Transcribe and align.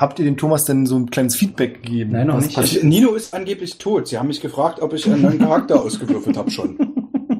habt 0.00 0.18
ihr 0.18 0.24
dem 0.24 0.36
Thomas 0.36 0.64
denn 0.64 0.86
so 0.86 0.96
ein 0.96 1.10
kleines 1.10 1.36
Feedback 1.36 1.82
gegeben? 1.82 2.12
Nein, 2.12 2.28
noch 2.28 2.40
nicht. 2.40 2.54
passiert? 2.54 2.84
Also, 2.84 2.86
Nino 2.88 3.14
ist 3.14 3.34
angeblich 3.34 3.78
tot. 3.78 4.08
Sie 4.08 4.18
haben 4.18 4.28
mich 4.28 4.40
gefragt, 4.40 4.80
ob 4.80 4.92
ich 4.92 5.06
einen 5.06 5.22
neuen 5.22 5.38
Charakter 5.38 5.80
ausgewürfelt 5.82 6.36
habe 6.36 6.50
schon. 6.50 6.78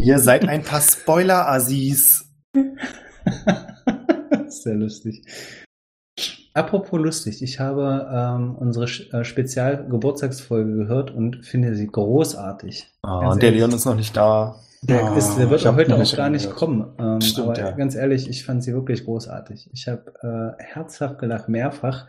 Ihr 0.01 0.19
seid 0.19 0.49
ein 0.49 0.63
paar 0.63 0.81
Spoiler-Assis. 0.81 2.25
Sehr 4.49 4.75
lustig. 4.75 5.23
Apropos 6.55 6.99
lustig, 6.99 7.43
ich 7.43 7.61
habe 7.61 8.09
ähm, 8.13 8.57
unsere 8.57 8.87
äh, 8.87 9.23
Spezial-Geburtstagsfolge 9.25 10.75
gehört 10.75 11.13
und 11.13 11.45
finde 11.47 11.75
sie 11.77 11.87
großartig. 11.87 12.89
Ah, 13.03 13.37
der. 13.37 13.53
Leon 13.53 13.71
ist 13.73 13.85
noch 13.85 13.95
nicht 13.95 14.17
da. 14.17 14.57
Der, 14.83 15.05
Ah, 15.05 15.17
ist, 15.17 15.37
der 15.37 15.51
wird 15.51 15.61
ich 15.61 15.67
hab 15.67 15.77
heute 15.77 15.91
noch 15.91 16.01
auch 16.01 16.17
gar 16.17 16.31
nicht 16.31 16.51
kommen. 16.51 16.87
Ähm, 16.99 17.21
Stimmt, 17.21 17.49
aber 17.49 17.59
ja. 17.59 17.71
ganz 17.73 17.95
ehrlich, 17.95 18.29
ich 18.29 18.45
fand 18.45 18.65
sie 18.65 18.73
wirklich 18.73 19.05
großartig. 19.05 19.71
Ich 19.73 19.87
habe 19.89 20.57
äh, 20.59 20.63
herzhaft 20.63 21.19
gelacht, 21.19 21.49
mehrfach, 21.49 22.07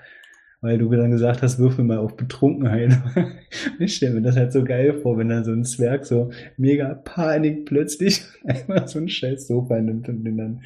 weil 0.62 0.78
du 0.78 0.90
dann 0.90 1.12
gesagt 1.12 1.42
hast, 1.42 1.60
würfel 1.60 1.86
mal 1.86 2.00
auf 2.00 2.16
Betrunkenheit. 2.16 2.98
ich 3.80 3.96
stelle 3.96 4.16
mir 4.16 4.22
das 4.22 4.36
halt 4.36 4.52
so 4.52 4.64
geil 4.64 5.00
vor, 5.02 5.18
wenn 5.18 5.30
dann 5.30 5.46
so 5.46 5.52
ein 5.52 5.64
Zwerg 5.64 6.06
so 6.06 6.32
mega 6.58 6.94
Panik 6.94 7.66
plötzlich 7.66 8.24
einfach 8.46 8.88
so 8.88 9.00
ein 9.00 9.10
scheiß 9.10 9.48
Sofa 9.48 9.80
nimmt 9.80 10.10
und 10.10 10.24
den 10.24 10.38
dann 10.38 10.62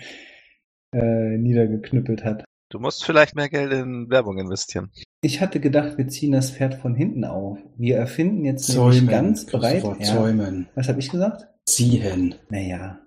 äh, 0.93 1.37
niedergeknüppelt 1.37 2.23
hat. 2.23 2.43
Du 2.69 2.79
musst 2.79 3.05
vielleicht 3.05 3.35
mehr 3.35 3.49
Geld 3.49 3.71
in 3.71 4.09
Werbung 4.09 4.39
investieren. 4.39 4.89
Ich 5.21 5.41
hatte 5.41 5.59
gedacht, 5.59 5.97
wir 5.99 6.07
ziehen 6.07 6.31
das 6.31 6.49
Pferd 6.49 6.73
von 6.73 6.95
hinten 6.95 7.23
auf. 7.23 7.59
Wir 7.77 7.97
erfinden 7.97 8.45
jetzt 8.45 8.67
nämlich 8.67 8.97
Zäumen. 8.97 9.09
ganz 9.09 9.45
breit. 9.45 9.83
Zäumen. 10.01 10.67
Was 10.73 10.89
habe 10.89 10.99
ich 10.99 11.09
gesagt? 11.09 11.47
Ziehen. 11.65 12.33
Naja, 12.49 12.99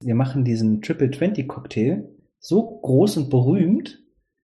wir 0.00 0.14
machen 0.14 0.44
diesen 0.44 0.82
Triple 0.82 1.10
20 1.10 1.48
Cocktail 1.48 2.08
so 2.38 2.78
groß 2.80 3.16
und 3.16 3.30
berühmt, 3.30 4.05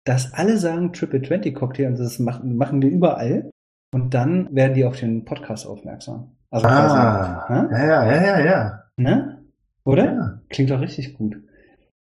dass 0.09 0.33
alle 0.33 0.57
sagen 0.59 0.93
Triple 0.93 1.23
20 1.23 1.55
Cocktail 1.55 1.89
und 1.89 1.99
das 1.99 2.19
machen, 2.19 2.57
machen 2.57 2.81
wir 2.83 2.89
überall. 2.91 3.51
Und 3.93 4.13
dann 4.15 4.55
werden 4.55 4.75
die 4.75 4.85
auf 4.85 4.99
den 4.99 5.25
Podcast 5.25 5.67
aufmerksam. 5.67 6.37
Also 6.51 6.67
Ah, 6.67 7.45
quasi, 7.47 7.75
ja, 7.75 7.79
ja, 7.79 8.07
ja, 8.07 8.25
ja, 8.39 8.45
ja. 8.45 8.83
ne? 8.97 9.43
Oder? 9.85 10.05
Ja. 10.05 10.41
Klingt 10.51 10.71
doch 10.71 10.81
richtig 10.81 11.15
gut. 11.15 11.37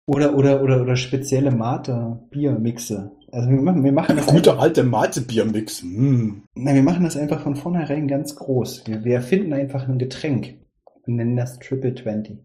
Oder, 0.07 0.35
oder, 0.37 0.63
oder, 0.63 0.81
oder 0.81 0.97
spezielle 0.97 1.51
Mate-Bier-Mixe. 1.51 3.11
Also 3.31 3.51
wir 3.51 3.61
machen, 3.61 3.85
wir 3.85 3.93
machen 3.93 4.17
das 4.17 4.27
Guter 4.27 4.53
einfach- 4.53 4.63
alte 4.65 4.83
Mate-Biermix. 4.85 5.83
Mm. 5.83 6.43
Nein, 6.55 6.75
wir 6.75 6.83
machen 6.83 7.05
das 7.05 7.17
einfach 7.17 7.41
von 7.43 7.57
vornherein 7.57 8.09
ganz 8.09 8.35
groß. 8.37 8.87
Wir, 8.87 9.05
wir 9.05 9.15
erfinden 9.17 9.53
einfach 9.53 9.87
ein 9.87 9.99
Getränk 9.99 10.55
und 11.07 11.17
nennen 11.17 11.37
das 11.37 11.59
Triple 11.59 11.95
20. 11.95 12.39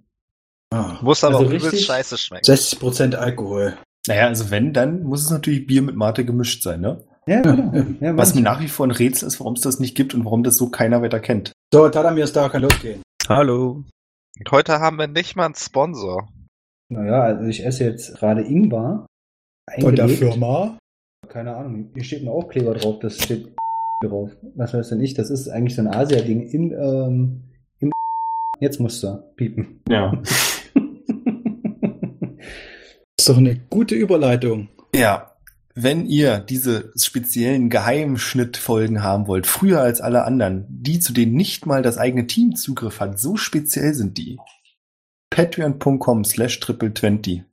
Ah. 0.74 0.98
Muss 1.02 1.24
aber 1.24 1.36
Also 1.36 1.46
auch 1.46 1.50
übelst 1.50 1.68
richtig- 1.68 1.86
scheiße 1.86 2.18
schmecken. 2.18 2.44
60% 2.46 3.16
Alkohol. 3.16 3.76
Naja, 4.08 4.28
also 4.28 4.52
wenn, 4.52 4.74
dann 4.74 5.04
muss 5.04 5.24
es 5.24 5.30
natürlich 5.30 5.66
Bier 5.66 5.82
mit 5.82 5.96
Mate 5.96 6.26
gemischt 6.26 6.62
sein, 6.62 6.82
ne? 6.82 7.04
Ja, 7.26 7.42
genau. 7.42 7.74
Ja, 8.02 8.18
Was 8.18 8.36
mir 8.36 8.42
nach 8.42 8.60
wie 8.60 8.68
vor 8.68 8.86
ein 8.86 8.92
Rätsel 8.92 9.28
ist, 9.28 9.40
warum 9.40 9.54
es 9.54 9.62
das 9.62 9.80
nicht 9.80 9.96
gibt 9.96 10.14
und 10.14 10.26
warum 10.26 10.44
das 10.44 10.58
so 10.58 10.70
keiner 10.70 11.02
weiter 11.02 11.22
kennt. 11.22 11.54
So, 11.74 11.88
Tadamir 11.88 12.26
ist 12.26 12.36
da, 12.36 12.50
kann 12.50 12.64
losgehen. 12.64 13.02
Hallo. 13.30 13.86
Und 14.38 14.52
heute 14.52 14.80
haben 14.80 14.98
wir 14.98 15.08
nicht 15.08 15.38
mal 15.38 15.46
einen 15.46 15.56
Sponsor. 15.56 16.28
Naja, 16.90 17.22
also 17.22 17.46
ich 17.46 17.66
esse 17.66 17.86
jetzt 17.86 18.16
gerade 18.18 18.42
Ingwer. 18.42 19.06
Von 19.80 19.96
der. 19.96 20.10
Firma? 20.10 20.78
Keine 21.30 21.56
Ahnung. 21.56 21.92
Hier 21.94 22.04
steht 22.04 22.24
ein 22.24 22.28
Aufkleber 22.28 22.74
drauf, 22.74 23.00
das 23.00 23.18
steht 23.18 23.56
drauf. 24.04 24.32
Was 24.56 24.74
weiß 24.74 24.90
denn 24.90 25.00
ich? 25.00 25.14
Das 25.14 25.30
ist 25.30 25.48
eigentlich 25.48 25.76
so 25.76 25.82
ein 25.82 25.88
Asia-Ding 25.88 26.42
in, 26.42 26.72
ähm, 26.72 27.44
im 27.80 27.92
Jetzt 28.60 28.82
musst 28.82 29.02
du 29.02 29.24
piepen. 29.38 29.82
Ja. 29.88 30.12
ist 33.18 33.30
doch 33.30 33.38
eine 33.38 33.56
gute 33.70 33.96
Überleitung. 33.96 34.70
Ja. 34.96 35.30
Wenn 35.76 36.06
ihr 36.06 36.38
diese 36.38 36.92
speziellen 36.96 37.72
Geheimschnittfolgen 37.72 39.02
haben 39.02 39.26
wollt, 39.26 39.48
früher 39.48 39.82
als 39.82 40.02
alle 40.02 40.24
anderen, 40.24 40.66
die 40.70 41.00
zu 41.00 41.14
denen 41.14 41.34
nicht 41.34 41.66
mal 41.66 41.82
das 41.82 41.98
eigene 41.98 42.28
Team 42.28 42.56
Zugriff 42.56 43.00
hat, 43.00 43.20
so 43.20 43.38
speziell 43.38 43.96
sind 43.96 44.20
die. 44.20 44.38
Patreon.com 45.32 46.26
slash 46.26 46.60
triple 46.60 46.94
20. 46.94 47.44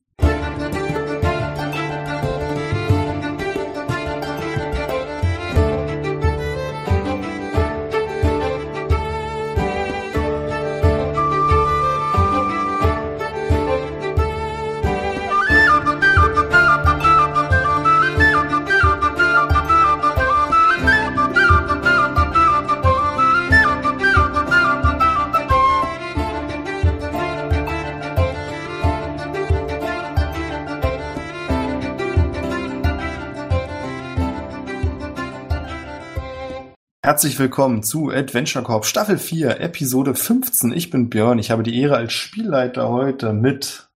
Herzlich 37.11 37.41
willkommen 37.41 37.83
zu 37.83 38.11
Adventure 38.11 38.65
Corp 38.65 38.87
Staffel 38.87 39.19
4, 39.19 39.59
Episode 39.61 40.15
15. 40.15 40.71
Ich 40.71 40.91
bin 40.91 41.11
Björn. 41.11 41.41
Ich 41.41 41.51
habe 41.51 41.65
die 41.65 41.77
Ehre 41.77 41.97
als 41.97 42.13
Spielleiter 42.13 42.89
heute 42.89 43.33
mit 43.33 43.91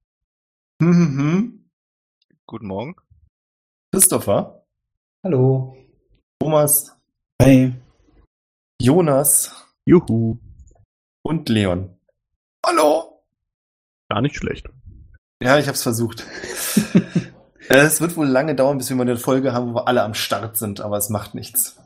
hm, 0.80 0.94
hm, 0.94 1.18
hm, 1.18 1.64
Guten 2.46 2.66
Morgen. 2.68 2.96
Christopher, 3.92 4.64
Hallo. 5.22 5.76
Thomas, 6.40 6.96
Hey. 7.38 7.74
Jonas 8.80 9.54
Juhu. 9.84 10.38
und 11.20 11.50
Leon. 11.50 11.94
Hallo! 12.64 13.22
Gar 14.08 14.22
nicht 14.22 14.36
schlecht. 14.36 14.70
Ja, 15.42 15.58
ich 15.58 15.66
habe 15.66 15.74
es 15.74 15.82
versucht. 15.82 16.24
es 17.68 18.00
wird 18.00 18.16
wohl 18.16 18.26
lange 18.26 18.54
dauern, 18.54 18.78
bis 18.78 18.88
wir 18.88 18.96
mal 18.96 19.02
eine 19.02 19.18
Folge 19.18 19.52
haben, 19.52 19.68
wo 19.68 19.74
wir 19.74 19.86
alle 19.86 20.02
am 20.02 20.14
Start 20.14 20.56
sind, 20.56 20.80
aber 20.80 20.96
es 20.96 21.10
macht 21.10 21.34
nichts. 21.34 21.81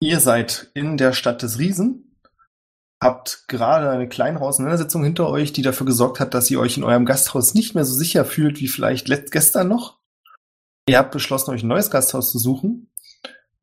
Ihr 0.00 0.20
seid 0.20 0.70
in 0.74 0.96
der 0.96 1.12
Stadt 1.12 1.42
des 1.42 1.58
Riesen, 1.58 2.16
habt 3.02 3.44
gerade 3.48 3.90
eine 3.90 4.08
kleine 4.08 4.40
Auseinandersetzung 4.40 5.02
hinter 5.02 5.28
euch, 5.28 5.52
die 5.52 5.62
dafür 5.62 5.86
gesorgt 5.86 6.20
hat, 6.20 6.34
dass 6.34 6.50
ihr 6.50 6.60
euch 6.60 6.76
in 6.76 6.84
eurem 6.84 7.04
Gasthaus 7.04 7.54
nicht 7.54 7.74
mehr 7.74 7.84
so 7.84 7.94
sicher 7.94 8.24
fühlt 8.24 8.60
wie 8.60 8.68
vielleicht 8.68 9.08
gestern 9.30 9.68
noch. 9.68 9.98
Ihr 10.88 10.98
habt 10.98 11.10
beschlossen, 11.10 11.50
euch 11.50 11.62
ein 11.62 11.68
neues 11.68 11.90
Gasthaus 11.90 12.30
zu 12.30 12.38
suchen. 12.38 12.90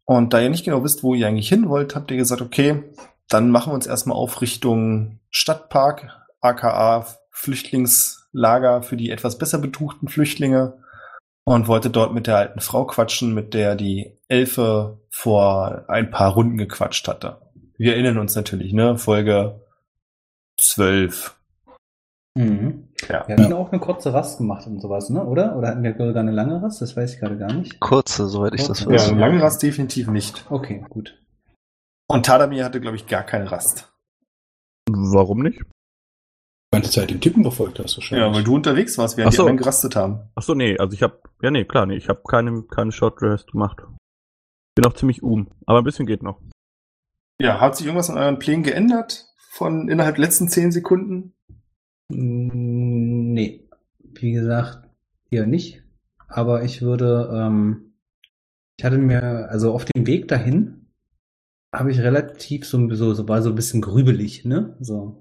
Und 0.03 0.33
da 0.33 0.39
ihr 0.39 0.49
nicht 0.49 0.65
genau 0.65 0.83
wisst, 0.83 1.03
wo 1.03 1.15
ihr 1.15 1.27
eigentlich 1.27 1.49
hin 1.49 1.69
wollt, 1.69 1.95
habt 1.95 2.11
ihr 2.11 2.17
gesagt, 2.17 2.41
okay, 2.41 2.83
dann 3.27 3.49
machen 3.49 3.71
wir 3.71 3.75
uns 3.75 3.87
erstmal 3.87 4.17
auf 4.17 4.41
Richtung 4.41 5.19
Stadtpark, 5.31 6.09
aka 6.41 7.07
Flüchtlingslager 7.31 8.83
für 8.83 8.97
die 8.97 9.09
etwas 9.09 9.37
besser 9.37 9.57
betuchten 9.57 10.07
Flüchtlinge 10.07 10.77
und 11.43 11.67
wollte 11.67 11.89
dort 11.89 12.13
mit 12.13 12.27
der 12.27 12.37
alten 12.37 12.59
Frau 12.59 12.85
quatschen, 12.85 13.33
mit 13.33 13.53
der 13.53 13.75
die 13.75 14.17
Elfe 14.27 14.99
vor 15.17 15.85
ein 15.87 16.11
paar 16.11 16.33
Runden 16.33 16.57
gequatscht 16.57 17.07
hatte. 17.07 17.37
Wir 17.77 17.93
erinnern 17.93 18.17
uns 18.17 18.35
natürlich, 18.35 18.73
ne? 18.73 18.97
Folge 18.97 19.61
12. 20.59 21.37
Mhm. 22.37 22.89
Ja. 23.07 23.25
Wir 23.27 23.37
hatten 23.37 23.53
auch 23.53 23.71
eine 23.71 23.79
kurze 23.79 24.13
Rast 24.13 24.39
gemacht 24.39 24.67
und 24.67 24.81
sowas, 24.81 25.09
ne? 25.09 25.23
Oder? 25.23 25.55
Oder 25.55 25.69
hatten 25.69 25.83
wir 25.83 25.93
sogar 25.93 26.17
eine 26.17 26.31
lange 26.31 26.61
Rast? 26.61 26.81
Das 26.81 26.97
weiß 26.97 27.13
ich 27.13 27.19
gerade 27.21 27.37
gar 27.37 27.53
nicht. 27.53 27.79
Kurze, 27.79 28.27
soweit 28.27 28.55
ich 28.55 28.67
das 28.67 28.81
Ja, 28.81 28.87
Ja, 28.87 28.93
weiß. 28.95 29.09
einen 29.09 29.19
langen 29.19 29.39
Rast 29.39 29.63
definitiv 29.63 30.09
nicht. 30.09 30.45
Okay, 30.49 30.85
gut. 30.89 31.17
Und 32.07 32.25
Tadamir 32.25 32.65
hatte, 32.65 32.81
glaube 32.81 32.97
ich, 32.97 33.07
gar 33.07 33.23
keine 33.23 33.49
Rast. 33.49 33.91
Warum 34.89 35.43
nicht? 35.43 35.59
Die 35.61 36.77
ganze 36.77 36.91
Zeit 36.91 37.09
den 37.09 37.21
Typen 37.21 37.41
verfolgt 37.43 37.79
hast 37.79 37.97
wahrscheinlich. 37.97 38.27
Ja, 38.27 38.35
weil 38.35 38.43
du 38.43 38.53
unterwegs 38.53 38.97
warst, 38.97 39.15
während 39.15 39.29
Ach 39.29 39.37
so. 39.37 39.43
die 39.43 39.49
anderen 39.49 39.57
gerastet 39.57 39.95
haben. 39.95 40.19
Ach 40.35 40.43
so, 40.43 40.53
nee, 40.55 40.77
also 40.77 40.93
ich 40.93 41.01
habe 41.03 41.19
ja 41.41 41.51
nee, 41.51 41.63
klar, 41.63 41.85
nee, 41.85 41.95
ich 41.95 42.09
habe 42.09 42.21
keine 42.27 42.63
keine 42.63 42.91
Short 42.91 43.21
Rest 43.21 43.53
gemacht. 43.53 43.81
Bin 44.75 44.85
auch 44.85 44.93
ziemlich 44.93 45.23
um, 45.23 45.47
aber 45.65 45.79
ein 45.79 45.83
bisschen 45.85 46.05
geht 46.05 46.21
noch. 46.21 46.39
Ja, 47.39 47.59
hat 47.59 47.75
sich 47.75 47.85
irgendwas 47.85 48.09
an 48.09 48.17
euren 48.17 48.39
Plänen 48.39 48.63
geändert 48.63 49.25
von 49.51 49.89
innerhalb 49.89 50.15
der 50.15 50.25
letzten 50.25 50.47
10 50.47 50.71
Sekunden? 50.71 51.33
Mm, 52.09 53.33
Nee, 53.33 53.67
wie 53.99 54.31
gesagt, 54.31 54.89
eher 55.29 55.45
nicht. 55.45 55.83
Aber 56.27 56.63
ich 56.63 56.81
würde, 56.81 57.29
ähm, 57.33 57.95
ich 58.77 58.85
hatte 58.85 58.97
mir, 58.97 59.49
also 59.49 59.73
auf 59.73 59.83
dem 59.83 60.07
Weg 60.07 60.29
dahin 60.29 60.87
habe 61.73 61.91
ich 61.91 61.99
relativ 61.99 62.65
so, 62.65 62.93
so, 62.93 63.13
so 63.13 63.27
war 63.27 63.41
so 63.41 63.49
ein 63.49 63.55
bisschen 63.55 63.81
grübelig, 63.81 64.45
ne? 64.45 64.77
So 64.79 65.19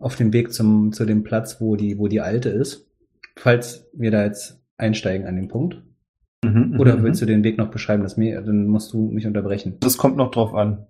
auf 0.00 0.16
dem 0.16 0.32
Weg 0.32 0.52
zum 0.52 0.92
zu 0.92 1.04
dem 1.04 1.22
Platz, 1.22 1.60
wo 1.60 1.76
die, 1.76 1.98
wo 1.98 2.08
die 2.08 2.20
alte 2.20 2.48
ist. 2.48 2.90
Falls 3.36 3.88
wir 3.92 4.10
da 4.10 4.24
jetzt 4.24 4.60
einsteigen 4.76 5.26
an 5.26 5.36
den 5.36 5.48
Punkt. 5.48 5.82
Mhm, 6.44 6.80
Oder 6.80 7.02
willst 7.02 7.20
du 7.20 7.26
den 7.26 7.44
Weg 7.44 7.58
noch 7.58 7.70
beschreiben? 7.70 8.02
Das 8.02 8.16
mir, 8.16 8.40
dann 8.40 8.66
musst 8.66 8.92
du 8.92 9.10
mich 9.10 9.26
unterbrechen. 9.26 9.76
Das 9.80 9.98
kommt 9.98 10.16
noch 10.16 10.30
drauf 10.30 10.54
an, 10.54 10.86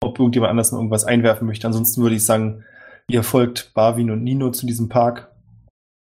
ob 0.00 0.18
irgendjemand 0.18 0.50
anders 0.50 0.72
noch 0.72 0.78
irgendwas 0.78 1.04
einwerfen 1.04 1.46
möchte. 1.46 1.66
Ansonsten 1.66 2.02
würde 2.02 2.16
ich 2.16 2.24
sagen, 2.24 2.64
ihr 3.08 3.22
folgt 3.22 3.72
Barwin 3.74 4.10
und 4.10 4.22
Nino 4.22 4.50
zu 4.50 4.66
diesem 4.66 4.88
Park 4.88 5.30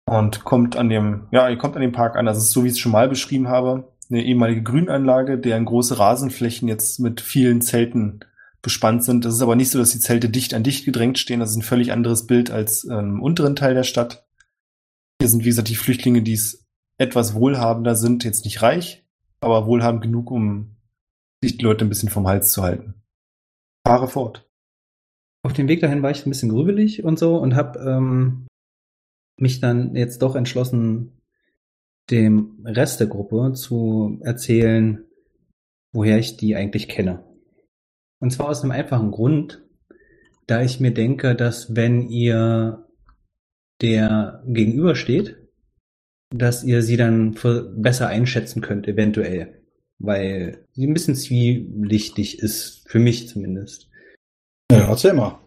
und 0.06 0.44
kommt 0.44 0.76
an 0.76 0.88
dem, 0.88 1.26
ja, 1.30 1.48
ihr 1.48 1.58
kommt 1.58 1.76
an 1.76 1.82
dem 1.82 1.92
Park 1.92 2.16
an. 2.16 2.24
Das 2.26 2.38
ist 2.38 2.52
so, 2.52 2.64
wie 2.64 2.68
ich 2.68 2.74
es 2.74 2.78
schon 2.78 2.92
mal 2.92 3.08
beschrieben 3.08 3.48
habe. 3.48 3.92
eine 4.10 4.24
ehemalige 4.24 4.62
Grünanlage, 4.62 5.38
deren 5.38 5.66
große 5.66 5.98
Rasenflächen 5.98 6.66
jetzt 6.66 6.98
mit 6.98 7.20
vielen 7.20 7.60
Zelten 7.60 8.20
bespannt 8.62 9.04
sind. 9.04 9.24
Das 9.24 9.34
ist 9.34 9.42
aber 9.42 9.54
nicht 9.54 9.70
so, 9.70 9.78
dass 9.78 9.90
die 9.90 10.00
Zelte 10.00 10.30
dicht 10.30 10.54
an 10.54 10.62
dicht 10.62 10.86
gedrängt 10.86 11.18
stehen. 11.18 11.40
Das 11.40 11.50
ist 11.50 11.56
ein 11.56 11.62
völlig 11.62 11.92
anderes 11.92 12.26
Bild 12.26 12.50
als 12.50 12.84
ähm, 12.84 13.16
im 13.16 13.22
unteren 13.22 13.54
Teil 13.54 13.74
der 13.74 13.82
Stadt. 13.84 14.26
Hier 15.20 15.28
sind, 15.28 15.44
wie 15.44 15.48
gesagt, 15.48 15.68
die 15.68 15.76
Flüchtlinge, 15.76 16.22
die 16.22 16.32
es 16.32 16.67
etwas 16.98 17.34
wohlhabender 17.34 17.94
sind, 17.94 18.24
jetzt 18.24 18.44
nicht 18.44 18.60
reich, 18.60 19.04
aber 19.40 19.66
wohlhabend 19.66 20.02
genug, 20.02 20.30
um 20.30 20.76
sich 21.42 21.56
die 21.56 21.64
Leute 21.64 21.84
ein 21.84 21.88
bisschen 21.88 22.10
vom 22.10 22.26
Hals 22.26 22.50
zu 22.50 22.62
halten. 22.62 22.94
Fahre 23.86 24.08
fort. 24.08 24.48
Auf 25.42 25.52
dem 25.52 25.68
Weg 25.68 25.80
dahin 25.80 26.02
war 26.02 26.10
ich 26.10 26.26
ein 26.26 26.30
bisschen 26.30 26.50
grübelig 26.50 27.04
und 27.04 27.18
so 27.18 27.36
und 27.36 27.54
habe 27.54 27.78
ähm, 27.78 28.48
mich 29.38 29.60
dann 29.60 29.94
jetzt 29.94 30.20
doch 30.22 30.34
entschlossen, 30.34 31.22
dem 32.10 32.64
Rest 32.64 33.00
der 33.00 33.06
Gruppe 33.06 33.52
zu 33.54 34.18
erzählen, 34.22 35.04
woher 35.92 36.18
ich 36.18 36.36
die 36.36 36.56
eigentlich 36.56 36.88
kenne. 36.88 37.24
Und 38.18 38.32
zwar 38.32 38.48
aus 38.48 38.62
einem 38.62 38.72
einfachen 38.72 39.10
Grund, 39.12 39.62
da 40.46 40.62
ich 40.62 40.80
mir 40.80 40.92
denke, 40.92 41.36
dass 41.36 41.76
wenn 41.76 42.08
ihr 42.08 42.86
der 43.80 44.42
gegenübersteht, 44.46 45.47
dass 46.30 46.64
ihr 46.64 46.82
sie 46.82 46.96
dann 46.96 47.34
besser 47.76 48.08
einschätzen 48.08 48.60
könnt, 48.60 48.86
eventuell. 48.88 49.54
Weil 49.98 50.64
sie 50.72 50.86
ein 50.86 50.94
bisschen 50.94 51.16
zwielichtig 51.16 52.38
ist, 52.38 52.84
für 52.86 52.98
mich 52.98 53.28
zumindest. 53.28 53.88
Ja, 54.70 54.88
erzähl 54.88 55.14
mal. 55.14 55.40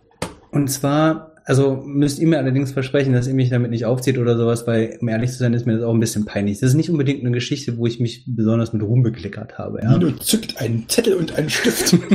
Und 0.52 0.68
zwar, 0.70 1.36
also 1.46 1.82
müsst 1.86 2.20
ihr 2.20 2.28
mir 2.28 2.40
allerdings 2.40 2.74
versprechen, 2.74 3.14
dass 3.14 3.28
ihr 3.28 3.34
mich 3.34 3.50
damit 3.50 3.72
nicht 3.72 3.86
aufzieht 3.86 4.18
oder 4.18 4.38
sowas, 4.38 4.68
weil, 4.68 4.98
um 5.00 5.08
ehrlich 5.08 5.32
zu 5.32 5.38
sein, 5.38 5.54
ist 5.54 5.66
mir 5.66 5.76
das 5.76 5.84
auch 5.84 5.94
ein 5.94 6.00
bisschen 6.02 6.26
peinlich. 6.26 6.60
Das 6.60 6.72
ist 6.72 6.76
nicht 6.76 6.90
unbedingt 6.90 7.22
eine 7.22 7.32
Geschichte, 7.32 7.78
wo 7.78 7.86
ich 7.86 8.02
mich 8.02 8.26
besonders 8.28 8.74
mit 8.74 8.82
Ruhm 8.82 9.04
bekleckert 9.04 9.58
habe. 9.58 9.80
Ja? 9.82 9.98
Nino 9.98 10.12
zückt 10.18 10.58
einen 10.58 10.90
Zettel 10.90 11.14
und 11.14 11.36
einen 11.36 11.50
Stift. 11.50 11.98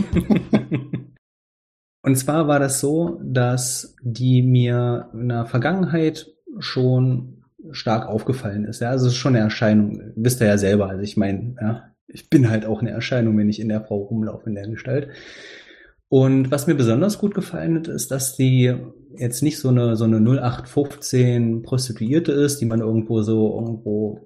Und 2.07 2.15
zwar 2.15 2.47
war 2.47 2.61
das 2.61 2.79
so, 2.79 3.21
dass 3.25 3.97
die 4.01 4.41
mir 4.41 5.11
in 5.13 5.29
der 5.29 5.45
Vergangenheit 5.45 6.33
schon 6.61 7.43
stark 7.73 8.07
aufgefallen 8.09 8.65
ist. 8.65 8.81
Ja, 8.81 8.91
also 8.91 9.07
es 9.07 9.13
ist 9.13 9.19
schon 9.19 9.35
eine 9.35 9.45
Erscheinung. 9.45 10.01
Wisst 10.17 10.41
ihr 10.41 10.47
ja 10.47 10.59
selber. 10.59 10.89
Also 10.89 11.03
ich 11.03 11.17
meine, 11.17 11.57
ja, 11.61 11.85
ich 12.09 12.31
bin 12.31 12.51
halt 12.51 12.67
auch 12.67 12.81
eine 12.81 12.91
Erscheinung, 12.91 13.37
wenn 13.39 13.49
ich 13.49 13.61
in 13.61 13.69
der 13.69 13.83
Frau 13.83 13.99
rumlaufe 13.99 14.49
in 14.49 14.55
der 14.55 14.69
Gestalt. 14.69 15.09
Und 16.09 16.53
was 16.53 16.69
mir 16.69 16.77
besonders 16.77 17.19
gut 17.19 17.35
gefallen 17.35 17.77
hat, 17.77 17.89
ist, 17.89 18.13
dass 18.13 18.37
die 18.37 18.73
jetzt 19.17 19.43
nicht 19.43 19.59
so 19.59 19.71
eine, 19.71 19.97
so 19.97 20.05
eine 20.05 20.19
0815 20.19 21.63
Prostituierte 21.63 22.31
ist, 22.31 22.61
die 22.61 22.67
man 22.67 22.81
irgendwo 22.81 23.23
so 23.23 23.59
irgendwo, 23.61 24.21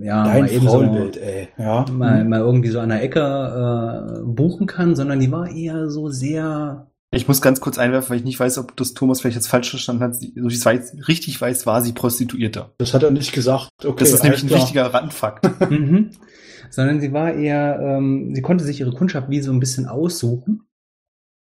ja, 0.00 0.24
Dein 0.24 0.40
mal 0.40 0.50
eben 0.50 0.68
so, 0.68 0.82
ey. 0.82 1.48
Ja. 1.58 1.84
mal, 1.92 2.24
mal 2.24 2.40
irgendwie 2.40 2.70
so 2.70 2.80
an 2.80 2.88
der 2.88 3.02
Ecke 3.02 3.20
äh, 3.20 4.22
buchen 4.24 4.66
kann, 4.66 4.96
sondern 4.96 5.20
die 5.20 5.30
war 5.30 5.48
eher 5.48 5.90
so 5.90 6.08
sehr, 6.08 6.90
Ich 7.16 7.26
muss 7.28 7.40
ganz 7.40 7.60
kurz 7.60 7.78
einwerfen, 7.78 8.10
weil 8.10 8.18
ich 8.18 8.24
nicht 8.24 8.38
weiß, 8.38 8.58
ob 8.58 8.76
das 8.76 8.92
Thomas 8.92 9.20
vielleicht 9.20 9.36
jetzt 9.36 9.48
falsch 9.48 9.70
verstanden 9.70 10.02
hat. 10.02 10.14
So 10.16 10.22
wie 10.22 10.46
ich 10.48 10.54
es 10.54 10.66
weiß, 10.66 11.08
richtig 11.08 11.40
weiß, 11.40 11.64
war 11.64 11.80
sie 11.80 11.92
Prostituierte. 11.92 12.72
Das 12.76 12.92
hat 12.92 13.02
er 13.02 13.10
nicht 13.10 13.32
gesagt. 13.32 13.70
Okay, 13.82 13.96
Das 13.98 14.12
ist 14.12 14.22
nämlich 14.22 14.42
ein 14.42 14.48
klar. 14.48 14.60
wichtiger 14.60 14.86
Randfakt. 14.92 15.70
mhm. 15.70 16.10
sondern 16.70 17.00
sie 17.00 17.12
war 17.12 17.32
eher, 17.32 17.80
ähm, 17.80 18.34
sie 18.34 18.42
konnte 18.42 18.64
sich 18.64 18.80
ihre 18.80 18.92
Kundschaft 18.92 19.30
wie 19.30 19.40
so 19.40 19.50
ein 19.50 19.60
bisschen 19.60 19.86
aussuchen. 19.86 20.66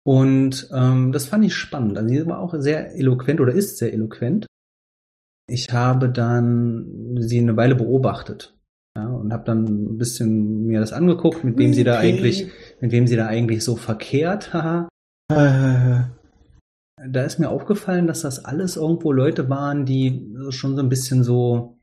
Und 0.05 0.69
ähm, 0.73 1.11
das 1.11 1.25
fand 1.25 1.43
ich 1.43 1.53
spannend. 1.55 1.97
Also 1.97 2.09
sie 2.09 2.25
war 2.25 2.39
auch 2.39 2.55
sehr 2.57 2.95
eloquent 2.95 3.41
oder 3.41 3.51
ist 3.51 3.77
sehr 3.77 3.91
eloquent. 3.91 4.45
Ich 5.47 5.73
habe 5.73 6.09
dann 6.09 7.17
sie 7.19 7.39
eine 7.39 7.57
Weile 7.57 7.75
beobachtet. 7.75 8.55
Ja, 8.95 9.07
und 9.07 9.33
habe 9.33 9.43
dann 9.43 9.65
ein 9.65 9.97
bisschen 9.97 10.65
mir 10.65 10.79
das 10.79 10.93
angeguckt, 10.93 11.43
mit 11.43 11.57
wem 11.57 11.73
sie 11.73 11.83
da 11.83 11.99
eigentlich, 11.99 12.47
mit 12.79 12.91
wem 12.91 13.07
sie 13.07 13.15
da 13.15 13.27
eigentlich 13.27 13.63
so 13.63 13.75
verkehrt. 13.75 14.51
Äh, 15.29 16.01
da 17.07 17.23
ist 17.23 17.39
mir 17.39 17.49
aufgefallen, 17.49 18.07
dass 18.07 18.21
das 18.21 18.43
alles 18.43 18.75
irgendwo 18.75 19.11
Leute 19.11 19.49
waren, 19.49 19.85
die 19.85 20.35
schon 20.49 20.75
so 20.75 20.81
ein 20.81 20.89
bisschen 20.89 21.23
so, 21.23 21.77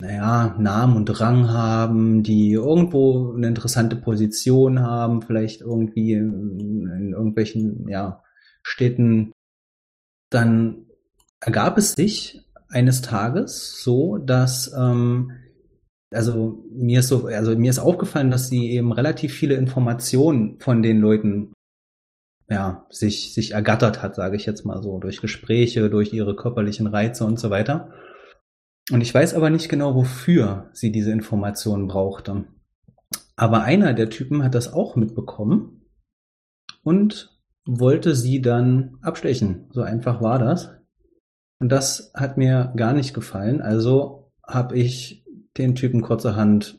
naja, 0.00 0.54
Namen 0.58 0.96
und 0.96 1.20
Rang 1.20 1.48
haben, 1.48 2.22
die 2.22 2.52
irgendwo 2.52 3.32
eine 3.34 3.48
interessante 3.48 3.96
Position 3.96 4.80
haben, 4.80 5.22
vielleicht 5.22 5.62
irgendwie 5.62 6.12
in, 6.12 6.90
in 6.90 7.12
irgendwelchen, 7.12 7.88
ja, 7.88 8.22
Städten. 8.62 9.32
Dann 10.30 10.86
ergab 11.40 11.78
es 11.78 11.92
sich 11.92 12.44
eines 12.68 13.00
Tages 13.00 13.82
so, 13.82 14.18
dass, 14.18 14.72
ähm, 14.76 15.32
also 16.12 16.64
mir 16.70 17.00
ist 17.00 17.08
so, 17.08 17.26
also 17.26 17.56
mir 17.56 17.70
ist 17.70 17.78
aufgefallen, 17.78 18.30
dass 18.30 18.48
sie 18.48 18.70
eben 18.70 18.92
relativ 18.92 19.32
viele 19.32 19.54
Informationen 19.54 20.58
von 20.60 20.82
den 20.82 21.00
Leuten 21.00 21.52
ja, 22.48 22.86
sich, 22.90 23.34
sich 23.34 23.52
ergattert 23.52 24.02
hat, 24.02 24.14
sage 24.14 24.36
ich 24.36 24.46
jetzt 24.46 24.64
mal 24.64 24.82
so, 24.82 24.98
durch 24.98 25.20
Gespräche, 25.20 25.90
durch 25.90 26.12
ihre 26.12 26.36
körperlichen 26.36 26.86
Reize 26.86 27.24
und 27.24 27.38
so 27.38 27.50
weiter. 27.50 27.92
Und 28.92 29.00
ich 29.00 29.12
weiß 29.12 29.34
aber 29.34 29.50
nicht 29.50 29.68
genau, 29.68 29.94
wofür 29.94 30.70
sie 30.72 30.92
diese 30.92 31.10
Informationen 31.10 31.88
brauchte. 31.88 32.44
Aber 33.34 33.62
einer 33.64 33.94
der 33.94 34.10
Typen 34.10 34.44
hat 34.44 34.54
das 34.54 34.72
auch 34.72 34.96
mitbekommen 34.96 35.82
und 36.82 37.36
wollte 37.66 38.14
sie 38.14 38.40
dann 38.40 38.98
abstechen. 39.02 39.68
So 39.72 39.82
einfach 39.82 40.22
war 40.22 40.38
das. 40.38 40.70
Und 41.58 41.70
das 41.70 42.12
hat 42.14 42.36
mir 42.36 42.72
gar 42.76 42.92
nicht 42.92 43.12
gefallen. 43.12 43.60
Also 43.60 44.32
habe 44.46 44.78
ich 44.78 45.24
den 45.56 45.74
Typen 45.74 46.00
kurzerhand 46.00 46.78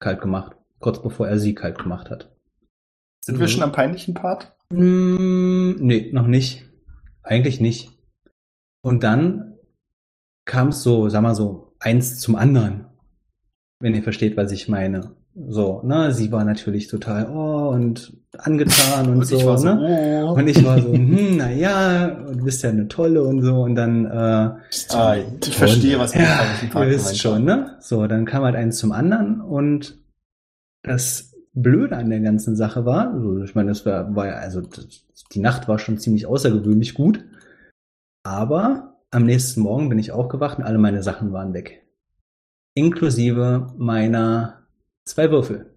kalt 0.00 0.22
gemacht, 0.22 0.56
kurz 0.78 1.02
bevor 1.02 1.28
er 1.28 1.38
sie 1.38 1.54
kalt 1.54 1.78
gemacht 1.78 2.08
hat. 2.08 2.34
Sind 3.22 3.38
wir 3.38 3.48
schon 3.48 3.62
am 3.62 3.72
peinlichen 3.72 4.14
Part? 4.14 4.56
Mm, 4.72 5.72
nee, 5.78 6.10
noch 6.12 6.26
nicht. 6.26 6.66
Eigentlich 7.22 7.60
nicht. 7.60 7.90
Und 8.82 9.02
dann 9.02 9.54
kam 10.44 10.68
es 10.68 10.82
so, 10.82 11.08
sag 11.08 11.22
mal 11.22 11.34
so, 11.34 11.74
eins 11.80 12.18
zum 12.18 12.36
anderen. 12.36 12.86
Wenn 13.80 13.94
ihr 13.94 14.02
versteht, 14.02 14.36
was 14.36 14.52
ich 14.52 14.68
meine. 14.68 15.14
So, 15.48 15.80
ne, 15.84 16.12
sie 16.12 16.32
war 16.32 16.44
natürlich 16.44 16.88
total, 16.88 17.28
oh, 17.30 17.68
und 17.70 18.12
angetan 18.36 19.06
und, 19.10 19.18
Und 19.18 19.26
so, 19.26 19.36
ich 19.38 19.46
war 19.46 19.58
so, 19.58 19.74
ne? 19.74 20.24
oh. 20.26 20.32
Und 20.32 20.48
ich 20.48 20.62
war 20.64 20.80
so, 20.82 20.92
hm, 20.92 21.36
na 21.36 21.50
ja, 21.52 22.18
und 22.26 22.40
du 22.40 22.44
bist 22.44 22.62
ja 22.64 22.70
eine 22.70 22.88
tolle 22.88 23.22
und 23.22 23.40
so, 23.42 23.62
und 23.62 23.76
dann, 23.76 24.06
äh, 24.06 24.50
Ah, 24.90 25.16
ich 25.40 25.56
verstehe, 25.56 25.98
was 25.98 26.14
ja, 26.14 26.40
ihr 26.74 26.90
wisst 26.90 27.18
schon, 27.18 27.44
ne? 27.44 27.76
So, 27.80 28.06
dann 28.08 28.24
kam 28.26 28.42
halt 28.42 28.56
eins 28.56 28.78
zum 28.78 28.90
anderen 28.90 29.40
und 29.40 29.98
das 30.82 31.29
Blöde 31.62 31.96
an 31.96 32.10
der 32.10 32.20
ganzen 32.20 32.56
Sache 32.56 32.84
war, 32.84 33.12
also 33.12 33.42
ich 33.42 33.54
meine, 33.54 33.70
das 33.70 33.84
war, 33.86 34.14
war 34.14 34.26
ja, 34.26 34.34
also 34.34 34.62
die 35.32 35.40
Nacht 35.40 35.68
war 35.68 35.78
schon 35.78 35.98
ziemlich 35.98 36.26
außergewöhnlich 36.26 36.94
gut, 36.94 37.24
aber 38.22 38.98
am 39.10 39.24
nächsten 39.24 39.62
Morgen 39.62 39.88
bin 39.88 39.98
ich 39.98 40.12
aufgewacht 40.12 40.58
und 40.58 40.64
alle 40.64 40.78
meine 40.78 41.02
Sachen 41.02 41.32
waren 41.32 41.52
weg. 41.52 41.86
Inklusive 42.74 43.74
meiner 43.76 44.66
zwei 45.04 45.30
Würfel 45.30 45.74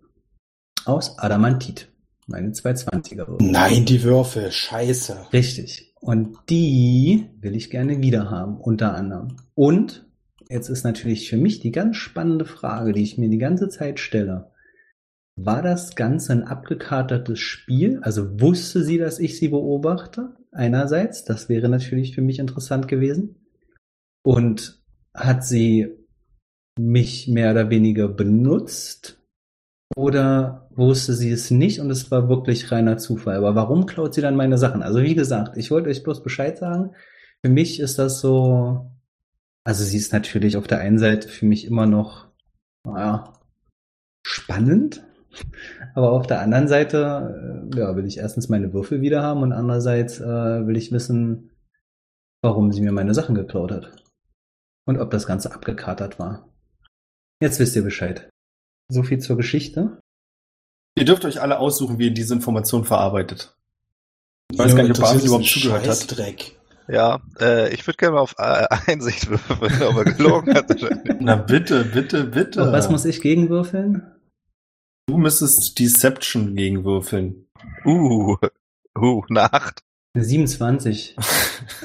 aus 0.86 1.18
Adamantit. 1.18 1.90
Meine 2.28 2.50
220er 2.52 3.28
Würfel. 3.28 3.52
Nein, 3.52 3.86
die 3.86 4.04
Würfel. 4.04 4.52
Scheiße. 4.52 5.34
Richtig. 5.34 5.94
Und 6.00 6.38
die 6.50 7.30
will 7.40 7.56
ich 7.56 7.70
gerne 7.70 8.02
wieder 8.02 8.30
haben, 8.30 8.58
unter 8.58 8.94
anderem. 8.94 9.38
Und 9.56 10.06
jetzt 10.50 10.70
ist 10.70 10.84
natürlich 10.84 11.30
für 11.30 11.38
mich 11.38 11.60
die 11.60 11.72
ganz 11.72 11.98
spannende 11.98 12.46
Frage, 12.46 12.94
die 12.94 13.04
ich 13.04 13.18
mir 13.18 13.30
die 13.30 13.38
ganze 13.38 13.70
Zeit 13.70 14.00
stelle. 14.00 14.52
War 15.36 15.62
das 15.62 15.96
Ganze 15.96 16.34
ein 16.34 16.44
abgekatertes 16.44 17.40
Spiel? 17.40 18.00
Also 18.04 18.40
wusste 18.40 18.84
sie, 18.84 18.98
dass 18.98 19.20
ich 19.20 19.38
sie 19.38 19.48
beobachte? 19.48 20.36
Einerseits, 20.52 21.24
das 21.24 21.50
wäre 21.50 21.70
natürlich 21.70 22.14
für 22.14 22.22
mich 22.22 22.40
interessant 22.40 22.88
gewesen. 22.88 23.48
Und 24.24 24.82
hat 25.14 25.44
sie 25.44 25.98
mich 26.80 27.28
mehr 27.28 27.52
oder 27.52 27.70
weniger 27.70 28.08
benutzt? 28.08 29.20
Oder 29.96 30.70
wusste 30.72 31.14
sie 31.14 31.32
es 31.32 31.52
nicht 31.52 31.80
und 31.80 31.90
es 31.92 32.10
war 32.10 32.30
wirklich 32.30 32.72
reiner 32.72 32.98
Zufall? 32.98 33.38
Aber 33.38 33.56
warum 33.56 33.86
klaut 33.86 34.14
sie 34.14 34.22
dann 34.22 34.36
meine 34.36 34.58
Sachen? 34.58 34.82
Also 34.82 35.02
wie 35.02 35.16
gesagt, 35.16 35.58
ich 35.58 35.72
wollte 35.72 35.90
euch 35.90 36.04
bloß 36.04 36.24
Bescheid 36.24 36.58
sagen. 36.58 36.96
Für 37.46 37.52
mich 37.52 37.80
ist 37.80 38.00
das 38.00 38.22
so, 38.22 38.92
also 39.64 39.84
sie 39.84 39.98
ist 39.98 40.14
natürlich 40.14 40.58
auf 40.58 40.68
der 40.68 40.80
einen 40.80 40.98
Seite 40.98 41.28
für 41.28 41.46
mich 41.46 41.66
immer 41.66 41.86
noch, 41.86 42.28
naja, 42.86 43.34
spannend. 44.26 45.04
Aber 45.96 46.12
auf 46.12 46.28
der 46.28 46.42
anderen 46.42 46.68
Seite, 46.68 47.70
äh, 47.74 47.80
ja, 47.80 47.96
will 47.96 48.06
ich 48.06 48.18
erstens 48.18 48.50
meine 48.50 48.74
Würfel 48.74 49.02
wieder 49.02 49.22
haben 49.22 49.42
und 49.42 49.52
andererseits 49.52 50.20
äh, 50.20 50.68
will 50.68 50.78
ich 50.78 50.92
wissen, 50.92 51.52
warum 52.42 52.72
sie 52.72 52.82
mir 52.82 52.92
meine 52.92 53.14
Sachen 53.14 53.36
geklaut 53.36 53.72
hat. 53.72 54.04
Und 54.86 55.00
ob 55.00 55.12
das 55.12 55.26
Ganze 55.26 55.54
abgekatert 55.54 56.20
war. 56.20 56.50
Jetzt 57.42 57.60
wisst 57.60 57.76
ihr 57.76 57.84
Bescheid. 57.84 58.30
So 58.90 59.04
viel 59.04 59.20
zur 59.20 59.38
Geschichte. 59.38 60.00
Ihr 60.96 61.06
dürft 61.06 61.26
euch 61.26 61.42
alle 61.42 61.60
aussuchen, 61.60 62.00
wie 62.00 62.08
ihr 62.08 62.14
diese 62.14 62.34
Information 62.34 62.84
verarbeitet. 62.84 63.56
Ich 64.52 64.60
weiß 64.60 64.76
gar 64.76 64.84
nicht, 64.84 64.92
ob 64.92 65.02
Basi 65.02 65.26
überhaupt 65.26 65.46
zugehört 65.46 65.82
hat. 65.82 65.88
Scheißdreck. 65.88 66.60
Ja, 66.88 67.22
äh, 67.40 67.74
ich 67.74 67.88
würde 67.88 67.98
gerne 67.98 68.16
mal 68.16 68.22
auf 68.22 68.36
äh, 68.38 68.68
Einsicht 68.92 69.30
würfeln, 69.30 69.82
ob 69.84 69.96
er 69.96 70.14
gelogen 70.14 70.54
hat. 70.54 70.66
Na 71.20 71.36
bitte, 71.36 71.86
bitte, 71.86 72.26
bitte. 72.26 72.64
Und 72.64 72.72
was 72.72 72.90
muss 72.90 73.06
ich 73.06 73.22
gegenwürfeln? 73.22 74.13
Du 75.08 75.18
müsstest 75.18 75.78
Deception 75.80 76.56
gegenwürfeln. 76.56 77.48
uh, 77.86 78.36
uh, 78.98 79.24
eine 79.30 79.54
Acht. 79.54 79.84
Eine 80.16 80.26
27. 80.26 81.16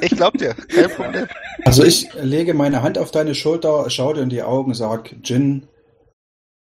Ich 0.01 0.11
glaub 0.11 0.37
dir, 0.37 0.55
kein 0.55 0.91
Problem. 0.91 1.27
Also 1.65 1.85
ich 1.85 2.13
lege 2.15 2.53
meine 2.53 2.83
Hand 2.83 2.99
auf 2.99 3.11
deine 3.11 3.35
Schulter, 3.35 3.89
schau 3.91 4.13
dir 4.13 4.23
in 4.23 4.29
die 4.29 4.43
Augen, 4.43 4.75
sag, 4.75 5.15
Jin, 5.25 5.67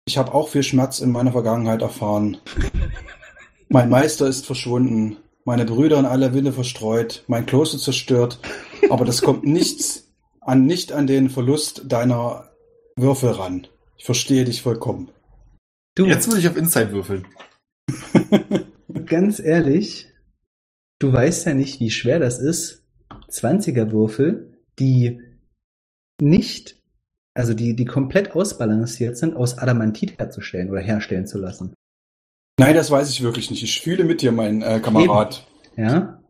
ich 0.07 0.17
habe 0.17 0.35
auch 0.35 0.49
viel 0.49 0.63
Schmerz 0.63 1.01
in 1.01 1.11
meiner 1.11 1.33
Vergangenheit 1.33 1.83
erfahren. 1.83 2.39
Mein 3.69 3.91
Meister 3.91 4.27
ist 4.27 4.47
verschwunden, 4.47 5.19
meine 5.45 5.65
Brüder 5.65 5.99
in 5.99 6.07
alle 6.07 6.33
Winde 6.33 6.53
verstreut, 6.53 7.25
mein 7.27 7.45
Kloster 7.45 7.79
zerstört, 7.79 8.39
aber 8.89 9.05
das 9.05 9.21
kommt 9.21 9.45
nichts 9.45 10.09
an, 10.41 10.65
nicht 10.65 10.93
an 10.93 11.07
den 11.07 11.29
Verlust 11.29 11.83
deiner 11.87 12.51
Würfel 12.97 13.33
ran. 13.33 13.67
Ich 13.97 14.05
verstehe 14.05 14.45
dich 14.45 14.63
vollkommen. 14.63 15.11
Du, 15.99 16.07
Jetzt 16.07 16.29
würde 16.29 16.39
ich 16.39 16.49
auf 16.49 16.57
Inside 16.57 16.93
würfeln. 16.93 17.27
ganz 19.07 19.41
ehrlich, 19.41 20.09
du 21.01 21.13
weißt 21.13 21.47
ja 21.47 21.55
nicht, 21.55 21.81
wie 21.81 21.91
schwer 21.91 22.21
das 22.21 22.39
ist, 22.39 22.87
20er 23.29 23.91
Würfel, 23.91 24.63
die 24.79 25.21
nicht, 26.21 26.81
also 27.35 27.53
die, 27.53 27.75
die 27.75 27.85
komplett 27.85 28.37
ausbalanciert 28.37 29.17
sind, 29.17 29.35
aus 29.35 29.59
Adamantit 29.59 30.21
herzustellen 30.21 30.71
oder 30.71 30.81
herstellen 30.81 31.27
zu 31.27 31.37
lassen. 31.37 31.75
Nein, 32.61 32.77
das 32.77 32.93
weiß 32.93 33.11
ich 33.11 33.25
wirklich 33.25 33.51
nicht. 33.51 33.65
Ich 33.65 33.81
fühle 33.81 34.05
mit 34.05 34.23
dir, 34.23 34.31
mein 34.31 34.63
äh, 34.63 34.79
Kamerad. 34.79 35.49
Ja. 35.77 36.23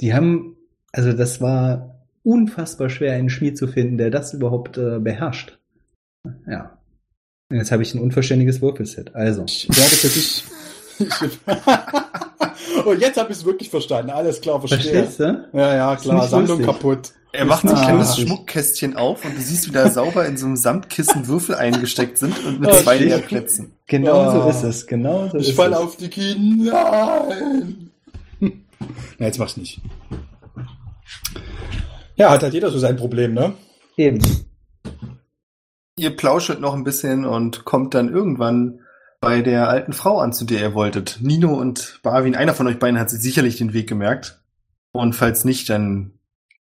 Die 0.00 0.14
haben, 0.14 0.56
also 0.92 1.12
das 1.12 1.40
war 1.40 2.06
unfassbar 2.22 2.88
schwer, 2.88 3.14
einen 3.14 3.30
Schmied 3.30 3.58
zu 3.58 3.66
finden, 3.66 3.98
der 3.98 4.10
das 4.10 4.32
überhaupt 4.32 4.78
äh, 4.78 5.00
beherrscht. 5.00 5.58
Ja. 6.46 6.75
Und 7.48 7.56
Jetzt 7.58 7.70
habe 7.70 7.82
ich 7.82 7.94
ein 7.94 8.00
unvollständiges 8.00 8.60
Würfelset. 8.60 9.14
Also. 9.14 9.44
Ich 9.46 9.68
werde 9.68 9.80
für 9.90 10.08
dich. 10.08 10.44
Und 12.84 13.00
jetzt 13.00 13.18
habe 13.18 13.30
ich 13.32 13.38
es 13.38 13.44
wirklich 13.44 13.70
verstanden. 13.70 14.10
Alles 14.10 14.40
klar, 14.40 14.58
verstehe. 14.60 14.80
Verstehst 15.04 15.20
du? 15.20 15.48
Ja, 15.52 15.74
ja, 15.74 15.96
klar. 15.96 16.26
Sammlung 16.28 16.58
lustig. 16.60 16.66
kaputt. 16.66 17.12
Er 17.32 17.44
macht 17.44 17.68
so 17.68 17.74
ein 17.74 17.82
kleines 17.82 18.18
Schmuckkästchen 18.18 18.96
auf 18.96 19.24
und 19.24 19.36
du 19.36 19.40
siehst, 19.40 19.68
wie 19.68 19.72
da 19.72 19.90
sauber 19.90 20.26
in 20.26 20.36
so 20.38 20.46
einem 20.46 20.56
Samtkissen 20.56 21.28
Würfel 21.28 21.54
eingesteckt 21.54 22.16
sind 22.18 22.34
und 22.46 22.60
mit 22.60 22.70
Oh, 22.70 22.74
zwei. 22.82 22.96
Leerplätzen. 22.98 23.72
Genau 23.86 24.30
so 24.32 24.42
Ah. 24.42 24.48
ist 24.50 24.62
es. 24.62 24.86
Genau 24.86 25.28
so 25.28 25.36
Ich 25.38 25.50
ist 25.50 25.56
falle 25.56 25.78
auf 25.78 25.96
die 25.96 26.08
Knie. 26.08 26.70
Nein. 26.70 27.90
Na, 29.18 29.26
jetzt 29.26 29.38
mach's 29.38 29.56
nicht. 29.58 29.80
Ja, 32.16 32.30
hat 32.30 32.42
halt 32.42 32.54
jeder 32.54 32.70
so 32.70 32.78
sein 32.78 32.96
Problem, 32.96 33.34
ne? 33.34 33.52
Eben. 33.98 34.20
Ihr 35.98 36.14
plauschert 36.14 36.60
noch 36.60 36.74
ein 36.74 36.84
bisschen 36.84 37.24
und 37.24 37.64
kommt 37.64 37.94
dann 37.94 38.10
irgendwann 38.10 38.80
bei 39.20 39.40
der 39.40 39.68
alten 39.68 39.94
Frau 39.94 40.18
an, 40.18 40.32
zu 40.34 40.44
der 40.44 40.60
ihr 40.60 40.74
wolltet. 40.74 41.18
Nino 41.22 41.54
und 41.58 42.00
Barwin, 42.02 42.36
einer 42.36 42.52
von 42.52 42.66
euch 42.66 42.78
beiden 42.78 43.00
hat 43.00 43.08
sich 43.08 43.20
sicherlich 43.20 43.56
den 43.56 43.72
Weg 43.72 43.88
gemerkt. 43.88 44.42
Und 44.92 45.14
falls 45.14 45.44
nicht, 45.44 45.70
dann 45.70 46.18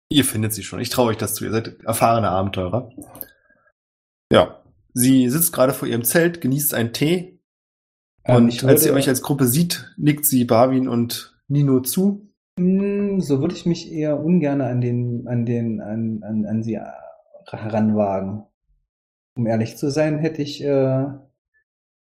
ihr 0.09 0.25
findet 0.25 0.53
sie 0.53 0.63
schon. 0.63 0.81
Ich 0.81 0.89
traue 0.89 1.11
euch 1.11 1.17
das 1.17 1.33
zu. 1.33 1.45
Ihr 1.45 1.51
seid 1.51 1.81
erfahrene 1.83 2.29
Abenteurer. 2.29 2.91
Ja. 4.31 4.61
Sie 4.93 5.29
sitzt 5.29 5.53
gerade 5.53 5.73
vor 5.73 5.87
ihrem 5.87 6.03
Zelt, 6.03 6.41
genießt 6.41 6.73
einen 6.73 6.91
Tee. 6.91 7.39
Ähm, 8.25 8.35
Und 8.35 8.63
als 8.65 8.83
sie 8.83 8.91
euch 8.91 9.07
als 9.07 9.21
Gruppe 9.21 9.47
sieht, 9.47 9.93
nickt 9.95 10.25
sie 10.25 10.43
Barwin 10.43 10.89
und 10.89 11.39
Nino 11.47 11.79
zu. 11.79 12.29
Hm, 12.59 13.21
So 13.21 13.39
würde 13.39 13.55
ich 13.55 13.65
mich 13.65 13.89
eher 13.91 14.19
ungern 14.19 14.59
an 14.59 14.81
den, 14.81 15.25
an 15.29 15.45
den, 15.45 15.79
an, 15.79 16.21
an, 16.23 16.45
an 16.45 16.63
sie 16.63 16.77
heranwagen. 17.47 18.43
Um 19.35 19.47
ehrlich 19.47 19.77
zu 19.77 19.89
sein, 19.89 20.19
hätte 20.19 20.41
ich, 20.41 20.63
äh, 20.63 21.05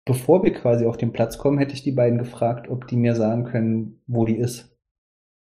bevor 0.05 0.43
wir 0.43 0.53
quasi 0.53 0.87
auf 0.87 0.97
den 0.97 1.13
Platz 1.13 1.39
kommen, 1.39 1.59
hätte 1.59 1.75
ich 1.75 1.83
die 1.83 1.93
beiden 1.93 2.19
gefragt, 2.19 2.69
ob 2.69 2.87
die 2.89 2.97
mir 2.97 3.15
sagen 3.15 3.45
können, 3.45 4.03
wo 4.07 4.25
die 4.25 4.37
ist. 4.37 4.71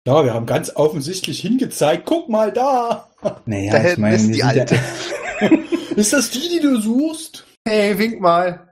Ja, 0.06 0.24
wir 0.24 0.34
haben 0.34 0.46
ganz 0.46 0.74
offensichtlich 0.74 1.40
hingezeigt. 1.40 2.04
Guck 2.06 2.28
mal 2.28 2.52
da. 2.52 3.08
Naja, 3.46 3.72
Da 3.72 3.90
ich 3.92 3.98
meine, 3.98 4.16
ist 4.16 4.26
die 4.28 4.34
sind 4.34 4.44
Alte. 4.44 4.74
Ja, 5.40 5.50
Ist 5.96 6.12
das 6.12 6.30
die, 6.30 6.48
die 6.48 6.60
du 6.60 6.80
suchst? 6.80 7.46
Hey, 7.66 7.96
wink 7.98 8.20
mal. 8.20 8.68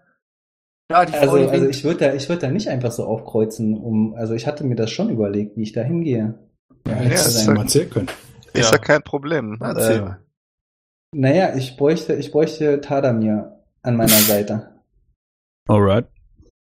Ja, 0.91 1.05
die 1.05 1.13
Frau, 1.13 1.19
also, 1.21 1.37
die 1.39 1.45
also 1.45 1.63
winkt. 1.63 1.77
ich 1.77 1.85
würde 1.85 2.01
da, 2.01 2.15
ich 2.15 2.29
würde 2.29 2.43
da 2.43 2.51
nicht 2.51 2.69
einfach 2.69 2.91
so 2.91 3.05
aufkreuzen, 3.05 3.77
um, 3.77 4.15
also 4.15 4.35
ich 4.35 4.47
hatte 4.47 4.65
mir 4.65 4.75
das 4.75 4.91
schon 4.91 5.09
überlegt, 5.11 5.57
wie 5.57 5.63
ich 5.63 5.73
da 5.73 5.83
hingehe. 5.83 6.39
Ja, 6.87 6.95
sein. 6.95 7.03
Hättest 7.07 7.47
du 7.47 7.53
mal 7.53 7.63
erzählen 7.63 7.91
können. 7.91 8.09
Ist 8.55 8.65
Ja. 8.65 8.73
ja 8.73 8.79
kein 8.79 9.03
Problem. 9.03 9.57
Erzähl 9.61 9.97
Äh, 9.99 10.01
mal. 10.01 10.19
Naja, 11.15 11.55
ich 11.57 11.77
bräuchte, 11.77 12.15
ich 12.15 12.31
bräuchte 12.31 12.81
Tadamir 12.81 13.61
an 13.83 13.97
meiner 13.97 14.09
Seite. 14.09 14.81
Alright. 15.69 16.07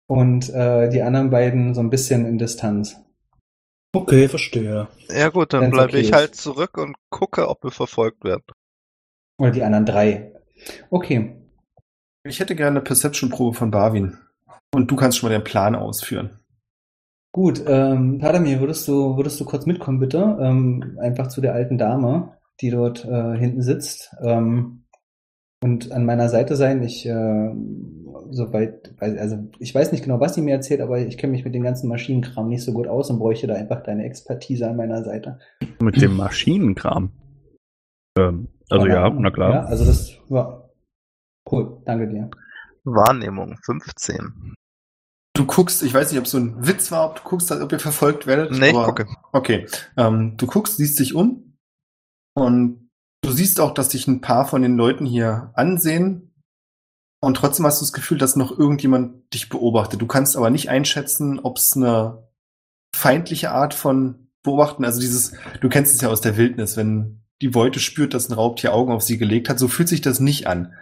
Und 0.08 0.50
äh, 0.50 0.90
die 0.90 1.02
anderen 1.02 1.30
beiden 1.30 1.74
so 1.74 1.82
ein 1.82 1.90
bisschen 1.90 2.26
in 2.26 2.38
Distanz. 2.38 2.98
Okay, 3.96 4.28
verstehe. 4.28 4.88
ja 5.10 5.30
gut, 5.30 5.54
dann 5.54 5.62
Wenn's 5.64 5.74
bleibe 5.74 5.90
okay 5.92 6.00
ich 6.02 6.08
ist. 6.10 6.14
halt 6.16 6.36
zurück 6.36 6.78
und 6.78 6.96
gucke, 7.10 7.48
ob 7.48 7.64
wir 7.64 7.72
verfolgt 7.72 8.24
werden. 8.24 8.44
Oder 9.40 9.52
die 9.52 9.64
anderen 9.64 9.86
drei. 9.86 10.34
Okay. 10.90 11.36
Ich 12.24 12.40
hätte 12.40 12.56
gerne 12.56 12.78
eine 12.78 12.82
Perception-Probe 12.82 13.56
von 13.56 13.72
Barwin. 13.72 14.18
Und 14.74 14.90
du 14.90 14.96
kannst 14.96 15.18
schon 15.18 15.30
mal 15.30 15.38
den 15.38 15.44
Plan 15.44 15.76
ausführen. 15.76 16.40
Gut, 17.32 17.64
ähm, 17.68 18.20
Tadamir, 18.20 18.60
würdest 18.60 18.88
du, 18.88 19.18
würdest 19.18 19.40
du 19.40 19.46
kurz 19.46 19.66
mitkommen, 19.66 20.00
bitte? 20.00 20.38
Ähm, 20.40 20.98
einfach 21.02 21.28
zu 21.28 21.42
der 21.42 21.54
alten 21.54 21.78
Dame, 21.78 22.36
die 22.62 22.70
dort 22.70 23.06
äh, 23.06 23.38
hinten 23.38 23.62
sitzt. 23.62 24.16
Ähm, 24.22 24.80
und 25.64 25.94
an 25.94 26.06
meiner 26.06 26.28
Seite 26.28 26.58
sein. 26.58 26.84
Ich, 26.84 27.06
äh, 27.06 27.52
soweit, 28.32 28.94
also 29.00 29.48
ich 29.60 29.74
weiß 29.74 29.92
nicht 29.94 30.04
genau, 30.04 30.20
was 30.20 30.36
sie 30.36 30.42
mir 30.42 30.54
erzählt, 30.56 30.82
aber 30.82 31.00
ich 31.00 31.18
kenne 31.18 31.32
mich 31.32 31.46
mit 31.46 31.56
dem 31.56 31.64
ganzen 31.64 31.88
Maschinenkram 31.88 32.50
nicht 32.50 32.64
so 32.64 32.74
gut 32.74 32.88
aus 32.88 33.10
und 33.10 33.20
bräuchte 33.20 33.48
da 33.48 33.56
einfach 33.56 33.82
deine 33.82 34.04
Expertise 34.04 34.68
an 34.70 34.76
meiner 34.76 35.04
Seite. 35.06 35.40
Mit 35.80 36.02
dem 36.02 36.18
Maschinenkram. 36.18 37.12
Ähm, 38.20 38.50
also 38.70 38.88
ja, 38.88 39.06
Ahnung. 39.06 39.22
na 39.22 39.32
klar. 39.32 39.54
Ja, 39.54 39.64
also 39.64 39.86
das 39.86 40.12
war 40.30 40.70
cool. 41.50 41.82
Danke 41.86 42.10
dir. 42.10 42.30
Wahrnehmung 42.84 43.56
15. 43.64 44.56
Du 45.36 45.46
guckst, 45.46 45.82
ich 45.82 45.94
weiß 45.94 46.12
nicht, 46.12 46.20
ob 46.20 46.26
es 46.26 46.32
so 46.32 46.38
ein 46.40 46.68
Witz 46.68 46.92
war, 46.92 47.10
ob 47.10 47.16
du 47.16 47.24
guckst, 47.24 47.50
ob 47.52 47.72
ihr 47.72 47.80
verfolgt 47.80 48.28
werdet. 48.28 48.52
Nee, 48.52 48.70
aber- 48.72 48.86
gucke. 48.86 49.08
Okay. 49.32 49.66
Ähm, 49.96 50.36
du 50.38 50.46
guckst, 50.46 50.76
siehst 50.78 51.00
dich 51.00 51.16
um 51.16 51.53
und 52.36 52.90
du 53.22 53.32
siehst 53.32 53.60
auch, 53.60 53.74
dass 53.74 53.92
sich 53.92 54.08
ein 54.08 54.22
paar 54.22 54.46
von 54.46 54.62
den 54.62 54.76
Leuten 54.76 55.06
hier 55.06 55.52
ansehen 55.56 56.34
und 57.24 57.36
trotzdem 57.38 57.66
hast 57.66 57.80
du 57.80 57.86
das 57.86 57.94
Gefühl, 57.94 58.18
dass 58.18 58.36
noch 58.36 58.52
irgendjemand 58.60 59.34
dich 59.34 59.48
beobachtet. 59.48 60.02
Du 60.02 60.08
kannst 60.08 60.36
aber 60.36 60.50
nicht 60.50 60.70
einschätzen, 60.70 61.40
ob 61.40 61.58
es 61.58 61.74
eine 61.74 62.28
feindliche 62.94 63.52
Art 63.52 63.74
von 63.74 64.28
Beobachten, 64.44 64.84
also 64.84 65.00
dieses, 65.00 65.32
du 65.62 65.70
kennst 65.70 65.96
es 65.96 66.02
ja 66.02 66.10
aus 66.10 66.20
der 66.20 66.36
Wildnis, 66.36 66.76
wenn 66.76 67.24
die 67.42 67.48
Beute 67.48 67.80
spürt, 67.80 68.14
dass 68.14 68.28
ein 68.28 68.34
Raubtier 68.34 68.74
Augen 68.74 68.92
auf 68.92 69.04
sie 69.04 69.18
gelegt 69.18 69.48
hat, 69.48 69.58
so 69.58 69.70
fühlt 69.70 69.88
sich 69.88 70.02
das 70.02 70.20
nicht 70.20 70.48
an. 70.48 70.74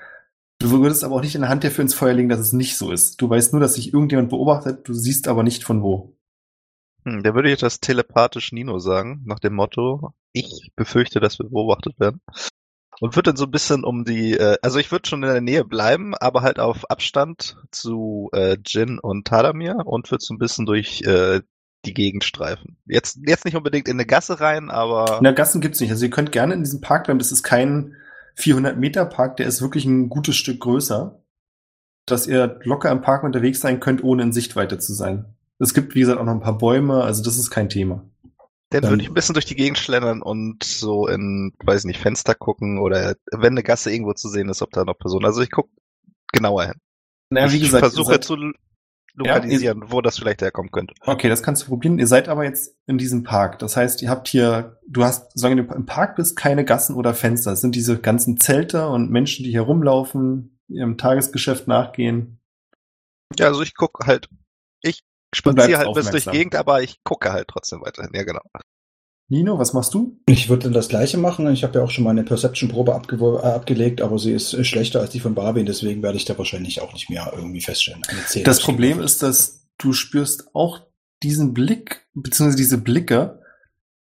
Du 0.57 0.71
würdest 0.71 1.03
aber 1.03 1.13
auch 1.13 1.21
nicht 1.21 1.35
in 1.35 1.41
der 1.41 1.49
Hand 1.51 1.63
dafür 1.63 1.83
ins 1.83 1.93
Feuer 1.93 2.13
legen, 2.13 2.29
dass 2.29 2.39
es 2.39 2.53
nicht 2.53 2.75
so 2.75 2.91
ist. 2.91 3.21
Du 3.21 3.29
weißt 3.29 3.53
nur, 3.53 3.61
dass 3.61 3.75
sich 3.75 3.93
irgendjemand 3.93 4.29
beobachtet, 4.29 4.87
du 4.87 4.95
siehst 4.95 5.27
aber 5.27 5.43
nicht 5.43 5.63
von 5.63 5.83
wo. 5.83 6.17
Hm, 7.05 7.23
da 7.23 7.33
würde 7.33 7.51
ich 7.51 7.59
das 7.59 7.79
telepathisch 7.79 8.51
Nino 8.51 8.79
sagen, 8.79 9.21
nach 9.25 9.39
dem 9.39 9.53
Motto, 9.53 10.13
ich 10.33 10.71
befürchte, 10.75 11.19
dass 11.19 11.39
wir 11.39 11.49
beobachtet 11.49 11.99
werden. 11.99 12.21
Und 12.99 13.15
würde 13.15 13.31
dann 13.31 13.37
so 13.37 13.45
ein 13.45 13.51
bisschen 13.51 13.83
um 13.83 14.05
die, 14.05 14.33
äh, 14.33 14.57
also 14.61 14.77
ich 14.77 14.91
würde 14.91 15.09
schon 15.09 15.23
in 15.23 15.29
der 15.29 15.41
Nähe 15.41 15.65
bleiben, 15.65 16.13
aber 16.15 16.43
halt 16.43 16.59
auf 16.59 16.89
Abstand 16.91 17.57
zu 17.71 18.29
äh, 18.31 18.57
Jin 18.63 18.99
und 18.99 19.25
Tadamir 19.25 19.77
und 19.85 20.11
würde 20.11 20.23
so 20.23 20.35
ein 20.35 20.37
bisschen 20.37 20.67
durch 20.67 21.01
äh, 21.01 21.41
die 21.85 21.93
Gegend 21.95 22.23
streifen. 22.23 22.77
Jetzt, 22.85 23.17
jetzt 23.25 23.43
nicht 23.45 23.55
unbedingt 23.55 23.87
in 23.87 23.95
eine 23.95 24.05
Gasse 24.05 24.39
rein, 24.39 24.69
aber 24.69 25.19
Na, 25.23 25.31
Gassen 25.31 25.61
gibt's 25.61 25.79
nicht. 25.79 25.89
Also 25.89 26.05
ihr 26.05 26.11
könnt 26.11 26.31
gerne 26.31 26.53
in 26.53 26.63
diesem 26.63 26.81
Park 26.81 27.05
bleiben. 27.05 27.17
Das 27.17 27.31
ist 27.31 27.41
kein 27.41 27.95
400 28.35 28.77
Meter 28.77 29.05
Park, 29.05 29.37
der 29.37 29.47
ist 29.47 29.61
wirklich 29.61 29.85
ein 29.85 30.09
gutes 30.09 30.35
Stück 30.35 30.59
größer, 30.59 31.19
dass 32.05 32.27
ihr 32.27 32.59
locker 32.63 32.91
im 32.91 33.01
Park 33.01 33.23
unterwegs 33.23 33.59
sein 33.59 33.79
könnt, 33.79 34.03
ohne 34.03 34.23
in 34.23 34.31
Sichtweite 34.31 34.77
zu 34.77 34.93
sein. 34.93 35.25
Es 35.61 35.73
gibt, 35.73 35.95
wie 35.95 35.99
gesagt, 36.01 36.19
auch 36.19 36.25
noch 36.25 36.33
ein 36.33 36.41
paar 36.41 36.57
Bäume, 36.57 37.03
also 37.03 37.23
das 37.23 37.37
ist 37.37 37.49
kein 37.51 37.69
Thema. 37.69 38.03
dann 38.69 38.81
Dann- 38.83 38.91
würde 38.91 39.03
ich 39.03 39.09
ein 39.09 39.13
bisschen 39.13 39.33
durch 39.33 39.45
die 39.45 39.55
Gegend 39.55 39.77
schlendern 39.77 40.21
und 40.21 40.63
so 40.63 41.05
in, 41.07 41.53
weiß 41.63 41.83
nicht, 41.83 41.99
Fenster 41.99 42.35
gucken 42.35 42.79
oder 42.79 43.15
wenn 43.31 43.51
eine 43.53 43.63
Gasse 43.63 43.91
irgendwo 43.91 44.13
zu 44.13 44.29
sehen 44.29 44.47
ist, 44.47 44.61
ob 44.61 44.71
da 44.71 44.85
noch 44.85 44.97
Personen. 44.97 45.25
Also 45.25 45.41
ich 45.41 45.51
gucke 45.51 45.69
genauer 46.31 46.65
hin. 46.67 46.75
Naja, 47.29 47.51
wie 47.51 47.57
ich 47.57 47.63
gesagt, 47.63 47.81
versuche 47.81 48.13
seid- 48.13 48.23
zu 48.23 48.37
lokalisieren, 49.13 49.83
wo 49.91 49.99
das 49.99 50.17
vielleicht 50.17 50.41
herkommen 50.41 50.71
könnte. 50.71 50.93
Okay, 51.05 51.27
das 51.27 51.43
kannst 51.43 51.63
du 51.63 51.67
probieren. 51.67 51.99
Ihr 51.99 52.07
seid 52.07 52.29
aber 52.29 52.45
jetzt 52.45 52.77
in 52.87 52.97
diesem 52.97 53.23
Park. 53.23 53.59
Das 53.59 53.75
heißt, 53.75 54.01
ihr 54.01 54.09
habt 54.09 54.29
hier, 54.29 54.79
du 54.87 55.03
hast, 55.03 55.31
solange 55.37 55.65
du 55.65 55.73
im 55.73 55.85
Park 55.85 56.15
bist, 56.15 56.37
keine 56.37 56.63
Gassen 56.63 56.95
oder 56.95 57.13
Fenster. 57.13 57.51
Es 57.51 57.59
sind 57.61 57.75
diese 57.75 57.99
ganzen 57.99 58.39
Zelte 58.39 58.87
und 58.87 59.11
Menschen, 59.11 59.43
die 59.43 59.51
hier 59.51 59.61
rumlaufen, 59.63 60.59
ihrem 60.69 60.97
Tagesgeschäft 60.97 61.67
nachgehen. 61.67 62.39
Ja, 63.37 63.47
also 63.47 63.61
ich 63.63 63.75
gucke 63.75 64.05
halt, 64.07 64.29
ich 64.81 65.03
spaziere 65.33 65.79
halt 65.79 65.93
bis 65.93 66.09
durch 66.09 66.25
die. 66.25 66.31
Gegend, 66.31 66.55
aber 66.55 66.81
ich 66.81 67.03
gucke 67.03 67.31
halt 67.31 67.47
trotzdem 67.47 67.81
weiterhin. 67.81 68.11
Ja, 68.13 68.23
genau. 68.23 68.41
Nino, 69.31 69.57
was 69.57 69.71
machst 69.71 69.93
du? 69.93 70.19
Ich 70.27 70.49
würde 70.49 70.71
das 70.71 70.89
gleiche 70.89 71.17
machen. 71.17 71.49
Ich 71.53 71.63
habe 71.63 71.79
ja 71.79 71.85
auch 71.85 71.89
schon 71.89 72.03
mal 72.03 72.09
eine 72.09 72.23
Perception-Probe 72.23 72.93
abge 72.93 73.15
äh, 73.15 73.47
abgelegt, 73.47 74.01
aber 74.01 74.19
sie 74.19 74.33
ist 74.33 74.65
schlechter 74.65 74.99
als 74.99 75.11
die 75.11 75.21
von 75.21 75.35
Barwin, 75.35 75.65
deswegen 75.65 76.03
werde 76.03 76.17
ich 76.17 76.25
da 76.25 76.37
wahrscheinlich 76.37 76.81
auch 76.81 76.91
nicht 76.91 77.09
mehr 77.09 77.31
irgendwie 77.33 77.61
feststellen. 77.61 78.01
Eine 78.09 78.25
10 78.25 78.43
Das 78.43 78.59
Problem 78.59 78.99
ist, 78.99 79.23
dass 79.23 79.69
du 79.77 79.93
spürst 79.93 80.53
auch 80.53 80.81
diesen 81.23 81.53
Blick, 81.53 82.07
beziehungsweise 82.13 82.57
diese 82.57 82.77
Blicke. 82.77 83.39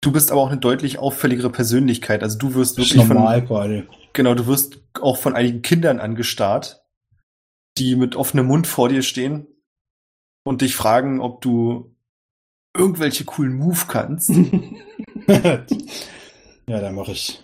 Du 0.01 0.13
bist 0.13 0.31
aber 0.31 0.41
auch 0.41 0.51
eine 0.51 0.61
deutlich 0.61 1.01
auffälligere 1.01 1.51
Persönlichkeit. 1.51 2.23
Also 2.23 2.39
du 2.39 2.55
wirst 2.55 2.77
wirklich 2.77 2.95
normal 2.95 3.41
von, 3.41 3.49
gerade. 3.49 3.89
genau, 4.13 4.35
du 4.35 4.47
wirst 4.47 4.79
auch 5.01 5.17
von 5.17 5.35
einigen 5.35 5.63
Kindern 5.63 5.99
angestarrt, 5.99 6.85
die 7.77 7.97
mit 7.97 8.15
offenem 8.15 8.47
Mund 8.47 8.69
vor 8.69 8.89
dir 8.89 9.03
stehen 9.03 9.49
und 10.49 10.63
dich 10.63 10.75
fragen, 10.75 11.21
ob 11.21 11.41
du 11.41 11.95
irgendwelche 12.77 13.25
coolen 13.25 13.57
Move 13.57 13.85
kannst. 13.89 14.31
ja, 15.27 15.65
dann 16.67 16.95
mache 16.95 17.13
ich 17.13 17.43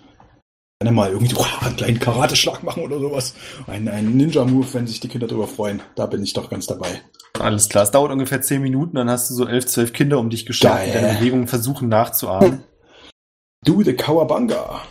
gerne 0.80 0.94
mal 0.94 1.10
irgendwie 1.10 1.34
boah, 1.34 1.46
einen 1.62 1.76
kleinen 1.76 1.98
Karateschlag 1.98 2.62
machen 2.62 2.82
oder 2.82 2.98
sowas. 2.98 3.34
Ein, 3.66 3.88
ein 3.88 4.16
Ninja-Move, 4.16 4.74
wenn 4.74 4.86
sich 4.86 5.00
die 5.00 5.08
Kinder 5.08 5.26
darüber 5.26 5.48
freuen. 5.48 5.82
Da 5.94 6.06
bin 6.06 6.22
ich 6.22 6.32
doch 6.32 6.50
ganz 6.50 6.66
dabei. 6.66 7.02
Alles 7.38 7.68
klar, 7.68 7.84
es 7.84 7.90
dauert 7.90 8.12
ungefähr 8.12 8.42
zehn 8.42 8.62
Minuten, 8.62 8.96
dann 8.96 9.10
hast 9.10 9.28
du 9.28 9.34
so 9.34 9.48
elf, 9.48 9.66
zwölf 9.66 9.92
Kinder 9.92 10.20
um 10.20 10.30
dich 10.30 10.46
geschart, 10.46 10.86
die 10.86 10.92
deine 10.92 11.14
Bewegungen 11.18 11.48
versuchen 11.48 11.88
nachzuahmen. 11.88 12.62
Do 13.64 13.82
the 13.82 13.94
Kawabanga. 13.94 14.82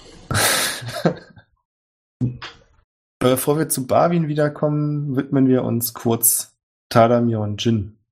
Bevor 3.19 3.57
wir 3.57 3.69
zu 3.69 3.87
Barwin 3.87 4.27
wiederkommen, 4.27 5.15
widmen 5.15 5.47
wir 5.47 5.63
uns 5.63 5.93
kurz 5.93 6.57
Tadamir 6.89 7.39
und 7.39 7.63
Jin. 7.63 8.02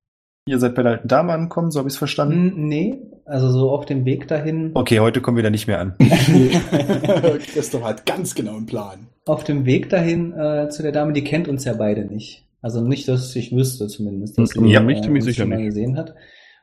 Ihr 0.48 0.58
seid 0.58 0.74
bei 0.74 0.82
der 0.82 0.92
alten 0.92 1.06
Dame 1.08 1.32
angekommen, 1.32 1.70
so 1.70 1.78
habe 1.78 1.88
ich 1.88 1.94
es 1.94 1.98
verstanden. 1.98 2.66
Nee, 2.66 2.98
also 3.24 3.48
so 3.50 3.70
auf 3.70 3.86
dem 3.86 4.04
Weg 4.04 4.26
dahin. 4.26 4.72
Okay, 4.74 4.98
heute 4.98 5.20
kommen 5.20 5.36
wir 5.36 5.44
da 5.44 5.50
nicht 5.50 5.68
mehr 5.68 5.78
an. 5.78 5.94
Christoph 7.52 7.84
hat 7.84 8.04
ganz 8.06 8.34
genau 8.34 8.56
einen 8.56 8.66
Plan. 8.66 9.06
Auf 9.24 9.44
dem 9.44 9.66
Weg 9.66 9.88
dahin 9.88 10.32
äh, 10.32 10.68
zu 10.68 10.82
der 10.82 10.90
Dame, 10.90 11.12
die 11.12 11.22
kennt 11.22 11.46
uns 11.46 11.64
ja 11.64 11.74
beide 11.74 12.04
nicht. 12.04 12.44
Also 12.60 12.80
nicht, 12.80 13.06
dass 13.06 13.34
ich 13.36 13.54
wüsste 13.54 13.86
zumindest, 13.86 14.36
dass 14.36 14.52
Ja, 14.56 14.80
sie 14.80 14.86
mich 14.86 15.02
ziemlich 15.02 15.22
uns 15.22 15.24
sicher 15.26 15.42
schon 15.42 15.50
mal 15.50 15.56
nicht. 15.56 15.66
gesehen 15.66 15.96
hat. 15.96 16.14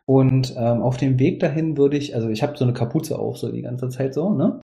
Und 0.06 0.54
ähm, 0.58 0.82
auf 0.82 0.98
dem 0.98 1.18
Weg 1.18 1.40
dahin 1.40 1.78
würde 1.78 1.96
ich, 1.96 2.16
also 2.16 2.28
ich 2.28 2.44
habe 2.44 2.58
so 2.58 2.66
eine 2.66 2.74
Kapuze 2.74 3.18
auf, 3.18 3.38
so 3.38 3.50
die 3.50 3.62
ganze 3.62 3.88
Zeit 3.88 4.14
so, 4.14 4.34
ne? 4.34 4.60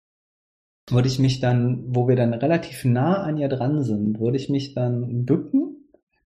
Würde 0.88 1.08
ich 1.08 1.18
mich 1.18 1.40
dann, 1.40 1.82
wo 1.88 2.06
wir 2.08 2.14
dann 2.16 2.32
relativ 2.34 2.84
nah 2.84 3.22
an 3.22 3.38
ihr 3.38 3.48
dran 3.48 3.82
sind, 3.82 4.20
würde 4.20 4.36
ich 4.36 4.48
mich 4.50 4.74
dann 4.74 5.24
bücken, 5.24 5.69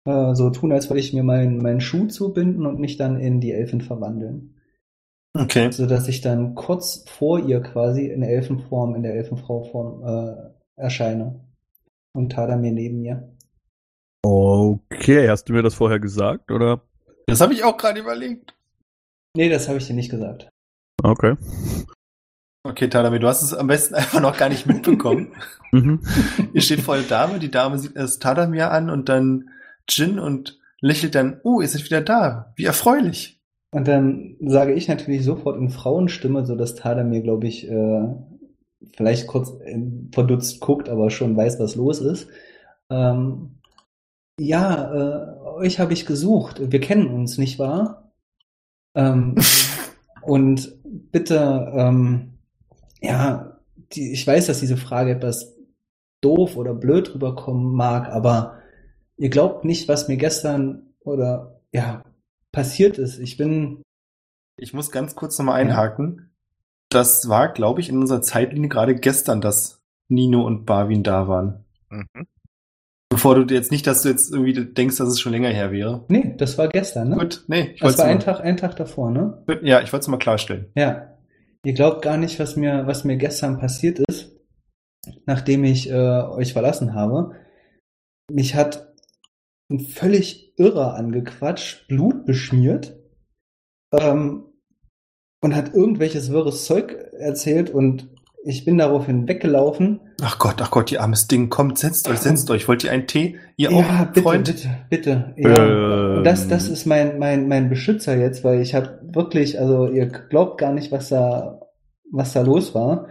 äh, 0.06 0.34
so 0.34 0.50
tun, 0.50 0.72
als 0.72 0.88
würde 0.88 1.00
ich 1.00 1.12
mir 1.12 1.22
meinen 1.22 1.58
meinen 1.58 1.80
Schuh 1.80 2.06
zubinden 2.06 2.66
und 2.66 2.78
mich 2.78 2.96
dann 2.96 3.20
in 3.20 3.40
die 3.40 3.52
Elfin 3.52 3.80
verwandeln. 3.80 4.54
Okay. 5.34 5.70
So 5.70 5.86
dass 5.86 6.08
ich 6.08 6.22
dann 6.22 6.54
kurz 6.54 7.04
vor 7.08 7.38
ihr 7.38 7.60
quasi 7.60 8.06
in 8.06 8.22
Elfenform, 8.22 8.94
in 8.94 9.02
der 9.02 9.14
Elfenfrauform 9.14 10.02
äh, 10.04 10.80
erscheine. 10.80 11.40
Und 12.14 12.32
Tada 12.32 12.56
mir 12.56 12.72
neben 12.72 13.02
mir. 13.02 13.36
Okay, 14.24 15.28
hast 15.28 15.48
du 15.48 15.52
mir 15.52 15.62
das 15.62 15.74
vorher 15.74 16.00
gesagt, 16.00 16.50
oder? 16.50 16.80
Das 17.26 17.40
habe 17.40 17.52
ich 17.52 17.64
auch 17.64 17.76
gerade 17.76 18.00
überlegt. 18.00 18.54
Nee, 19.36 19.50
das 19.50 19.68
habe 19.68 19.78
ich 19.78 19.86
dir 19.86 19.94
nicht 19.94 20.10
gesagt. 20.10 20.48
Okay. 21.02 21.36
Okay, 22.64 22.88
Tadamir, 22.88 23.20
du 23.20 23.28
hast 23.28 23.42
es 23.42 23.54
am 23.54 23.68
besten 23.68 23.94
einfach 23.96 24.20
noch 24.20 24.36
gar 24.36 24.48
nicht 24.48 24.66
mitbekommen. 24.66 25.32
Mhm. 25.70 26.00
Ihr 26.52 26.62
steht 26.62 26.80
vor 26.80 26.96
der 26.96 27.04
Dame, 27.04 27.38
die 27.38 27.50
Dame 27.50 27.78
sieht 27.78 27.94
erst 27.94 28.22
Tadamir 28.22 28.72
an 28.72 28.90
und 28.90 29.08
dann 29.08 29.50
Jin 29.88 30.18
und 30.18 30.58
lächelt 30.80 31.14
dann, 31.14 31.40
oh, 31.42 31.60
ihr 31.60 31.68
seid 31.68 31.84
wieder 31.84 32.00
da. 32.00 32.52
Wie 32.56 32.64
erfreulich. 32.64 33.40
Und 33.70 33.88
dann 33.88 34.36
sage 34.40 34.72
ich 34.72 34.88
natürlich 34.88 35.24
sofort 35.24 35.58
in 35.58 35.70
Frauenstimme, 35.70 36.46
so 36.46 36.54
dass 36.54 36.76
Tada 36.76 37.04
mir, 37.04 37.22
glaube 37.22 37.46
ich, 37.46 37.68
äh, 37.68 38.08
vielleicht 38.96 39.26
kurz 39.26 39.50
äh, 39.64 39.78
verdutzt 40.12 40.60
guckt, 40.60 40.88
aber 40.88 41.10
schon 41.10 41.36
weiß, 41.36 41.58
was 41.58 41.74
los 41.74 42.00
ist. 42.00 42.28
Ähm, 42.90 43.58
ja, 44.38 44.92
äh, 44.92 45.40
euch 45.56 45.80
habe 45.80 45.92
ich 45.92 46.06
gesucht. 46.06 46.60
Wir 46.70 46.80
kennen 46.80 47.08
uns, 47.08 47.38
nicht 47.38 47.58
wahr? 47.58 48.12
Ähm, 48.94 49.34
und 50.22 50.72
bitte, 50.84 51.72
ähm, 51.74 52.38
ja, 53.00 53.58
die, 53.92 54.12
ich 54.12 54.26
weiß, 54.26 54.46
dass 54.46 54.60
diese 54.60 54.76
Frage 54.76 55.12
etwas 55.12 55.56
doof 56.20 56.56
oder 56.56 56.74
blöd 56.74 57.14
rüberkommen 57.14 57.74
mag, 57.74 58.08
aber 58.08 58.58
ihr 59.16 59.30
glaubt 59.30 59.64
nicht, 59.64 59.88
was 59.88 60.08
mir 60.08 60.16
gestern 60.16 60.94
oder 61.00 61.60
ja 61.72 62.02
passiert 62.52 62.98
ist. 62.98 63.18
Ich 63.18 63.36
bin 63.36 63.82
Ich 64.56 64.72
muss 64.72 64.90
ganz 64.90 65.14
kurz 65.14 65.38
nochmal 65.38 65.60
einhaken. 65.60 66.30
Das 66.88 67.28
war, 67.28 67.52
glaube 67.52 67.80
ich, 67.80 67.88
in 67.88 67.98
unserer 67.98 68.22
Zeitlinie 68.22 68.68
gerade 68.68 68.94
gestern, 68.94 69.40
dass 69.40 69.82
Nino 70.08 70.46
und 70.46 70.64
Barwin 70.64 71.02
da 71.02 71.28
waren. 71.28 71.64
Mhm. 71.90 72.26
Bevor 73.08 73.34
du 73.34 73.54
jetzt 73.54 73.70
nicht, 73.70 73.86
dass 73.86 74.02
du 74.02 74.08
jetzt 74.08 74.32
irgendwie 74.32 74.72
denkst, 74.72 74.96
dass 74.96 75.08
es 75.08 75.20
schon 75.20 75.32
länger 75.32 75.48
her 75.48 75.72
wäre. 75.72 76.04
nee, 76.08 76.34
das 76.36 76.58
war 76.58 76.68
gestern, 76.68 77.10
ne? 77.10 77.16
Gut, 77.16 77.44
nee, 77.46 77.72
ich 77.74 77.80
das 77.80 77.82
wollte 77.82 77.98
war 77.98 78.06
ein 78.06 78.18
es 78.18 78.24
Tag, 78.24 78.40
ein 78.40 78.56
Tag 78.56 78.76
davor, 78.76 79.10
ne? 79.10 79.42
mal, 79.46 79.60
ja, 79.62 79.80
ich 79.80 79.92
wollte 79.92 80.04
es 80.04 80.08
mal 80.08 80.18
klarstellen. 80.18 80.66
Ja. 80.74 81.16
Ihr 81.64 81.72
glaubt 81.74 82.02
gar 82.02 82.16
nicht, 82.16 82.38
was 82.38 82.56
mir, 82.56 82.86
was 82.86 83.04
mir 83.04 83.16
gestern 83.16 83.58
passiert 83.58 83.98
ist, 84.00 84.36
nachdem 85.24 85.64
ich 85.64 85.90
äh, 85.90 85.94
euch 85.94 86.52
verlassen 86.52 86.94
habe. 86.94 87.32
Mich 88.30 88.54
hat 88.54 88.94
ein 89.68 89.80
völlig 89.80 90.58
Irrer 90.58 90.94
angequatscht, 90.94 91.88
Blut 91.88 92.24
beschmiert 92.24 92.96
ähm, 93.92 94.44
und 95.40 95.54
hat 95.54 95.74
irgendwelches 95.74 96.30
wirres 96.30 96.64
Zeug 96.64 96.92
erzählt 97.18 97.70
und 97.70 98.08
ich 98.44 98.64
bin 98.64 98.78
daraufhin 98.78 99.26
weggelaufen. 99.26 100.00
Ach 100.22 100.38
Gott, 100.38 100.62
ach 100.62 100.70
Gott, 100.70 100.92
ihr 100.92 101.02
armes 101.02 101.26
Ding, 101.26 101.50
kommt, 101.50 101.78
setzt 101.78 102.08
euch, 102.08 102.20
setzt 102.20 102.48
euch. 102.48 102.68
Wollt 102.68 102.84
ihr 102.84 102.92
einen 102.92 103.08
Tee? 103.08 103.38
Ihr 103.56 103.72
ja, 103.72 103.76
auch, 103.76 104.06
bitte, 104.06 104.22
Freund? 104.22 104.46
bitte, 104.46 104.68
bitte. 104.88 105.34
Ja, 105.36 106.18
Ähm. 106.18 106.24
das, 106.24 106.46
das 106.46 106.68
ist 106.68 106.86
mein, 106.86 107.18
mein, 107.18 107.48
mein 107.48 107.68
Beschützer 107.68 108.16
jetzt, 108.16 108.44
weil 108.44 108.60
ich 108.60 108.74
habe 108.76 109.00
wirklich, 109.02 109.58
also 109.58 109.88
ihr 109.88 110.06
glaubt 110.06 110.58
gar 110.58 110.72
nicht, 110.72 110.92
was 110.92 111.08
da, 111.08 111.60
was 112.12 112.32
da 112.34 112.42
los 112.42 112.72
war. 112.72 113.08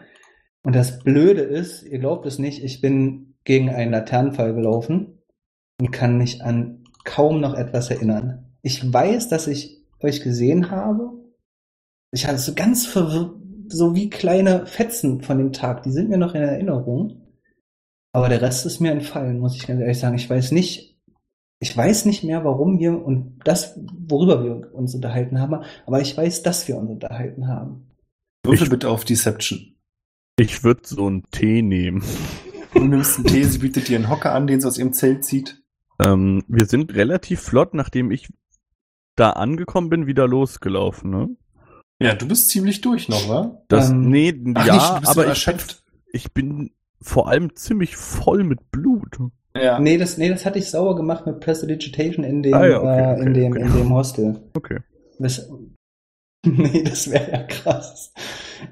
Und 0.64 0.74
das 0.74 1.00
Blöde 1.00 1.42
ist, 1.42 1.84
ihr 1.84 2.00
glaubt 2.00 2.26
es 2.26 2.40
nicht, 2.40 2.64
ich 2.64 2.80
bin 2.80 3.36
gegen 3.44 3.70
einen 3.70 3.92
Laternenfall 3.92 4.54
gelaufen 4.54 5.15
und 5.80 5.92
kann 5.92 6.18
mich 6.18 6.44
an 6.44 6.84
kaum 7.04 7.40
noch 7.40 7.54
etwas 7.54 7.90
erinnern. 7.90 8.56
Ich 8.62 8.92
weiß, 8.92 9.30
dass 9.30 9.48
ich 9.48 9.84
euch 10.00 10.22
gesehen 10.22 10.72
habe. 10.72 11.12
Ich 12.12 12.28
hatte 12.28 12.40
so 12.40 12.54
ganz 12.54 12.86
verwirrt, 12.86 13.36
so 13.68 13.96
wie 13.96 14.10
kleine 14.10 14.66
Fetzen 14.66 15.22
von 15.22 15.38
dem 15.38 15.52
Tag, 15.52 15.84
die 15.84 15.92
sind 15.92 16.10
mir 16.10 16.18
noch 16.18 16.36
in 16.36 16.42
Erinnerung. 16.42 17.22
Aber 18.12 18.30
der 18.30 18.42
Rest 18.42 18.66
ist 18.66 18.80
mir 18.80 18.92
entfallen, 18.92 19.40
muss 19.40 19.56
ich 19.56 19.68
ganz 19.68 19.82
ehrlich 19.82 20.00
sagen. 20.00 20.16
Ich 20.16 20.30
weiß 20.30 20.52
nicht, 20.52 20.98
ich 21.60 21.76
weiß 21.76 22.06
nicht 22.06 22.24
mehr, 22.24 22.46
warum 22.46 22.80
wir 22.80 23.04
und 23.04 23.40
das, 23.44 23.78
worüber 24.08 24.44
wir 24.44 24.74
uns 24.74 24.96
unterhalten 24.96 25.40
haben, 25.40 25.64
aber 25.86 26.02
ich 26.02 26.16
weiß, 26.16 26.44
dass 26.44 26.68
wir 26.68 26.78
uns 26.78 26.90
unterhalten 26.90 27.48
haben. 27.48 27.92
Würfel 28.46 28.70
bitte 28.70 28.90
auf 28.90 29.04
Deception. 29.04 29.76
Ich 30.38 30.64
würde 30.64 30.82
so 30.84 31.08
einen 31.08 31.24
Tee 31.32 31.62
nehmen. 31.62 32.04
Du 32.74 32.84
nimmst 32.84 33.18
einen 33.18 33.28
Tee, 33.28 33.44
sie 33.44 33.60
bietet 33.60 33.88
dir 33.88 33.98
einen 33.98 34.10
Hocker 34.10 34.34
an, 34.34 34.48
den 34.48 34.62
sie 34.62 34.68
aus 34.68 34.78
ihrem 34.78 34.94
Zelt 34.94 35.24
zieht. 35.26 35.65
Ähm, 36.04 36.44
wir 36.48 36.66
sind 36.66 36.94
relativ 36.96 37.42
flott, 37.42 37.74
nachdem 37.74 38.12
ich 38.12 38.30
da 39.16 39.32
angekommen 39.32 39.90
bin, 39.90 40.08
wieder 40.08 40.28
losgelaufen, 40.28 41.10
ne? 41.10 41.30
Ja, 42.02 42.14
du 42.14 42.28
bist 42.28 42.50
ziemlich 42.50 42.82
durch 42.82 43.08
noch, 43.08 43.30
wa? 43.30 43.62
Das, 43.70 43.90
Ähm, 43.90 44.10
nee, 44.10 44.34
Ach 44.56 44.66
ja, 44.66 44.74
nicht, 44.74 44.90
du 44.90 45.00
bist 45.00 45.12
aber 45.12 45.14
so 45.14 45.22
ich, 45.22 45.28
erschöpft. 45.30 45.84
ich 46.12 46.34
bin 46.34 46.72
vor 47.02 47.30
allem 47.30 47.56
ziemlich 47.56 47.96
voll 47.96 48.44
mit 48.44 48.72
Blut. 48.72 49.18
Ja. 49.56 49.80
Nee, 49.80 49.98
das, 49.98 50.18
nee, 50.18 50.28
das 50.28 50.46
hatte 50.46 50.60
ich 50.60 50.70
sauer 50.70 50.98
gemacht 50.98 51.26
mit 51.26 51.40
Prestidigitation 51.40 52.26
in 52.26 52.44
dem, 52.44 52.54
Ah 52.54 52.66
ja, 52.66 52.80
okay, 52.80 53.00
äh, 53.00 53.14
okay, 53.14 53.22
in 53.26 53.34
dem, 53.34 53.52
okay. 53.54 53.62
in 53.62 53.74
dem 53.74 53.94
Hostel. 53.94 54.42
Okay. 54.54 54.80
Das, 55.18 55.50
nee, 56.58 56.84
das 56.84 57.10
wäre 57.10 57.32
ja 57.32 57.44
krass. 57.44 58.14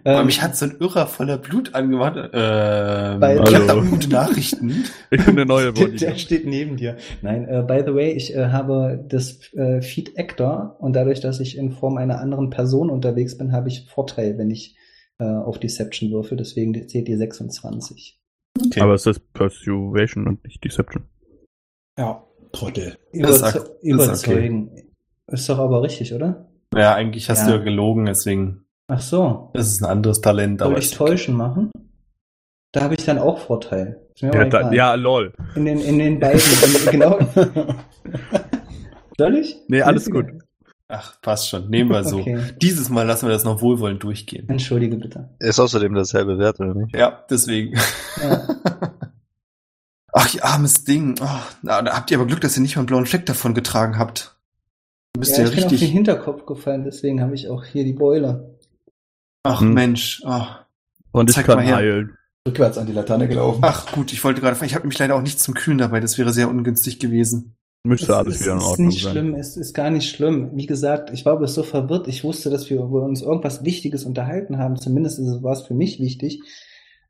Aber 0.04 0.20
Ähm, 0.22 0.26
mich 0.28 0.42
hat 0.42 0.56
so 0.56 0.66
ein 0.66 0.78
Irrer 0.80 1.08
voller 1.08 1.38
Blut 1.38 1.74
angemacht. 1.76 2.16
Ähm, 2.34 3.20
Bei- 3.20 3.36
ich 3.38 3.56
hab 3.56 3.68
da 3.68 3.76
gute 3.76 4.10
Nachrichten. 4.10 4.86
Ich 5.12 5.24
bin 5.26 5.36
der 5.36 5.46
neue 5.46 5.72
der, 5.72 5.74
der 5.74 5.92
Bodyguard. 5.92 6.20
steht 6.20 6.46
neben 6.48 6.78
dir. 6.78 6.98
Nein, 7.22 7.48
äh, 7.48 7.64
by 7.68 7.84
the 7.86 7.94
way, 7.94 8.12
ich 8.12 8.34
äh, 8.36 8.48
habe 8.48 9.04
das 9.08 9.54
äh, 9.54 9.82
Feed 9.82 10.18
Actor 10.18 10.78
und 10.80 10.94
dadurch, 10.96 11.20
dass 11.20 11.40
ich 11.40 11.58
in 11.58 11.72
Form 11.72 11.98
einer 11.98 12.20
anderen 12.20 12.50
Person 12.50 12.90
unterwegs 12.90 13.38
bin, 13.38 13.52
habe 13.52 13.68
ich 13.70 13.86
Vorteil, 13.90 14.38
wenn 14.38 14.50
ich 14.52 14.76
auf 15.20 15.58
Deception 15.60 16.12
würfel. 16.12 16.36
Deswegen 16.38 16.74
zählt 16.90 17.08
ihr 17.08 17.18
26. 17.18 18.20
Okay. 18.66 18.82
Aber 18.82 18.96
es 18.96 19.06
ist 19.06 19.32
Persuasion 19.32 20.28
und 20.28 20.44
nicht 20.44 20.62
Deception. 20.64 21.04
Ja, 21.98 22.24
Trottel. 22.52 22.98
Das 23.14 23.36
ist 23.36 23.42
Überze 23.42 23.46
ak- 23.46 23.54
das 23.54 23.64
ist 23.72 23.84
überzeugen. 23.84 24.72
Ist 25.28 25.48
doch 25.48 25.60
aber 25.60 25.82
richtig, 25.84 26.14
oder? 26.14 26.50
Ja, 26.76 26.94
eigentlich 26.96 27.30
hast 27.30 27.42
Ja. 27.42 27.48
du 27.48 27.58
ja 27.58 27.64
gelogen, 27.64 28.06
deswegen 28.06 28.66
Ach 28.88 29.02
so. 29.02 29.52
ist 29.54 29.68
es 29.68 29.82
ein 29.82 29.90
anderes 29.90 30.22
Talent. 30.22 30.60
Soll 30.60 30.70
Aber 30.70 30.78
ich 30.78 30.86
ist 30.92 31.00
okay. 31.00 31.12
täuschen 31.12 31.36
machen? 31.36 31.72
Da 32.72 32.82
habe 32.82 32.96
ich 32.96 33.06
dann 33.06 33.20
auch 33.20 33.40
Vorteil. 33.40 34.02
Ist 34.16 34.22
Ja, 34.22 34.46
da, 34.46 34.72
ja, 34.72 34.94
lol. 34.96 35.34
In 35.56 35.66
den, 35.66 35.80
in 35.80 36.00
den 36.00 36.20
beiden, 36.20 36.40
in, 36.42 36.86
genau. 36.92 37.20
Soll 39.18 39.36
ich? 39.38 39.58
Nee, 39.68 39.82
alles 39.82 40.04
Ist 40.08 40.12
gut. 40.12 40.26
Ach, 40.88 41.20
passt 41.22 41.50
schon. 41.50 41.70
Nehmen 41.70 41.90
wir 41.92 42.04
so. 42.04 42.20
Okay. 42.20 42.40
Dieses 42.62 42.90
Mal 42.90 43.04
lassen 43.06 43.28
wir 43.28 43.34
das 43.34 43.44
noch 43.44 43.62
wohlwollend 43.62 44.04
durchgehen. 44.04 44.48
Entschuldige 44.50 44.98
bitte. 44.98 45.30
Ist 45.40 45.60
außerdem 45.60 45.94
dasselbe 45.94 46.38
Wert, 46.38 46.60
oder 46.60 46.74
nicht? 46.76 46.96
Ja, 46.96 47.24
deswegen. 47.30 47.76
Ja. 48.22 48.48
Ach, 50.14 50.34
ihr 50.34 50.46
armes 50.46 50.84
Ding. 50.84 51.16
Oh, 51.22 51.28
na, 51.64 51.82
da 51.82 51.96
habt 51.96 52.12
ihr 52.12 52.18
aber 52.18 52.28
Glück, 52.28 52.42
dass 52.42 52.56
ihr 52.58 52.62
nicht 52.62 52.76
mal 52.76 52.82
einen 52.82 52.88
blauen 52.88 53.06
Fleck 53.08 53.26
davon 53.26 53.56
getragen 53.56 53.98
habt. 53.98 54.36
Du 55.14 55.20
bist 55.20 55.38
Ja, 55.38 55.44
ja, 55.44 55.50
ich 55.50 55.56
bin 55.56 55.64
auf 55.64 55.70
den 55.70 55.78
richtig. 55.78 55.92
Hinterkopf 55.92 56.46
gefallen, 56.46 56.84
deswegen 56.84 57.22
habe 57.22 57.36
ich 57.36 57.48
auch 57.50 57.64
hier 57.64 57.84
die 57.84 57.94
Beule. 57.94 58.58
Ach 59.44 59.62
Hm. 59.62 59.74
Mensch. 59.74 60.22
Oh. 60.26 60.46
Und 61.12 61.30
ich 61.30 61.36
Zeig 61.36 61.46
kann 61.46 61.60
heilen. 61.60 62.18
Rückwärts 62.48 62.78
an 62.78 62.88
die 62.88 62.94
Laterne 62.94 63.28
gelaufen. 63.28 63.60
Ach 63.64 63.92
gut, 63.94 64.12
ich 64.12 64.24
wollte 64.24 64.42
gerade 64.42 64.56
fragen, 64.56 64.68
ich 64.68 64.76
habe 64.76 64.84
nämlich 64.84 65.00
leider 65.00 65.16
auch 65.16 65.22
nichts 65.22 65.44
zum 65.44 65.54
Kühlen 65.54 65.78
dabei, 65.78 66.00
das 66.00 66.18
wäre 66.18 66.34
sehr 66.34 66.50
ungünstig 66.50 67.00
gewesen. 67.00 67.56
Müsste 67.86 68.16
alles 68.18 68.36
es 68.36 68.42
wieder 68.42 68.54
in 68.54 68.58
ist 68.60 68.64
Ordnung 68.66 68.88
nicht 68.88 69.04
sein. 69.04 69.12
schlimm, 69.12 69.36
es 69.36 69.58
ist 69.58 69.74
gar 69.74 69.90
nicht 69.92 70.10
schlimm. 70.10 70.52
Wie 70.56 70.66
gesagt, 70.66 71.12
ich 71.12 71.26
war 71.26 71.38
bloß 71.38 71.54
so 71.54 71.64
verwirrt. 71.64 72.08
Ich 72.08 72.24
wusste, 72.24 72.50
dass 72.50 72.70
wir 72.70 72.82
über 72.82 73.04
uns 73.04 73.22
irgendwas 73.22 73.64
Wichtiges 73.66 74.06
unterhalten 74.06 74.58
haben. 74.58 74.78
Zumindest 74.78 75.20
ist 75.20 75.28
es- 75.28 75.44
war 75.44 75.52
es 75.54 75.62
für 75.64 75.74
mich 75.74 76.00
wichtig. 76.00 76.42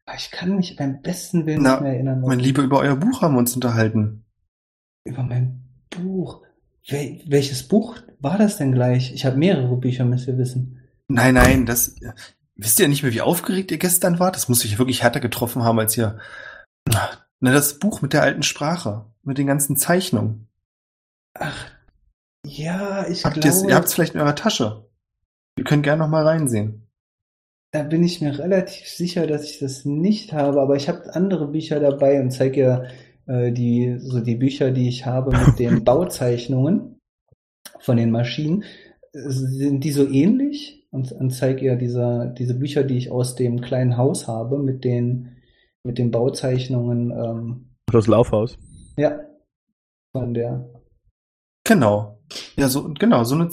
Aber 0.06 0.18
ich 0.18 0.32
kann 0.32 0.56
mich 0.56 0.76
beim 0.76 1.02
besten 1.02 1.46
Willen 1.46 1.62
Na, 1.62 1.74
nicht 1.74 1.82
mehr 1.82 1.94
erinnern. 1.94 2.22
Mein 2.22 2.40
Lieber, 2.40 2.64
über 2.64 2.80
euer 2.80 2.96
Buch 2.96 3.22
haben 3.22 3.36
wir 3.36 3.40
uns 3.40 3.54
unterhalten. 3.56 4.26
über 5.06 5.22
mein 5.24 5.62
Buch. 5.92 6.42
Wel 6.88 7.22
welches 7.26 7.68
Buch 7.68 7.96
war 8.20 8.38
das 8.38 8.58
denn 8.58 8.72
gleich? 8.74 9.14
Ich 9.14 9.26
habe 9.26 9.38
mehrere 9.38 9.78
Bücher, 9.78 10.06
müsst 10.06 10.28
ihr 10.28 10.38
wissen. 10.38 10.82
Nein, 11.08 11.36
nein, 11.36 11.66
das. 11.66 11.96
Wisst 12.56 12.80
ihr 12.80 12.88
nicht 12.88 13.04
mehr, 13.04 13.14
wie 13.14 13.22
aufgeregt 13.22 13.72
ihr 13.72 13.80
gestern 13.80 14.20
wart? 14.20 14.36
Das 14.36 14.48
muss 14.50 14.64
euch 14.64 14.78
wirklich 14.78 15.02
härter 15.02 15.20
getroffen 15.20 15.64
haben, 15.64 15.80
als 15.80 15.98
ihr. 15.98 16.20
Na, 16.90 17.52
das 17.52 17.80
Buch 17.80 18.02
mit 18.02 18.14
der 18.14 18.22
alten 18.22 18.44
Sprache, 18.44 19.06
mit 19.24 19.38
den 19.38 19.48
ganzen 19.48 19.76
Zeichnungen. 19.76 20.48
Ach, 21.34 21.72
ja, 22.46 23.08
ich 23.08 23.26
Habt 23.26 23.42
glaube, 23.42 23.70
ihr 23.70 23.76
habt 23.76 23.88
es 23.88 23.94
vielleicht 23.94 24.16
in 24.16 24.22
eurer 24.22 24.36
Tasche. 24.36 24.86
Ihr 25.58 25.64
könnt 25.64 25.84
gerne 25.84 26.04
noch 26.04 26.10
mal 26.10 26.26
reinsehen. 26.28 26.88
da 27.72 27.84
bin 27.84 28.04
ich 28.04 28.22
mir 28.22 28.38
relativ 28.38 28.88
sicher, 28.88 29.26
dass 29.26 29.44
ich 29.46 29.60
das 29.60 29.84
nicht 29.84 30.32
habe, 30.32 30.62
aber 30.62 30.76
ich 30.76 30.88
habe 30.90 31.14
andere 31.16 31.48
Bücher 31.48 31.80
dabei 31.80 32.22
und 32.22 32.32
zeige 32.32 32.62
ja 32.62 32.84
äh, 33.28 33.52
die, 33.52 33.98
so 34.00 34.20
die 34.20 34.36
Bücher, 34.36 34.72
die 34.72 34.88
ich 34.88 35.06
habe 35.06 35.32
mit 35.32 35.60
den 35.60 35.84
Bauzeichnungen 35.84 37.00
von 37.80 37.98
den 37.98 38.12
Maschinen. 38.12 38.64
Sind 39.12 39.84
die 39.84 39.92
so 39.92 40.08
ähnlich? 40.08 40.88
Und, 40.92 41.12
und 41.12 41.32
zeige 41.32 41.66
ihr 41.66 41.76
diese, 41.76 42.34
diese 42.38 42.54
Bücher, 42.54 42.84
die 42.84 42.98
ich 42.98 43.12
aus 43.12 43.36
dem 43.36 43.62
kleinen 43.62 43.98
Haus 43.98 44.28
habe, 44.28 44.60
mit 44.60 44.84
den, 44.84 45.38
mit 45.84 45.98
den 45.98 46.12
Bauzeichnungen, 46.12 47.12
ähm, 47.12 47.70
Das 47.92 48.08
Laufhaus. 48.08 48.58
ja, 48.98 49.20
von 50.12 50.34
der 50.34 50.70
Genau. 51.64 52.20
Ja, 52.58 52.68
so, 52.68 52.94
genau, 52.94 53.24
so 53.24 53.36
eine. 53.36 53.50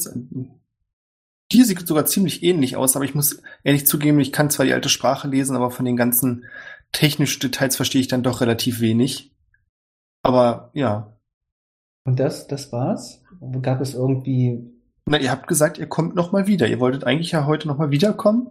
Hier 1.53 1.65
sieht 1.65 1.87
sogar 1.87 2.07
ziemlich 2.07 2.43
ähnlich 2.43 2.77
aus, 2.77 2.95
aber 2.95 3.05
ich 3.05 3.15
muss 3.15 3.43
ehrlich 3.65 3.87
zugeben, 3.87 4.21
ich 4.21 4.33
kann 4.33 4.51
zwar 4.51 4.67
die 4.67 4.73
alte 4.73 4.89
Sprache 4.89 5.29
lesen, 5.29 5.57
aber 5.57 5.71
von 5.71 5.85
den 5.85 5.97
ganzen 5.97 6.45
technischen 6.93 7.41
Details 7.41 7.77
verstehe 7.77 8.01
ich 8.01 8.09
dann 8.09 8.23
doch 8.23 8.41
relativ 8.41 8.81
wenig. 8.81 9.33
Aber 10.31 10.71
ja. 10.75 11.12
Und 12.05 12.19
das, 12.21 12.47
das 12.47 12.73
war's? 12.73 13.23
Gab 13.62 13.81
es 13.81 13.95
irgendwie. 13.95 14.64
Na, 15.07 15.19
ihr 15.19 15.31
habt 15.31 15.47
gesagt, 15.49 15.79
ihr 15.79 15.87
kommt 15.88 16.14
noch 16.14 16.31
mal 16.33 16.47
wieder. 16.47 16.69
Ihr 16.69 16.79
wolltet 16.81 17.05
eigentlich 17.05 17.33
ja 17.33 17.47
heute 17.47 17.66
noch 17.69 17.79
mal 17.79 17.90
wiederkommen, 17.90 18.51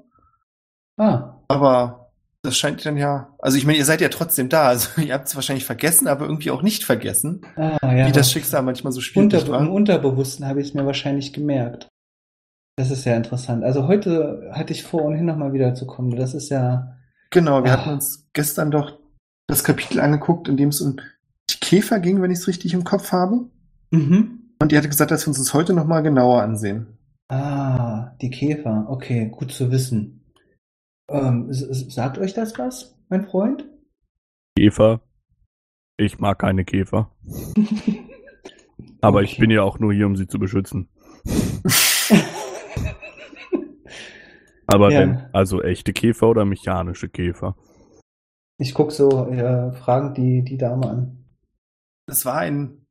Ah, 0.97 1.37
aber 1.47 2.11
das 2.41 2.57
scheint 2.57 2.85
dann 2.85 2.97
ja. 2.97 3.33
Also 3.39 3.57
ich 3.57 3.65
meine, 3.65 3.77
ihr 3.77 3.85
seid 3.85 4.01
ja 4.01 4.09
trotzdem 4.09 4.49
da. 4.49 4.67
Also 4.67 4.99
ihr 5.01 5.13
habt 5.13 5.27
es 5.27 5.35
wahrscheinlich 5.35 5.63
vergessen, 5.65 6.07
aber 6.09 6.25
irgendwie 6.25 6.51
auch 6.51 6.61
nicht 6.61 6.83
vergessen, 6.83 7.41
ah 7.55 7.77
ja. 7.83 8.07
wie 8.07 8.11
das 8.11 8.29
Schicksal 8.31 8.63
manchmal 8.63 8.91
so 8.91 8.99
spielt. 8.99 9.33
Unter? 9.33 9.57
Im 9.59 9.69
Unterbewussten 9.71 10.45
habe 10.45 10.59
ich 10.61 10.69
es 10.69 10.73
mir 10.73 10.85
wahrscheinlich 10.85 11.31
gemerkt. 11.31 11.87
Das 12.77 12.91
ist 12.91 13.05
ja 13.05 13.15
interessant. 13.15 13.63
Also 13.63 13.87
heute 13.87 14.49
hatte 14.53 14.73
ich 14.73 14.83
vor, 14.83 15.03
ohnehin 15.03 15.25
nochmal 15.25 15.53
wiederzukommen. 15.53 16.15
Das 16.17 16.33
ist 16.33 16.49
ja. 16.49 16.97
Genau, 17.31 17.63
wir 17.63 17.71
Ah. 17.71 17.77
hatten 17.77 17.89
uns 17.91 18.27
gestern 18.33 18.71
doch 18.71 18.99
das 19.47 19.63
Kapitel 19.63 19.99
angeguckt, 20.01 20.47
in 20.49 20.57
dem 20.57 20.69
es 20.69 20.81
um 20.81 20.97
Käfer 21.69 21.99
ging, 21.99 22.19
wenn 22.19 22.31
ich 22.31 22.39
es 22.39 22.47
richtig 22.47 22.73
im 22.73 22.83
Kopf 22.83 23.11
habe. 23.11 23.45
Mhm. 23.91 24.39
Und 24.59 24.71
ihr 24.71 24.77
hatte 24.79 24.89
gesagt, 24.89 25.11
dass 25.11 25.23
wir 25.25 25.27
uns 25.29 25.37
das 25.37 25.53
heute 25.53 25.73
noch 25.73 25.85
mal 25.85 26.01
genauer 26.01 26.41
ansehen. 26.41 26.97
Ah, 27.29 28.15
die 28.21 28.31
Käfer. 28.31 28.87
Okay, 28.89 29.29
gut 29.29 29.51
zu 29.51 29.69
wissen. 29.69 30.25
Ähm, 31.11 31.45
sagt 31.51 32.17
euch 32.17 32.33
das 32.33 32.57
was, 32.57 32.97
mein 33.09 33.23
Freund? 33.27 33.65
Käfer. 34.57 35.01
Ich 35.97 36.17
mag 36.17 36.39
keine 36.39 36.65
Käfer. 36.65 37.11
Aber 39.01 39.21
ich 39.21 39.33
Okay. 39.33 39.41
bin 39.41 39.51
ja 39.51 39.61
auch 39.61 39.77
nur 39.77 39.93
hier, 39.93 40.07
um 40.07 40.15
sie 40.15 40.25
zu 40.27 40.39
beschützen. 40.39 40.89
Aber 44.65 44.91
Ja. 44.91 44.99
denn, 44.99 45.19
also 45.33 45.61
echte 45.61 45.93
Käfer 45.93 46.29
oder 46.29 46.45
mechanische 46.45 47.09
Käfer? 47.09 47.55
Ich 48.57 48.73
guck 48.73 48.91
so 48.91 49.27
äh, 49.27 49.71
fragend 49.73 50.17
die, 50.17 50.43
die 50.43 50.57
Dame 50.57 50.89
an. 50.89 51.18
Es 52.09 52.25
war 52.25 52.37
ein 52.39 52.85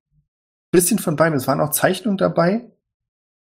bisschen 0.73 0.99
von 0.99 1.17
beidem. 1.17 1.35
Es 1.37 1.47
waren 1.47 1.61
auch 1.61 1.71
Zeichnungen 1.71 2.19
dabei 2.19 2.71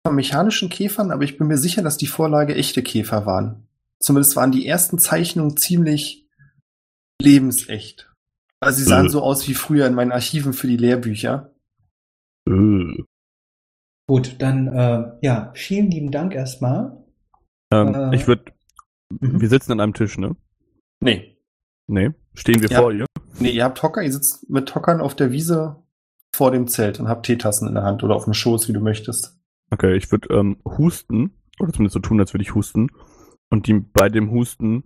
von 0.05 0.15
mechanischen 0.15 0.69
Käfern, 0.69 1.11
aber 1.11 1.23
ich 1.23 1.37
bin 1.37 1.47
mir 1.47 1.57
sicher, 1.57 1.81
dass 1.81 1.97
die 1.97 2.07
Vorlage 2.07 2.55
echte 2.55 2.83
Käfer 2.83 3.25
waren. 3.25 3.67
Zumindest 4.01 4.35
waren 4.35 4.51
die 4.51 4.67
ersten 4.67 4.97
Zeichnungen 4.99 5.55
ziemlich 5.57 6.27
lebensecht. 7.21 8.11
Also 8.59 8.79
sie 8.79 8.85
sahen 8.85 9.05
Äh. 9.07 9.09
so 9.09 9.21
aus 9.21 9.47
wie 9.47 9.53
früher 9.53 9.87
in 9.87 9.93
meinen 9.93 10.11
Archiven 10.11 10.53
für 10.53 10.67
die 10.67 10.77
Lehrbücher. 10.77 11.53
Äh. 12.49 13.03
Gut, 14.07 14.35
dann 14.39 14.67
äh, 14.67 15.11
ja, 15.21 15.51
vielen 15.55 15.89
lieben 15.89 16.11
Dank 16.11 16.33
erstmal. 16.35 17.01
Ähm, 17.71 17.93
Äh. 17.95 18.15
ich 18.15 18.27
würde, 18.27 18.51
Mhm. 19.09 19.39
wir 19.41 19.47
sitzen 19.49 19.71
an 19.73 19.79
einem 19.79 19.93
Tisch, 19.93 20.17
ne? 20.17 20.35
Nee. 20.99 21.32
Nee, 21.93 22.09
stehen 22.33 22.59
wir 22.59 22.69
Ja. 22.69 22.81
vor 22.81 22.91
ihr? 22.91 23.05
Nee, 23.37 23.51
ihr 23.51 23.63
habt 23.63 23.83
Hocker, 23.83 24.01
ihr 24.01 24.11
sitzt 24.11 24.49
mit 24.49 24.73
Hockern 24.73 24.99
auf 24.99 25.15
der 25.15 25.31
Wiese 25.31 25.75
vor 26.35 26.49
dem 26.49 26.67
Zelt 26.67 26.99
und 26.99 27.07
habt 27.07 27.27
Teetassen 27.27 27.67
in 27.67 27.75
der 27.75 27.83
Hand 27.83 28.03
oder 28.03 28.15
auf 28.15 28.23
dem 28.23 28.33
Schoß, 28.33 28.67
wie 28.67 28.73
du 28.73 28.79
möchtest. 28.79 29.37
Okay, 29.69 29.95
ich 29.95 30.11
würde 30.11 30.33
ähm, 30.33 30.57
husten, 30.65 31.37
oder 31.59 31.71
zumindest 31.71 31.93
so 31.93 31.99
tun, 31.99 32.19
als 32.19 32.33
würde 32.33 32.41
ich 32.41 32.55
husten, 32.55 32.89
und 33.51 33.67
die 33.67 33.75
bei 33.75 34.09
dem 34.09 34.31
Husten 34.31 34.85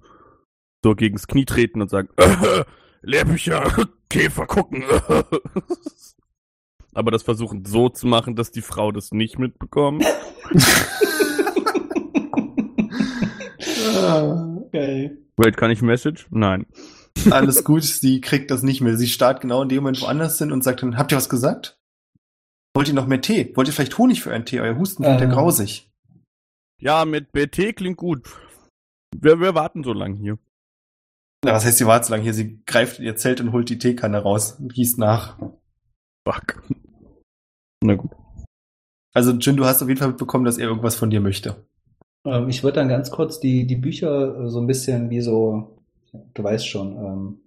so 0.83 0.95
gegens 0.95 1.27
Knie 1.27 1.45
treten 1.45 1.81
und 1.81 1.89
sagen, 1.89 2.09
äh, 2.17 2.65
Lehrbücher, 3.03 3.63
Käfer 4.09 4.45
gucken. 4.45 4.83
Aber 6.93 7.11
das 7.11 7.23
versuchen 7.23 7.63
so 7.63 7.87
zu 7.87 8.05
machen, 8.05 8.35
dass 8.35 8.51
die 8.51 8.61
Frau 8.61 8.91
das 8.91 9.13
nicht 9.13 9.39
mitbekommt. 9.39 10.03
Geil. 14.73 15.17
Wait, 15.37 15.55
kann 15.55 15.71
ich 15.71 15.81
Message? 15.81 16.27
Nein. 16.31 16.65
Alles 17.31 17.63
gut, 17.63 17.83
sie 17.83 18.21
kriegt 18.21 18.51
das 18.51 18.63
nicht 18.63 18.81
mehr. 18.81 18.97
Sie 18.97 19.07
starrt 19.07 19.41
genau 19.41 19.61
in 19.63 19.69
dem 19.69 19.83
Moment 19.83 20.01
woanders 20.01 20.37
hin 20.37 20.51
und 20.51 20.63
sagt 20.63 20.81
dann, 20.81 20.97
habt 20.97 21.11
ihr 21.11 21.17
was 21.17 21.29
gesagt? 21.29 21.77
Wollt 22.75 22.87
ihr 22.87 22.93
noch 22.93 23.07
mehr 23.07 23.21
Tee? 23.21 23.51
Wollt 23.55 23.67
ihr 23.67 23.73
vielleicht 23.73 23.97
Honig 23.97 24.21
für 24.21 24.29
euren 24.31 24.45
Tee? 24.45 24.59
Euer 24.59 24.77
Husten 24.77 25.03
wird 25.03 25.19
ja 25.19 25.25
Ähm. 25.25 25.31
grausig. 25.31 25.89
Ja, 26.79 27.05
mit 27.05 27.31
BT 27.31 27.75
klingt 27.75 27.97
gut. 27.97 28.27
Wir, 29.15 29.39
wir 29.39 29.55
warten 29.55 29.83
so 29.83 29.93
lang 29.93 30.15
hier. 30.15 30.37
Na, 31.43 31.53
was 31.53 31.65
heißt, 31.65 31.77
sie 31.79 31.87
wartet 31.87 32.05
so 32.05 32.11
lange 32.13 32.23
hier? 32.23 32.33
Sie 32.33 32.61
greift 32.65 32.99
in 32.99 33.05
ihr 33.05 33.15
Zelt 33.15 33.41
und 33.41 33.51
holt 33.51 33.69
die 33.69 33.79
Teekanne 33.79 34.19
raus 34.19 34.53
und 34.59 34.73
gießt 34.73 34.99
nach. 34.99 35.37
Fuck. 36.27 36.61
Na 37.83 37.95
gut. 37.95 38.11
Also, 39.13 39.31
Jin, 39.31 39.57
du 39.57 39.65
hast 39.65 39.81
auf 39.81 39.87
jeden 39.87 39.99
Fall 39.99 40.09
mitbekommen, 40.09 40.45
dass 40.45 40.57
er 40.59 40.67
irgendwas 40.67 40.95
von 40.95 41.09
dir 41.09 41.21
möchte. 41.21 41.65
Ähm, 42.25 42.49
ich 42.49 42.63
würde 42.63 42.75
dann 42.75 42.89
ganz 42.89 43.09
kurz 43.09 43.39
die, 43.39 43.65
die 43.65 43.75
Bücher 43.75 44.39
äh, 44.45 44.49
so 44.49 44.59
ein 44.59 44.67
bisschen 44.67 45.09
wie 45.09 45.21
so, 45.21 45.76
du 46.33 46.43
weißt 46.43 46.67
schon, 46.67 46.95
ähm, 46.97 47.39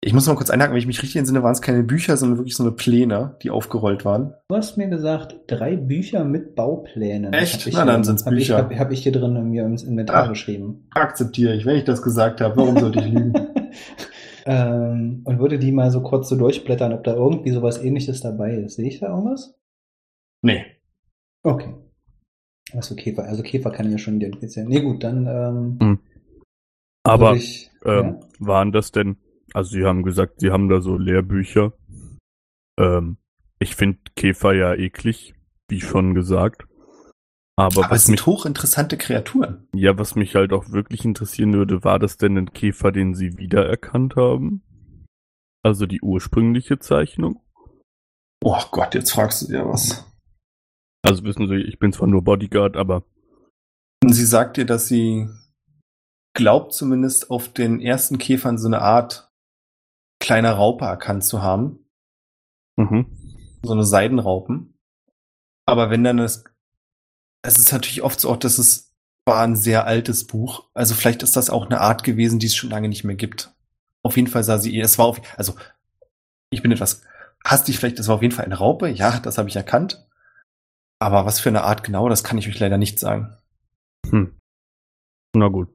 Ich 0.00 0.12
muss 0.12 0.26
mal 0.26 0.34
kurz 0.36 0.50
einhaken, 0.50 0.72
wenn 0.74 0.78
ich 0.80 0.86
mich 0.86 1.02
richtig 1.02 1.16
entsinne, 1.16 1.42
waren 1.42 1.52
es 1.52 1.62
keine 1.62 1.82
Bücher, 1.82 2.16
sondern 2.16 2.38
wirklich 2.38 2.56
so 2.56 2.62
eine 2.62 2.72
Pläne, 2.72 3.36
die 3.42 3.50
aufgerollt 3.50 4.04
waren. 4.04 4.34
du 4.48 4.56
hast 4.56 4.76
mir 4.76 4.88
gesagt, 4.88 5.36
drei 5.46 5.76
Bücher 5.76 6.24
mit 6.24 6.54
Bauplänen. 6.54 7.32
Echt? 7.32 7.66
Na, 7.72 7.84
hier- 7.84 7.84
dann 7.86 8.02
hab 8.06 8.16
Ich, 8.18 8.24
Bücher. 8.24 8.58
hab, 8.58 8.74
hab 8.74 8.90
ich 8.92 9.02
hier 9.02 9.12
drin 9.12 9.34
in 9.36 9.48
mir 9.50 9.64
ins 9.64 9.82
Inventar 9.82 10.24
Ah. 10.24 10.28
geschrieben. 10.28 10.88
Akzeptiere 10.94 11.54
ich, 11.54 11.64
wenn 11.64 11.76
ich 11.76 11.84
das 11.84 12.02
gesagt 12.02 12.40
habe. 12.42 12.56
Warum 12.56 12.78
sollte 12.78 12.98
ich 13.00 13.06
lügen? 13.06 13.32
ähm, 14.46 15.22
und 15.24 15.38
würde 15.38 15.58
die 15.58 15.72
mal 15.72 15.90
so 15.90 16.02
kurz 16.02 16.28
so 16.28 16.36
durchblättern, 16.36 16.92
ob 16.92 17.04
da 17.04 17.14
irgendwie 17.14 17.50
sowas 17.52 17.82
ähnliches 17.82 18.20
dabei 18.20 18.54
ist. 18.56 18.76
Sehe 18.76 18.88
ich 18.88 19.00
da 19.00 19.08
irgendwas? 19.08 19.54
Nee. 20.42 20.64
Okay. 21.42 21.74
Achso, 22.76 22.94
Käfer. 22.94 23.24
Also 23.24 23.42
Käfer 23.42 23.70
kann 23.70 23.86
ich 23.86 23.92
ja 23.92 23.98
schon 23.98 24.16
identifizieren. 24.16 24.68
Nee, 24.68 24.80
gut, 24.80 25.02
dann 25.04 25.26
ähm, 25.26 25.78
Hm. 25.80 25.98
Aber 27.06 27.28
würde 27.30 27.38
ich, 27.38 27.70
ähm, 27.84 28.20
waren 28.38 28.72
das 28.72 28.92
denn, 28.92 29.16
also 29.52 29.70
Sie 29.70 29.84
haben 29.84 30.02
gesagt, 30.02 30.40
Sie 30.40 30.50
haben 30.50 30.68
da 30.68 30.80
so 30.80 30.96
Lehrbücher. 30.96 31.72
Ähm, 32.78 33.18
ich 33.58 33.76
finde 33.76 33.98
Käfer 34.16 34.52
ja 34.54 34.74
eklig, 34.74 35.34
wie 35.68 35.80
schon 35.80 36.14
gesagt. 36.14 36.66
Aber, 37.56 37.84
Aber 37.84 37.86
es 37.86 37.90
was 37.90 38.04
sind 38.06 38.12
mich, 38.12 38.26
hochinteressante 38.26 38.96
Kreaturen. 38.98 39.68
ja, 39.74 39.96
was 39.96 40.16
mich 40.16 40.34
halt 40.34 40.52
auch 40.52 40.70
wirklich 40.70 41.04
interessieren 41.04 41.52
würde, 41.52 41.84
war 41.84 41.98
das 42.00 42.16
denn 42.16 42.36
ein 42.36 42.52
Käfer, 42.52 42.90
den 42.90 43.14
Sie 43.14 43.38
wiedererkannt 43.38 44.16
haben? 44.16 44.62
Also 45.62 45.86
die 45.86 46.00
ursprüngliche 46.02 46.78
Zeichnung? 46.80 47.40
Oh 48.42 48.60
Gott, 48.72 48.94
jetzt 48.94 49.12
fragst 49.12 49.42
du 49.42 49.46
dir 49.46 49.66
was. 49.66 50.04
Also 51.02 51.22
wissen 51.24 51.46
Sie, 51.48 51.56
ich 51.56 51.78
bin 51.78 51.92
zwar 51.92 52.08
nur 52.08 52.22
Bodyguard, 52.22 52.76
aber 52.76 53.04
sie 54.06 54.26
sagt 54.26 54.56
dir, 54.58 54.66
dass 54.66 54.88
sie 54.88 55.28
glaubt 56.34 56.74
zumindest 56.74 57.30
auf 57.30 57.48
den 57.48 57.80
ersten 57.80 58.18
Käfern 58.18 58.58
so 58.58 58.66
eine 58.66 58.82
Art 58.82 59.30
kleiner 60.20 60.52
Raupe 60.52 60.84
erkannt 60.84 61.24
zu 61.24 61.42
haben. 61.42 61.86
mhm. 62.76 63.06
so 63.62 63.72
eine 63.72 63.84
Seidenraupen. 63.84 64.74
Aber 65.66 65.90
wenn 65.90 66.04
dann 66.04 66.18
das, 66.18 66.44
es 67.42 67.58
ist 67.58 67.72
natürlich 67.72 68.02
oft 68.02 68.20
so, 68.20 68.30
auch, 68.30 68.36
dass 68.36 68.58
es 68.58 68.94
war 69.26 69.42
ein 69.42 69.56
sehr 69.56 69.86
altes 69.86 70.26
Buch. 70.26 70.68
Also 70.74 70.94
vielleicht 70.94 71.22
ist 71.22 71.36
das 71.36 71.50
auch 71.50 71.66
eine 71.66 71.80
Art 71.80 72.04
gewesen, 72.04 72.38
die 72.38 72.46
es 72.46 72.54
schon 72.54 72.70
lange 72.70 72.88
nicht 72.88 73.04
mehr 73.04 73.16
gibt. 73.16 73.54
Auf 74.02 74.16
jeden 74.16 74.28
Fall 74.28 74.44
sah 74.44 74.58
sie, 74.58 74.78
es 74.78 74.98
war 74.98 75.06
auf, 75.06 75.20
also 75.38 75.54
ich 76.50 76.62
bin 76.62 76.72
etwas 76.72 77.02
hastig, 77.44 77.78
vielleicht, 77.78 77.98
es 77.98 78.08
war 78.08 78.16
auf 78.16 78.22
jeden 78.22 78.34
Fall 78.34 78.44
eine 78.44 78.58
Raupe. 78.58 78.88
Ja, 78.88 79.20
das 79.20 79.38
habe 79.38 79.48
ich 79.48 79.56
erkannt. 79.56 80.06
Aber 80.98 81.26
was 81.26 81.40
für 81.40 81.48
eine 81.48 81.64
Art 81.64 81.84
genau, 81.84 82.08
das 82.08 82.24
kann 82.24 82.38
ich 82.38 82.48
euch 82.48 82.58
leider 82.58 82.78
nicht 82.78 82.98
sagen. 82.98 83.36
Hm. 84.10 84.36
Na 85.34 85.48
gut. 85.48 85.68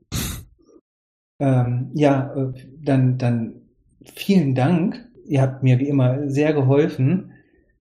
Ähm, 1.39 1.91
ja, 1.93 2.33
äh, 2.35 2.53
dann, 2.81 3.17
dann 3.17 3.61
vielen 4.03 4.55
Dank. 4.55 5.05
Ihr 5.25 5.41
habt 5.41 5.63
mir 5.63 5.79
wie 5.79 5.87
immer 5.87 6.29
sehr 6.29 6.53
geholfen. 6.53 7.31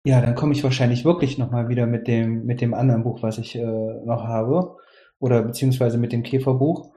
Ja, 0.04 0.20
dann 0.20 0.34
komme 0.34 0.52
ich 0.52 0.64
wahrscheinlich 0.64 1.04
wirklich 1.04 1.38
nochmal 1.38 1.68
wieder 1.68 1.86
mit 1.86 2.08
dem, 2.08 2.44
mit 2.44 2.60
dem 2.60 2.74
anderen 2.74 3.04
Buch, 3.04 3.22
was 3.22 3.38
ich 3.38 3.56
äh, 3.56 4.04
noch 4.04 4.24
habe. 4.24 4.76
Oder 5.18 5.42
beziehungsweise 5.42 5.98
mit 5.98 6.12
dem 6.12 6.22
Käferbuch. 6.22 6.92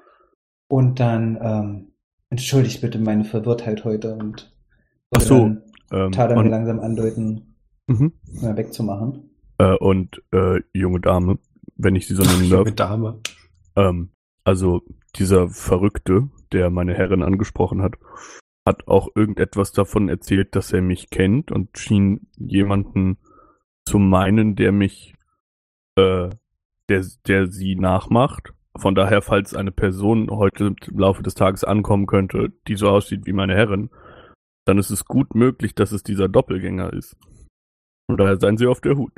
Und 0.67 0.99
dann 0.99 1.37
ähm, 1.41 1.91
entschuldigt 2.29 2.81
bitte 2.81 2.99
meine 2.99 3.23
Verwirrtheit 3.23 3.85
heute 3.85 4.15
und 4.15 4.51
Ach 5.15 5.21
so, 5.21 5.39
dann 5.39 5.61
Ähm, 5.91 6.11
Tada 6.11 6.41
mir 6.41 6.49
langsam 6.49 6.79
andeuten, 6.79 7.55
mhm. 7.87 8.11
wegzumachen. 8.41 9.29
äh, 9.59 9.75
und 9.75 10.21
äh, 10.31 10.61
junge 10.73 10.99
Dame, 10.99 11.37
wenn 11.77 11.95
ich 11.95 12.07
sie 12.07 12.15
so 12.15 12.23
nennen 12.23 12.45
Junge 12.45 12.71
darf. 12.73 12.89
Dame. 12.89 13.19
Ähm, 13.75 14.09
also 14.43 14.81
dieser 15.15 15.47
Verrückte, 15.49 16.29
der 16.55 16.69
meine 16.69 16.93
Herrin 16.93 17.21
angesprochen 17.21 17.81
hat, 17.81 17.95
hat 18.65 18.87
auch 18.87 19.09
irgendetwas 19.13 19.73
davon 19.73 20.07
erzählt, 20.09 20.55
dass 20.55 20.71
er 20.71 20.81
mich 20.81 21.09
kennt 21.09 21.51
und 21.51 21.77
schien 21.77 22.27
jemanden 22.37 23.17
zu 23.85 23.99
meinen, 23.99 24.55
der 24.55 24.71
mich, 24.71 25.13
äh, 25.97 26.29
der, 26.89 27.05
der 27.27 27.51
sie 27.51 27.75
nachmacht. 27.75 28.53
Von 28.77 28.95
daher, 28.95 29.21
falls 29.21 29.53
eine 29.53 29.71
Person 29.71 30.29
heute 30.31 30.73
im 30.87 30.99
Laufe 30.99 31.23
des 31.23 31.35
Tages 31.35 31.63
ankommen 31.63 32.07
könnte, 32.07 32.53
die 32.67 32.75
so 32.75 32.89
aussieht 32.89 33.25
wie 33.25 33.33
meine 33.33 33.53
Herrin, 33.53 33.89
dann 34.65 34.77
ist 34.77 34.89
es 34.89 35.05
gut 35.05 35.35
möglich, 35.35 35.75
dass 35.75 35.91
es 35.91 36.03
dieser 36.03 36.27
Doppelgänger 36.27 36.91
ist. 36.93 37.15
Von 38.07 38.17
daher 38.17 38.39
seien 38.39 38.57
Sie 38.57 38.67
auf 38.67 38.81
der 38.81 38.95
Hut. 38.95 39.13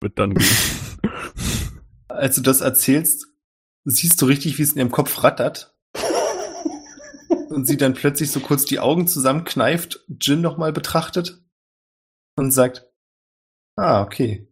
Wird 0.00 0.18
dann. 0.18 0.34
Als 2.08 2.36
du 2.36 2.42
das 2.42 2.60
erzählst, 2.60 3.28
siehst 3.84 4.20
du 4.20 4.26
richtig, 4.26 4.58
wie 4.58 4.62
es 4.62 4.72
in 4.72 4.78
ihrem 4.78 4.90
Kopf 4.90 5.22
rattert. 5.22 5.69
Und 7.50 7.66
sie 7.66 7.76
dann 7.76 7.94
plötzlich 7.94 8.30
so 8.30 8.40
kurz 8.40 8.64
die 8.64 8.80
Augen 8.80 9.06
zusammenkneift, 9.06 10.04
Jin 10.20 10.40
nochmal 10.40 10.72
betrachtet 10.72 11.42
und 12.36 12.50
sagt, 12.50 12.88
ah, 13.76 14.02
okay. 14.02 14.48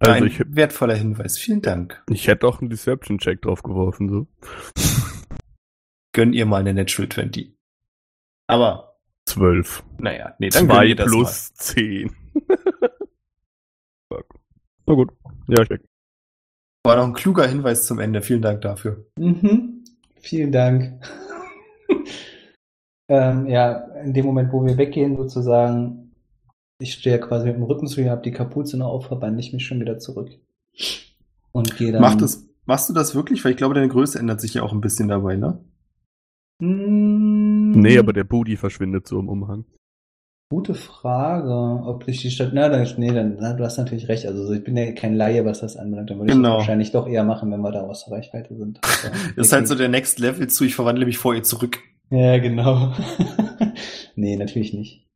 Also 0.00 0.12
Ein 0.12 0.26
ich, 0.26 0.40
wertvoller 0.46 0.94
Hinweis. 0.94 1.38
Vielen 1.38 1.60
Dank. 1.62 2.02
ich 2.08 2.28
hätte 2.28 2.46
auch 2.46 2.60
einen 2.60 2.70
Deception-Check 2.70 3.42
drauf 3.42 3.62
geworfen, 3.62 4.08
so. 4.08 4.26
Gönn 6.12 6.32
ihr 6.32 6.46
mal 6.46 6.60
eine 6.60 6.72
Natural 6.74 7.08
20. 7.08 7.56
Aber, 8.46 8.96
Zwölf. 9.26 9.82
naja, 9.98 10.34
nee, 10.38 10.48
dann 10.48 10.66
Zwei 10.66 10.94
plus 10.94 11.52
zehn. 11.54 12.14
Fuck. 14.10 14.34
Na 14.86 14.94
gut. 14.94 15.12
Ja, 15.48 15.62
ich 15.62 15.70
weg. 15.70 15.82
War 16.84 16.96
noch 16.96 17.04
ein 17.04 17.12
kluger 17.12 17.46
Hinweis 17.46 17.84
zum 17.86 17.98
Ende. 17.98 18.22
Vielen 18.22 18.40
Dank 18.40 18.62
dafür. 18.62 19.06
Mhm. 19.18 19.84
Vielen 20.20 20.52
Dank. 20.52 21.04
ähm, 23.08 23.46
ja, 23.46 23.72
in 24.02 24.12
dem 24.14 24.26
Moment, 24.26 24.52
wo 24.52 24.64
wir 24.64 24.76
weggehen, 24.76 25.16
sozusagen, 25.16 26.12
ich 26.80 26.94
stehe 26.94 27.18
quasi 27.20 27.46
mit 27.46 27.56
dem 27.56 27.62
Rücken 27.64 27.86
zu 27.86 28.00
ihr, 28.00 28.10
habe 28.10 28.22
die 28.22 28.32
Kapuze 28.32 28.76
noch 28.76 28.88
auf, 28.88 29.06
verbande 29.06 29.40
ich 29.40 29.52
mich 29.52 29.66
schon 29.66 29.80
wieder 29.80 29.98
zurück. 29.98 30.30
Und 31.52 31.76
gehe 31.76 31.92
dann. 31.92 32.02
Mach 32.02 32.14
das, 32.14 32.46
machst 32.66 32.88
du 32.88 32.94
das 32.94 33.14
wirklich? 33.14 33.44
Weil 33.44 33.52
ich 33.52 33.56
glaube, 33.56 33.74
deine 33.74 33.88
Größe 33.88 34.18
ändert 34.18 34.40
sich 34.40 34.54
ja 34.54 34.62
auch 34.62 34.72
ein 34.72 34.80
bisschen 34.80 35.08
dabei, 35.08 35.36
ne? 35.36 35.58
Mm, 36.60 37.72
Nee, 37.72 37.98
aber 37.98 38.12
der 38.12 38.24
Booty 38.24 38.56
verschwindet 38.56 39.06
so 39.06 39.18
im 39.18 39.28
Umhang. 39.28 39.64
Gute 40.50 40.72
Frage, 40.74 41.52
ob 41.86 42.04
sich 42.04 42.22
die 42.22 42.30
Stadt. 42.30 42.52
Na, 42.54 42.70
dann, 42.70 42.88
nee, 42.96 43.12
dann, 43.12 43.36
du 43.36 43.64
hast 43.64 43.76
natürlich 43.76 44.08
recht. 44.08 44.24
Also 44.24 44.50
ich 44.52 44.64
bin 44.64 44.78
ja 44.78 44.92
kein 44.92 45.14
Laie, 45.14 45.44
was 45.44 45.60
das 45.60 45.76
anbelangt. 45.76 46.08
Dann 46.08 46.18
würde 46.18 46.30
ich 46.32 46.36
Genau. 46.36 46.48
das 46.52 46.58
wahrscheinlich 46.60 46.90
doch 46.90 47.06
eher 47.06 47.22
machen, 47.24 47.50
wenn 47.52 47.60
wir 47.60 47.70
da 47.70 47.82
aus 47.82 48.06
der 48.06 48.14
Reichweite 48.16 48.56
sind. 48.56 48.80
Also, 48.82 49.08
Das 49.36 49.46
ist 49.48 49.52
halt 49.52 49.68
so 49.68 49.74
der 49.74 49.88
Next 49.90 50.18
Level 50.18 50.46
zu, 50.48 50.64
ich 50.64 50.74
verwandle 50.74 51.04
mich 51.04 51.18
vor 51.18 51.34
ihr 51.34 51.42
zurück. 51.42 51.78
Ja, 52.10 52.38
genau. 52.38 52.94
nee, 54.16 54.36
natürlich 54.36 54.72
nicht. 54.72 55.06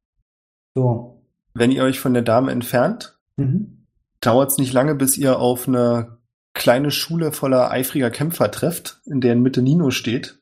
So. 0.75 1.23
Wenn 1.55 1.71
ihr 1.71 1.83
euch 1.85 1.99
von 1.99 2.13
der 2.13 2.23
Dame 2.23 2.53
entfernt, 2.53 3.19
Mhm. 3.39 3.87
dauert 4.21 4.51
es 4.51 4.59
nicht 4.59 4.75
lange, 4.75 4.95
bis 4.95 5.17
ihr 5.17 5.39
auf 5.39 5.67
eine 5.67 6.19
kleine 6.53 6.91
Schule 6.91 7.33
voller 7.33 7.71
eifriger 7.71 8.11
Kämpfer 8.11 8.51
trefft, 8.51 9.01
in 9.07 9.23
deren 9.23 9.41
Mitte 9.41 9.63
Nino 9.63 9.91
steht. 9.91 10.39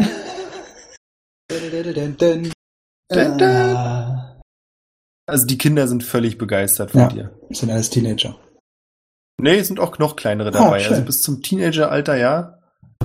Dun, 1.48 2.16
Dun, 2.18 3.38
dun. 3.38 3.42
Ah. 3.42 4.07
Also 5.28 5.46
die 5.46 5.58
Kinder 5.58 5.86
sind 5.86 6.02
völlig 6.02 6.38
begeistert 6.38 6.90
von 6.92 7.00
Ja. 7.02 7.08
dir. 7.08 7.30
Sind 7.50 7.70
alles 7.70 7.90
Teenager. 7.90 8.36
Nee, 9.40 9.62
sind 9.62 9.78
auch 9.78 9.98
noch 9.98 10.16
kleinere 10.16 10.50
dabei. 10.50 10.80
schön. 10.80 10.94
also 10.94 11.04
bis 11.04 11.22
zum 11.22 11.42
Teenageralter, 11.42 12.16
ja. 12.16 12.58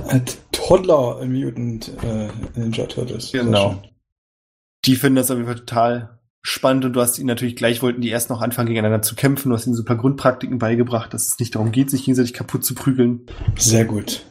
Ein 0.07 0.25
Toddler 0.51 1.23
Mutant 1.25 1.91
äh, 2.03 2.29
Ninja 2.55 2.85
Turtles. 2.87 3.31
Genau. 3.31 3.81
Die 4.85 4.95
finden 4.95 5.17
das 5.17 5.29
auf 5.31 5.37
jeden 5.37 5.47
Fall 5.47 5.59
total 5.59 6.19
spannend 6.45 6.85
und 6.85 6.93
du 6.93 7.01
hast 7.01 7.17
ihnen 7.19 7.27
natürlich 7.27 7.55
gleich 7.55 7.81
wollten 7.81 8.01
die 8.01 8.09
erst 8.09 8.29
noch 8.29 8.41
anfangen 8.41 8.67
gegeneinander 8.67 9.01
zu 9.01 9.15
kämpfen. 9.15 9.49
Du 9.49 9.55
hast 9.55 9.65
ihnen 9.65 9.75
super 9.75 9.95
Grundpraktiken 9.95 10.59
beigebracht, 10.59 11.13
dass 11.13 11.27
es 11.27 11.39
nicht 11.39 11.55
darum 11.55 11.71
geht, 11.71 11.89
sich 11.89 12.03
gegenseitig 12.05 12.33
kaputt 12.33 12.65
zu 12.65 12.73
prügeln. 12.75 13.27
Sehr 13.57 13.85
gut. 13.85 14.25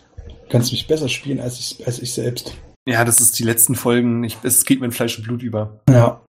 Kannst 0.50 0.72
mich 0.72 0.86
besser 0.86 1.08
spielen 1.08 1.40
als 1.40 1.58
ich, 1.58 1.86
als 1.86 2.00
ich 2.00 2.12
selbst. 2.12 2.54
Ja, 2.86 3.04
das 3.04 3.20
ist 3.20 3.38
die 3.38 3.44
letzten 3.44 3.74
Folgen. 3.76 4.24
Ich, 4.24 4.36
es 4.42 4.64
geht 4.64 4.80
mir 4.80 4.86
in 4.86 4.92
Fleisch 4.92 5.16
und 5.16 5.24
Blut 5.24 5.42
über. 5.42 5.80
Ja. 5.88 6.21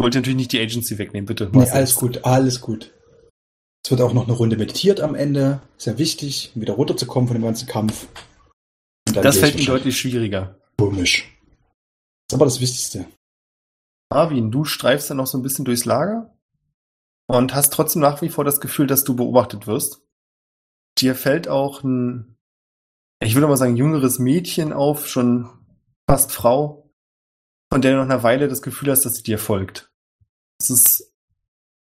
Wollte 0.00 0.18
natürlich 0.18 0.36
nicht 0.36 0.52
die 0.52 0.60
Agency 0.60 0.98
wegnehmen, 0.98 1.26
bitte. 1.26 1.50
Nee, 1.52 1.68
alles 1.70 1.94
gut, 1.94 2.24
alles 2.24 2.60
gut. 2.60 2.92
Es 3.84 3.90
wird 3.90 4.00
auch 4.00 4.12
noch 4.12 4.24
eine 4.24 4.32
Runde 4.32 4.56
meditiert 4.56 5.00
am 5.00 5.14
Ende. 5.14 5.60
Sehr 5.76 5.98
wichtig, 5.98 6.52
um 6.54 6.62
wieder 6.62 6.74
runterzukommen 6.74 7.28
von 7.28 7.36
dem 7.36 7.44
ganzen 7.44 7.68
Kampf. 7.68 8.06
Das 9.06 9.14
fällt 9.14 9.24
wahrscheinlich- 9.54 9.66
deutlich 9.66 9.98
schwieriger. 9.98 10.58
Komisch. 10.78 11.24
Das 12.28 12.32
ist 12.32 12.34
aber 12.34 12.44
das 12.46 12.60
Wichtigste. 12.60 13.06
Marvin, 14.10 14.50
du 14.50 14.64
streifst 14.64 15.10
dann 15.10 15.18
noch 15.18 15.26
so 15.26 15.38
ein 15.38 15.42
bisschen 15.42 15.64
durchs 15.64 15.84
Lager 15.84 16.34
und 17.28 17.54
hast 17.54 17.72
trotzdem 17.72 18.02
nach 18.02 18.22
wie 18.22 18.28
vor 18.28 18.44
das 18.44 18.60
Gefühl, 18.60 18.86
dass 18.86 19.04
du 19.04 19.14
beobachtet 19.14 19.66
wirst. 19.66 20.02
Dir 20.98 21.14
fällt 21.14 21.48
auch 21.48 21.82
ein, 21.84 22.36
ich 23.22 23.34
würde 23.34 23.46
mal 23.46 23.56
sagen, 23.56 23.76
jüngeres 23.76 24.18
Mädchen 24.18 24.72
auf, 24.72 25.06
schon 25.06 25.48
fast 26.08 26.32
Frau, 26.32 26.90
von 27.72 27.82
der 27.82 27.92
du 27.92 27.96
nach 27.98 28.04
einer 28.04 28.22
Weile 28.22 28.48
das 28.48 28.62
Gefühl 28.62 28.90
hast, 28.90 29.04
dass 29.04 29.16
sie 29.16 29.22
dir 29.22 29.38
folgt. 29.38 29.89
Es 30.60 30.70
ist 30.70 31.12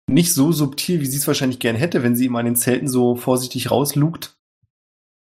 nicht 0.09 0.33
so 0.33 0.53
subtil, 0.53 1.01
wie 1.01 1.07
sie 1.07 1.19
es 1.19 1.27
wahrscheinlich 1.27 1.59
gern 1.59 1.77
hätte, 1.77 2.03
wenn 2.03 2.17
sie 2.17 2.27
immer 2.27 2.39
an 2.39 2.47
den 2.47 2.57
Zelten 2.57 2.89
so 2.89 3.17
vorsichtig 3.17 3.71
rauslugt. 3.71 4.37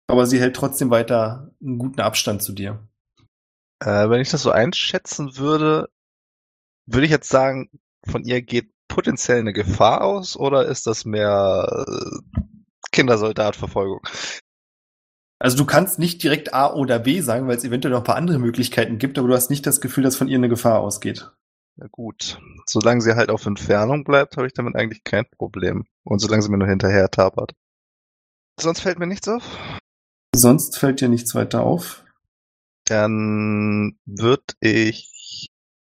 Aber 0.08 0.26
sie 0.26 0.40
hält 0.40 0.56
trotzdem 0.56 0.90
weiter 0.90 1.52
einen 1.62 1.80
guten 1.80 2.02
Abstand 2.02 2.44
zu 2.44 2.54
dir. 2.54 2.88
Äh, 3.80 4.10
wenn 4.10 4.22
ich 4.22 4.30
das 4.30 4.44
so 4.44 4.52
einschätzen 4.52 5.38
würde, 5.38 5.90
würde 6.86 7.06
ich 7.06 7.12
jetzt 7.12 7.30
sagen, 7.30 7.70
von 8.06 8.24
ihr 8.24 8.42
geht 8.42 8.72
potenziell 8.88 9.40
eine 9.40 9.54
Gefahr 9.54 10.04
aus 10.04 10.38
oder 10.38 10.66
ist 10.66 10.86
das 10.86 11.06
mehr 11.06 11.86
äh, 11.88 12.40
Kindersoldatverfolgung? 12.92 14.02
Also 15.40 15.58
du 15.58 15.66
kannst 15.66 16.00
nicht 16.00 16.24
direkt 16.24 16.54
A 16.54 16.74
oder 16.74 17.00
B 17.00 17.20
sagen, 17.22 17.48
weil 17.48 17.58
es 17.58 17.64
eventuell 17.64 17.92
noch 17.92 18.02
ein 18.02 18.06
paar 18.06 18.16
andere 18.16 18.40
Möglichkeiten 18.40 19.00
gibt, 19.00 19.18
aber 19.18 19.28
du 19.28 19.34
hast 19.34 19.50
nicht 19.50 19.66
das 19.66 19.82
Gefühl, 19.82 20.04
dass 20.04 20.16
von 20.16 20.28
ihr 20.28 20.38
eine 20.38 20.50
Gefahr 20.50 20.80
ausgeht. 20.80 21.32
Na 21.78 21.88
gut. 21.92 22.40
Solange 22.66 23.02
sie 23.02 23.16
halt 23.16 23.30
auf 23.30 23.46
Entfernung 23.46 24.04
bleibt, 24.04 24.38
habe 24.38 24.48
ich 24.48 24.54
damit 24.54 24.76
eigentlich 24.76 25.04
kein 25.04 25.26
Problem. 25.30 25.86
Und 26.04 26.20
solange 26.20 26.42
sie 26.42 26.50
mir 26.50 26.58
nur 26.58 26.70
hinterher 26.70 27.10
tapert. 27.10 27.54
Sonst 28.60 28.82
fällt 28.82 29.00
mir 29.00 29.08
nichts 29.08 29.28
auf. 29.28 29.44
Sonst 30.34 30.78
fällt 30.78 31.02
dir 31.02 31.10
nichts 31.10 31.36
weiter 31.36 31.64
auf. 31.64 32.04
Dann 32.86 34.00
würde 34.06 34.54
ich. 34.62 35.50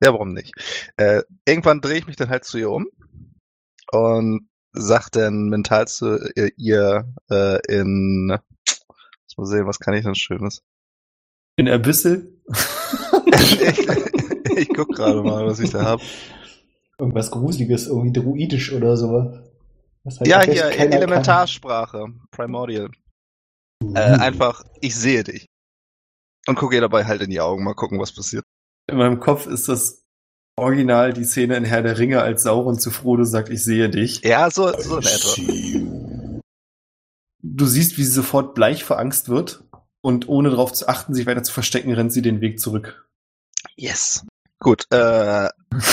Ja, 0.03 0.13
warum 0.13 0.33
nicht? 0.33 0.53
Äh, 0.97 1.23
irgendwann 1.47 1.81
drehe 1.81 1.99
ich 1.99 2.07
mich 2.07 2.17
dann 2.17 2.29
halt 2.29 2.45
zu 2.45 2.59
ihr 2.59 2.71
um 2.71 2.87
und 3.91 4.49
sag 4.73 5.11
dann 5.11 5.49
mental 5.49 5.89
zu 5.89 6.19
ihr, 6.57 7.13
äh, 7.31 7.59
in. 7.67 8.29
Muss 8.29 9.37
mal 9.37 9.47
sehen, 9.47 9.67
was 9.67 9.81
kann 9.81 9.95
ich 9.95 10.05
denn 10.05 10.15
Schönes? 10.15 10.63
In 11.57 11.69
Abyssal. 11.69 12.29
Ich 13.27 13.89
ich 14.57 14.69
guck 14.75 14.89
gerade 14.89 15.23
mal, 15.23 15.47
was 15.47 15.61
ich 15.61 15.71
da 15.71 15.85
hab. 15.85 16.01
Irgendwas 16.99 17.31
Gruseliges, 17.31 17.89
irgendwie 17.89 18.13
druidisch 18.13 18.73
oder 18.73 18.97
sowas. 18.97 19.43
Hat 20.19 20.27
Ja, 20.27 20.43
hier, 20.43 20.67
Elementarsprache, 20.67 22.07
Primordial. 22.31 22.91
erkannt. 23.83 23.97
Äh, 23.97 24.23
einfach, 24.23 24.65
ich 24.81 24.95
sehe 24.95 25.25
dich. 25.25 25.47
Und 26.47 26.55
gucke 26.55 26.77
ihr 26.77 26.81
dabei 26.81 27.05
halt 27.05 27.23
in 27.23 27.31
die 27.31 27.41
Augen, 27.41 27.65
mal 27.65 27.75
gucken, 27.75 27.99
was 27.99 28.13
passiert. 28.13 28.45
In 28.89 28.99
meinem 28.99 29.19
Kopf 29.19 29.47
ist 29.47 29.69
das 29.69 30.05
original 30.57 31.13
die 31.13 31.25
Szene 31.25 31.57
in 31.57 31.65
Herr 31.65 31.83
der 31.83 31.99
Ringe, 31.99 32.23
als 32.23 32.45
Sauron 32.45 32.79
zu 32.79 32.91
Frodo 32.91 33.25
sagt, 33.25 33.49
ich 33.51 33.63
sehe 33.65 33.91
dich. 33.91 34.23
Ja, 34.23 34.51
so, 34.51 34.73
so 34.81 34.99
in 34.99 35.07
etwa. 35.07 36.41
Du 37.43 37.67
siehst, 37.67 37.99
wie 37.99 38.05
sie 38.05 38.13
sofort 38.13 38.55
bleich 38.55 38.85
vor 38.85 38.99
Angst 38.99 39.29
wird 39.29 39.65
und 40.03 40.29
ohne 40.29 40.51
darauf 40.51 40.73
zu 40.73 40.89
achten, 40.89 41.15
sich 41.15 41.27
weiter 41.27 41.43
zu 41.43 41.53
verstecken, 41.53 41.93
rennt 41.93 42.13
sie 42.13 42.23
den 42.23 42.41
Weg 42.41 42.61
zurück. 42.61 43.09
Yes. 43.77 44.25
Gut, 44.59 44.87
äh, 44.91 45.49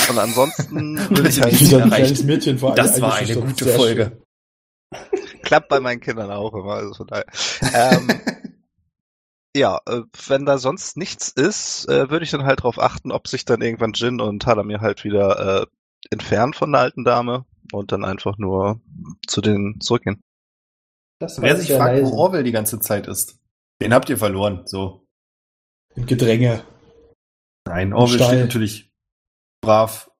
und 0.08 0.18
ansonsten 0.18 0.98
würde 1.10 1.28
ich 1.28 1.40
halt, 1.40 1.60
Wieder 1.60 1.82
ein 1.82 1.90
kleines 1.90 2.24
Mädchen 2.24 2.58
vor 2.58 2.74
Das 2.74 3.00
war 3.00 3.16
eine 3.16 3.34
gute 3.34 3.66
Folge. 3.66 4.20
klappt 5.42 5.68
bei 5.68 5.80
meinen 5.80 6.00
Kindern 6.00 6.30
auch 6.30 6.54
immer, 6.54 6.74
also 6.74 6.94
von 6.94 7.06
daher. 7.06 7.26
Ähm, 7.74 8.08
ja, 9.56 9.80
äh, 9.86 10.02
wenn 10.26 10.46
da 10.46 10.58
sonst 10.58 10.96
nichts 10.96 11.28
ist, 11.28 11.88
äh, 11.88 12.10
würde 12.10 12.24
ich 12.24 12.30
dann 12.30 12.44
halt 12.44 12.60
darauf 12.60 12.78
achten, 12.78 13.12
ob 13.12 13.28
sich 13.28 13.44
dann 13.44 13.60
irgendwann 13.60 13.92
Jin 13.92 14.20
und 14.20 14.40
Talamir 14.40 14.80
halt 14.80 15.04
wieder 15.04 15.62
äh, 15.62 15.66
entfernen 16.10 16.54
von 16.54 16.72
der 16.72 16.80
alten 16.80 17.04
Dame 17.04 17.44
und 17.72 17.92
dann 17.92 18.04
einfach 18.04 18.38
nur 18.38 18.80
zu 19.26 19.42
denen 19.42 19.80
zurückgehen. 19.80 20.22
Wer 21.20 21.56
sich 21.56 21.72
fragt, 21.72 21.98
leise. 21.98 22.10
wo 22.10 22.16
Orwell 22.16 22.44
die 22.44 22.52
ganze 22.52 22.80
Zeit 22.80 23.06
ist, 23.06 23.38
den 23.80 23.94
habt 23.94 24.08
ihr 24.08 24.18
verloren. 24.18 24.62
So. 24.66 25.06
Im 25.94 26.06
Gedränge. 26.06 26.64
Nein, 27.66 27.92
Orwell 27.92 28.16
Stall. 28.16 28.28
steht 28.28 28.40
natürlich 28.40 28.92
brav 29.62 30.10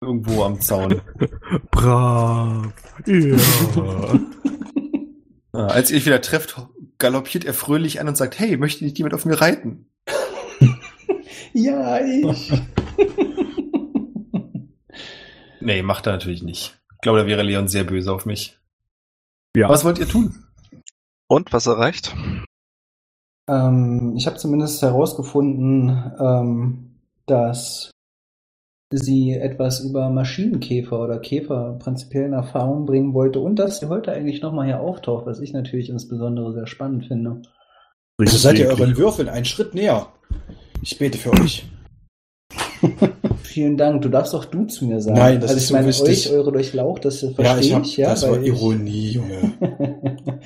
irgendwo 0.00 0.42
am 0.44 0.60
Zaun. 0.60 1.00
Brav. 1.70 2.72
Ja. 3.06 3.36
Ah, 5.52 5.66
Als 5.66 5.90
ihr 5.90 5.96
euch 5.96 6.06
wieder 6.06 6.20
trefft, 6.22 6.54
galoppiert 6.98 7.44
er 7.44 7.54
fröhlich 7.54 8.00
an 8.00 8.06
und 8.06 8.16
sagt, 8.16 8.38
hey, 8.38 8.56
möchte 8.56 8.84
nicht 8.84 8.96
jemand 8.98 9.14
auf 9.14 9.24
mir 9.24 9.40
reiten? 9.40 9.90
Ja, 11.52 11.98
ich. 12.00 12.52
Nee, 15.60 15.82
macht 15.82 16.06
er 16.06 16.12
natürlich 16.12 16.44
nicht. 16.44 16.80
Ich 16.94 17.00
glaube, 17.02 17.18
da 17.18 17.26
wäre 17.26 17.42
Leon 17.42 17.66
sehr 17.66 17.82
böse 17.82 18.12
auf 18.12 18.24
mich. 18.26 18.60
Ja. 19.56 19.68
Was 19.68 19.84
wollt 19.84 19.98
ihr 19.98 20.06
tun? 20.08 20.44
Und 21.26 21.52
was 21.52 21.66
erreicht? 21.66 22.14
Ähm, 23.50 24.14
ich 24.16 24.26
habe 24.26 24.36
zumindest 24.36 24.80
herausgefunden, 24.82 26.12
ähm, 26.20 26.90
dass 27.26 27.90
sie 28.92 29.32
etwas 29.32 29.80
über 29.80 30.10
Maschinenkäfer 30.10 31.00
oder 31.00 31.18
Käfer 31.18 31.76
prinzipiell 31.78 32.26
in 32.26 32.32
Erfahrung 32.32 32.86
bringen 32.86 33.14
wollte 33.14 33.40
und 33.40 33.56
dass 33.56 33.78
sie 33.78 33.88
heute 33.88 34.12
eigentlich 34.12 34.42
nochmal 34.42 34.66
hier 34.66 34.80
auftaucht, 34.80 35.26
was 35.26 35.40
ich 35.40 35.52
natürlich 35.52 35.90
insbesondere 35.90 36.52
sehr 36.52 36.66
spannend 36.66 37.06
finde. 37.06 37.42
So 38.22 38.36
seid 38.36 38.58
ihr 38.58 38.68
euren 38.68 38.96
Würfeln 38.96 39.28
einen 39.28 39.44
Schritt 39.44 39.74
näher. 39.74 40.08
Ich 40.82 40.98
bete 40.98 41.18
für 41.18 41.32
euch. 41.32 41.64
Vielen 43.42 43.76
Dank. 43.76 44.02
Du 44.02 44.08
darfst 44.08 44.34
auch 44.34 44.44
du 44.44 44.64
zu 44.64 44.84
mir 44.84 45.00
sagen. 45.00 45.18
Nein, 45.18 45.40
das 45.40 45.50
also 45.50 45.56
ist 45.56 45.62
ich 45.62 45.68
so 45.68 45.74
meine, 45.74 45.86
wichtig. 45.88 46.30
euch, 46.30 46.32
eure 46.32 46.52
Durchlaucht, 46.52 47.04
das 47.04 47.20
verstehe 47.20 47.44
Ja, 47.44 47.58
ich 47.58 47.74
hab, 47.74 47.82
ich. 47.84 47.96
Ja, 47.96 48.10
das 48.10 48.28
war 48.28 48.40
Ironie, 48.40 49.10
Junge. 49.10 49.52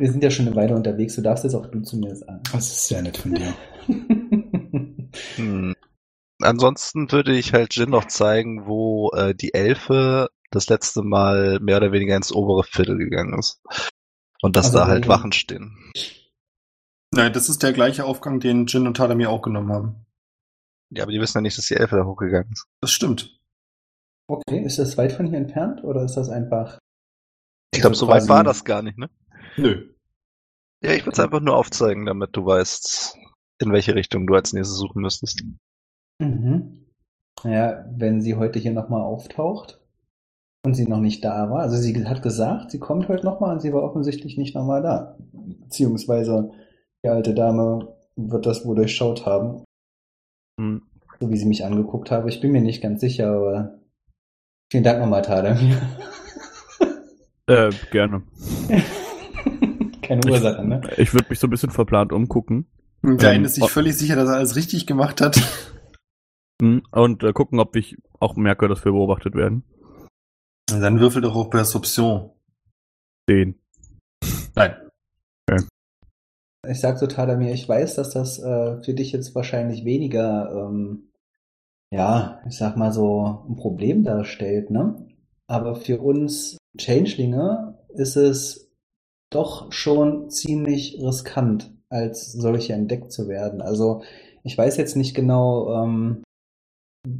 Wir 0.00 0.10
sind 0.10 0.24
ja 0.24 0.30
schon 0.30 0.46
eine 0.46 0.56
Weile 0.56 0.74
unterwegs, 0.74 1.14
du 1.16 1.20
darfst 1.20 1.44
jetzt 1.44 1.54
auch 1.54 1.66
du 1.66 1.80
zu 1.82 1.98
mir 1.98 2.16
sagen. 2.16 2.40
Das 2.52 2.66
ist 2.70 2.88
sehr 2.88 3.02
nett 3.02 3.16
von 3.18 3.34
dir. 3.34 3.54
Hm. 5.34 5.74
Ansonsten 6.40 7.10
würde 7.10 7.36
ich 7.36 7.52
halt 7.52 7.74
Jin 7.74 7.90
noch 7.90 8.04
zeigen, 8.06 8.66
wo 8.66 9.10
äh, 9.10 9.34
die 9.34 9.52
Elfe 9.54 10.28
das 10.52 10.68
letzte 10.68 11.02
Mal 11.02 11.58
mehr 11.60 11.78
oder 11.78 11.90
weniger 11.90 12.14
ins 12.16 12.32
obere 12.32 12.62
Viertel 12.62 12.96
gegangen 12.96 13.36
ist. 13.38 13.60
Und 14.40 14.54
dass 14.56 14.66
Also 14.66 14.78
da 14.78 14.86
halt 14.86 15.08
Wachen 15.08 15.32
stehen. 15.32 15.76
Nein, 17.12 17.32
das 17.32 17.48
ist 17.48 17.62
der 17.64 17.72
gleiche 17.72 18.04
Aufgang, 18.04 18.38
den 18.38 18.66
Jin 18.66 18.86
und 18.86 18.96
Tadamir 18.96 19.30
auch 19.30 19.42
genommen 19.42 19.72
haben. 19.72 20.06
Ja, 20.90 21.02
aber 21.02 21.12
die 21.12 21.20
wissen 21.20 21.38
ja 21.38 21.42
nicht, 21.42 21.58
dass 21.58 21.66
die 21.66 21.74
Elfe 21.74 21.96
da 21.96 22.04
hochgegangen 22.04 22.52
ist. 22.52 22.66
Das 22.80 22.92
stimmt. 22.92 23.36
okay, 24.28 24.62
ist 24.64 24.78
das 24.78 24.96
weit 24.96 25.10
von 25.12 25.26
hier 25.26 25.38
entfernt 25.38 25.82
oder 25.82 26.04
ist 26.04 26.14
das 26.14 26.28
einfach? 26.30 26.78
Ich 27.74 27.80
glaube, 27.80 27.94
Also 27.94 28.06
so 28.06 28.08
weit 28.12 28.18
quasi- 28.20 28.28
war 28.28 28.44
das 28.44 28.64
gar 28.64 28.82
nicht, 28.82 28.96
ne? 28.96 29.10
Nö. 29.56 29.88
Ja, 30.82 30.92
ich 30.92 31.02
würde 31.02 31.12
es 31.12 31.20
einfach 31.20 31.40
nur 31.40 31.56
aufzeigen, 31.56 32.06
damit 32.06 32.36
du 32.36 32.46
weißt, 32.46 33.16
in 33.58 33.72
welche 33.72 33.94
Richtung 33.94 34.26
du 34.26 34.34
als 34.34 34.52
nächstes 34.52 34.78
suchen 34.78 35.02
müsstest. 35.02 35.42
Mhm. 36.18 36.86
Ja, 37.44 37.84
wenn 37.90 38.20
sie 38.22 38.36
heute 38.36 38.58
hier 38.58 38.72
nochmal 38.72 39.02
auftaucht 39.02 39.80
und 40.64 40.74
sie 40.74 40.86
noch 40.86 41.00
nicht 41.00 41.24
da 41.24 41.50
war, 41.50 41.60
also 41.60 41.76
sie 41.76 42.06
hat 42.06 42.22
gesagt, 42.22 42.70
sie 42.70 42.78
kommt 42.78 43.08
heute 43.08 43.24
nochmal 43.24 43.54
und 43.54 43.60
sie 43.60 43.72
war 43.72 43.82
offensichtlich 43.82 44.36
nicht 44.38 44.54
nochmal 44.54 44.82
da. 44.82 45.16
Beziehungsweise 45.32 46.50
die 47.04 47.08
alte 47.08 47.34
Dame 47.34 47.94
wird 48.16 48.46
das 48.46 48.64
wohl 48.64 48.76
durchschaut 48.76 49.24
haben, 49.26 49.64
Hm. 50.58 50.82
so 51.18 51.30
wie 51.30 51.36
sie 51.36 51.46
mich 51.46 51.64
angeguckt 51.64 52.10
habe. 52.10 52.28
Ich 52.28 52.40
bin 52.40 52.52
mir 52.52 52.60
nicht 52.60 52.82
ganz 52.82 53.00
sicher, 53.00 53.30
aber 53.32 53.78
vielen 54.70 54.84
Dank 54.84 55.00
nochmal, 55.00 55.22
Tadamir. 55.22 55.80
Äh, 57.46 57.70
gerne. 57.90 58.22
Keine 60.10 60.28
Ursache, 60.28 60.66
ne? 60.66 60.80
Ich 60.96 61.14
würde 61.14 61.26
mich 61.28 61.38
so 61.38 61.46
ein 61.46 61.50
bisschen 61.50 61.70
verplant 61.70 62.12
umgucken 62.12 62.66
Der 63.04 63.32
Ähm, 63.32 63.44
ist 63.44 63.54
sich 63.54 63.62
oh. 63.62 63.68
völlig 63.68 63.96
sicher, 63.96 64.16
dass 64.16 64.28
er 64.28 64.38
alles 64.38 64.56
richtig 64.56 64.88
gemacht 64.88 65.20
hat. 65.20 65.40
hm, 66.60 66.82
und 66.90 67.22
äh, 67.22 67.32
gucken, 67.32 67.60
ob 67.60 67.76
ich 67.76 67.96
auch 68.18 68.34
merke, 68.34 68.66
dass 68.66 68.84
wir 68.84 68.90
beobachtet 68.90 69.36
werden. 69.36 69.62
Dann 70.66 70.98
würfel 70.98 71.22
doch 71.22 71.36
auf 71.36 71.50
Perception. 71.50 72.30
Den. 73.28 73.54
Nein. 74.56 74.74
Ich 76.68 76.80
sag 76.80 76.98
so 76.98 77.06
Tadamir, 77.06 77.54
ich 77.54 77.68
weiß, 77.68 77.94
dass 77.94 78.10
das 78.10 78.40
äh, 78.40 78.82
für 78.82 78.94
dich 78.94 79.12
jetzt 79.12 79.36
wahrscheinlich 79.36 79.84
weniger, 79.84 80.50
ähm, 80.52 81.12
ja, 81.92 82.42
ich 82.48 82.56
sag 82.56 82.76
mal 82.76 82.92
so, 82.92 83.46
ein 83.48 83.54
Problem 83.54 84.02
darstellt, 84.02 84.70
ne? 84.70 85.06
Aber 85.46 85.76
für 85.76 86.00
uns 86.00 86.58
Changelinge 86.76 87.78
ist 87.94 88.16
es 88.16 88.69
doch 89.30 89.72
schon 89.72 90.30
ziemlich 90.30 91.00
riskant, 91.00 91.72
als 91.88 92.32
solche 92.32 92.72
entdeckt 92.72 93.12
zu 93.12 93.28
werden. 93.28 93.62
Also 93.62 94.02
ich 94.42 94.56
weiß 94.56 94.76
jetzt 94.76 94.96
nicht 94.96 95.14
genau, 95.14 95.82
ähm, 95.82 96.22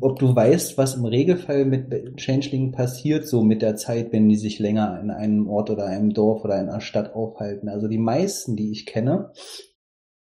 ob 0.01 0.18
du 0.18 0.35
weißt, 0.35 0.77
was 0.77 0.96
im 0.96 1.07
Regelfall 1.07 1.64
mit 1.64 2.16
Changelingen 2.16 2.73
passiert, 2.73 3.27
so 3.27 3.42
mit 3.42 3.62
der 3.62 3.77
Zeit, 3.77 4.12
wenn 4.12 4.29
die 4.29 4.37
sich 4.37 4.59
länger 4.59 5.01
in 5.01 5.11
einem 5.11 5.49
Ort 5.49 5.70
oder 5.70 5.87
einem 5.87 6.12
Dorf 6.12 6.44
oder 6.44 6.61
in 6.61 6.68
einer 6.68 6.83
Stadt 6.83 7.14
aufhalten. 7.14 7.68
Also 7.68 7.88
die 7.88 7.99
meisten, 7.99 8.57
die 8.57 8.73
ich 8.73 8.85
kenne, 8.85 9.33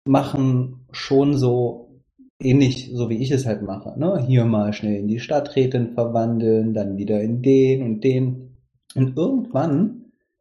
machen 0.05 0.85
schon 0.91 1.35
so 1.35 2.03
ähnlich, 2.39 2.91
so 2.93 3.09
wie 3.09 3.17
ich 3.17 3.31
es 3.31 3.47
halt 3.47 3.63
mache. 3.63 3.99
Ne? 3.99 4.23
Hier 4.27 4.45
mal 4.45 4.73
schnell 4.73 4.95
in 4.95 5.07
die 5.07 5.19
Stadträtin 5.19 5.93
verwandeln, 5.93 6.73
dann 6.73 6.97
wieder 6.97 7.21
in 7.21 7.41
den 7.41 7.81
und 7.81 8.03
den. 8.03 8.57
Und 8.95 9.17
irgendwann 9.17 9.96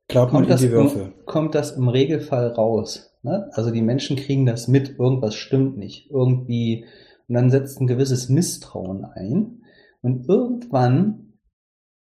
Glaubt 0.08 0.32
man 0.32 0.42
kommt 0.42 0.46
in 0.46 0.52
das, 0.52 0.60
die 0.60 0.70
Würfel. 0.70 1.02
im, 1.02 1.26
kommt 1.26 1.54
das 1.54 1.72
im 1.72 1.88
Regelfall 1.88 2.48
raus. 2.48 3.16
Ne? 3.22 3.50
Also 3.52 3.70
die 3.70 3.82
Menschen 3.82 4.16
kriegen 4.16 4.46
das 4.46 4.68
mit, 4.68 4.98
irgendwas 4.98 5.34
stimmt 5.34 5.76
nicht. 5.76 6.10
Irgendwie, 6.10 6.84
und 7.28 7.34
dann 7.34 7.50
setzt 7.50 7.80
ein 7.80 7.88
gewisses 7.88 8.28
Misstrauen 8.28 9.04
ein. 9.04 9.62
Und 10.02 10.28
irgendwann, 10.28 11.38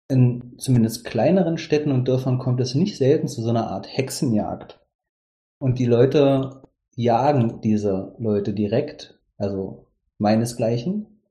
in 0.09 0.55
zumindest 0.59 1.05
kleineren 1.05 1.57
Städten 1.57 1.91
und 1.91 2.07
Dörfern, 2.07 2.39
kommt 2.39 2.61
es 2.61 2.75
nicht 2.75 2.99
selten 2.99 3.29
zu 3.29 3.43
so 3.43 3.49
einer 3.49 3.71
Art 3.71 3.89
Hexenjagd. 3.89 4.79
Und 5.59 5.79
die 5.79 5.87
Leute 5.87 6.63
jagen 6.95 7.61
diese 7.63 8.15
Leute 8.19 8.53
direkt, 8.53 9.19
also 9.39 9.87
meinesgleichen, 10.19 11.23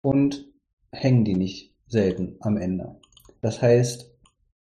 und 0.00 0.46
hängen 0.92 1.24
die 1.24 1.34
nicht 1.34 1.74
selten 1.86 2.36
am 2.40 2.56
Ende. 2.56 3.00
Das 3.40 3.60
heißt, 3.60 4.07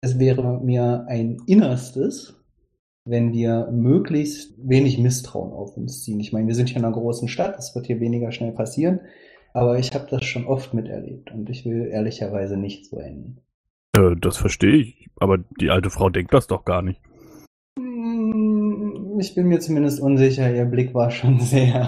es 0.07 0.21
wäre 0.21 0.61
mir 0.63 1.05
ein 1.09 1.39
Innerstes, 1.47 2.41
wenn 3.05 3.33
wir 3.33 3.69
möglichst 3.73 4.55
wenig 4.57 4.99
Misstrauen 4.99 5.53
auf 5.53 5.77
uns 5.77 6.05
ziehen. 6.05 6.21
Ich 6.21 6.33
meine, 6.33 6.47
wir 6.47 6.55
sind 6.55 6.69
hier 6.69 6.79
in 6.79 6.85
einer 6.85 6.95
großen 6.95 7.27
Stadt, 7.27 7.59
es 7.59 7.75
wird 7.75 7.87
hier 7.87 7.99
weniger 7.99 8.31
schnell 8.31 8.53
passieren, 8.53 9.01
aber 9.53 9.81
ich 9.81 9.93
habe 9.95 10.07
das 10.09 10.25
schon 10.25 10.47
oft 10.47 10.75
miterlebt 10.75 11.33
und 11.33 11.51
ich 11.51 11.65
will 11.65 11.89
ehrlicherweise 11.91 12.57
nicht 12.57 12.87
so 12.87 12.99
enden. 12.99 13.39
Äh, 13.97 14.15
das 14.21 14.37
verstehe 14.37 14.77
ich. 14.77 15.09
Aber 15.19 15.39
die 15.61 15.71
alte 15.71 15.91
Frau 15.91 16.09
denkt 16.09 16.33
das 16.33 16.47
doch 16.47 16.65
gar 16.65 16.83
nicht. 16.83 17.01
Mm, 17.79 19.19
Ich 19.19 19.35
bin 19.35 19.49
mir 19.49 19.59
zumindest 19.59 20.01
unsicher, 20.01 20.55
ihr 20.55 20.67
Blick 20.67 20.95
war 20.95 21.11
schon 21.11 21.41
sehr. 21.53 21.87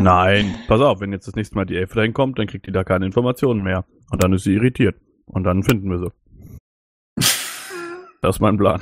Nein, 0.00 0.56
pass 0.66 0.80
auf, 0.80 1.00
wenn 1.00 1.12
jetzt 1.12 1.28
das 1.28 1.36
nächste 1.36 1.54
Mal 1.54 1.66
die 1.66 1.76
Elfe 1.76 1.94
dahin 1.96 2.14
kommt, 2.14 2.38
dann 2.38 2.48
kriegt 2.48 2.66
die 2.66 2.72
da 2.72 2.82
keine 2.82 3.06
Informationen 3.06 3.62
mehr. 3.62 3.84
Und 4.10 4.24
dann 4.24 4.32
ist 4.32 4.42
sie 4.42 4.54
irritiert. 4.54 4.96
Und 5.26 5.44
dann 5.44 5.62
finden 5.62 5.88
wir 5.90 5.98
sie. 5.98 6.10
Das 8.22 8.36
ist 8.36 8.40
mein 8.40 8.56
Plan. 8.56 8.80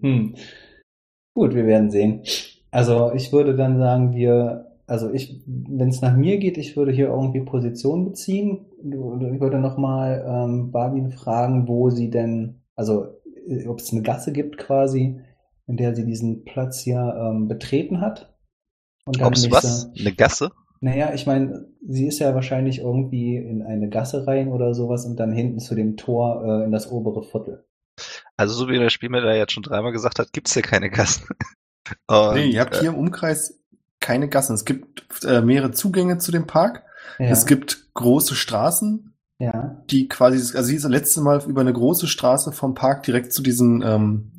Hm. 0.00 0.34
Gut, 1.34 1.54
wir 1.54 1.66
werden 1.66 1.90
sehen. 1.90 2.22
Also 2.70 3.12
ich 3.14 3.32
würde 3.32 3.56
dann 3.56 3.78
sagen, 3.78 4.14
wir 4.14 4.68
also 4.88 5.12
ich, 5.12 5.42
wenn 5.46 5.90
es 5.90 6.00
nach 6.00 6.16
mir 6.16 6.38
geht, 6.38 6.56
ich 6.56 6.76
würde 6.76 6.92
hier 6.92 7.08
irgendwie 7.08 7.42
Position 7.42 8.06
beziehen. 8.06 8.64
Ich 8.80 9.40
würde 9.40 9.60
nochmal 9.60 10.24
ähm, 10.26 10.72
Barbin 10.72 11.10
fragen, 11.10 11.68
wo 11.68 11.90
sie 11.90 12.08
denn, 12.08 12.62
also 12.74 13.06
äh, 13.46 13.66
ob 13.66 13.80
es 13.80 13.92
eine 13.92 14.00
Gasse 14.00 14.32
gibt 14.32 14.56
quasi, 14.56 15.20
in 15.66 15.76
der 15.76 15.94
sie 15.94 16.06
diesen 16.06 16.46
Platz 16.46 16.80
hier 16.80 17.14
ähm, 17.20 17.48
betreten 17.48 18.00
hat. 18.00 18.34
Und 19.04 19.22
Ob 19.22 19.34
es 19.34 19.50
was? 19.50 19.90
Eine 19.98 20.14
Gasse? 20.14 20.52
Naja, 20.80 21.12
ich 21.14 21.26
meine, 21.26 21.66
sie 21.86 22.06
ist 22.06 22.18
ja 22.18 22.34
wahrscheinlich 22.34 22.78
irgendwie 22.80 23.36
in 23.36 23.62
eine 23.62 23.88
Gasse 23.88 24.26
rein 24.26 24.48
oder 24.48 24.74
sowas 24.74 25.04
und 25.06 25.16
dann 25.18 25.32
hinten 25.32 25.58
zu 25.58 25.74
dem 25.74 25.96
Tor 25.96 26.44
äh, 26.44 26.64
in 26.64 26.72
das 26.72 26.90
obere 26.90 27.22
Viertel. 27.22 27.64
Also 28.36 28.54
so 28.54 28.68
wie 28.68 28.78
der 28.78 28.90
Spielmelder 28.90 29.36
jetzt 29.36 29.52
schon 29.52 29.64
dreimal 29.64 29.92
gesagt 29.92 30.18
hat, 30.20 30.32
gibt's 30.32 30.54
hier 30.54 30.62
keine 30.62 30.90
Gassen. 30.90 31.26
Und, 32.06 32.34
nee, 32.34 32.50
ihr 32.50 32.60
habt 32.60 32.76
äh, 32.76 32.80
hier 32.80 32.90
im 32.90 32.96
Umkreis 32.96 33.58
keine 33.98 34.28
Gassen. 34.28 34.54
Es 34.54 34.64
gibt 34.64 35.24
äh, 35.24 35.40
mehrere 35.40 35.70
Zugänge 35.72 36.18
zu 36.18 36.30
dem 36.30 36.46
Park. 36.46 36.84
Ja, 37.18 37.26
Es 37.26 37.46
gibt 37.46 37.92
große 37.94 38.34
Straßen, 38.34 39.14
ja, 39.38 39.82
die 39.90 40.06
quasi, 40.06 40.36
also 40.56 40.62
sie 40.68 40.76
ist 40.76 40.84
das 40.84 40.90
letzte 40.92 41.22
Mal 41.22 41.42
über 41.48 41.62
eine 41.62 41.72
große 41.72 42.06
Straße 42.06 42.52
vom 42.52 42.74
Park 42.74 43.04
direkt 43.04 43.32
zu 43.32 43.42
diesem 43.42 43.82
ähm, 43.82 44.32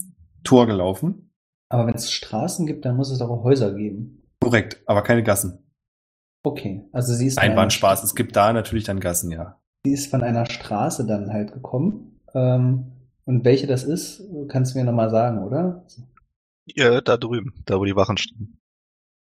Tor 0.43 0.67
gelaufen. 0.67 1.31
aber 1.69 1.87
wenn 1.87 1.95
es 1.95 2.11
Straßen 2.11 2.67
gibt, 2.67 2.85
dann 2.85 2.95
muss 2.95 3.09
es 3.11 3.17
doch 3.17 3.29
auch 3.29 3.43
Häuser 3.43 3.73
geben. 3.73 4.21
Korrekt, 4.39 4.81
aber 4.85 5.01
keine 5.01 5.23
Gassen. 5.23 5.68
Okay, 6.43 6.85
also 6.91 7.13
sie 7.13 7.27
ist 7.27 7.35
Nein, 7.35 7.47
von 7.51 7.55
war 7.57 7.63
ein 7.63 7.65
einer- 7.65 7.69
Spaß. 7.71 8.03
Es 8.03 8.15
gibt 8.15 8.35
da 8.35 8.53
natürlich 8.53 8.85
dann 8.85 8.99
Gassen, 8.99 9.31
ja. 9.31 9.59
Sie 9.85 9.93
ist 9.93 10.09
von 10.09 10.23
einer 10.23 10.45
Straße 10.45 11.05
dann 11.05 11.31
halt 11.31 11.53
gekommen. 11.53 12.19
Ähm, 12.33 12.91
und 13.25 13.45
welche 13.45 13.67
das 13.67 13.83
ist, 13.83 14.23
kannst 14.47 14.73
du 14.73 14.79
mir 14.79 14.85
nochmal 14.85 15.09
sagen, 15.09 15.43
oder? 15.43 15.85
ja, 16.65 17.01
da 17.01 17.17
drüben, 17.17 17.53
da 17.65 17.79
wo 17.79 17.85
die 17.85 17.95
Wachen 17.95 18.17
stehen. 18.17 18.59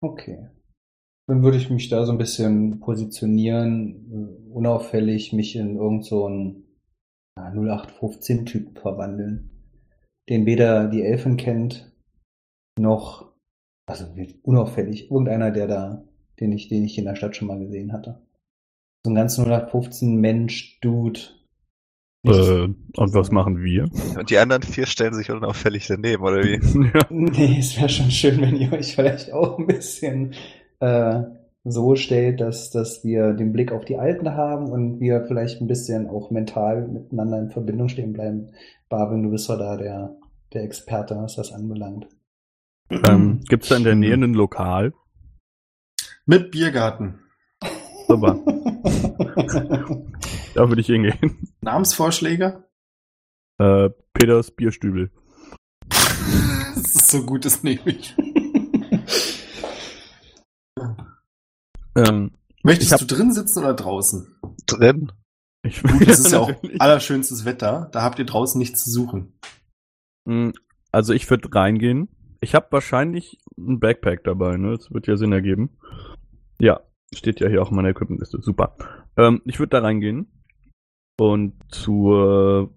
Okay. 0.01 0.49
Dann 1.27 1.43
würde 1.43 1.57
ich 1.59 1.71
mich 1.71 1.89
da 1.89 2.05
so 2.07 2.13
ein 2.13 2.19
bisschen 2.19 2.81
positionieren, 2.81 4.11
äh, 4.49 4.51
unauffällig 4.53 5.33
mich 5.33 5.55
in 5.57 5.77
irgend 5.77 6.05
so 6.05 6.27
einen 6.27 6.65
ja, 7.39 7.51
0815-Typen 7.53 8.77
verwandeln, 8.77 9.51
den 10.29 10.47
weder 10.47 10.89
die 10.89 11.03
Elfen 11.03 11.37
kennt, 11.37 11.93
noch, 12.79 13.33
also 13.87 14.17
wird 14.17 14.37
unauffällig, 14.43 15.11
irgendeiner, 15.11 15.51
der 15.51 15.67
da, 15.67 16.08
den 16.41 16.53
ich, 16.53 16.69
den 16.69 16.85
ich 16.85 16.99
in 16.99 17.05
der 17.05 17.17
Stadt 17.17 17.37
schon 17.37 17.49
mal 17.49 17.59
gesehen 17.59 17.93
hatte. 17.93 18.21
So 19.05 19.11
ein 19.11 19.15
ganz 19.15 19.39
0815 19.39 20.17
Mensch, 20.17 20.79
Dude. 20.81 21.21
Äh, 22.25 22.65
und 22.65 23.15
was 23.15 23.31
machen 23.31 23.63
wir? 23.63 23.89
Und 24.19 24.31
die 24.31 24.39
anderen 24.39 24.63
vier 24.63 24.87
stellen 24.87 25.15
sich 25.15 25.31
unauffällig 25.31 25.87
daneben, 25.87 26.23
oder 26.23 26.43
wie? 26.43 26.61
ja. 26.95 27.01
Nee, 27.11 27.57
es 27.59 27.77
wäre 27.77 27.89
schon 27.89 28.11
schön, 28.11 28.41
wenn 28.41 28.57
ihr 28.57 28.73
euch 28.73 28.95
vielleicht 28.95 29.33
auch 29.33 29.59
ein 29.59 29.67
bisschen 29.67 30.35
äh, 30.81 31.23
so 31.65 31.97
stellt, 31.97 32.41
dass, 32.41 32.71
dass 32.71 33.05
wir 33.05 33.33
den 33.35 33.53
Blick 33.53 33.73
auf 33.73 33.85
die 33.85 33.99
Alten 33.99 34.35
haben 34.35 34.69
und 34.71 35.01
wir 35.01 35.25
vielleicht 35.27 35.61
ein 35.61 35.69
bisschen 35.69 36.09
auch 36.09 36.31
mental 36.31 36.89
miteinander 36.89 37.39
in 37.39 37.51
Verbindung 37.51 37.89
stehen 37.89 38.13
bleiben. 38.13 38.51
Barwin, 38.89 39.23
du 39.23 39.31
bist 39.31 39.49
doch 39.49 39.59
da 39.59 39.77
der, 39.77 40.17
der 40.53 40.65
Experte, 40.65 41.17
was 41.17 41.37
das 41.37 41.53
anbelangt. 41.53 42.09
ähm, 42.91 43.41
Gibt 43.49 43.65
es 43.65 43.69
da 43.69 43.77
in 43.77 43.85
der 43.85 43.95
Nähe 43.95 44.15
ein 44.15 44.35
Lokal? 44.35 44.93
Mit 46.31 46.51
Biergarten. 46.51 47.21
Super, 48.07 48.35
da 50.55 50.69
würde 50.69 50.81
ich 50.83 50.87
hingehen. 50.87 51.49
Namensvorschläge? 51.63 52.65
Äh, 53.59 53.89
Peters 54.13 54.51
Bierstübel. 54.51 55.11
das 55.89 56.77
ist 56.95 57.11
so 57.11 57.23
gut, 57.25 57.47
das 57.47 57.63
nehme 57.63 57.81
ich. 57.87 58.15
Ähm, 61.97 62.33
Möchtest 62.63 62.89
Ich 62.89 62.93
hab- 62.93 63.01
du 63.01 63.07
drin 63.15 63.33
sitzen 63.33 63.61
oder 63.61 63.73
draußen? 63.75 64.37
Drin? 64.67 65.13
ich, 65.63 65.83
Gut, 65.83 66.07
das 66.07 66.21
ist 66.21 66.33
ja 66.33 66.41
auch 66.41 66.53
allerschönstes 66.79 67.45
Wetter. 67.47 67.89
Da 67.93 68.03
habt 68.03 68.19
ihr 68.19 68.27
draußen 68.27 68.59
nichts 68.59 68.85
zu 68.85 68.91
suchen. 68.91 69.39
Mm, 70.27 70.51
Also 70.93 71.13
ich 71.15 71.29
würde 71.31 71.49
reingehen. 71.55 72.09
Ich 72.41 72.55
habe 72.55 72.69
wahrscheinlich 72.71 73.39
ein 73.59 73.81
Backpack 73.81 74.25
dabei, 74.25 74.57
ne? 74.57 74.77
Das 74.77 74.91
wird 74.93 75.07
ja 75.09 75.17
Sinn 75.17 75.33
ergeben. 75.33 75.77
Ja, 76.61 76.81
steht 77.15 77.41
ja 77.41 77.49
hier 77.49 77.63
auch 77.63 77.71
in 77.71 77.77
meiner 77.77 77.91
Equipmentliste. 77.91 78.41
Super. 78.41 78.77
Ähm, 79.17 79.43
ich 79.45 79.59
würde 79.59 79.71
da 79.71 79.81
reingehen 79.81 80.27
und 81.19 81.55
zur 81.73 82.73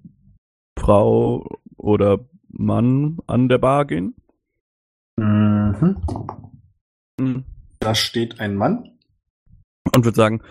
Frau 0.79 1.47
oder 1.77 2.19
Mann 2.49 3.17
an 3.27 3.49
der 3.49 3.57
Bar 3.57 3.86
gehen. 3.86 4.15
Mhm. 5.17 6.01
Mm, 7.19 7.43
Da 7.79 7.95
steht 7.95 8.39
ein 8.39 8.55
Mann. 8.55 8.97
Und 9.93 10.05
würde 10.05 10.15
sagen, 10.15 10.41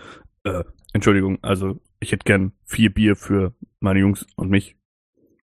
äh, 0.43 0.63
Entschuldigung, 0.93 1.39
also 1.41 1.79
ich 1.99 2.11
hätte 2.11 2.25
gern 2.25 2.53
vier 2.65 2.93
Bier 2.93 3.15
für 3.15 3.53
meine 3.79 3.99
Jungs 3.99 4.25
und 4.35 4.49
mich. 4.49 4.77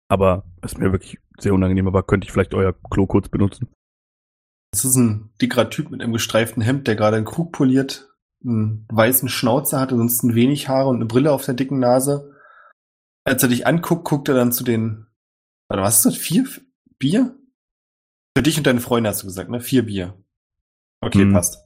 Aber 0.08 0.44
ist 0.62 0.78
mir 0.78 0.92
wirklich 0.92 1.18
sehr 1.38 1.54
unangenehm, 1.54 1.86
aber 1.86 2.02
könnte 2.02 2.26
ich 2.26 2.32
vielleicht 2.32 2.54
euer 2.54 2.74
Klo 2.90 3.06
kurz 3.06 3.28
benutzen? 3.28 3.68
Das 4.72 4.84
ist 4.84 4.96
ein 4.96 5.30
dickerer 5.40 5.70
Typ 5.70 5.90
mit 5.90 6.00
einem 6.02 6.12
gestreiften 6.14 6.62
Hemd, 6.62 6.88
der 6.88 6.96
gerade 6.96 7.16
einen 7.16 7.26
Krug 7.26 7.52
poliert, 7.52 8.08
einen 8.44 8.86
weißen 8.90 9.28
Schnauzer 9.28 9.78
hat, 9.78 9.92
ansonsten 9.92 10.34
wenig 10.34 10.68
Haare 10.68 10.88
und 10.88 10.96
eine 10.96 11.06
Brille 11.06 11.30
auf 11.30 11.44
der 11.44 11.54
dicken 11.54 11.78
Nase. 11.78 12.34
Als 13.24 13.42
er 13.42 13.50
dich 13.50 13.66
anguckt, 13.66 14.04
guckt 14.04 14.28
er 14.28 14.34
dann 14.34 14.50
zu 14.50 14.64
den, 14.64 15.06
warte, 15.68 15.82
was 15.82 15.98
ist 15.98 16.06
das? 16.06 16.16
Vier 16.16 16.46
Bier? 16.98 17.36
Für 18.36 18.42
dich 18.42 18.56
und 18.56 18.66
deine 18.66 18.80
Freunde 18.80 19.10
hast 19.10 19.22
du 19.22 19.26
gesagt, 19.26 19.50
ne? 19.50 19.60
Vier 19.60 19.84
Bier. 19.84 20.18
Okay, 21.02 21.20
Hm. 21.20 21.32
passt. 21.34 21.58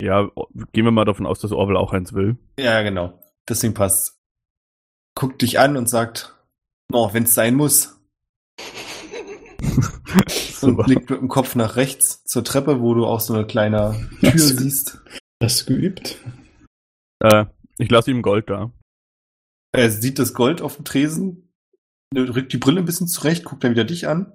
Ja, 0.00 0.30
gehen 0.72 0.84
wir 0.84 0.90
mal 0.92 1.04
davon 1.04 1.26
aus, 1.26 1.40
dass 1.40 1.52
Orwell 1.52 1.76
auch 1.76 1.92
eins 1.92 2.12
will. 2.12 2.36
Ja, 2.58 2.82
genau. 2.82 3.20
Deswegen 3.48 3.74
passt. 3.74 4.20
Guckt 5.14 5.42
dich 5.42 5.58
an 5.58 5.76
und 5.76 5.88
sagt, 5.88 6.36
oh, 6.92 7.12
wenn's 7.12 7.34
sein 7.34 7.54
muss. 7.56 7.98
Und 10.62 10.70
Super. 10.70 10.84
blickt 10.84 11.10
mit 11.10 11.20
dem 11.20 11.28
Kopf 11.28 11.56
nach 11.56 11.76
rechts 11.76 12.22
zur 12.24 12.44
Treppe, 12.44 12.80
wo 12.80 12.94
du 12.94 13.04
auch 13.04 13.20
so 13.20 13.34
eine 13.34 13.46
kleine 13.46 14.08
Tür 14.20 14.34
Was? 14.34 14.48
siehst. 14.48 15.02
Du 15.40 15.48
geübt? 15.66 16.18
Äh, 17.18 17.46
ich 17.78 17.90
lasse 17.90 18.12
ihm 18.12 18.22
Gold 18.22 18.48
da. 18.48 18.72
Er 19.72 19.90
sieht 19.90 20.20
das 20.20 20.34
Gold 20.34 20.60
auf 20.62 20.76
dem 20.76 20.84
Tresen, 20.84 21.52
rückt 22.14 22.52
die 22.52 22.58
Brille 22.58 22.80
ein 22.80 22.84
bisschen 22.84 23.08
zurecht, 23.08 23.44
guckt 23.44 23.64
dann 23.64 23.72
wieder 23.72 23.84
dich 23.84 24.06
an. 24.06 24.32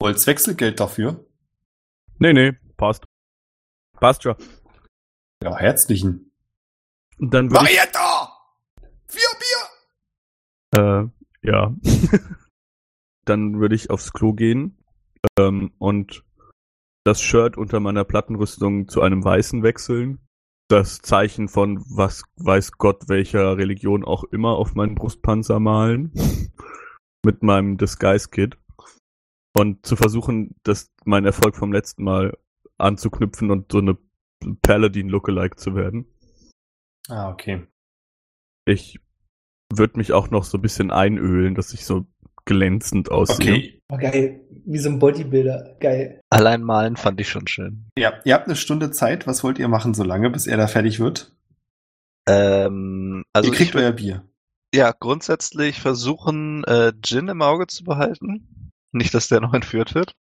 Wollt's 0.00 0.26
Wechselgeld 0.26 0.80
dafür? 0.80 1.26
Nee, 2.18 2.32
nee, 2.32 2.52
passt. 2.76 3.04
Passt 4.00 4.22
schon. 4.24 4.34
Ja, 5.44 5.56
herzlichen. 5.56 6.32
Und 7.18 7.32
dann 7.34 7.50
würde 7.50 7.66
ich, 7.70 7.76
Marietta! 7.76 8.32
Vier 9.06 9.28
Bier! 10.72 11.12
äh, 11.44 11.48
ja. 11.48 11.74
dann 13.26 13.60
würde 13.60 13.74
ich 13.74 13.90
aufs 13.90 14.12
Klo 14.12 14.32
gehen 14.32 14.79
ähm, 15.38 15.72
und 15.78 16.24
das 17.04 17.20
Shirt 17.20 17.56
unter 17.56 17.80
meiner 17.80 18.04
Plattenrüstung 18.04 18.88
zu 18.88 19.00
einem 19.00 19.24
weißen 19.24 19.62
wechseln. 19.62 20.20
Das 20.68 21.00
Zeichen 21.00 21.48
von 21.48 21.82
was 21.88 22.22
weiß 22.36 22.72
Gott 22.72 23.08
welcher 23.08 23.56
Religion 23.56 24.04
auch 24.04 24.24
immer 24.24 24.56
auf 24.56 24.74
meinen 24.74 24.94
Brustpanzer 24.94 25.58
malen. 25.58 26.12
Mit 27.24 27.42
meinem 27.42 27.76
Disguise-Kit. 27.76 28.56
Und 29.58 29.84
zu 29.84 29.96
versuchen, 29.96 30.54
das, 30.62 30.90
mein 31.04 31.24
Erfolg 31.24 31.56
vom 31.56 31.72
letzten 31.72 32.04
Mal 32.04 32.38
anzuknüpfen 32.78 33.50
und 33.50 33.72
so 33.72 33.78
eine 33.78 33.98
Paladin-Lookalike 34.62 35.56
zu 35.56 35.74
werden. 35.74 36.06
Ah, 37.08 37.30
okay. 37.30 37.66
Ich 38.66 39.00
würde 39.72 39.98
mich 39.98 40.12
auch 40.12 40.30
noch 40.30 40.44
so 40.44 40.58
ein 40.58 40.62
bisschen 40.62 40.90
einölen, 40.90 41.54
dass 41.54 41.74
ich 41.74 41.84
so 41.84 42.06
glänzend 42.50 43.12
aussehe. 43.12 43.54
Okay. 43.54 43.82
Oh, 43.92 43.96
geil, 43.96 44.40
wie 44.66 44.78
so 44.78 44.90
ein 44.90 44.98
Bodybuilder, 44.98 45.76
geil. 45.78 46.20
Allein 46.30 46.62
malen 46.62 46.96
fand 46.96 47.20
ich 47.20 47.28
schon 47.28 47.46
schön. 47.46 47.86
Ja, 47.96 48.14
ihr 48.24 48.34
habt 48.34 48.46
eine 48.46 48.56
Stunde 48.56 48.90
Zeit. 48.90 49.28
Was 49.28 49.44
wollt 49.44 49.60
ihr 49.60 49.68
machen, 49.68 49.94
so 49.94 50.02
lange, 50.02 50.30
bis 50.30 50.48
er 50.48 50.56
da 50.56 50.66
fertig 50.66 50.98
wird? 50.98 51.32
Ähm, 52.28 53.22
also 53.32 53.50
ihr 53.50 53.56
kriegt 53.56 53.76
ich 53.76 53.80
euer 53.80 53.92
Bier. 53.92 54.24
ja 54.74 54.92
grundsätzlich 54.98 55.80
versuchen, 55.80 56.64
äh, 56.64 56.92
Jin 57.04 57.28
im 57.28 57.40
Auge 57.40 57.68
zu 57.68 57.84
behalten. 57.84 58.72
Nicht, 58.90 59.14
dass 59.14 59.28
der 59.28 59.40
noch 59.40 59.54
entführt 59.54 59.94
wird. 59.94 60.16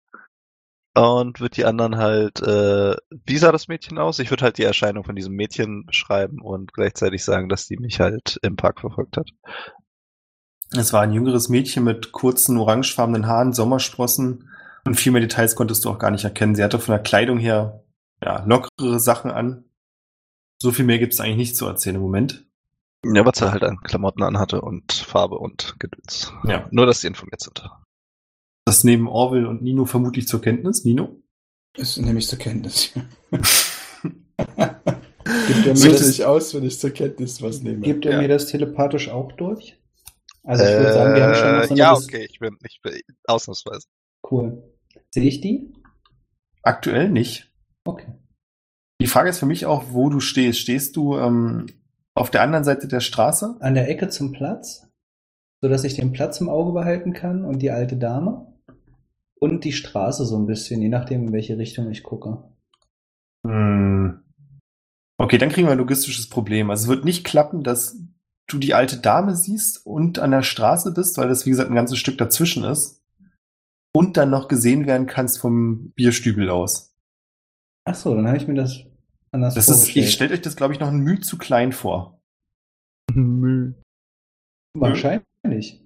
Und 0.94 1.40
wird 1.40 1.56
die 1.56 1.64
anderen 1.64 1.96
halt, 1.96 2.42
äh, 2.42 2.94
wie 3.24 3.38
sah 3.38 3.52
das 3.52 3.68
Mädchen 3.68 3.98
aus? 3.98 4.18
Ich 4.18 4.30
würde 4.30 4.44
halt 4.44 4.58
die 4.58 4.64
Erscheinung 4.64 5.04
von 5.04 5.16
diesem 5.16 5.34
Mädchen 5.34 5.86
beschreiben 5.86 6.42
und 6.42 6.74
gleichzeitig 6.74 7.24
sagen, 7.24 7.48
dass 7.48 7.66
die 7.66 7.78
mich 7.78 8.00
halt 8.00 8.38
im 8.42 8.56
Park 8.56 8.80
verfolgt 8.80 9.16
hat. 9.16 9.30
Es 10.76 10.92
war 10.92 11.02
ein 11.02 11.12
jüngeres 11.12 11.48
Mädchen 11.48 11.84
mit 11.84 12.12
kurzen 12.12 12.56
orangefarbenen 12.58 13.26
Haaren, 13.26 13.52
Sommersprossen 13.52 14.48
und 14.84 14.94
viel 14.96 15.12
mehr 15.12 15.22
Details 15.22 15.56
konntest 15.56 15.84
du 15.84 15.90
auch 15.90 15.98
gar 15.98 16.10
nicht 16.10 16.24
erkennen. 16.24 16.54
Sie 16.54 16.62
hatte 16.62 16.78
von 16.78 16.92
der 16.92 17.02
Kleidung 17.02 17.38
her 17.38 17.82
ja, 18.22 18.44
lockere 18.44 19.00
Sachen 19.00 19.30
an. 19.30 19.64
So 20.60 20.72
viel 20.72 20.84
mehr 20.84 20.98
gibt 20.98 21.14
es 21.14 21.20
eigentlich 21.20 21.36
nicht 21.36 21.56
zu 21.56 21.66
erzählen 21.66 21.96
im 21.96 22.02
Moment. 22.02 22.44
Ja, 23.04 23.24
was 23.24 23.40
er 23.40 23.52
halt 23.52 23.62
an 23.62 23.78
Klamotten 23.80 24.22
anhatte 24.24 24.60
und 24.60 24.92
Farbe 24.92 25.38
und 25.38 25.76
Gedöns. 25.78 26.32
Ja. 26.44 26.66
Nur, 26.72 26.84
dass 26.84 27.00
die 27.00 27.06
informiert 27.06 27.40
sind. 27.40 27.64
Das 28.66 28.82
nehmen 28.84 29.06
Orwell 29.06 29.46
und 29.46 29.62
Nino 29.62 29.84
vermutlich 29.84 30.26
zur 30.26 30.40
Kenntnis. 30.42 30.84
Nino? 30.84 31.22
Das 31.74 31.96
nehme 31.96 32.18
ich 32.18 32.26
zur 32.28 32.38
Kenntnis. 32.40 32.90
Gibt 33.30 33.46
er, 35.66 35.66
So 35.66 35.70
mir 35.70 35.76
sehe 35.76 35.92
das, 35.92 36.08
ich 36.08 36.24
aus, 36.24 36.54
wenn 36.54 36.64
ich 36.64 36.80
zur 36.80 36.90
Kenntnis 36.90 37.40
was 37.42 37.62
nehme. 37.62 37.80
gibt 37.80 38.04
er 38.04 38.12
Ja. 38.12 38.18
mir 38.20 38.28
das 38.28 38.46
telepathisch 38.46 39.08
auch 39.10 39.32
durch? 39.32 39.76
Also 40.48 40.64
ich 40.64 40.70
würde 40.70 40.92
sagen, 40.94 41.14
wir 41.14 41.22
haben 41.24 41.34
schon 41.34 41.52
noch 41.56 41.62
so 41.64 41.68
Äh, 41.68 41.70
eine 41.72 41.78
Ja, 41.78 41.94
Dis- 41.94 42.04
okay, 42.04 42.26
ich 42.30 42.38
bin, 42.38 42.56
ich 42.66 42.80
bin 42.82 42.94
ausnahmsweise. 43.26 43.86
Cool. 44.28 44.62
Sehe 45.10 45.24
ich 45.24 45.40
die? 45.42 45.72
Aktuell 46.62 47.10
nicht. 47.10 47.52
Okay. 47.84 48.06
Die 49.00 49.06
Frage 49.06 49.28
ist 49.28 49.38
für 49.38 49.46
mich 49.46 49.66
auch, 49.66 49.84
wo 49.90 50.08
du 50.08 50.20
stehst. 50.20 50.58
Stehst 50.58 50.96
du 50.96 51.18
ähm, 51.18 51.66
auf 52.14 52.30
der 52.30 52.42
anderen 52.42 52.64
Seite 52.64 52.88
der 52.88 53.00
Straße? 53.00 53.56
An 53.60 53.74
der 53.74 53.88
Ecke 53.90 54.08
zum 54.08 54.32
Platz, 54.32 54.88
sodass 55.60 55.84
ich 55.84 55.94
den 55.94 56.12
Platz 56.12 56.40
im 56.40 56.48
Auge 56.48 56.72
behalten 56.72 57.12
kann 57.12 57.44
und 57.44 57.60
die 57.60 57.70
alte 57.70 57.96
Dame. 57.96 58.46
Und 59.40 59.64
die 59.64 59.72
Straße 59.72 60.24
so 60.24 60.36
ein 60.38 60.46
bisschen, 60.46 60.80
je 60.82 60.88
nachdem, 60.88 61.28
in 61.28 61.32
welche 61.32 61.58
Richtung 61.58 61.90
ich 61.90 62.02
gucke. 62.02 62.42
Hm. 63.46 64.20
Okay, 65.18 65.36
dann 65.38 65.50
kriegen 65.50 65.66
wir 65.68 65.72
ein 65.72 65.78
logistisches 65.78 66.28
Problem. 66.28 66.70
Also 66.70 66.84
es 66.84 66.88
wird 66.88 67.04
nicht 67.04 67.24
klappen, 67.24 67.62
dass 67.62 67.96
du 68.48 68.58
die 68.58 68.74
alte 68.74 68.96
Dame 68.98 69.36
siehst 69.36 69.84
und 69.86 70.18
an 70.18 70.30
der 70.32 70.42
Straße 70.42 70.92
bist, 70.92 71.16
weil 71.18 71.28
das, 71.28 71.46
wie 71.46 71.50
gesagt, 71.50 71.70
ein 71.70 71.76
ganzes 71.76 71.98
Stück 71.98 72.18
dazwischen 72.18 72.64
ist. 72.64 73.02
Und 73.94 74.16
dann 74.16 74.30
noch 74.30 74.48
gesehen 74.48 74.86
werden 74.86 75.06
kannst 75.06 75.38
vom 75.38 75.90
Bierstübel 75.92 76.50
aus. 76.50 76.94
Ach 77.84 77.94
so, 77.94 78.14
dann 78.14 78.26
habe 78.26 78.36
ich 78.36 78.46
mir 78.46 78.54
das 78.54 78.84
anders 79.32 79.54
Das 79.54 79.68
ist, 79.68 79.76
vorgestellt. 79.76 80.06
ich 80.06 80.12
stellt 80.12 80.32
euch 80.32 80.42
das, 80.42 80.56
glaube 80.56 80.74
ich, 80.74 80.80
noch 80.80 80.88
ein 80.88 80.98
Mühe 81.00 81.20
zu 81.20 81.38
klein 81.38 81.72
vor. 81.72 82.20
Müll. 83.14 83.74
Wahrscheinlich. 84.76 85.82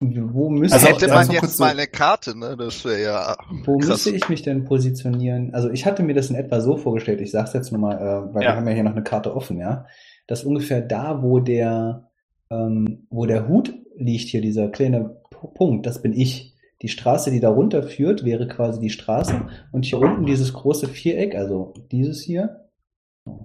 Wo 0.00 0.48
müsste, 0.48 0.76
Also 0.76 0.86
ich, 0.88 0.94
Hätte 1.02 1.08
man 1.08 1.26
ist 1.26 1.32
jetzt 1.32 1.56
so- 1.56 1.64
mal 1.64 1.70
eine 1.70 1.88
Karte, 1.88 2.38
ne? 2.38 2.56
Das 2.56 2.84
wäre 2.84 3.02
ja. 3.02 3.36
wo 3.64 3.78
krass. 3.78 3.88
müsste 3.88 4.10
ich 4.10 4.28
mich 4.28 4.42
denn 4.42 4.64
positionieren? 4.64 5.52
Also 5.54 5.70
ich 5.70 5.86
hatte 5.86 6.04
mir 6.04 6.14
das 6.14 6.30
in 6.30 6.36
etwa 6.36 6.60
so 6.60 6.76
vorgestellt, 6.76 7.20
ich 7.20 7.32
sage 7.32 7.48
es 7.48 7.52
jetzt 7.54 7.72
nochmal, 7.72 7.96
äh, 7.98 8.34
weil 8.34 8.44
Ja. 8.44 8.50
wir 8.52 8.56
haben 8.56 8.68
ja 8.68 8.74
hier 8.74 8.84
noch 8.84 8.92
eine 8.92 9.02
Karte 9.02 9.34
offen, 9.34 9.58
ja. 9.58 9.86
Dass 10.28 10.44
ungefähr 10.44 10.80
da, 10.80 11.22
wo 11.24 11.40
der, 11.40 12.08
ähm, 12.50 13.08
wo 13.10 13.26
der 13.26 13.48
Hut 13.48 13.74
liegt, 13.96 14.28
hier 14.28 14.40
dieser 14.40 14.68
kleine 14.68 15.20
Punkt, 15.30 15.86
das 15.86 16.00
bin 16.00 16.12
ich. 16.12 16.54
Die 16.80 16.88
Straße, 16.88 17.32
die 17.32 17.40
da 17.40 17.48
runter 17.48 17.82
führt, 17.82 18.24
wäre 18.24 18.46
quasi 18.46 18.78
die 18.78 18.90
Straße. 18.90 19.48
Und 19.72 19.84
hier 19.84 19.98
unten 19.98 20.26
dieses 20.26 20.52
große 20.52 20.86
Viereck, 20.86 21.34
also 21.34 21.74
dieses 21.90 22.22
hier, 22.22 22.68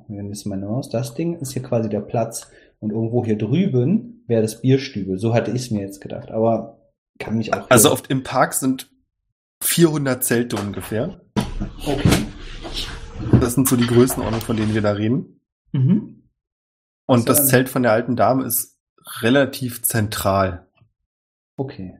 wenn 0.07 0.29
ist 0.29 0.45
meine 0.45 0.67
Maus, 0.67 0.89
das 0.89 1.15
Ding 1.15 1.39
ist 1.39 1.53
hier 1.53 1.63
quasi 1.63 1.89
der 1.89 2.01
Platz. 2.01 2.51
Und 2.79 2.91
irgendwo 2.91 3.25
hier 3.25 3.37
drüben 3.37 4.23
wäre 4.27 4.43
das 4.43 4.61
Bierstübel. 4.61 5.17
So 5.17 5.33
hatte 5.33 5.51
ich 5.51 5.63
es 5.63 5.71
mir 5.71 5.81
jetzt 5.81 6.01
gedacht. 6.01 6.29
Aber 6.29 6.79
kann 7.17 7.37
mich 7.37 7.53
auch. 7.53 7.69
Also 7.69 7.91
oft 7.91 8.11
im 8.11 8.23
Park 8.23 8.53
sind 8.53 8.91
400 9.61 10.23
Zelte 10.23 10.57
ungefähr. 10.57 11.21
Okay. 11.79 12.25
Das 13.39 13.55
sind 13.55 13.67
so 13.67 13.77
die 13.77 13.87
Größenordnungen, 13.87 14.45
von 14.45 14.57
denen 14.57 14.73
wir 14.73 14.81
da 14.81 14.91
reden. 14.91 15.39
Mhm. 15.71 16.22
Und 17.07 17.29
das 17.29 17.41
ein- 17.41 17.47
Zelt 17.47 17.69
von 17.69 17.83
der 17.83 17.91
alten 17.91 18.15
Dame 18.15 18.45
ist 18.45 18.77
relativ 19.21 19.83
zentral. 19.83 20.67
Okay. 21.57 21.97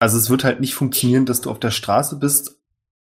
Also 0.00 0.18
es 0.18 0.30
wird 0.30 0.44
halt 0.44 0.60
nicht 0.60 0.74
funktionieren, 0.74 1.26
dass 1.26 1.40
du 1.40 1.50
auf 1.50 1.60
der 1.60 1.70
Straße 1.70 2.18
bist. 2.18 2.60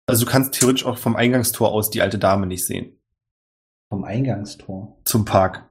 Also 0.08 0.26
du 0.26 0.32
kannst 0.32 0.54
theoretisch 0.54 0.86
auch 0.86 0.98
vom 0.98 1.16
Eingangstor 1.16 1.72
aus 1.72 1.90
die 1.90 2.02
alte 2.02 2.20
Dame 2.20 2.46
nicht 2.48 2.66
sehen. 2.66 2.98
Vom 3.92 4.04
Eingangstor. 4.04 5.00
Zum 5.06 5.26
Park. 5.26 5.70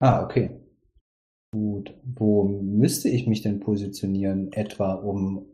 Ah, 0.00 0.22
okay. 0.22 0.60
Gut. 1.52 1.94
Wo 2.04 2.44
müsste 2.44 3.08
ich 3.08 3.26
mich 3.26 3.42
denn 3.42 3.60
positionieren, 3.60 4.52
etwa 4.52 4.92
um 4.94 5.46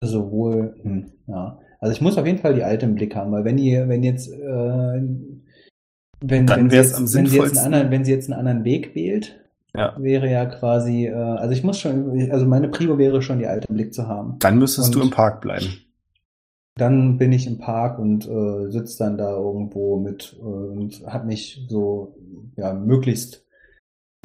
sowohl, 0.00 0.74
hm, 0.82 1.12
ja. 1.26 1.60
Also 1.78 1.92
ich 1.92 2.00
muss 2.00 2.16
auf 2.18 2.26
jeden 2.26 2.38
Fall 2.38 2.54
die 2.54 2.62
alte 2.64 2.86
im 2.86 2.94
Blick 2.94 3.14
haben, 3.16 3.32
weil 3.32 3.44
wenn 3.44 3.56
die, 3.56 3.72
wenn 3.86 4.02
jetzt, 4.02 4.28
äh, 4.30 5.02
wenn, 6.22 6.46
Dann 6.46 6.60
wenn, 6.60 6.70
sie 6.70 6.76
wär's 6.76 6.86
jetzt, 6.88 6.96
am 6.96 7.02
wenn, 7.02 7.06
sie 7.08 7.14
sinnvollsten. 7.32 7.58
anderen, 7.64 7.90
wenn 7.90 8.04
sie 8.04 8.12
jetzt 8.12 8.30
einen 8.30 8.38
anderen 8.38 8.64
Weg 8.64 8.94
wählt, 8.94 9.38
Ja. 9.74 9.94
wäre 9.98 10.30
ja 10.30 10.46
quasi, 10.46 11.06
äh, 11.06 11.12
also 11.14 11.52
ich 11.52 11.64
muss 11.64 11.78
schon, 11.78 12.30
also 12.30 12.46
meine 12.46 12.68
Prio 12.68 12.98
wäre 12.98 13.22
schon, 13.22 13.38
die 13.38 13.46
alte 13.46 13.66
im 13.68 13.74
Blick 13.74 13.92
zu 13.94 14.06
haben. 14.06 14.36
Dann 14.38 14.58
müsstest 14.58 14.94
du 14.94 15.00
Und- 15.00 15.06
im 15.06 15.10
Park 15.10 15.40
bleiben. 15.40 15.66
Dann 16.74 17.18
bin 17.18 17.32
ich 17.32 17.46
im 17.46 17.58
Park 17.58 17.98
und 17.98 18.26
äh, 18.26 18.70
sitze 18.70 18.98
dann 19.04 19.18
da 19.18 19.36
irgendwo 19.36 19.98
mit 19.98 20.34
äh, 20.40 20.42
und 20.42 21.02
habe 21.06 21.26
mich 21.26 21.66
so 21.68 22.16
ja 22.56 22.72
möglichst 22.72 23.44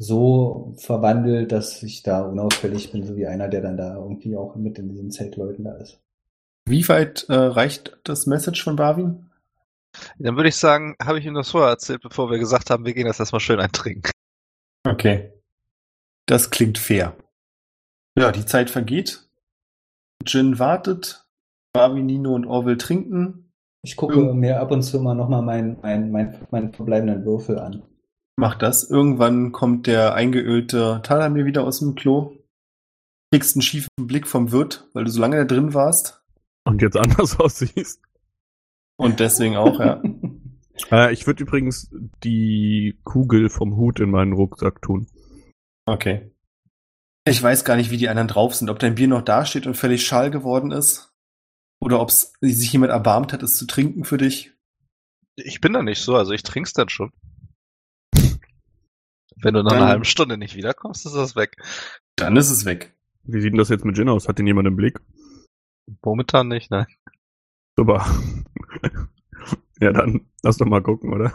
so 0.00 0.74
verwandelt, 0.78 1.52
dass 1.52 1.82
ich 1.82 2.02
da 2.02 2.22
unauffällig 2.22 2.90
bin, 2.92 3.04
so 3.04 3.16
wie 3.16 3.26
einer, 3.26 3.48
der 3.48 3.60
dann 3.62 3.76
da 3.76 3.96
irgendwie 3.96 4.36
auch 4.36 4.54
mit 4.56 4.78
in 4.78 4.88
diesen 4.88 5.10
Zeltleuten 5.10 5.64
da 5.64 5.74
ist. 5.74 6.00
Wie 6.66 6.88
weit 6.88 7.26
äh, 7.28 7.34
reicht 7.34 7.98
das 8.04 8.26
Message 8.26 8.62
von 8.64 8.76
Barwin? 8.76 9.26
Dann 10.18 10.36
würde 10.36 10.48
ich 10.48 10.56
sagen, 10.56 10.94
habe 11.02 11.18
ich 11.18 11.26
ihm 11.26 11.34
das 11.34 11.50
vorher 11.50 11.70
erzählt, 11.70 12.00
bevor 12.02 12.30
wir 12.30 12.38
gesagt 12.38 12.70
haben, 12.70 12.84
wir 12.84 12.94
gehen 12.94 13.06
das 13.06 13.20
erstmal 13.20 13.40
schön 13.40 13.60
eintrinken. 13.60 14.10
Okay. 14.86 15.32
Das 16.26 16.50
klingt 16.50 16.78
fair. 16.78 17.16
Ja, 18.18 18.32
die 18.32 18.44
Zeit 18.46 18.70
vergeht. 18.70 19.28
Jin 20.26 20.58
wartet. 20.58 21.24
Barwin, 21.72 22.06
Nino 22.06 22.34
und 22.34 22.46
Orwell 22.46 22.76
trinken. 22.78 23.52
Ich 23.82 23.96
gucke 23.96 24.20
Ja. 24.20 24.32
mir 24.34 24.60
ab 24.60 24.70
und 24.70 24.82
zu 24.82 25.00
mal 25.00 25.14
nochmal 25.14 25.42
meinen 25.42 25.78
mein, 25.82 26.10
mein, 26.10 26.46
mein 26.50 26.72
verbleibenden 26.72 27.24
Würfel 27.24 27.58
an. 27.58 27.82
Macht 28.36 28.62
das. 28.62 28.88
Irgendwann 28.90 29.52
kommt 29.52 29.86
der 29.86 30.14
eingeölte 30.14 31.00
Talamir 31.02 31.44
wieder 31.44 31.64
aus 31.64 31.78
dem 31.80 31.94
Klo. 31.94 32.36
Kriegst 33.32 33.56
einen 33.56 33.62
schiefen 33.62 33.88
Blick 34.00 34.26
vom 34.26 34.52
Wirt, 34.52 34.88
weil 34.94 35.04
du 35.04 35.10
so 35.10 35.20
lange 35.20 35.36
da 35.36 35.44
drin 35.44 35.74
warst. 35.74 36.22
Und 36.64 36.82
jetzt 36.82 36.96
anders 36.96 37.38
aussiehst. 37.40 38.02
Und 38.98 39.20
deswegen 39.20 39.56
auch, 39.56 39.80
ja. 39.80 40.02
Äh, 40.92 41.12
ich 41.12 41.26
würde 41.26 41.42
übrigens 41.42 41.90
die 42.22 43.00
Kugel 43.02 43.50
vom 43.50 43.76
Hut 43.76 43.98
in 43.98 44.12
meinen 44.12 44.32
Rucksack 44.32 44.80
tun. 44.80 45.08
Okay. 45.86 46.30
Ich 47.26 47.42
weiß 47.42 47.64
gar 47.64 47.74
nicht, 47.74 47.90
wie 47.90 47.96
die 47.96 48.08
anderen 48.08 48.28
drauf 48.28 48.54
sind. 48.54 48.70
Ob 48.70 48.78
dein 48.78 48.94
Bier 48.94 49.08
noch 49.08 49.22
dasteht 49.22 49.66
und 49.66 49.76
völlig 49.76 50.06
schal 50.06 50.30
geworden 50.30 50.70
ist. 50.70 51.12
Oder 51.80 52.00
ob 52.00 52.12
sich 52.12 52.72
jemand 52.72 52.92
erbarmt 52.92 53.32
hat, 53.32 53.42
es 53.42 53.56
zu 53.56 53.66
trinken 53.66 54.04
für 54.04 54.18
dich. 54.18 54.52
Ich 55.34 55.60
bin 55.60 55.72
da 55.72 55.82
nicht 55.82 56.00
so, 56.00 56.14
also 56.14 56.30
ich 56.32 56.44
trink's 56.44 56.74
dann 56.74 56.88
schon. 56.88 57.10
Wenn 58.14 59.54
du 59.54 59.62
nach 59.64 59.70
Dann- 59.72 59.82
einer 59.82 59.88
halben 59.88 60.04
Stunde 60.04 60.38
nicht 60.38 60.54
wiederkommst, 60.54 61.06
ist 61.06 61.14
das 61.16 61.34
weg. 61.34 61.56
Dann 62.14 62.36
ist 62.36 62.50
es 62.50 62.64
weg. 62.64 62.94
Wie 63.24 63.40
sieht 63.40 63.52
denn 63.52 63.58
das 63.58 63.68
jetzt 63.68 63.84
mit 63.84 63.96
Gin 63.96 64.08
aus? 64.08 64.28
Hat 64.28 64.38
den 64.38 64.46
jemand 64.46 64.68
im 64.68 64.76
Blick? 64.76 65.00
Momentan 66.04 66.46
nicht, 66.46 66.70
nein. 66.70 66.86
Super. 67.76 68.06
Ja, 69.80 69.92
dann 69.92 70.26
lass 70.42 70.56
doch 70.56 70.66
mal 70.66 70.82
gucken, 70.82 71.12
oder? 71.12 71.32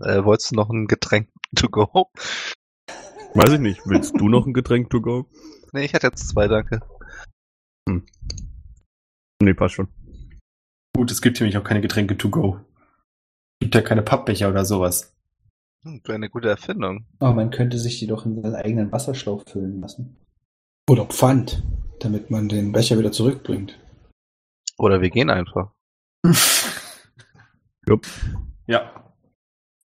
Äh, 0.00 0.24
wolltest 0.24 0.52
du 0.52 0.56
noch 0.56 0.70
ein 0.70 0.86
Getränk 0.86 1.28
to 1.56 1.68
go? 1.68 2.10
Weiß 3.34 3.52
ich 3.52 3.60
nicht. 3.60 3.80
Willst 3.86 4.18
du 4.18 4.28
noch 4.28 4.46
ein 4.46 4.52
Getränk 4.52 4.90
to 4.90 5.00
go? 5.00 5.26
Nee, 5.72 5.84
ich 5.84 5.94
hatte 5.94 6.08
jetzt 6.08 6.28
zwei, 6.28 6.48
danke. 6.48 6.80
Nee, 9.42 9.54
passt 9.54 9.74
schon. 9.74 9.88
Gut, 10.94 11.10
es 11.10 11.22
gibt 11.22 11.38
hier 11.38 11.46
nämlich 11.46 11.58
auch 11.58 11.66
keine 11.66 11.80
Getränke 11.80 12.16
to 12.16 12.28
go. 12.28 12.60
Gibt 13.60 13.74
ja 13.74 13.80
keine 13.80 14.02
Pappbecher 14.02 14.48
oder 14.50 14.64
sowas. 14.64 15.14
Hm, 15.84 16.00
Wäre 16.04 16.16
eine 16.16 16.30
gute 16.30 16.48
Erfindung. 16.48 17.06
Aber 17.18 17.34
man 17.34 17.50
könnte 17.50 17.78
sich 17.78 17.98
die 17.98 18.06
doch 18.06 18.26
in 18.26 18.40
seinen 18.42 18.54
eigenen 18.54 18.92
Wasserschlauch 18.92 19.44
füllen 19.48 19.80
lassen. 19.80 20.16
Oder 20.88 21.06
Pfand, 21.06 21.62
damit 22.00 22.30
man 22.30 22.48
den 22.48 22.72
Becher 22.72 22.98
wieder 22.98 23.12
zurückbringt. 23.12 23.78
Oder 24.78 25.00
wir 25.00 25.10
gehen 25.10 25.30
einfach. 25.30 25.72
Jupp. 27.88 28.06
Ja. 28.66 28.92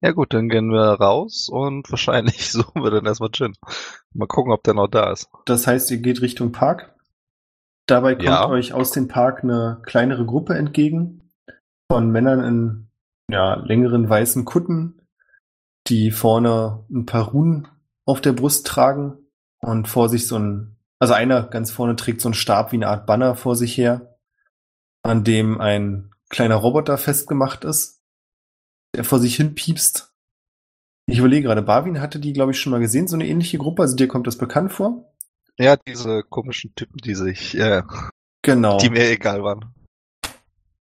Ja 0.03 0.13
gut, 0.13 0.35
dann 0.35 0.49
gehen 0.49 0.71
wir 0.71 0.93
raus 1.01 1.49
und 1.51 1.91
wahrscheinlich 1.91 2.51
suchen 2.51 2.83
wir 2.83 2.91
dann 2.91 3.07
erstmal 3.07 3.31
Gin. 3.31 3.55
Mal 4.13 4.27
gucken, 4.29 4.53
ob 4.53 4.63
der 4.65 4.75
noch 4.75 4.89
da 4.89 5.11
ist. 5.11 5.29
Das 5.47 5.67
heißt, 5.67 5.91
ihr 5.91 5.99
geht 5.99 6.21
Richtung 6.23 6.53
Park. 6.53 6.95
Dabei 7.87 8.15
kommt 8.15 8.27
Ja. 8.27 8.49
euch 8.49 8.73
aus 8.73 8.91
dem 8.91 9.09
Park 9.09 9.43
eine 9.45 9.81
kleinere 9.85 10.27
Gruppe 10.27 10.55
entgegen 10.55 11.33
von 11.91 12.11
Männern 12.11 12.45
in 12.45 12.89
ja, 13.31 13.55
längeren 13.55 14.09
weißen 14.09 14.45
Kutten, 14.45 15.01
die 15.87 16.11
vorne 16.11 16.85
ein 16.91 17.07
paar 17.07 17.29
Runen 17.29 17.69
auf 18.05 18.21
der 18.21 18.33
Brust 18.33 18.67
tragen 18.67 19.19
und 19.61 19.89
vor 19.89 20.09
sich 20.09 20.27
so 20.27 20.37
ein, 20.39 20.77
also 20.99 21.15
einer 21.15 21.45
ganz 21.45 21.71
vorne 21.71 21.97
trägt 21.97 22.21
so 22.21 22.29
einen 22.29 22.35
Stab 22.35 22.73
wie 22.73 22.77
eine 22.77 22.89
Art 22.89 23.07
Banner 23.07 23.37
vor 23.37 23.55
sich 23.57 23.77
her, 23.77 24.17
an 25.03 25.23
dem 25.25 25.61
ein 25.61 26.11
kleiner 26.29 26.57
Roboter 26.57 26.99
festgemacht 26.99 27.65
ist, 27.65 28.03
der 28.95 29.05
vor 29.05 29.19
sich 29.19 29.37
hin 29.37 29.55
piepst. 29.55 30.13
Ich 31.09 31.19
überlege 31.19 31.47
gerade, 31.47 31.63
Barwin 31.63 32.01
hatte 32.01 32.19
die, 32.19 32.33
glaube 32.33 32.53
ich, 32.53 32.61
schon 32.61 32.73
mal 32.73 32.81
gesehen, 32.81 33.07
so 33.07 33.15
eine 33.15 33.27
ähnliche 33.29 33.59
Gruppe, 33.59 33.83
also 33.83 33.95
dir 33.95 34.09
kommt 34.09 34.27
das 34.27 34.39
bekannt 34.39 34.73
vor? 34.73 35.13
Ja, 35.59 35.77
diese 35.77 36.23
komischen 36.25 36.75
Typen, 36.75 36.99
die 36.99 37.15
sich, 37.15 37.57
äh, 37.57 37.83
Genau. 38.43 38.79
die 38.79 38.91
mir 38.91 39.09
egal 39.11 39.43
waren. 39.43 39.73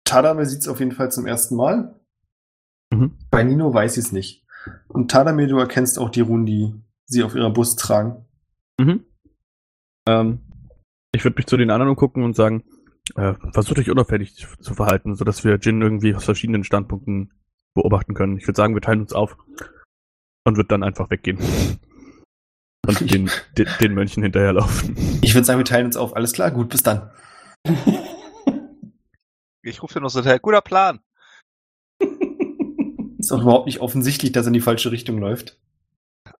Tadame 0.03 0.45
sieht 0.45 0.61
es 0.61 0.67
auf 0.67 0.79
jeden 0.79 0.91
Fall 0.91 1.11
zum 1.11 1.25
ersten 1.25 1.55
Mal. 1.55 1.95
Mhm. 2.91 3.17
Bei 3.31 3.43
Nino 3.43 3.73
weiß 3.73 3.93
sie 3.93 3.99
es 4.01 4.11
nicht. 4.11 4.45
Und 4.87 5.09
Tadame, 5.11 5.47
du 5.47 5.57
erkennst 5.57 5.99
auch 5.99 6.09
die 6.09 6.21
Runen, 6.21 6.45
die 6.45 6.73
sie 7.05 7.23
auf 7.23 7.35
ihrer 7.35 7.51
Brust 7.51 7.79
tragen. 7.79 8.25
Mhm. 8.79 9.05
Ähm, 10.07 10.39
ich 11.11 11.23
würde 11.23 11.37
mich 11.37 11.47
zu 11.47 11.57
den 11.57 11.71
anderen 11.71 11.95
gucken 11.95 12.23
und 12.23 12.35
sagen, 12.35 12.63
äh, 13.17 13.35
versucht 13.53 13.79
euch 13.79 13.89
unauffällig 13.89 14.35
zu 14.35 14.73
verhalten, 14.73 15.15
sodass 15.15 15.43
wir 15.43 15.57
Jin 15.57 15.81
irgendwie 15.81 16.15
aus 16.15 16.25
verschiedenen 16.25 16.63
Standpunkten 16.63 17.31
beobachten 17.73 18.13
können. 18.13 18.37
Ich 18.37 18.47
würde 18.47 18.57
sagen, 18.57 18.73
wir 18.73 18.81
teilen 18.81 19.01
uns 19.01 19.13
auf 19.13 19.37
und 20.45 20.57
wird 20.57 20.71
dann 20.71 20.83
einfach 20.83 21.09
weggehen. 21.09 21.39
Und 22.87 23.13
den, 23.13 23.29
den, 23.55 23.67
den 23.81 23.93
Mönchen 23.93 24.23
hinterherlaufen. 24.23 24.95
Ich 25.21 25.35
würde 25.35 25.45
sagen, 25.45 25.59
wir 25.59 25.65
teilen 25.65 25.85
uns 25.85 25.97
auf. 25.97 26.15
Alles 26.15 26.31
klar, 26.31 26.49
gut, 26.49 26.69
bis 26.69 26.81
dann. 26.81 27.11
Ich 29.61 29.83
rufe 29.83 29.93
dir 29.93 30.01
noch 30.01 30.09
so 30.09 30.19
hinterher, 30.19 30.39
guter 30.39 30.61
Plan. 30.61 30.99
Ist 33.19 33.31
auch 33.31 33.41
überhaupt 33.41 33.67
nicht 33.67 33.81
offensichtlich, 33.81 34.31
dass 34.31 34.45
er 34.45 34.47
in 34.47 34.53
die 34.53 34.61
falsche 34.61 34.91
Richtung 34.91 35.19
läuft. 35.19 35.59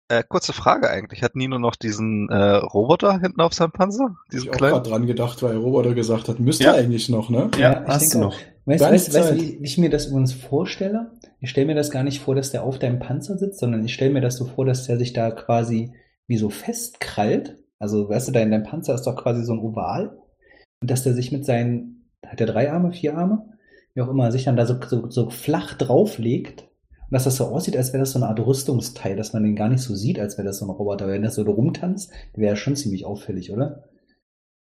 Äh, 0.07 0.23
kurze 0.27 0.53
Frage 0.53 0.89
eigentlich. 0.89 1.21
Hat 1.23 1.35
Nino 1.35 1.59
noch 1.59 1.75
diesen 1.75 2.29
äh, 2.29 2.55
Roboter 2.55 3.19
hinten 3.19 3.41
auf 3.41 3.53
seinem 3.53 3.71
Panzer? 3.71 4.15
Ich 4.25 4.31
Diesen 4.31 4.49
auch 4.49 4.53
kleinen? 4.57 4.73
gerade 4.73 4.89
dran 4.89 5.07
gedacht, 5.07 5.43
weil 5.43 5.57
Roboter 5.57 5.93
gesagt 5.93 6.27
hat, 6.29 6.39
müsste 6.39 6.63
Ja. 6.65 6.73
eigentlich 6.73 7.09
noch, 7.09 7.29
ne? 7.29 7.49
Ja, 7.57 7.83
ich 7.83 7.87
hast 7.87 8.01
denke 8.13 8.17
du 8.17 8.19
noch. 8.21 8.37
Weißt 8.65 8.81
du, 8.81 8.85
weißt, 8.85 9.13
weißt, 9.13 9.27
Zeit. 9.29 9.37
wie 9.37 9.59
wie 9.59 9.63
ich 9.65 9.77
mir 9.77 9.89
das 9.89 10.07
übrigens 10.07 10.33
vorstelle? 10.33 11.11
Ich 11.39 11.49
stelle 11.49 11.67
mir 11.67 11.75
das 11.75 11.89
gar 11.91 12.03
nicht 12.03 12.21
vor, 12.21 12.35
dass 12.35 12.51
der 12.51 12.63
auf 12.63 12.77
deinem 12.79 12.99
Panzer 12.99 13.37
sitzt, 13.37 13.59
sondern 13.59 13.83
ich 13.83 13.93
stelle 13.93 14.11
mir 14.13 14.21
das 14.21 14.35
so 14.37 14.45
vor, 14.45 14.65
dass 14.65 14.85
der 14.85 14.97
sich 14.97 15.13
da 15.13 15.31
quasi 15.31 15.93
wie 16.27 16.37
so 16.37 16.49
festkrallt. 16.49 17.57
Also, 17.79 18.09
weißt 18.09 18.27
du, 18.27 18.31
da 18.31 18.41
in 18.41 18.51
deinem 18.51 18.63
Panzer 18.63 18.93
ist 18.93 19.03
doch 19.07 19.15
quasi 19.15 19.43
so 19.43 19.53
ein 19.53 19.59
Oval. 19.59 20.17
Und 20.81 20.91
dass 20.91 21.03
der 21.03 21.13
sich 21.13 21.31
mit 21.31 21.45
seinen, 21.45 22.09
hat 22.25 22.39
er 22.41 22.47
drei 22.47 22.71
Arme, 22.71 22.91
vier 22.91 23.17
Arme? 23.17 23.45
Wie 23.95 24.01
auch 24.01 24.09
immer, 24.09 24.31
sich 24.31 24.43
dann 24.45 24.55
da 24.57 24.65
so, 24.65 24.75
so, 24.87 25.09
so 25.09 25.29
flach 25.29 25.73
drauflegt. 25.73 26.65
Und 27.09 27.15
dass 27.15 27.23
das 27.23 27.37
so 27.37 27.45
aussieht, 27.45 27.75
als 27.75 27.91
wäre 27.91 28.01
das 28.01 28.11
so 28.11 28.19
eine 28.19 28.27
Art 28.27 28.39
Rüstungsteil, 28.39 29.15
dass 29.15 29.33
man 29.33 29.43
den 29.43 29.55
gar 29.55 29.67
nicht 29.67 29.81
so 29.81 29.95
sieht, 29.95 30.19
als 30.19 30.37
wäre 30.37 30.45
das 30.45 30.59
so 30.59 30.65
ein 30.65 30.69
Roboter. 30.69 31.07
Wenn 31.07 31.23
das 31.23 31.33
so 31.33 31.41
rumtanzt, 31.41 32.11
wäre 32.35 32.51
ja 32.51 32.55
schon 32.55 32.75
ziemlich 32.75 33.05
auffällig, 33.05 33.51
oder? 33.51 33.89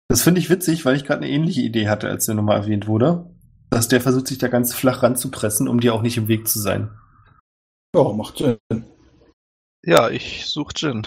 Das 0.08 0.22
finde 0.22 0.40
ich 0.40 0.50
witzig, 0.50 0.84
weil 0.84 0.96
ich 0.96 1.04
gerade 1.04 1.22
eine 1.22 1.30
ähnliche 1.30 1.60
Idee 1.60 1.88
hatte, 1.88 2.08
als 2.08 2.26
der 2.26 2.34
nochmal 2.34 2.62
erwähnt 2.62 2.88
wurde. 2.88 3.30
Dass 3.70 3.86
der 3.86 4.00
versucht, 4.00 4.26
sich 4.26 4.38
da 4.38 4.48
ganz 4.48 4.74
flach 4.74 5.04
ranzupressen, 5.04 5.68
um 5.68 5.78
dir 5.78 5.94
auch 5.94 6.02
nicht 6.02 6.16
im 6.16 6.26
Weg 6.26 6.48
zu 6.48 6.58
sein. 6.58 6.90
Ja, 7.94 8.12
macht 8.12 8.38
Sinn. 8.38 8.58
Ja, 9.84 10.10
ich 10.10 10.46
suche 10.46 10.72
Jin. 10.76 11.06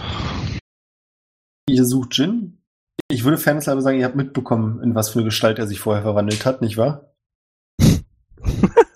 Ihr 1.67 1.85
sucht 1.85 2.17
Jin. 2.17 2.61
Ich 3.09 3.25
würde 3.25 3.37
fairnesshalber 3.37 3.81
sagen, 3.81 3.99
ihr 3.99 4.05
habt 4.05 4.15
mitbekommen, 4.15 4.81
in 4.81 4.95
was 4.95 5.09
für 5.09 5.19
eine 5.19 5.25
Gestalt 5.25 5.59
er 5.59 5.67
sich 5.67 5.79
vorher 5.79 6.03
verwandelt 6.03 6.45
hat, 6.45 6.61
nicht 6.61 6.77
wahr? 6.77 7.13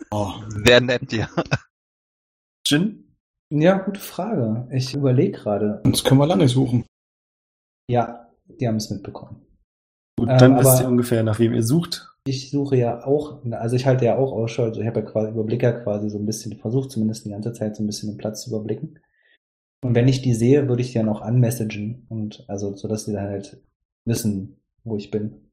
Oh, 0.10 0.34
Wer 0.56 0.80
nennt 0.80 1.12
dir? 1.12 1.28
Jin? 2.70 3.16
Ja, 3.52 3.78
gute 3.80 4.00
Frage. 4.00 4.68
Ich 4.72 4.94
überlege 4.94 5.32
gerade. 5.40 5.82
das 5.84 6.04
können 6.04 6.20
wir 6.20 6.28
lange 6.28 6.48
suchen. 6.48 6.86
Ja, 7.90 8.30
die 8.46 8.68
haben 8.68 8.76
es 8.76 8.90
mitbekommen. 8.92 9.46
Gut, 10.20 10.30
Ähm, 10.30 10.38
dann 10.38 10.58
wisst 10.60 10.68
aber- 10.70 10.82
ihr 10.84 10.88
ungefähr, 10.88 11.24
nach 11.24 11.40
wem 11.40 11.54
ihr 11.54 11.64
sucht. 11.64 12.06
Ich 12.28 12.52
suche 12.52 12.76
ja 12.76 13.04
auch, 13.06 13.44
also 13.52 13.76
ich 13.76 13.86
halte 13.88 14.06
ja 14.06 14.18
auch 14.18 14.32
Ausschau, 14.34 14.66
also 14.66 14.82
ich 14.82 14.88
habe 14.88 15.00
ja 15.00 15.06
quasi, 15.06 15.32
überblicke 15.32 15.66
ja 15.66 15.72
quasi 15.72 16.10
so 16.10 16.20
ein 16.20 16.26
bisschen, 16.28 16.58
versuche 16.60 16.90
zumindest 16.90 17.26
die 17.26 17.30
ganze 17.32 17.54
Zeit 17.54 17.76
so 17.76 17.82
ein 17.82 17.88
bisschen 17.88 18.10
den 18.12 18.18
Platz 18.18 18.44
zu 18.44 18.50
überblicken. 18.52 19.00
Und 19.84 19.96
wenn 19.96 20.08
ich 20.10 20.22
die 20.22 20.34
sehe, 20.36 20.68
würde 20.68 20.82
ich 20.82 20.92
die 20.92 20.98
dann 21.00 21.10
auch 21.10 21.22
anmessagen 21.22 22.06
und 22.10 22.44
also, 22.50 22.76
so 22.76 22.88
dass 22.88 23.06
die 23.06 23.14
dann 23.14 23.30
halt 23.30 23.64
wissen, 24.06 24.62
wo 24.84 24.96
ich 24.98 25.10
bin, 25.10 25.50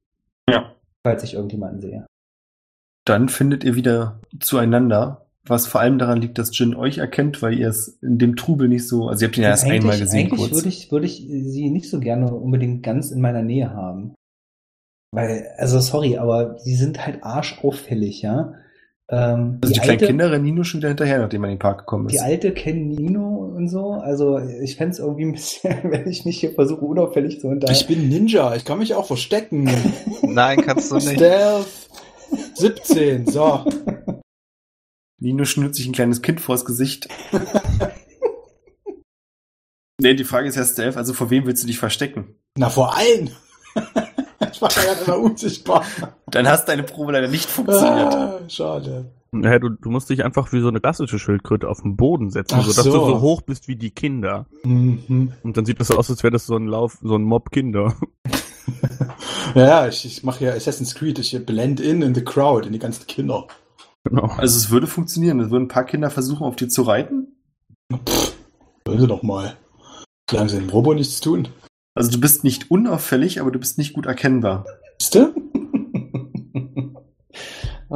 Ja. 0.51 0.75
falls 1.07 1.23
ich 1.23 1.35
irgendjemanden 1.35 1.81
sehe. 1.81 2.07
Dann 3.07 3.29
findet 3.29 3.63
ihr 3.65 3.77
wieder 3.77 4.21
zueinander, 4.41 5.26
was 5.49 5.67
vor 5.67 5.81
allem 5.81 5.99
daran 5.99 6.21
liegt, 6.21 6.39
dass 6.39 6.57
Jin 6.59 6.75
euch 6.75 6.99
erkennt, 6.99 7.41
weil 7.43 7.59
ihr 7.59 7.69
es 7.69 7.99
in 8.03 8.19
dem 8.19 8.37
Trubel 8.37 8.69
nicht 8.69 8.87
so, 8.89 9.09
also 9.09 9.25
ihr 9.25 9.29
habt 9.29 9.37
ihn 9.37 9.43
ja 9.45 9.51
erst 9.51 9.65
einmal 9.65 9.99
gesehen 9.99 10.27
Eigentlich 10.27 10.41
kurz. 10.41 10.53
würde 10.55 10.69
ich, 10.69 10.91
würde 10.93 11.07
ich 11.07 11.17
sie 11.29 11.71
nicht 11.71 11.89
so 11.91 12.01
gerne 12.01 12.33
unbedingt 12.35 12.83
ganz 12.83 13.11
in 13.11 13.21
meiner 13.21 13.43
Nähe 13.43 13.71
haben. 13.73 14.15
Weil, 15.13 15.47
also 15.57 15.79
sorry, 15.81 16.19
aber 16.19 16.59
sie 16.59 16.75
sind 16.75 17.05
halt 17.07 17.23
arschauffällig, 17.23 18.23
ja. 18.23 18.55
Ähm, 19.09 19.59
also 19.63 19.73
die, 19.73 19.79
kleinen 19.81 19.91
alte- 20.01 20.07
Kinder 20.07 20.33
rennen 20.33 20.45
Nino 20.45 20.65
schon 20.65 20.81
wieder 20.81 20.89
hinterher, 20.89 21.21
nachdem 21.21 21.43
man 21.43 21.51
in 21.51 21.57
den 21.57 21.61
Park 21.61 21.79
gekommen 21.79 22.09
Die 22.09 22.17
ist. 22.17 22.23
alte 22.23 22.53
kennen 22.53 22.89
Nino 22.89 23.37
und 23.57 23.69
so. 23.69 23.93
Also 23.93 24.39
ich 24.41 24.75
fände 24.77 24.93
es 24.95 24.99
irgendwie 24.99 25.27
ein 25.27 25.33
bisschen, 25.33 25.75
wenn 25.85 26.09
ich 26.09 26.25
mich 26.25 26.41
hier 26.41 26.53
versuche, 26.53 26.85
unauffällig 26.85 27.41
zu 27.41 27.47
Ich 27.47 27.53
unterhalten. 27.53 27.87
bin 27.87 28.09
Ninja, 28.09 28.57
ich 28.57 28.65
kann 28.65 28.79
mich 28.81 28.95
auch 28.95 29.07
verstecken. 29.07 29.71
Nein, 30.23 30.61
kannst 30.63 30.91
du 30.91 30.97
nicht. 30.97 31.11
Stealth 31.13 31.67
17, 32.55 33.27
so. 33.29 33.65
Nino 35.19 35.45
schnürt 35.45 35.75
sich 35.75 35.87
ein 35.87 35.93
kleines 35.93 36.23
Kind 36.23 36.41
vors 36.41 36.65
Gesicht. 36.65 37.09
nee, 40.01 40.15
die 40.15 40.25
Frage 40.25 40.49
ist 40.49 40.57
ja, 40.57 40.65
Stealth, 40.65 40.97
also 40.97 41.15
vor 41.15 41.31
wem 41.31 41.47
willst 41.47 41.63
du 41.63 41.67
dich 41.67 41.79
verstecken? 41.79 42.37
Na, 42.57 42.69
vor 42.69 42.95
allen. 42.95 43.31
ich 44.53 44.61
war 44.61 44.71
ja 44.73 44.93
immer 45.05 45.19
unsichtbar. 45.19 45.85
Dann 46.27 46.49
hast 46.49 46.67
deine 46.67 46.83
Probe 46.83 47.13
leider 47.13 47.29
nicht 47.29 47.49
funktioniert. 47.49 48.15
Ah, 48.15 48.41
schade. 48.49 49.13
Ja, 49.33 49.59
du, 49.59 49.71
du 49.71 49.91
musst 49.91 50.09
dich 50.09 50.25
einfach 50.25 50.53
wie 50.53 50.61
so 50.61 50.69
eine 50.69 50.81
klassische 50.81 51.19
Schildkröte 51.19 51.69
auf 51.69 51.83
den 51.83 51.97
Boden 51.97 52.31
setzen, 52.31 52.59
Ach 52.59 52.65
sodass 52.65 52.85
so. 52.85 52.93
du 52.93 53.07
so 53.07 53.21
hoch 53.21 53.43
bist 53.43 53.69
wie 53.69 53.77
die 53.77 53.91
Kinder. 53.91 54.47
Mhm. 54.65 55.33
Und 55.43 55.57
dann 55.57 55.67
sieht 55.67 55.81
das 55.81 55.89
so 55.89 55.97
aus, 55.97 56.11
als 56.11 56.23
wäre 56.23 56.31
das 56.31 56.47
so 56.47 56.57
ein 56.57 56.67
Lauf, 56.67 56.99
so 57.03 57.17
ein 57.17 57.23
Mob 57.23 57.51
Kinder. 57.51 57.97
Ja, 59.55 59.67
ja, 59.67 59.89
ich, 59.89 60.05
ich 60.05 60.23
mache 60.23 60.45
ja 60.45 60.53
Assassin's 60.53 60.95
Creed, 60.95 61.19
ich 61.19 61.47
blend 61.47 61.81
in 61.81 62.03
in 62.03 62.15
the 62.15 62.23
crowd, 62.23 62.67
in 62.67 62.73
die 62.73 62.79
ganzen 62.79 63.07
Kinder. 63.07 63.47
Genau. 64.09 64.27
Also 64.37 64.57
es 64.57 64.71
würde 64.71 64.87
funktionieren. 64.87 65.41
Es 65.41 65.51
würden 65.51 65.65
ein 65.65 65.69
paar 65.69 65.85
Kinder 65.85 66.11
versuchen, 66.11 66.45
auf 66.45 66.55
dir 66.55 66.69
zu 66.69 66.83
reiten. 66.83 67.37
Sollen 68.87 69.01
sie 69.01 69.07
doch 69.07 69.23
mal. 69.23 69.57
Solange 70.31 70.49
sie 70.49 70.59
dem 70.59 70.69
Robo 70.69 70.95
nichts 70.95 71.21
tun. 71.21 71.49
Also 71.95 72.13
du 72.13 72.21
bist 72.21 72.45
nicht 72.45 72.71
unauffällig, 72.71 73.41
aber 73.41 73.51
du 73.51 73.59
bist 73.59 73.79
nicht 73.79 73.95
gut 73.95 74.07
erkennbar. 74.07 74.65
Wisst 74.99 75.17
ihr? 75.17 75.35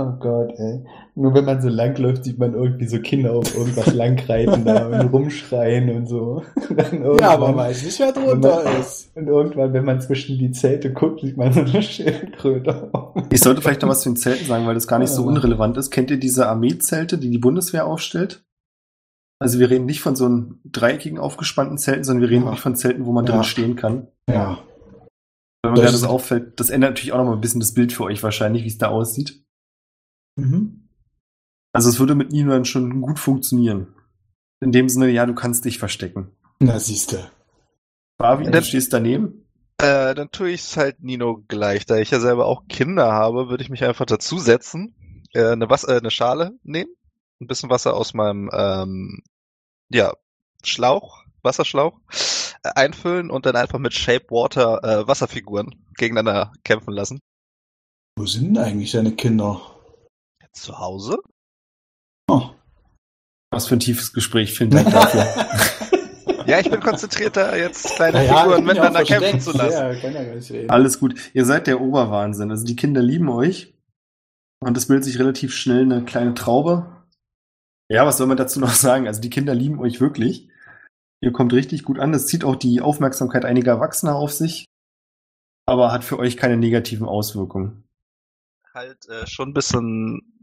Oh 0.00 0.18
Gott, 0.18 0.52
ey. 0.58 0.84
Nur 1.14 1.34
wenn 1.34 1.44
man 1.44 1.60
so 1.60 1.68
lang 1.68 1.96
läuft, 1.98 2.24
sieht 2.24 2.38
man 2.38 2.54
irgendwie 2.54 2.86
so 2.86 2.98
Kinder 3.00 3.32
auf 3.32 3.54
irgendwas 3.56 3.92
langreiten 3.94 4.64
da 4.64 4.86
und 4.86 5.08
rumschreien 5.12 5.90
und 5.90 6.06
so. 6.06 6.42
Und 6.68 7.20
Ja, 7.20 7.30
aber 7.30 7.46
irgendwann- 7.48 7.56
weiß 7.56 7.84
nicht, 7.84 8.00
wer 8.00 8.12
drunter 8.12 8.62
ist. 8.78 9.14
Und 9.16 9.26
irgendwann, 9.28 9.72
wenn 9.72 9.84
man 9.84 10.00
zwischen 10.00 10.38
die 10.38 10.50
Zelte 10.52 10.92
guckt, 10.92 11.20
sieht 11.20 11.36
man 11.36 11.52
so 11.52 11.60
eine 11.60 11.82
Schildkröte. 11.82 12.90
Ich 13.30 13.40
sollte 13.40 13.60
vielleicht 13.60 13.82
noch 13.82 13.88
was 13.88 14.00
zu 14.02 14.10
den 14.10 14.16
Zelten 14.16 14.46
sagen, 14.46 14.66
weil 14.66 14.74
das 14.74 14.86
gar 14.88 14.98
nicht 14.98 15.10
so 15.10 15.22
Ja. 15.22 15.28
unrelevant 15.28 15.76
ist. 15.76 15.90
Kennt 15.90 16.10
ihr 16.10 16.18
diese 16.18 16.48
Armeezelte, 16.48 17.18
die 17.18 17.30
die 17.30 17.38
Bundeswehr 17.38 17.86
aufstellt? 17.86 18.44
Also 19.42 19.58
wir 19.58 19.70
reden 19.70 19.86
nicht 19.86 20.00
von 20.00 20.16
so 20.16 20.26
einem 20.26 20.60
dreieckigen 20.64 21.18
aufgespannten 21.18 21.78
Zelten, 21.78 22.04
sondern 22.04 22.22
wir 22.22 22.30
reden 22.30 22.42
Ja. 22.42 22.46
wirklich 22.48 22.60
von 22.62 22.76
Zelten, 22.76 23.06
wo 23.06 23.12
man 23.12 23.24
Ja. 23.26 23.32
drin 23.32 23.44
stehen 23.44 23.76
kann. 23.76 24.08
Ja. 24.28 24.58
Wenn 25.62 25.72
man 25.72 25.82
Das 25.82 25.92
das 25.92 26.04
auffällt, 26.04 26.58
das 26.58 26.70
ändert 26.70 26.92
natürlich 26.92 27.12
auch 27.12 27.18
noch 27.18 27.26
mal 27.26 27.34
ein 27.34 27.40
bisschen 27.40 27.60
das 27.60 27.74
Bild 27.74 27.92
für 27.92 28.04
euch 28.04 28.22
wahrscheinlich, 28.22 28.64
wie 28.64 28.68
es 28.68 28.78
da 28.78 28.88
aussieht. 28.88 29.42
Mhm. 30.40 30.88
Also 31.72 31.88
es 31.88 31.98
würde 32.00 32.14
mit 32.14 32.32
Nino 32.32 32.50
dann 32.50 32.64
schon 32.64 33.00
gut 33.00 33.18
funktionieren. 33.18 33.94
In 34.60 34.72
dem 34.72 34.88
Sinne, 34.88 35.08
ja, 35.10 35.24
du 35.26 35.34
kannst 35.34 35.64
dich 35.64 35.78
verstecken. 35.78 36.32
Na, 36.58 36.78
siehste. 36.78 37.30
Barbie, 38.18 38.44
du 38.44 38.50
Dann- 38.50 38.64
stehst 38.64 38.92
daneben. 38.92 39.46
Äh, 39.78 40.14
dann 40.14 40.30
tue 40.30 40.50
ich 40.50 40.60
es 40.60 40.76
halt 40.76 41.02
Nino 41.02 41.42
gleich. 41.48 41.86
Da 41.86 41.96
ich 41.96 42.10
ja 42.10 42.20
selber 42.20 42.44
auch 42.44 42.66
Kinder 42.68 43.12
habe, 43.12 43.48
würde 43.48 43.62
ich 43.62 43.70
mich 43.70 43.82
einfach 43.82 44.04
dazusetzen, 44.04 44.94
äh, 45.32 45.52
eine, 45.52 45.70
Was 45.70 45.84
äh, 45.84 45.96
eine 45.96 46.10
Schale 46.10 46.52
nehmen, 46.64 46.90
ein 47.40 47.46
bisschen 47.46 47.70
Wasser 47.70 47.94
aus 47.94 48.12
meinem 48.12 48.50
ähm, 48.52 49.22
ja, 49.88 50.12
Schlauch, 50.62 51.24
Wasserschlauch, 51.42 51.98
äh, 52.62 52.68
einfüllen 52.74 53.30
und 53.30 53.46
dann 53.46 53.56
einfach 53.56 53.78
mit 53.78 53.94
Shape 53.94 54.26
Water 54.28 54.84
äh, 54.84 55.08
Wasserfiguren 55.08 55.82
gegeneinander 55.96 56.52
kämpfen 56.62 56.92
lassen. 56.92 57.20
Wo 58.18 58.26
sind 58.26 58.54
denn 58.56 58.62
eigentlich 58.62 58.92
deine 58.92 59.12
Kinder? 59.12 59.62
Zu 60.52 60.78
Hause? 60.78 61.18
Oh. 62.28 62.50
Was 63.50 63.66
für 63.66 63.76
ein 63.76 63.80
tiefes 63.80 64.12
Gespräch, 64.12 64.52
vielen 64.52 64.70
Dank 64.70 64.90
dafür. 64.90 65.26
Ja, 66.46 66.58
ich 66.58 66.70
bin 66.70 66.80
konzentriert, 66.80 67.36
da 67.36 67.54
jetzt 67.54 67.94
kleine 67.94 68.26
ja, 68.26 68.42
Figuren 68.42 68.64
miteinander 68.64 69.04
kämpfen 69.04 69.40
zu 69.40 69.52
lassen. 69.52 69.72
Ja, 69.72 69.94
kann 69.94 70.14
ja 70.14 70.24
gar 70.24 70.34
nicht 70.34 70.50
reden. 70.50 70.70
Alles 70.70 70.98
gut. 70.98 71.14
Ihr 71.32 71.44
seid 71.44 71.68
der 71.68 71.80
Oberwahnsinn. 71.80 72.50
Also 72.50 72.64
die 72.64 72.74
Kinder 72.74 73.02
lieben 73.02 73.28
euch. 73.28 73.72
Und 74.58 74.76
es 74.76 74.86
bildet 74.88 75.04
sich 75.04 75.18
relativ 75.20 75.54
schnell 75.54 75.82
eine 75.82 76.04
kleine 76.04 76.34
Traube. 76.34 77.04
Ja, 77.88 78.04
was 78.04 78.16
soll 78.16 78.26
man 78.26 78.36
dazu 78.36 78.58
noch 78.58 78.72
sagen? 78.72 79.06
Also 79.06 79.20
die 79.20 79.30
Kinder 79.30 79.54
lieben 79.54 79.78
euch 79.78 80.00
wirklich. 80.00 80.48
Ihr 81.20 81.32
kommt 81.32 81.52
richtig 81.52 81.84
gut 81.84 82.00
an. 82.00 82.12
Das 82.12 82.26
zieht 82.26 82.44
auch 82.44 82.56
die 82.56 82.80
Aufmerksamkeit 82.80 83.44
einiger 83.44 83.72
Erwachsener 83.72 84.16
auf 84.16 84.32
sich. 84.32 84.64
Aber 85.66 85.92
hat 85.92 86.02
für 86.02 86.18
euch 86.18 86.36
keine 86.36 86.56
negativen 86.56 87.06
Auswirkungen. 87.06 87.84
Halt 88.74 89.08
äh, 89.08 89.26
schon 89.26 89.50
ein 89.50 89.54
bisschen, 89.54 90.39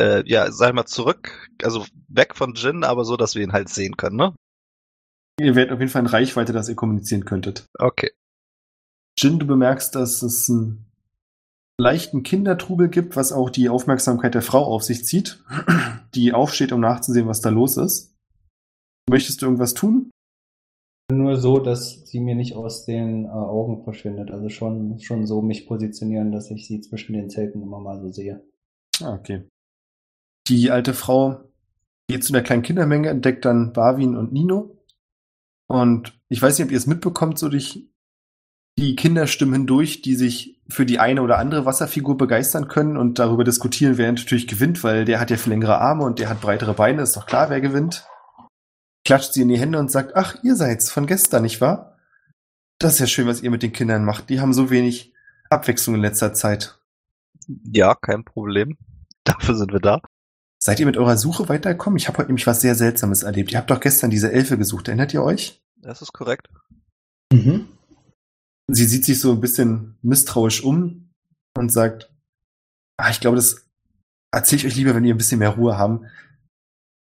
äh, 0.00 0.22
ja, 0.26 0.50
sag 0.50 0.70
ich 0.70 0.74
mal, 0.74 0.86
zurück, 0.86 1.48
also 1.62 1.84
weg 2.08 2.34
von 2.34 2.54
Jin, 2.54 2.84
aber 2.84 3.04
so, 3.04 3.16
dass 3.16 3.34
wir 3.34 3.42
ihn 3.42 3.52
halt 3.52 3.68
sehen 3.68 3.96
können, 3.96 4.16
ne? 4.16 4.34
Ihr 5.40 5.54
werdet 5.54 5.72
auf 5.72 5.78
jeden 5.78 5.90
Fall 5.90 6.02
in 6.02 6.08
Reichweite, 6.08 6.52
dass 6.52 6.68
ihr 6.68 6.74
kommunizieren 6.74 7.24
könntet. 7.24 7.66
Okay. 7.78 8.10
Jin, 9.18 9.38
du 9.38 9.46
bemerkst, 9.46 9.94
dass 9.94 10.22
es 10.22 10.50
einen 10.50 10.90
leichten 11.78 12.22
Kindertrubel 12.22 12.88
gibt, 12.88 13.16
was 13.16 13.32
auch 13.32 13.50
die 13.50 13.68
Aufmerksamkeit 13.68 14.34
der 14.34 14.42
Frau 14.42 14.64
auf 14.64 14.82
sich 14.82 15.04
zieht, 15.04 15.42
die 16.14 16.32
aufsteht, 16.32 16.72
um 16.72 16.80
nachzusehen, 16.80 17.26
was 17.26 17.40
da 17.40 17.48
los 17.48 17.76
ist. 17.76 18.14
Möchtest 19.08 19.40
du 19.40 19.46
irgendwas 19.46 19.74
tun? 19.74 20.10
Nur 21.10 21.36
so, 21.36 21.58
dass 21.58 22.06
sie 22.06 22.20
mir 22.20 22.36
nicht 22.36 22.54
aus 22.54 22.84
den 22.84 23.24
äh, 23.24 23.28
Augen 23.28 23.82
verschwindet. 23.82 24.30
Also 24.30 24.48
schon, 24.48 25.00
schon 25.00 25.26
so 25.26 25.42
mich 25.42 25.66
positionieren, 25.66 26.30
dass 26.30 26.50
ich 26.50 26.66
sie 26.66 26.80
zwischen 26.80 27.14
den 27.14 27.30
Zelten 27.30 27.62
immer 27.62 27.80
mal 27.80 28.00
so 28.00 28.10
sehe. 28.12 28.44
Ah, 29.02 29.14
okay. 29.14 29.42
Die 30.50 30.72
alte 30.72 30.94
Frau 30.94 31.48
geht 32.08 32.24
zu 32.24 32.32
einer 32.34 32.42
kleinen 32.42 32.62
Kindermenge, 32.62 33.08
entdeckt 33.08 33.44
dann 33.44 33.72
Barwin 33.72 34.16
und 34.16 34.32
Nino. 34.32 34.76
Und 35.68 36.20
ich 36.28 36.42
weiß 36.42 36.58
nicht, 36.58 36.66
ob 36.66 36.72
ihr 36.72 36.78
es 36.78 36.88
mitbekommt, 36.88 37.38
so 37.38 37.48
durch 37.48 37.88
die 38.76 38.96
Kinderstimmen 38.96 39.54
hindurch, 39.54 40.02
die 40.02 40.16
sich 40.16 40.60
für 40.68 40.84
die 40.84 40.98
eine 40.98 41.22
oder 41.22 41.38
andere 41.38 41.66
Wasserfigur 41.66 42.16
begeistern 42.16 42.66
können 42.66 42.96
und 42.96 43.20
darüber 43.20 43.44
diskutieren, 43.44 43.96
wer 43.96 44.10
natürlich 44.10 44.48
gewinnt, 44.48 44.82
weil 44.82 45.04
der 45.04 45.20
hat 45.20 45.30
ja 45.30 45.36
viel 45.36 45.52
längere 45.52 45.78
Arme 45.78 46.02
und 46.02 46.18
der 46.18 46.28
hat 46.28 46.40
breitere 46.40 46.74
Beine, 46.74 47.02
ist 47.02 47.16
doch 47.16 47.26
klar, 47.26 47.48
wer 47.48 47.60
gewinnt. 47.60 48.04
Klatscht 49.04 49.34
sie 49.34 49.42
in 49.42 49.48
die 49.48 49.58
Hände 49.58 49.78
und 49.78 49.92
sagt, 49.92 50.16
ach, 50.16 50.36
ihr 50.42 50.56
seid's 50.56 50.90
von 50.90 51.06
gestern, 51.06 51.44
nicht 51.44 51.60
wahr? 51.60 51.96
Das 52.80 52.94
ist 52.94 52.98
ja 52.98 53.06
schön, 53.06 53.28
was 53.28 53.40
ihr 53.40 53.52
mit 53.52 53.62
den 53.62 53.72
Kindern 53.72 54.04
macht. 54.04 54.30
Die 54.30 54.40
haben 54.40 54.52
so 54.52 54.70
wenig 54.70 55.14
Abwechslung 55.48 55.94
in 55.94 56.00
letzter 56.00 56.34
Zeit. 56.34 56.80
Ja, 57.46 57.94
kein 57.94 58.24
Problem. 58.24 58.76
Dafür 59.24 59.54
sind 59.54 59.72
wir 59.72 59.80
da. 59.80 60.00
Seid 60.62 60.78
ihr 60.78 60.86
mit 60.86 60.98
eurer 60.98 61.16
Suche 61.16 61.48
weitergekommen? 61.48 61.96
Ich 61.96 62.06
habe 62.06 62.18
heute 62.18 62.28
nämlich 62.28 62.46
was 62.46 62.60
sehr 62.60 62.74
Seltsames 62.74 63.22
erlebt. 63.22 63.50
Ihr 63.50 63.58
habt 63.58 63.70
doch 63.70 63.80
gestern 63.80 64.10
diese 64.10 64.30
Elfe 64.30 64.58
gesucht, 64.58 64.88
erinnert 64.88 65.14
ihr 65.14 65.22
euch? 65.22 65.62
Das 65.76 66.02
ist 66.02 66.12
korrekt. 66.12 66.48
Mhm. 67.32 67.66
Sie 68.70 68.84
sieht 68.84 69.04
sich 69.04 69.20
so 69.20 69.32
ein 69.32 69.40
bisschen 69.40 69.96
misstrauisch 70.02 70.62
um 70.62 71.10
und 71.56 71.72
sagt, 71.72 72.12
ah, 72.98 73.10
ich 73.10 73.20
glaube, 73.20 73.36
das 73.36 73.66
erzähle 74.32 74.60
ich 74.60 74.66
euch 74.66 74.76
lieber, 74.76 74.94
wenn 74.94 75.04
ihr 75.04 75.14
ein 75.14 75.18
bisschen 75.18 75.38
mehr 75.38 75.50
Ruhe 75.50 75.78
haben. 75.78 76.04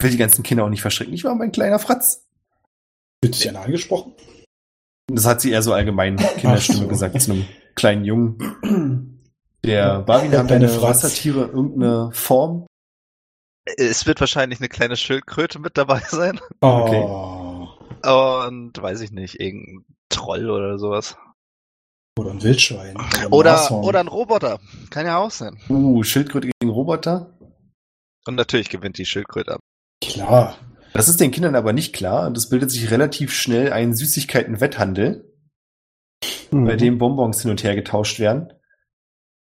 Ich 0.01 0.05
will 0.05 0.11
die 0.11 0.19
ganzen 0.19 0.43
Kinder 0.43 0.65
auch 0.65 0.69
nicht 0.69 0.83
verschrecken. 0.83 1.15
Ich 1.15 1.25
war 1.25 1.35
mein 1.37 1.53
kleiner 1.53 1.79
Fratz. 1.79 2.27
Wird 3.23 3.37
dich 3.37 3.49
einer 3.49 3.63
angesprochen? 3.63 4.15
Das 5.07 5.27
hat 5.27 5.41
sie 5.41 5.53
eher 5.53 5.63
so 5.63 5.73
allgemein 5.73 6.17
Kinderstimme 6.17 6.81
so. 6.81 6.89
gesagt 6.89 7.21
zu 7.23 7.33
einem 7.33 7.47
kleinen 7.77 8.05
Jungen. 8.05 9.21
Der 9.65 10.05
Ja, 10.07 10.39
hat 10.43 10.51
deine. 10.51 10.83
Wassertiere 10.83 11.47
irgendeine 11.47 12.11
Form. 12.13 12.67
Es 13.77 14.07
wird 14.07 14.21
wahrscheinlich 14.21 14.61
eine 14.61 14.69
kleine 14.69 14.97
Schildkröte 14.97 15.59
mit 15.59 15.77
dabei 15.79 16.01
sein. 16.09 16.41
Okay. 16.61 17.03
Oh. 17.03 17.69
Und 18.07 18.81
weiß 18.81 19.01
ich 19.01 19.11
nicht, 19.13 19.41
irgendein 19.41 19.85
Troll 20.11 20.51
oder 20.51 20.79
sowas. 20.79 21.17
Oder 22.19 22.31
ein 22.31 22.43
Wildschwein. 22.43 22.97
ein 22.97 23.27
Oder, 23.33 23.71
oder 23.73 24.01
ein 24.01 24.09
Roboter. 24.09 24.61
Kann 24.91 25.07
ja 25.07 25.19
auch 25.19 25.31
sein. 25.31 25.59
Uh, 25.69 26.03
Schildkröte 26.03 26.51
gegen 26.61 26.71
Roboter. 26.73 27.37
Und 28.27 28.37
natürlich 28.37 28.69
gewinnt 28.69 28.99
die 28.99 29.07
Schildkröte 29.07 29.55
ab. 29.55 29.61
Klar. 30.03 30.57
Das 30.93 31.09
ist 31.09 31.21
den 31.21 31.33
Kindern 31.33 31.57
aber 31.57 31.73
nicht 31.73 31.93
klar 31.95 32.27
und 32.29 32.37
es 32.37 32.49
bildet 32.49 32.71
sich 32.71 32.91
relativ 32.91 33.33
schnell 33.35 33.73
ein 33.73 33.95
Süßigkeiten-Wetthandel, 33.95 35.31
Mhm. 36.53 36.65
bei 36.67 36.77
dem 36.77 36.99
Bonbons 36.99 37.43
hin 37.43 37.51
und 37.51 37.65
her 37.65 37.75
getauscht 37.75 38.21
werden. 38.21 38.53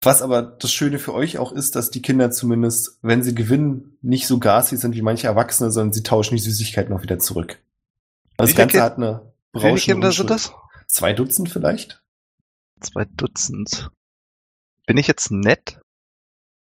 Was 0.06 0.22
aber 0.22 0.40
das 0.40 0.72
Schöne 0.72 1.00
für 1.00 1.12
euch 1.12 1.36
auch 1.38 1.50
ist, 1.50 1.74
dass 1.74 1.90
die 1.90 2.00
Kinder 2.00 2.30
zumindest, 2.30 2.96
wenn 3.02 3.24
sie 3.24 3.34
gewinnen, 3.34 3.98
nicht 4.02 4.28
so 4.28 4.38
garstig 4.38 4.78
sind 4.78 4.94
wie 4.94 5.02
manche 5.02 5.26
Erwachsene, 5.26 5.72
sondern 5.72 5.92
sie 5.92 6.04
tauschen 6.04 6.36
die 6.36 6.40
Süßigkeiten 6.40 6.94
auch 6.94 7.02
wieder 7.02 7.18
zurück. 7.18 7.58
Also 8.36 8.52
Wie 8.52 8.56
das 8.56 8.56
Ganze 8.56 8.82
hat 8.82 8.98
eine 8.98 9.32
Wie 9.52 9.58
viele 9.58 9.70
berauschende 9.70 9.94
Kinder 9.94 10.12
sind 10.12 10.30
das? 10.30 10.52
Zwei 10.86 11.12
Dutzend 11.12 11.50
vielleicht? 11.50 12.04
Zwei 12.80 13.04
Dutzend. 13.16 13.90
Bin 14.86 14.96
ich 14.96 15.08
jetzt 15.08 15.32
nett? 15.32 15.80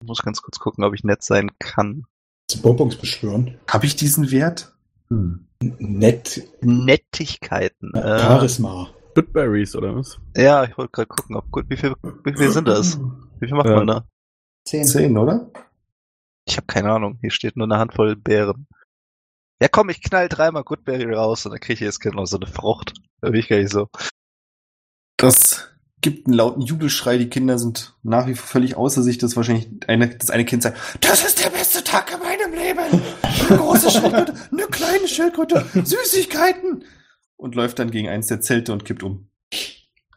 Ich 0.01 0.09
muss 0.09 0.23
ganz 0.23 0.43
kurz 0.43 0.59
gucken, 0.59 0.83
ob 0.83 0.95
ich 0.95 1.05
nett 1.05 1.23
sein 1.23 1.53
kann. 1.61 2.07
Zu 2.49 2.61
Bonbons 2.61 2.97
beschwören. 2.97 3.57
Habe 3.69 3.87
ich 3.87 3.95
diesen 3.95 4.33
Wert? 4.33 4.73
Hm. 5.11 5.47
Nett. 5.61 6.43
Nettigkeiten. 6.61 7.95
Äh, 7.95 8.19
Charisma. 8.19 8.91
Goodberries 9.23 9.75
oder 9.75 9.97
was? 9.97 10.19
ja, 10.37 10.63
ich 10.65 10.79
wollte 10.79 10.93
gerade 10.93 11.09
gucken, 11.09 11.35
ob 11.37 11.51
gut. 11.51 11.65
Wie 11.69 11.77
viel, 11.77 11.95
wie 12.25 12.37
viel 12.37 12.51
sind 12.51 12.69
das? 12.69 12.99
Wie 13.41 13.47
viel 13.49 13.57
macht 13.57 13.67
Ja. 13.69 13.75
man 13.77 13.87
da? 13.89 14.05
Zehn. 14.65 14.85
Zehn, 14.85 15.19
oder? 15.19 15.51
Ich 16.47 16.57
habe 16.57 16.67
keine 16.69 16.93
Ahnung. 16.93 17.19
Hier 17.21 17.31
steht 17.33 17.57
nur 17.57 17.67
eine 17.67 17.79
Handvoll 17.79 18.15
Beeren. 18.15 18.69
Ja, 19.61 19.67
komm, 19.69 19.89
ich 19.89 20.01
knall 20.03 20.29
dreimal 20.29 20.63
Goodberry 20.63 21.13
raus 21.13 21.45
und 21.45 21.51
dann 21.53 21.61
kriege 21.61 21.75
ich 21.75 21.81
jetzt 21.81 22.05
noch 22.05 22.27
so 22.27 22.37
eine 22.37 22.47
Frucht. 22.47 22.95
Da 23.21 23.31
bin 23.31 23.41
ich 23.41 23.49
gar 23.49 23.57
nicht 23.59 23.73
so. 23.73 23.89
Das 25.17 25.69
gibt 26.01 26.29
einen 26.29 26.37
lauten 26.37 26.61
Jubelschrei. 26.63 27.19
Die 27.19 27.29
Kinder 27.29 27.59
sind 27.59 27.97
nach 28.05 28.29
wie 28.29 28.37
vor 28.37 28.47
völlig 28.47 28.77
außer 28.77 29.03
sich. 29.03 29.19
Das 29.19 29.35
wahrscheinlich 29.37 29.69
eine, 29.89 30.09
das 30.17 30.31
eine 30.31 30.45
Kind 30.45 30.63
sagt, 30.63 30.79
das 31.01 31.25
ist 31.25 31.43
der 31.45 31.51
beste 31.51 31.83
Tag 31.83 32.13
in 32.13 32.21
meinem 32.21 32.53
Leben. 32.53 33.03
Eine 33.49 33.59
große 33.59 33.91
Schildkröte, 33.91 34.35
eine 34.53 34.67
kleine 34.69 35.09
Schildkröte, 35.09 35.67
Süßigkeiten. 35.85 36.85
Und 37.39 37.55
läuft 37.55 37.79
dann 37.79 37.91
gegen 37.91 38.09
eins 38.09 38.27
der 38.27 38.41
Zelte 38.43 38.73
und 38.73 38.85
kippt 38.85 39.03
um. 39.03 39.31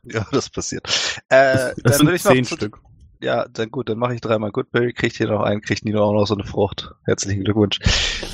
Ja, 0.03 0.26
das 0.32 0.49
passiert. 0.49 0.88
Äh, 1.30 1.53
Das 1.53 1.76
dann 1.76 1.93
sind 1.93 2.07
würde 2.07 2.15
ich 2.15 2.24
noch 2.26 2.32
zehn 2.34 2.45
Stück. 2.45 2.80
Ja, 3.22 3.47
dann 3.47 3.69
gut, 3.69 3.88
dann 3.88 3.99
mache 3.99 4.15
ich 4.15 4.22
dreimal 4.22 4.51
Goodberry, 4.51 4.93
kriegt 4.93 5.15
hier 5.15 5.28
noch 5.28 5.43
einen, 5.43 5.61
kriegt 5.61 5.86
Nino 5.86 6.03
auch 6.03 6.13
noch 6.13 6.26
so 6.26 6.34
eine 6.34 6.43
Frucht. 6.43 6.89
Herzlichen 7.05 7.43
Glückwunsch. 7.43 7.78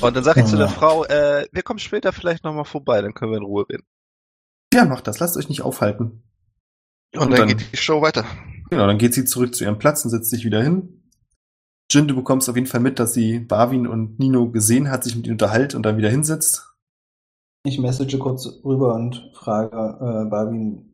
Und 0.00 0.16
dann 0.16 0.24
sage 0.24 0.40
ich 0.40 0.46
zu 0.46 0.56
der 0.56 0.68
Ja. 0.68 0.72
Frau, 0.72 1.04
äh, 1.04 1.46
wir 1.52 1.62
kommen 1.62 1.78
später 1.78 2.14
vielleicht 2.14 2.42
nochmal 2.42 2.64
vorbei, 2.64 3.02
dann 3.02 3.12
können 3.12 3.32
wir 3.32 3.36
in 3.36 3.44
Ruhe 3.44 3.68
reden. 3.68 3.84
Ja, 4.72 4.86
macht 4.86 5.06
das. 5.06 5.18
Lasst 5.18 5.36
euch 5.36 5.50
nicht 5.50 5.60
aufhalten. 5.60 6.22
Und, 7.14 7.20
Und 7.20 7.30
dann, 7.32 7.40
dann- 7.40 7.48
geht 7.48 7.70
die 7.70 7.76
Show 7.76 8.00
weiter. 8.00 8.24
Genau, 8.70 8.86
dann 8.86 8.96
geht 8.96 9.12
sie 9.12 9.26
zurück 9.26 9.54
zu 9.54 9.64
ihrem 9.64 9.78
Platz 9.78 10.02
und 10.06 10.10
setzt 10.10 10.30
sich 10.30 10.46
wieder 10.46 10.62
hin. 10.62 11.02
Jin, 11.92 12.08
du 12.08 12.14
bekommst 12.16 12.48
auf 12.48 12.56
jeden 12.56 12.66
Fall 12.66 12.80
mit, 12.80 12.98
dass 12.98 13.12
sie 13.12 13.40
Barwin 13.40 13.86
und 13.86 14.18
Nino 14.18 14.50
gesehen 14.50 14.90
hat, 14.90 15.04
sich 15.04 15.14
mit 15.16 15.26
ihnen 15.26 15.34
unterhält 15.34 15.74
und 15.74 15.82
dann 15.82 15.98
wieder 15.98 16.08
hinsetzt. 16.08 16.64
Ich 17.68 17.78
message 17.78 18.18
kurz 18.18 18.48
rüber 18.64 18.94
und 18.94 19.30
frage 19.34 19.76
äh, 19.76 20.30
Barwin, 20.30 20.90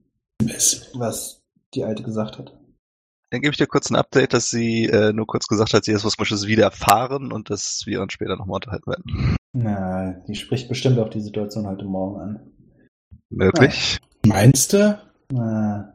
was 0.95 1.41
die 1.73 1.85
Alte 1.85 2.03
gesagt 2.03 2.37
hat. 2.37 2.59
Dann 3.31 3.43
gebe 3.43 3.53
ich 3.53 3.59
dir 3.59 3.69
kurz 3.69 3.91
ein 3.91 3.95
Update, 3.97 4.33
dass 4.33 4.51
sie 4.51 4.87
äh, 4.87 5.13
nur 5.13 5.25
kurz 5.25 5.47
gesagt 5.47 5.73
hat, 5.73 5.85
sie 5.85 5.93
ist 5.93 6.05
was 6.05 6.17
Komisches 6.17 6.49
wieder 6.49 6.65
erfahren 6.65 7.31
und 7.31 7.49
dass 7.49 7.85
wir 7.87 8.03
uns 8.03 8.13
später 8.13 8.37
nochmal 8.37 8.57
unterhalten 8.57 8.91
werden. 8.91 9.37
Na, 9.53 10.15
die 10.27 10.35
spricht 10.35 10.69
bestimmt 10.69 10.99
auf 10.99 11.11
die 11.11 11.21
Situation 11.21 11.65
heute 11.65 11.85
Morgen 11.85 12.21
an. 12.21 12.41
Möglich? 13.31 14.01
Meinst 14.27 14.73
du? 14.73 14.99
Na, 15.31 15.95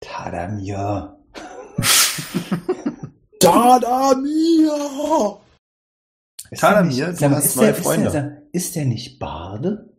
Tadamir. 0.00 1.18
Tadamir! 3.38 4.70
Ist 6.50 6.60
Tadamir, 6.60 7.12
der 7.12 7.28
du 7.28 7.34
hast 7.34 7.44
ist 7.44 7.56
neue 7.56 7.66
der, 7.66 7.76
ist 7.76 7.82
Freunde. 7.84 8.10
Der, 8.10 8.42
ist 8.52 8.76
der 8.76 8.86
nicht 8.86 9.18
Barde? 9.18 9.89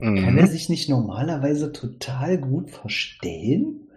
Kann 0.00 0.16
er 0.38 0.44
Mhm. 0.44 0.46
sich 0.46 0.68
nicht 0.68 0.88
normalerweise 0.88 1.72
total 1.72 2.38
gut 2.38 2.70
verstellen? 2.70 3.88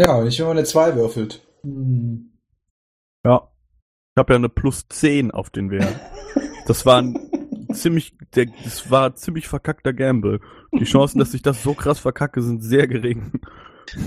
Ja, 0.00 0.22
nicht 0.24 0.38
wenn 0.38 0.46
man 0.46 0.56
eine 0.58 0.66
2 0.66 0.94
würfelt. 0.96 1.46
Hm. 1.62 2.32
Ja. 3.24 3.48
Ich 4.16 4.18
habe 4.20 4.32
ja 4.32 4.38
eine 4.38 4.48
plus 4.48 4.88
10 4.88 5.30
auf 5.30 5.50
den 5.50 5.70
Wert. 5.70 5.94
Das 6.66 6.84
war 6.86 7.02
ein 7.02 7.14
ziemlich, 7.72 8.16
der, 8.34 8.46
das 8.64 8.90
war 8.90 9.14
ziemlich 9.14 9.46
verkackter 9.48 9.92
Gamble. 9.92 10.40
Die 10.78 10.84
Chancen, 10.84 11.18
dass 11.18 11.34
ich 11.34 11.42
das 11.42 11.62
so 11.62 11.74
krass 11.74 11.98
verkacke, 12.00 12.42
sind 12.42 12.62
sehr 12.62 12.86
gering. 12.86 13.32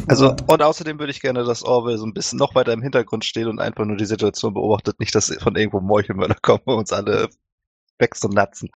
Also, 0.07 0.33
und 0.47 0.61
außerdem 0.61 0.97
würde 0.99 1.11
ich 1.11 1.19
gerne, 1.21 1.43
dass 1.43 1.63
Orwell 1.63 1.97
so 1.97 2.05
ein 2.05 2.13
bisschen 2.13 2.39
noch 2.39 2.55
weiter 2.55 2.71
im 2.73 2.81
Hintergrund 2.81 3.25
steht 3.25 3.47
und 3.47 3.59
einfach 3.59 3.85
nur 3.85 3.97
die 3.97 4.05
Situation 4.05 4.53
beobachtet, 4.53 4.99
nicht, 4.99 5.13
dass 5.13 5.33
von 5.41 5.55
irgendwo 5.55 5.81
Meuchelmörder 5.81 6.35
kommen 6.41 6.61
und 6.65 6.75
uns 6.75 6.93
alle 6.93 7.27
wegzunatzen. 7.99 8.69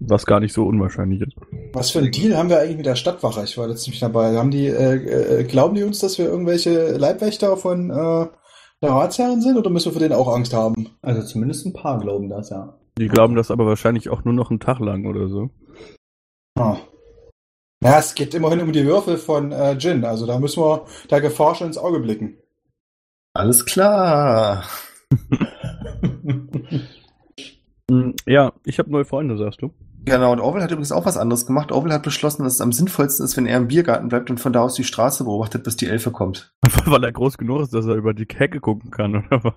Was 0.00 0.24
gar 0.24 0.40
nicht 0.40 0.54
so 0.54 0.64
unwahrscheinlich 0.64 1.20
ist. 1.20 1.36
Was 1.74 1.90
für 1.90 1.98
ein 1.98 2.10
Deal 2.10 2.36
haben 2.36 2.48
wir 2.48 2.58
eigentlich 2.58 2.78
mit 2.78 2.86
der 2.86 2.96
Stadtwache? 2.96 3.44
Ich 3.44 3.58
war 3.58 3.66
letztens 3.68 3.88
nicht 3.88 4.02
dabei. 4.02 4.34
Haben 4.36 4.50
die, 4.50 4.66
äh, 4.66 5.40
äh, 5.40 5.44
glauben 5.44 5.74
die 5.74 5.82
uns, 5.82 5.98
dass 5.98 6.18
wir 6.18 6.24
irgendwelche 6.24 6.92
Leibwächter 6.96 7.56
von 7.58 7.90
äh, 7.90 8.26
der 8.82 8.90
Ratsherren 8.90 9.42
sind 9.42 9.58
oder 9.58 9.68
müssen 9.68 9.86
wir 9.86 9.92
für 9.92 9.98
den 9.98 10.14
auch 10.14 10.34
Angst 10.34 10.54
haben? 10.54 10.88
Also 11.02 11.22
zumindest 11.22 11.66
ein 11.66 11.74
paar 11.74 12.00
glauben 12.00 12.30
das, 12.30 12.48
ja. 12.48 12.78
Die 12.98 13.08
glauben 13.08 13.36
das 13.36 13.50
aber 13.50 13.66
wahrscheinlich 13.66 14.08
auch 14.08 14.24
nur 14.24 14.32
noch 14.32 14.50
einen 14.50 14.60
Tag 14.60 14.80
lang 14.80 15.04
oder 15.04 15.28
so. 15.28 15.50
Ah. 16.58 16.78
Ja, 17.82 17.98
es 17.98 18.14
geht 18.14 18.34
immerhin 18.34 18.60
um 18.62 18.72
die 18.72 18.86
Würfel 18.86 19.18
von 19.18 19.52
äh, 19.52 19.72
Jin, 19.72 20.04
also 20.04 20.26
da 20.26 20.38
müssen 20.38 20.62
wir 20.62 20.86
der 21.10 21.20
Gefahr 21.20 21.54
schon 21.54 21.68
ins 21.68 21.78
Auge 21.78 22.00
blicken. 22.00 22.38
Alles 23.34 23.64
klar. 23.64 24.64
Hm, 27.90 28.14
Ja, 28.24 28.52
ich 28.64 28.78
habe 28.78 28.92
neue 28.92 29.04
Freunde, 29.04 29.36
sagst 29.36 29.62
du. 29.62 29.72
Genau, 30.04 30.32
und 30.32 30.40
Orwell 30.40 30.62
hat 30.62 30.70
übrigens 30.70 30.92
auch 30.92 31.04
was 31.04 31.16
anderes 31.16 31.46
gemacht. 31.46 31.72
Orwell 31.72 31.92
hat 31.92 32.02
beschlossen, 32.02 32.44
dass 32.44 32.54
es 32.54 32.60
am 32.60 32.72
sinnvollsten 32.72 33.24
ist, 33.24 33.36
wenn 33.36 33.46
er 33.46 33.58
im 33.58 33.68
Biergarten 33.68 34.08
bleibt 34.08 34.30
und 34.30 34.38
von 34.38 34.52
da 34.52 34.62
aus 34.62 34.74
die 34.74 34.84
Straße 34.84 35.24
beobachtet, 35.24 35.64
bis 35.64 35.76
die 35.76 35.86
Elfe 35.86 36.10
kommt. 36.10 36.54
Weil 36.86 37.04
er 37.04 37.12
groß 37.12 37.36
genug 37.36 37.62
ist, 37.62 37.74
dass 37.74 37.86
er 37.86 37.94
über 37.94 38.14
die 38.14 38.26
Hecke 38.32 38.60
gucken 38.60 38.90
kann, 38.90 39.16
oder 39.16 39.44
was? 39.44 39.54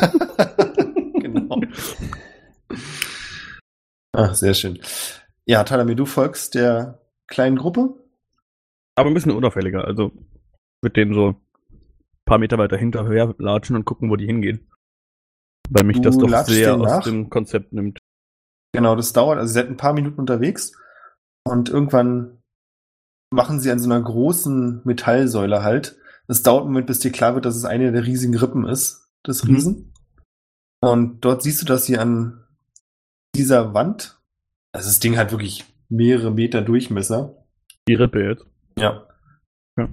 genau. 1.14 1.60
Ach, 4.12 4.34
sehr 4.34 4.54
schön. 4.54 4.78
Ja, 5.46 5.64
Talamir, 5.64 5.96
du 5.96 6.06
folgst 6.06 6.54
der 6.54 7.00
kleinen 7.26 7.56
Gruppe. 7.56 7.94
Aber 8.94 9.10
ein 9.10 9.14
bisschen 9.14 9.32
unauffälliger. 9.32 9.84
Also 9.84 10.12
mit 10.80 10.96
denen 10.96 11.14
so 11.14 11.28
ein 11.30 11.36
paar 12.24 12.38
Meter 12.38 12.58
weiter 12.58 12.76
hinterher 12.76 13.34
latschen 13.38 13.74
und 13.74 13.84
gucken, 13.84 14.10
wo 14.10 14.16
die 14.16 14.26
hingehen. 14.26 14.68
Weil 15.70 15.84
mich 15.84 15.96
Du 15.96 16.02
das 16.02 16.18
doch 16.18 16.44
sehr 16.44 16.76
aus 16.76 17.04
dem 17.04 17.30
Konzept 17.30 17.72
nimmt. 17.72 17.98
Genau, 18.72 18.96
das 18.96 19.12
dauert, 19.12 19.38
also 19.38 19.48
sie 19.52 19.60
sind 19.60 19.70
ein 19.70 19.76
paar 19.76 19.92
Minuten 19.92 20.18
unterwegs 20.18 20.72
und 21.44 21.68
irgendwann 21.68 22.38
machen 23.30 23.60
sie 23.60 23.70
an 23.70 23.78
so 23.78 23.90
einer 23.90 24.02
großen 24.02 24.80
Metallsäule 24.84 25.62
halt. 25.62 25.96
Es 26.28 26.42
dauert 26.42 26.62
einen 26.62 26.72
Moment, 26.72 26.86
bis 26.86 27.00
dir 27.00 27.12
klar 27.12 27.34
wird, 27.34 27.44
dass 27.44 27.56
es 27.56 27.64
eine 27.64 27.92
der 27.92 28.04
riesigen 28.06 28.36
Rippen 28.36 28.66
ist, 28.66 29.08
des 29.26 29.44
Mhm. 29.44 29.54
Riesen. 29.54 29.94
Und 30.80 31.20
dort 31.24 31.42
siehst 31.42 31.60
du, 31.62 31.66
dass 31.66 31.84
sie 31.86 31.98
an 31.98 32.44
dieser 33.36 33.74
Wand, 33.74 34.18
also 34.72 34.88
das 34.88 35.00
Ding 35.00 35.16
hat 35.16 35.30
wirklich 35.30 35.64
mehrere 35.88 36.30
Meter 36.30 36.62
Durchmesser. 36.62 37.36
Die 37.88 37.94
Rippe 37.94 38.22
jetzt. 38.22 38.46
Ja. 38.78 39.06
Ja. 39.76 39.88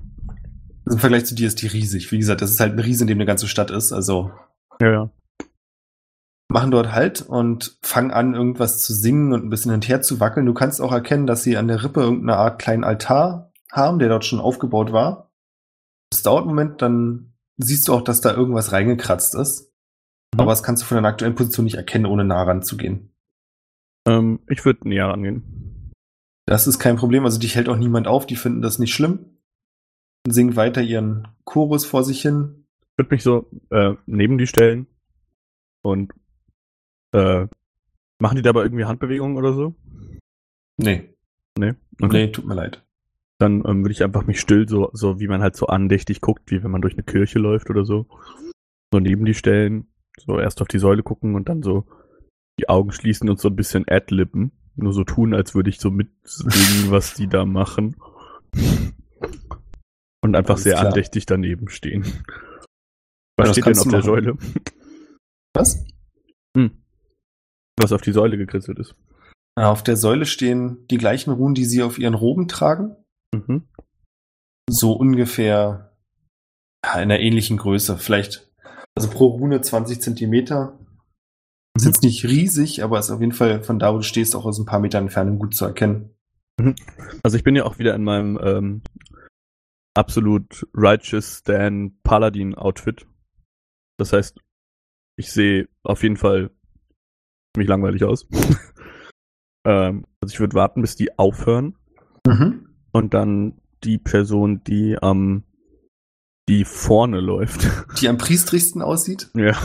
Also 0.85 0.95
Im 0.95 0.99
Vergleich 0.99 1.25
zu 1.25 1.35
dir 1.35 1.47
ist 1.47 1.61
die 1.61 1.67
riesig. 1.67 2.11
Wie 2.11 2.17
gesagt, 2.17 2.41
das 2.41 2.51
ist 2.51 2.59
halt 2.59 2.73
ein 2.73 2.79
Riesen, 2.79 3.03
in 3.03 3.07
dem 3.09 3.17
eine 3.17 3.25
ganze 3.25 3.47
Stadt 3.47 3.71
ist. 3.71 3.91
Also 3.91 4.31
Ja, 4.81 4.91
ja. 4.91 5.09
Machen 6.49 6.71
dort 6.71 6.91
halt 6.91 7.21
und 7.21 7.77
fangen 7.81 8.11
an, 8.11 8.33
irgendwas 8.33 8.83
zu 8.83 8.93
singen 8.93 9.33
und 9.33 9.45
ein 9.45 9.49
bisschen 9.49 9.71
hin 9.71 9.77
und 9.77 9.87
her 9.87 10.01
zu 10.01 10.19
wackeln. 10.19 10.47
Du 10.47 10.53
kannst 10.53 10.81
auch 10.81 10.91
erkennen, 10.91 11.27
dass 11.27 11.43
sie 11.43 11.57
an 11.57 11.67
der 11.67 11.83
Rippe 11.83 12.01
irgendeine 12.01 12.37
Art 12.37 12.59
kleinen 12.59 12.83
Altar 12.83 13.53
haben, 13.71 13.99
der 13.99 14.09
dort 14.09 14.25
schon 14.25 14.39
aufgebaut 14.39 14.91
war. 14.91 15.31
Es 16.11 16.23
dauert 16.23 16.41
einen 16.41 16.49
Moment, 16.49 16.81
dann 16.81 17.33
siehst 17.57 17.87
du 17.87 17.93
auch, 17.93 18.01
dass 18.01 18.21
da 18.21 18.33
irgendwas 18.33 18.71
reingekratzt 18.71 19.35
ist. 19.35 19.71
Mhm. 20.33 20.39
Aber 20.41 20.51
das 20.51 20.63
kannst 20.63 20.81
du 20.81 20.87
von 20.87 20.95
deiner 20.95 21.09
aktuellen 21.09 21.35
Position 21.35 21.65
nicht 21.65 21.77
erkennen, 21.77 22.07
ohne 22.07 22.25
nah 22.25 22.41
ranzugehen. 22.41 23.13
Ähm, 24.07 24.39
ich 24.49 24.65
würde 24.65 24.89
näher 24.89 25.07
rangehen. 25.07 25.91
Das 26.47 26.65
ist 26.65 26.79
kein 26.79 26.95
Problem. 26.95 27.25
Also 27.25 27.39
dich 27.39 27.55
hält 27.55 27.69
auch 27.69 27.77
niemand 27.77 28.07
auf. 28.07 28.25
Die 28.25 28.35
finden 28.35 28.63
das 28.63 28.79
nicht 28.79 28.93
schlimm. 28.93 29.37
Singen 30.27 30.55
weiter 30.55 30.81
ihren 30.81 31.27
Chorus 31.43 31.85
vor 31.85 32.03
sich 32.03 32.21
hin. 32.23 32.65
Ich 32.81 32.97
würde 32.97 33.13
mich 33.13 33.23
so 33.23 33.49
äh, 33.69 33.93
neben 34.07 34.39
die 34.39 34.47
stellen 34.47 34.87
und 35.83 36.11
äh, 37.11 37.47
machen 38.19 38.35
die 38.35 38.41
dabei 38.41 38.63
irgendwie 38.63 38.85
Handbewegungen 38.85 39.37
oder 39.37 39.53
so? 39.53 39.75
Nee, 40.77 41.13
Nee. 41.57 41.73
Okay. 42.01 42.25
nee, 42.27 42.31
tut 42.31 42.45
mir 42.45 42.53
leid. 42.55 42.85
Dann 43.37 43.63
ähm, 43.65 43.83
würde 43.83 43.91
ich 43.91 44.03
einfach 44.03 44.25
mich 44.25 44.39
still, 44.39 44.67
so, 44.69 44.89
so 44.93 45.19
wie 45.19 45.27
man 45.27 45.41
halt 45.41 45.55
so 45.57 45.67
andächtig 45.67 46.21
guckt, 46.21 46.51
wie 46.51 46.63
wenn 46.63 46.71
man 46.71 46.81
durch 46.81 46.93
eine 46.93 47.03
Kirche 47.03 47.39
läuft 47.39 47.69
oder 47.69 47.83
so. 47.83 48.05
So 48.93 48.99
neben 48.99 49.25
die 49.25 49.33
stellen, 49.33 49.87
so 50.17 50.39
erst 50.39 50.61
auf 50.61 50.67
die 50.69 50.79
Säule 50.79 51.03
gucken 51.03 51.35
und 51.35 51.49
dann 51.49 51.61
so 51.63 51.85
die 52.59 52.69
Augen 52.69 52.91
schließen 52.91 53.29
und 53.29 53.39
so 53.39 53.49
ein 53.49 53.55
bisschen 53.55 53.85
adlippen. 53.89 54.51
Nur 54.75 54.93
so 54.93 55.03
tun, 55.03 55.33
als 55.33 55.53
würde 55.55 55.69
ich 55.69 55.79
so 55.79 55.91
mitsingen, 55.91 56.91
was 56.91 57.13
die 57.13 57.27
da 57.27 57.45
machen. 57.45 57.97
Und 60.21 60.35
einfach 60.35 60.55
Alles 60.55 60.63
sehr 60.63 60.75
klar. 60.75 60.87
andächtig 60.87 61.25
daneben 61.25 61.67
stehen. 61.69 62.03
Ja, 62.03 62.11
Was 63.37 63.47
das 63.49 63.57
steht 63.57 63.65
denn 63.65 63.77
auf 63.77 63.83
du 63.83 63.89
der 63.89 63.99
machen. 63.99 64.05
Säule? 64.05 64.37
Was? 65.53 65.85
Hm. 66.55 66.71
Was 67.79 67.91
auf 67.91 68.01
die 68.01 68.11
Säule 68.11 68.37
gekritzelt 68.37 68.77
ist. 68.79 68.95
Auf 69.55 69.83
der 69.83 69.97
Säule 69.97 70.25
stehen 70.25 70.85
die 70.89 70.97
gleichen 70.97 71.31
Runen, 71.31 71.55
die 71.55 71.65
sie 71.65 71.81
auf 71.83 71.97
ihren 71.97 72.13
Roben 72.13 72.47
tragen. 72.47 72.95
Mhm. 73.33 73.67
So 74.69 74.93
ungefähr 74.93 75.95
ja, 76.85 76.93
in 76.93 76.99
einer 76.99 77.19
ähnlichen 77.19 77.57
Größe. 77.57 77.97
Vielleicht, 77.97 78.49
also 78.95 79.09
pro 79.09 79.27
Rune 79.27 79.61
20 79.61 80.01
Zentimeter. 80.01 80.77
Ist 81.75 81.85
Mhm. 81.85 81.89
jetzt 81.89 82.03
nicht 82.03 82.25
riesig, 82.25 82.83
aber 82.83 82.99
ist 82.99 83.11
auf 83.11 83.21
jeden 83.21 83.33
Fall 83.33 83.63
von 83.63 83.79
da, 83.79 83.93
wo 83.93 83.97
du 83.97 84.03
stehst, 84.03 84.35
auch 84.35 84.45
aus 84.45 84.59
ein 84.59 84.65
paar 84.65 84.79
Metern 84.79 85.05
Entfernung 85.05 85.39
gut 85.39 85.55
zu 85.55 85.65
erkennen. 85.65 86.15
Also 87.23 87.37
ich 87.37 87.43
bin 87.43 87.55
ja 87.55 87.63
auch 87.63 87.79
wieder 87.79 87.95
in 87.95 88.03
meinem 88.03 88.37
ähm, 88.43 88.81
absolut 89.93 90.67
righteous 90.73 91.39
Stan 91.39 91.97
Paladin 92.03 92.55
Outfit. 92.55 93.05
Das 93.97 94.13
heißt, 94.13 94.39
ich 95.17 95.31
sehe 95.31 95.67
auf 95.83 96.03
jeden 96.03 96.17
Fall 96.17 96.51
ziemlich 97.59 97.67
langweilig 97.67 98.03
aus. 98.05 98.25
ähm, 99.65 100.05
also 100.21 100.33
ich 100.33 100.39
würde 100.39 100.53
warten, 100.55 100.81
bis 100.81 100.95
die 100.95 101.17
aufhören 101.19 101.75
Mhm. 102.27 102.67
und 102.91 103.13
dann 103.13 103.59
die 103.83 103.97
Person, 103.97 104.61
die 104.65 104.97
am 105.01 105.43
die 106.49 106.65
vorne 106.65 107.19
läuft, 107.21 107.61
Die 108.01 108.07
am 108.09 108.17
priestrigsten 108.17 108.81
aussieht. 108.81 109.29
ja, 109.35 109.55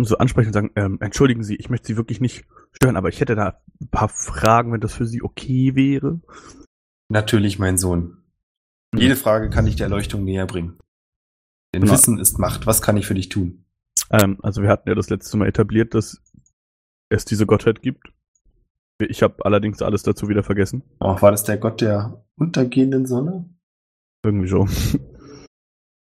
so 0.00 0.18
ansprechen 0.18 0.48
und 0.48 0.52
sagen, 0.52 0.70
ähm, 0.76 0.98
entschuldigen 1.00 1.42
Sie, 1.44 1.56
ich 1.56 1.68
möchte 1.70 1.86
Sie 1.88 1.96
wirklich 1.96 2.20
nicht 2.20 2.44
stören, 2.72 2.96
aber 2.96 3.08
ich 3.08 3.20
hätte 3.20 3.34
da 3.34 3.60
ein 3.80 3.88
paar 3.88 4.08
Fragen, 4.08 4.72
wenn 4.72 4.80
das 4.80 4.94
für 4.94 5.06
Sie 5.06 5.22
okay 5.22 5.74
wäre. 5.74 6.20
Natürlich, 7.08 7.58
mein 7.58 7.78
Sohn. 7.78 8.18
Jede 8.94 9.16
Frage 9.16 9.50
kann 9.50 9.66
ich 9.66 9.76
der 9.76 9.84
Erleuchtung 9.86 10.24
näher 10.24 10.46
bringen. 10.46 10.78
Denn 11.74 11.82
Na. 11.84 11.92
Wissen 11.92 12.18
ist 12.18 12.38
Macht. 12.38 12.66
Was 12.66 12.80
kann 12.82 12.96
ich 12.96 13.06
für 13.06 13.14
dich 13.14 13.28
tun? 13.28 13.64
Ähm, 14.10 14.38
also 14.42 14.62
wir 14.62 14.68
hatten 14.70 14.88
ja 14.88 14.94
das 14.94 15.10
letzte 15.10 15.36
Mal 15.36 15.48
etabliert, 15.48 15.94
dass 15.94 16.22
es 17.08 17.24
diese 17.24 17.46
Gottheit 17.46 17.82
gibt. 17.82 18.12
Ich 18.98 19.22
habe 19.22 19.44
allerdings 19.44 19.82
alles 19.82 20.02
dazu 20.02 20.28
wieder 20.28 20.42
vergessen. 20.42 20.82
Oh, 21.00 21.20
war 21.20 21.30
das 21.30 21.44
der 21.44 21.58
Gott 21.58 21.80
der 21.80 22.24
untergehenden 22.36 23.06
Sonne? 23.06 23.48
Irgendwie 24.24 24.48
so. 24.48 24.66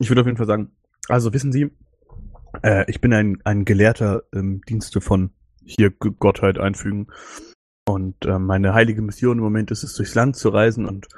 Ich 0.03 0.09
würde 0.09 0.23
auf 0.23 0.27
jeden 0.27 0.39
Fall 0.39 0.47
sagen, 0.47 0.71
also 1.11 1.35
wissen 1.35 1.53
Sie, 1.53 1.71
äh, 2.63 2.91
ich 2.91 3.03
bin 3.03 3.13
ein, 3.13 3.37
ein 3.45 3.67
Gelehrter 3.67 4.23
im 4.33 4.63
Dienste 4.63 5.03
von 5.03 5.29
hier 5.63 5.91
G- 5.91 6.13
Gottheit 6.19 6.57
einfügen. 6.59 7.09
Und 7.87 8.25
äh, 8.25 8.39
meine 8.39 8.73
heilige 8.73 9.03
Mission 9.03 9.37
im 9.37 9.45
Moment 9.45 9.71
ist 9.71 9.83
es, 9.83 9.93
durchs 9.95 10.15
Land 10.15 10.37
zu 10.37 10.49
reisen 10.49 10.87
und 10.87 11.09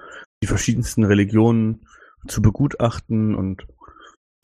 die 0.43 0.49
verschiedensten 0.49 1.05
Religionen 1.05 1.87
zu 2.26 2.43
begutachten 2.43 3.37
und 3.37 3.68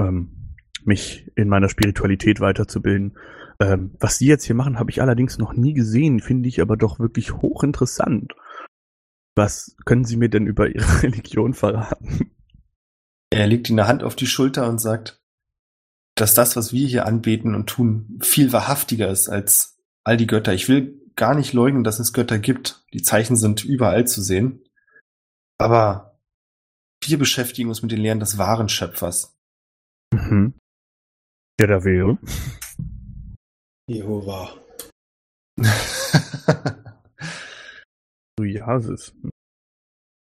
ähm, 0.01 0.55
mich 0.85 1.33
in 1.35 1.49
meiner 1.49 1.69
Spiritualität 1.69 2.39
weiterzubilden. 2.39 3.19
Ähm, 3.61 3.97
was 3.99 4.19
Sie 4.19 4.27
jetzt 4.27 4.45
hier 4.45 4.55
machen, 4.55 4.79
habe 4.79 4.91
ich 4.91 5.03
allerdings 5.03 5.39
noch 5.39 5.53
nie 5.53 5.75
gesehen, 5.75 6.21
finde 6.21 6.49
ich 6.49 6.61
aber 6.61 6.77
doch 6.77 6.99
wirklich 6.99 7.33
hochinteressant. 7.33 8.35
Was 9.35 9.77
können 9.85 10.05
Sie 10.05 10.17
mir 10.17 10.29
denn 10.29 10.47
über 10.47 10.69
Ihre 10.69 11.03
Religion 11.03 11.55
verraten? 11.55 12.31
Er 13.31 13.47
legt 13.47 13.69
ihm 13.69 13.79
eine 13.79 13.89
Hand 13.89 14.03
auf 14.03 14.17
die 14.17 14.27
Schulter 14.27 14.69
und 14.69 14.79
sagt, 14.79 15.21
dass 16.15 16.35
das, 16.35 16.57
was 16.57 16.73
wir 16.73 16.87
hier 16.87 17.07
anbeten 17.07 17.55
und 17.55 17.69
tun, 17.69 18.19
viel 18.23 18.53
wahrhaftiger 18.53 19.09
ist 19.09 19.29
als 19.29 19.79
all 20.05 20.17
die 20.17 20.27
Götter. 20.27 20.53
Ich 20.55 20.69
will 20.69 21.01
gar 21.15 21.35
nicht 21.35 21.53
leugnen, 21.53 21.85
dass 21.85 21.99
es 21.99 22.13
Götter 22.13 22.39
gibt. 22.39 22.85
Die 22.93 23.03
Zeichen 23.03 23.37
sind 23.37 23.65
überall 23.65 24.07
zu 24.07 24.23
sehen. 24.23 24.63
Aber 25.59 26.19
wir 27.05 27.19
beschäftigen 27.19 27.69
uns 27.69 27.83
mit 27.83 27.93
den 27.93 28.01
Lehren 28.01 28.21
des 28.21 28.39
wahren 28.39 28.69
Schöpfers. 28.69 29.37
Mhm. 30.13 30.55
Der 31.61 31.67
da 31.67 31.85
wäre. 31.85 32.19
Jehova. 33.89 34.55
Du 38.37 38.45
Jasis. 38.45 39.13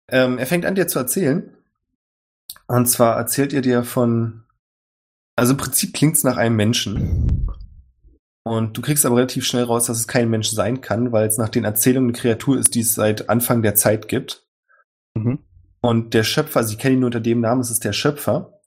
ähm, 0.10 0.38
er 0.38 0.46
fängt 0.46 0.66
an, 0.66 0.76
dir 0.76 0.88
zu 0.88 1.00
erzählen. 1.00 1.54
Und 2.66 2.86
zwar 2.86 3.18
erzählt 3.18 3.52
er 3.52 3.60
dir 3.60 3.84
von, 3.84 4.46
also 5.36 5.52
im 5.52 5.58
Prinzip 5.58 5.94
klingt's 5.94 6.24
nach 6.24 6.38
einem 6.38 6.56
Menschen. 6.56 7.52
Und 8.46 8.78
du 8.78 8.82
kriegst 8.82 9.06
aber 9.06 9.18
relativ 9.18 9.46
schnell 9.46 9.66
raus, 9.66 9.88
dass 9.88 9.98
es 9.98 10.08
kein 10.08 10.30
Mensch 10.30 10.48
sein 10.50 10.80
kann, 10.80 11.12
weil 11.12 11.28
es 11.28 11.38
nach 11.38 11.50
den 11.50 11.66
Erzählungen 11.66 12.12
eine 12.12 12.18
Kreatur 12.18 12.58
ist, 12.58 12.74
die 12.74 12.80
es 12.80 12.94
seit 12.94 13.28
Anfang 13.28 13.62
der 13.62 13.76
Zeit 13.76 14.08
gibt. 14.08 14.48
Mhm. 15.14 15.40
Und 15.82 16.14
der 16.14 16.24
Schöpfer, 16.24 16.62
also 16.62 16.72
ich 16.72 16.80
kenne 16.80 16.94
ihn 16.94 17.02
nur 17.02 17.08
unter 17.08 17.20
dem 17.20 17.42
Namen, 17.42 17.60
es 17.60 17.70
ist 17.70 17.84
der 17.84 17.94
Schöpfer, 17.94 18.62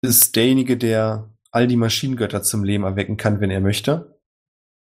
ist 0.00 0.34
derjenige, 0.36 0.78
der 0.78 1.31
all 1.52 1.66
die 1.66 1.76
Maschinengötter 1.76 2.42
zum 2.42 2.64
Leben 2.64 2.84
erwecken 2.84 3.16
kann, 3.16 3.40
wenn 3.40 3.50
er 3.50 3.60
möchte. 3.60 4.18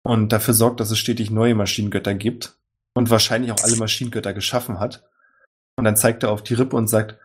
Und 0.05 0.33
dafür 0.33 0.55
sorgt, 0.55 0.81
dass 0.81 0.91
es 0.91 0.99
stetig 0.99 1.31
neue 1.31 1.55
Maschinengötter 1.55 2.15
gibt. 2.15 2.59
Und 2.95 3.09
wahrscheinlich 3.09 3.53
auch 3.53 3.65
alle 3.65 3.77
Maschinengötter 3.77 4.35
geschaffen 4.35 4.79
hat. 4.79 5.09
Und 5.77 5.85
dann 5.85 5.97
zeigt 5.97 6.23
er 6.23 6.31
auf 6.31 6.43
die 6.43 6.55
Rippe 6.55 6.77
und 6.77 6.89
sagt, 6.89 7.19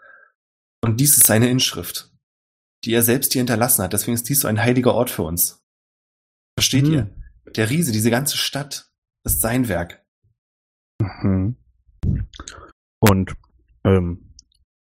und 0.82 1.00
dies 1.00 1.18
ist 1.18 1.28
seine 1.28 1.50
Inschrift, 1.50 2.12
die 2.86 2.94
er 2.94 3.04
selbst 3.04 3.34
hier 3.34 3.42
hinterlassen 3.42 3.84
hat. 3.84 3.92
Deswegen 3.92 4.16
ist 4.16 4.30
dies 4.30 4.40
so 4.40 4.48
ein 4.48 4.62
heiliger 4.62 4.94
Ort 4.94 5.10
für 5.10 5.24
uns. 5.24 5.62
Versteht 6.58 6.86
Hm. 6.86 6.94
ihr? 6.94 7.10
Der 7.56 7.70
Riese, 7.70 7.92
diese 7.92 8.10
ganze 8.12 8.38
Stadt, 8.38 8.90
ist 9.26 9.42
sein 9.42 9.68
Werk. 9.68 10.06
Mhm. 11.02 11.58
Und 13.00 13.34
ähm, 13.84 14.27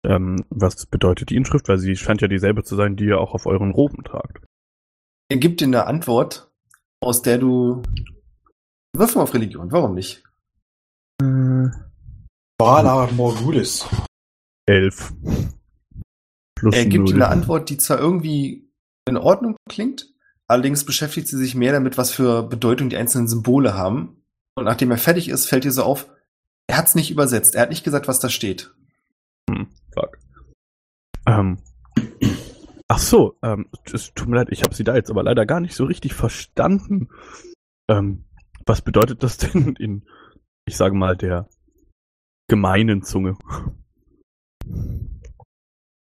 ähm, 0.04 0.44
was 0.50 0.86
bedeutet 0.86 1.30
die 1.30 1.36
Inschrift? 1.36 1.68
Weil 1.68 1.78
sie 1.78 1.96
scheint 1.96 2.20
ja 2.20 2.28
dieselbe 2.28 2.62
zu 2.62 2.76
sein, 2.76 2.96
die 2.96 3.06
ihr 3.06 3.20
auch 3.20 3.34
auf 3.34 3.46
euren 3.46 3.72
Roben 3.72 4.04
tragt. 4.04 4.44
Er 5.28 5.38
gibt 5.38 5.60
dir 5.60 5.66
eine 5.66 5.86
Antwort, 5.86 6.50
aus 7.00 7.22
der 7.22 7.38
du. 7.38 7.82
Wirf 8.96 9.14
mal 9.16 9.22
auf 9.22 9.34
Religion, 9.34 9.72
warum 9.72 9.94
nicht? 9.94 10.22
Bala 12.58 13.08
Morgulis. 13.12 13.86
Elf. 14.66 15.12
Plus 16.54 16.74
Er 16.74 16.86
gibt 16.86 17.08
dir 17.08 17.14
eine 17.14 17.28
Antwort, 17.28 17.70
die 17.70 17.76
zwar 17.76 17.98
irgendwie 17.98 18.70
in 19.06 19.16
Ordnung 19.16 19.56
klingt, 19.68 20.14
allerdings 20.46 20.84
beschäftigt 20.84 21.28
sie 21.28 21.36
sich 21.36 21.54
mehr 21.54 21.72
damit, 21.72 21.98
was 21.98 22.10
für 22.10 22.42
Bedeutung 22.42 22.88
die 22.88 22.96
einzelnen 22.96 23.28
Symbole 23.28 23.74
haben. 23.74 24.22
Und 24.54 24.64
nachdem 24.64 24.90
er 24.90 24.98
fertig 24.98 25.28
ist, 25.28 25.46
fällt 25.46 25.64
dir 25.64 25.72
so 25.72 25.82
auf, 25.82 26.08
er 26.66 26.78
hat 26.78 26.86
es 26.86 26.94
nicht 26.94 27.10
übersetzt. 27.10 27.54
Er 27.54 27.62
hat 27.62 27.70
nicht 27.70 27.84
gesagt, 27.84 28.08
was 28.08 28.20
da 28.20 28.28
steht. 28.28 28.72
Hm. 31.26 31.58
Ähm. 31.58 31.58
Ach 32.88 32.98
so, 32.98 33.38
ähm, 33.42 33.66
es 33.92 34.12
tut 34.14 34.28
mir 34.28 34.36
leid, 34.36 34.48
ich 34.50 34.62
habe 34.62 34.74
sie 34.74 34.84
da 34.84 34.94
jetzt 34.94 35.10
aber 35.10 35.22
leider 35.22 35.46
gar 35.46 35.60
nicht 35.60 35.74
so 35.74 35.84
richtig 35.84 36.12
verstanden. 36.14 37.08
Ähm, 37.90 38.24
was 38.66 38.82
bedeutet 38.82 39.22
das 39.22 39.38
denn 39.38 39.74
in, 39.78 40.06
ich 40.66 40.76
sage 40.76 40.94
mal, 40.94 41.16
der 41.16 41.48
gemeinen 42.48 43.02
Zunge? 43.02 43.36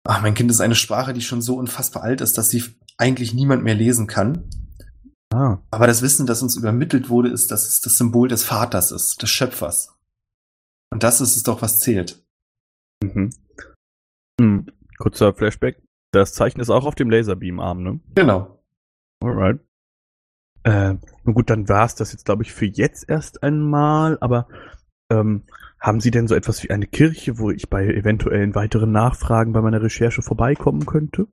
Ach, 0.07 0.22
mein 0.22 0.36
Kind 0.36 0.51
ist 0.51 0.61
eine 0.61 0.76
Sprache, 0.76 1.13
die 1.13 1.22
schon 1.22 1.41
so 1.41 1.57
unfassbar 1.57 2.03
alt 2.03 2.22
ist, 2.22 2.38
dass 2.38 2.49
sie 2.49 2.63
eigentlich 2.97 3.34
niemand 3.34 3.63
mehr 3.63 3.76
lesen 3.76 4.07
kann. 4.07 4.49
Ah, 5.34 5.57
Aber 5.72 5.88
das 5.88 6.01
Wissen, 6.01 6.26
das 6.26 6.41
uns 6.41 6.55
übermittelt 6.55 7.09
wurde, 7.09 7.30
ist, 7.30 7.51
dass 7.51 7.68
es 7.68 7.82
das 7.82 7.97
Symbol 7.97 8.30
des 8.30 8.43
Vaters 8.43 8.91
ist, 8.91 9.22
des 9.22 9.30
Schöpfers. 9.30 9.93
Und 10.91 11.03
das 11.03 11.20
ist 11.20 11.36
es 11.36 11.43
doch, 11.43 11.61
was 11.61 11.80
zählt. 11.80 12.24
mhm. 13.03 13.32
Hm, 14.39 14.68
kurzer 14.98 15.34
Flashback. 15.34 15.82
Das 16.12 16.34
Zeichen 16.34 16.60
ist 16.60 16.70
auch 16.70 16.86
auf 16.86 16.95
dem 16.95 17.10
Laserbeam-Arm, 17.10 17.84
ne? 17.84 18.00
Genau. 18.16 18.64
Alright. 19.22 19.60
Äh, 20.64 20.95
nun 21.24 21.34
gut, 21.34 21.50
dann 21.50 21.70
war's 21.70 21.95
das 21.95 22.12
jetzt, 22.12 22.26
glaube 22.26 22.43
ich, 22.43 22.54
für 22.54 22.66
jetzt 22.66 23.10
erst 23.10 23.43
einmal, 23.43 24.18
aber 24.20 24.48
ähm, 25.10 25.43
haben 25.80 26.00
Sie 26.00 26.12
denn 26.12 26.28
so 26.28 26.36
etwas 26.36 26.64
wie 26.64 26.72
eine 26.72 26.88
Kirche, 26.88 27.38
wo 27.38 27.52
ich 27.52 27.70
bei 27.70 27.86
eventuellen 27.86 28.56
weiteren 28.56 28.91
Nachfragen 28.91 29.54
bei 29.54 29.62
meiner 29.62 29.82
Recherche 29.82 30.22
vorbeikommen 30.22 30.86
könnte? 30.86 31.28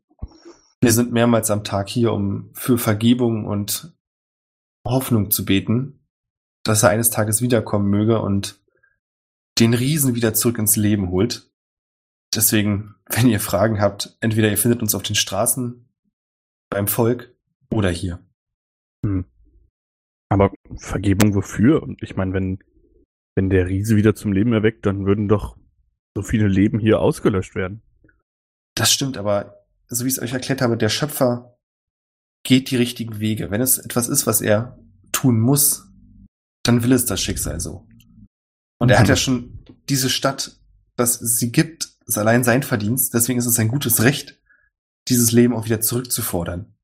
Wir 0.81 0.93
sind 0.93 1.12
mehrmals 1.12 1.51
am 1.51 1.65
Tag 1.65 1.89
hier, 1.89 2.12
um 2.12 2.51
für 2.53 2.77
Vergebung 2.77 3.47
und 3.47 3.97
Hoffnung 4.87 5.31
zu 5.31 5.45
beten, 5.45 6.07
dass 6.62 6.83
er 6.83 6.91
eines 6.91 7.11
Tages 7.11 7.41
wiederkommen 7.41 7.89
möge 7.89 8.21
und 8.21 8.62
den 9.59 9.73
Riesen 9.73 10.15
wieder 10.15 10.35
zurück 10.35 10.59
ins 10.59 10.77
Leben 10.77 11.09
holt. 11.11 11.51
Deswegen, 12.35 12.95
wenn 13.11 13.28
ihr 13.28 13.41
Fragen 13.41 13.80
habt, 13.80 14.16
entweder 14.20 14.51
ihr 14.51 14.59
findet 14.59 14.82
uns 14.82 14.95
auf 14.95 15.03
den 15.03 15.14
Straßen, 15.16 15.89
beim 16.70 16.89
Volk 16.89 17.35
oder 17.70 17.91
hier. 17.91 18.18
Hm. 19.05 19.24
Aber 20.30 20.53
Vergebung 20.76 21.35
wofür? 21.35 21.82
Und 21.82 22.03
ich 22.03 22.16
meine, 22.16 22.32
wenn, 22.32 22.59
wenn 23.37 23.51
der 23.51 23.68
Riese 23.68 23.97
wieder 23.97 24.14
zum 24.14 24.32
Leben 24.32 24.53
erweckt, 24.53 24.87
dann 24.87 25.07
würden 25.07 25.28
doch 25.28 25.57
so 26.16 26.22
viele 26.22 26.49
Leben 26.49 26.78
hier 26.78 27.01
ausgelöscht 27.01 27.55
werden. 27.55 27.82
Das 28.74 28.93
stimmt, 28.93 29.16
aber 29.16 29.64
so 29.89 30.05
wie 30.05 30.09
ich 30.09 30.14
es 30.14 30.22
euch 30.22 30.32
erklärt 30.32 30.62
habe, 30.62 30.76
der 30.76 30.89
Schöpfer 30.89 31.57
geht 32.45 32.70
die 32.70 32.76
richtigen 32.76 33.20
Wege. 33.20 33.51
Wenn 33.51 33.61
es 33.61 33.78
etwas 33.78 34.09
ist, 34.09 34.26
was 34.26 34.41
er 34.41 34.78
tun 35.12 35.41
muss, 35.41 35.89
dann 36.64 36.82
will 36.82 36.93
es 36.93 37.05
das 37.07 37.20
Schicksal 37.20 37.61
so. 37.61 37.87
Und 38.80 38.91
er 38.91 38.99
hat 38.99 39.07
Mhm. 39.07 39.11
ja 39.11 39.16
schon 39.16 39.64
diese 39.89 40.11
Stadt, 40.11 40.59
dass 40.97 41.18
sie 41.18 41.53
gibt, 41.53 41.93
ist 42.07 42.18
allein 42.18 42.44
sein 42.44 42.62
Verdienst. 42.62 43.14
Deswegen 43.14 43.38
ist 43.38 43.46
es 43.46 43.59
ein 43.59 43.68
gutes 43.68 44.02
Recht, 44.02 44.40
dieses 45.09 45.32
Leben 45.32 45.55
auch 45.55 45.64
wieder 45.64 45.80
zurückzufordern. 45.80 46.74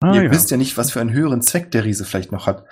Ah, 0.00 0.14
Ihr 0.14 0.24
ja. 0.24 0.30
wisst 0.30 0.50
ja 0.50 0.56
nicht, 0.56 0.76
was 0.76 0.92
für 0.92 1.00
einen 1.00 1.12
höheren 1.12 1.42
Zweck 1.42 1.70
der 1.70 1.84
Riese 1.84 2.04
vielleicht 2.04 2.32
noch 2.32 2.46
hat. 2.46 2.66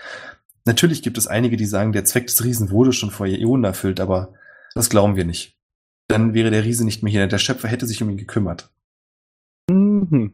Natürlich 0.65 1.03
gibt 1.03 1.19
es 1.19 1.27
einige, 1.27 1.57
die 1.57 1.67
sagen, 1.67 1.93
der 1.93 2.05
Zweck 2.05 2.27
des 2.27 2.43
Riesen 2.45 2.71
wurde 2.71 2.93
schon 2.93 3.11
vor 3.11 3.27
Äonen 3.27 3.65
erfüllt, 3.65 4.01
aber 4.01 4.35
das 4.75 4.91
glauben 4.91 5.17
wir 5.17 5.25
nicht. 5.25 5.57
Dann 6.09 6.35
wäre 6.35 6.51
der 6.51 6.65
Riese 6.65 6.85
nicht 6.85 7.03
mehr 7.03 7.11
hier. 7.11 7.27
Der 7.27 7.39
Schöpfer 7.39 7.69
hätte 7.69 7.87
sich 7.87 8.03
um 8.03 8.11
ihn 8.11 8.17
gekümmert. 8.17 8.71
Mhm. 9.71 10.33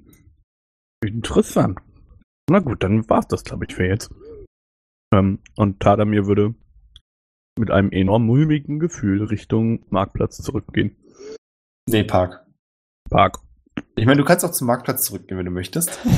Interessant. 1.03 1.79
Na 2.51 2.59
gut, 2.59 2.83
dann 2.83 3.09
war's 3.09 3.29
das, 3.29 3.45
glaube 3.45 3.67
ich, 3.67 3.75
für 3.75 3.87
jetzt. 3.87 4.11
Ähm, 5.15 5.39
und 5.57 5.81
Tadamir 5.81 6.27
würde 6.27 6.55
mit 7.59 7.71
einem 7.71 7.91
enorm 7.91 8.25
mulmigen 8.27 8.79
Gefühl 8.79 9.23
Richtung 9.25 9.85
Marktplatz 9.91 10.39
zurückgehen. 10.39 10.97
Nee, 11.89 12.05
Park. 12.05 12.47
Park. 13.11 13.39
Ich 13.97 14.07
meine, 14.07 14.19
du 14.19 14.25
kannst 14.25 14.45
auch 14.45 14.53
zum 14.53 14.67
Marktplatz 14.67 15.05
zurückgehen, 15.05 15.39
wenn 15.39 15.47
du 15.47 15.53
möchtest. 15.53 15.99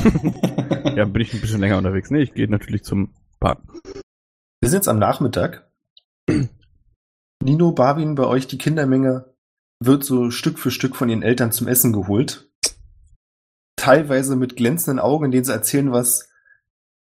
Ja, 0.96 1.06
bin 1.06 1.22
ich 1.22 1.34
ein 1.34 1.40
bisschen 1.40 1.60
länger 1.60 1.78
unterwegs. 1.78 2.10
Nee, 2.10 2.22
ich 2.22 2.34
gehe 2.34 2.48
natürlich 2.48 2.84
zum 2.84 3.14
Park. 3.40 3.58
Wir 4.60 4.68
sind 4.68 4.78
jetzt 4.78 4.88
am 4.88 5.00
Nachmittag. 5.00 5.68
Nino, 7.42 7.72
Barwin, 7.72 8.14
bei 8.14 8.26
euch 8.26 8.46
die 8.46 8.58
Kindermenge 8.58 9.34
wird 9.80 10.04
so 10.04 10.30
Stück 10.30 10.58
für 10.58 10.70
Stück 10.70 10.94
von 10.94 11.08
ihren 11.08 11.22
Eltern 11.22 11.50
zum 11.50 11.66
Essen 11.66 11.92
geholt. 11.92 12.48
Teilweise 13.76 14.36
mit 14.36 14.54
glänzenden 14.56 15.00
Augen, 15.00 15.24
in 15.26 15.30
denen 15.32 15.44
sie 15.44 15.52
erzählen, 15.52 15.90
was 15.90 16.30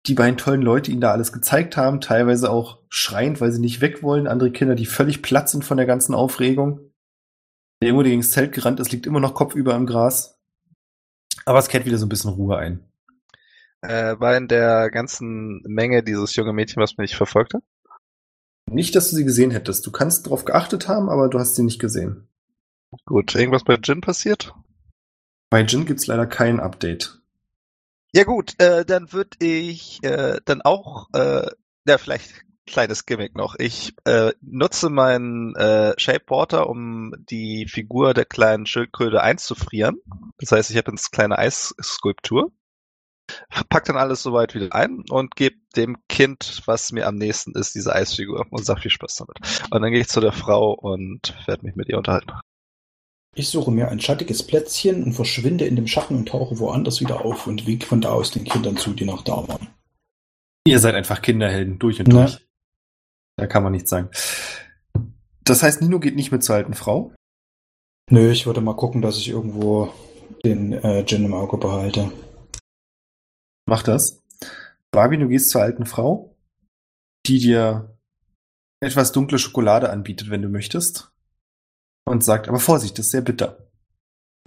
die 0.07 0.13
beiden 0.13 0.37
tollen 0.37 0.61
Leute 0.61 0.91
ihnen 0.91 1.01
da 1.01 1.11
alles 1.11 1.33
gezeigt 1.33 1.75
haben. 1.75 1.99
Teilweise 1.99 2.49
auch 2.49 2.79
schreiend, 2.87 3.41
weil 3.41 3.51
sie 3.51 3.59
nicht 3.59 3.81
weg 3.81 4.03
wollen. 4.03 4.27
Andere 4.27 4.51
Kinder, 4.51 4.75
die 4.75 4.85
völlig 4.85 5.21
platt 5.21 5.49
sind 5.49 5.65
von 5.65 5.77
der 5.77 5.85
ganzen 5.85 6.15
Aufregung. 6.15 6.79
Der 7.85 7.91
Junge, 7.91 8.01
der 8.01 8.09
gegen 8.13 8.23
das 8.23 8.31
Zelt 8.31 8.51
gerannt 8.51 8.79
ist, 8.79 8.91
liegt 8.91 9.05
immer 9.05 9.19
noch 9.19 9.35
kopfüber 9.35 9.75
im 9.75 9.85
Gras. 9.85 10.39
Aber 11.45 11.59
es 11.59 11.67
kehrt 11.67 11.85
wieder 11.85 11.99
so 11.99 12.07
ein 12.07 12.09
bisschen 12.09 12.31
Ruhe 12.31 12.57
ein. 12.57 12.83
Äh, 13.81 14.19
war 14.19 14.35
in 14.35 14.47
der 14.47 14.89
ganzen 14.89 15.61
Menge 15.67 16.01
dieses 16.01 16.35
junge 16.35 16.51
Mädchen, 16.51 16.81
was 16.81 16.97
mich 16.97 17.15
verfolgt 17.15 17.53
hat? 17.53 17.61
Nicht, 18.65 18.95
dass 18.95 19.11
du 19.11 19.15
sie 19.15 19.23
gesehen 19.23 19.51
hättest. 19.51 19.85
Du 19.85 19.91
kannst 19.91 20.25
darauf 20.25 20.45
geachtet 20.45 20.87
haben, 20.87 21.09
aber 21.09 21.29
du 21.29 21.37
hast 21.37 21.53
sie 21.53 21.61
nicht 21.61 21.77
gesehen. 21.77 22.27
Gut, 23.05 23.35
irgendwas 23.35 23.63
bei 23.63 23.75
Jin 23.75 24.01
passiert? 24.01 24.55
Bei 25.51 25.61
Jin 25.61 25.85
gibt's 25.85 26.07
leider 26.07 26.25
kein 26.25 26.59
Update. 26.59 27.21
Ja 28.13 28.23
gut, 28.23 28.55
äh, 28.57 28.83
dann 28.83 29.13
würde 29.13 29.37
ich 29.45 29.99
äh, 30.01 30.39
dann 30.45 30.63
auch, 30.63 31.13
äh, 31.13 31.45
ja 31.85 31.99
vielleicht 31.99 32.33
kleines 32.65 33.05
Gimmick 33.05 33.35
noch. 33.35 33.55
Ich 33.57 33.93
äh, 34.05 34.33
nutze 34.41 34.89
meinen 34.89 35.55
äh, 35.55 35.93
Shapewater, 35.97 36.69
um 36.69 37.13
die 37.29 37.67
Figur 37.69 38.13
der 38.13 38.25
kleinen 38.25 38.65
Schildkröte 38.65 39.21
einzufrieren. 39.21 39.97
Das 40.39 40.51
heißt, 40.51 40.71
ich 40.71 40.77
habe 40.77 40.89
eine 40.89 40.99
kleine 41.11 41.37
Eisskulptur. 41.37 42.51
Pack 43.69 43.85
dann 43.85 43.97
alles 43.97 44.21
soweit 44.21 44.53
wieder 44.53 44.73
ein 44.73 45.03
und 45.09 45.35
gebe 45.35 45.55
dem 45.75 45.97
Kind, 46.07 46.61
was 46.65 46.91
mir 46.91 47.07
am 47.07 47.15
nächsten 47.15 47.57
ist, 47.57 47.73
diese 47.73 47.93
Eisfigur 47.93 48.45
und 48.51 48.63
sag 48.65 48.79
viel 48.79 48.91
Spaß 48.91 49.15
damit. 49.15 49.37
Und 49.71 49.81
dann 49.81 49.91
gehe 49.91 50.01
ich 50.01 50.09
zu 50.09 50.21
der 50.21 50.31
Frau 50.31 50.73
und 50.73 51.35
werde 51.47 51.65
mich 51.65 51.75
mit 51.75 51.89
ihr 51.89 51.97
unterhalten. 51.97 52.33
Ich 53.35 53.49
suche 53.49 53.71
mir 53.71 53.89
ein 53.89 53.99
schattiges 53.99 54.43
Plätzchen 54.43 55.03
und 55.03 55.13
verschwinde 55.13 55.65
in 55.65 55.75
dem 55.75 55.87
Schatten 55.87 56.15
und 56.15 56.29
tauche 56.29 56.59
woanders 56.59 57.01
wieder 57.01 57.25
auf 57.25 57.47
und 57.47 57.67
wieg 57.67 57.83
von 57.83 57.99
da 57.99 58.09
aus 58.09 58.31
den 58.31 58.45
Kindern 58.45 58.77
zu, 58.77 58.93
die 58.93 59.05
noch 59.05 59.23
da 59.23 59.47
waren. 59.47 59.67
Ihr 60.67 60.79
seid 60.79 60.95
einfach 60.95 61.21
Kinderhelden, 61.21 61.77
durch 61.77 61.99
und 61.99 62.13
Ja. 62.13 62.21
durch. 62.21 62.44
Da 63.37 63.47
kann 63.47 63.63
man 63.63 63.71
nichts 63.71 63.89
sagen. 63.89 64.09
Das 65.43 65.61
heißt, 65.61 65.81
Nino 65.81 65.99
geht 65.99 66.15
nicht 66.15 66.31
mit 66.31 66.43
zur 66.43 66.55
alten 66.55 66.73
Frau. 66.73 67.13
Nö, 68.09 68.31
ich 68.31 68.45
würde 68.45 68.61
mal 68.61 68.75
gucken, 68.75 69.01
dass 69.01 69.17
ich 69.17 69.29
irgendwo 69.29 69.93
den 70.43 70.73
äh, 70.73 71.05
Gin 71.05 71.25
im 71.25 71.33
Auge 71.33 71.57
behalte. 71.57 72.11
Mach 73.67 73.83
das. 73.83 74.23
Barbie, 74.91 75.17
du 75.17 75.27
gehst 75.27 75.49
zur 75.49 75.61
alten 75.61 75.85
Frau, 75.85 76.35
die 77.25 77.39
dir 77.39 77.97
etwas 78.79 79.11
dunkle 79.11 79.39
Schokolade 79.39 79.89
anbietet, 79.89 80.29
wenn 80.29 80.41
du 80.41 80.49
möchtest. 80.49 81.11
Und 82.07 82.23
sagt, 82.23 82.47
aber 82.47 82.59
Vorsicht, 82.59 82.97
das 82.97 83.07
ist 83.07 83.11
sehr 83.11 83.21
bitter. 83.21 83.65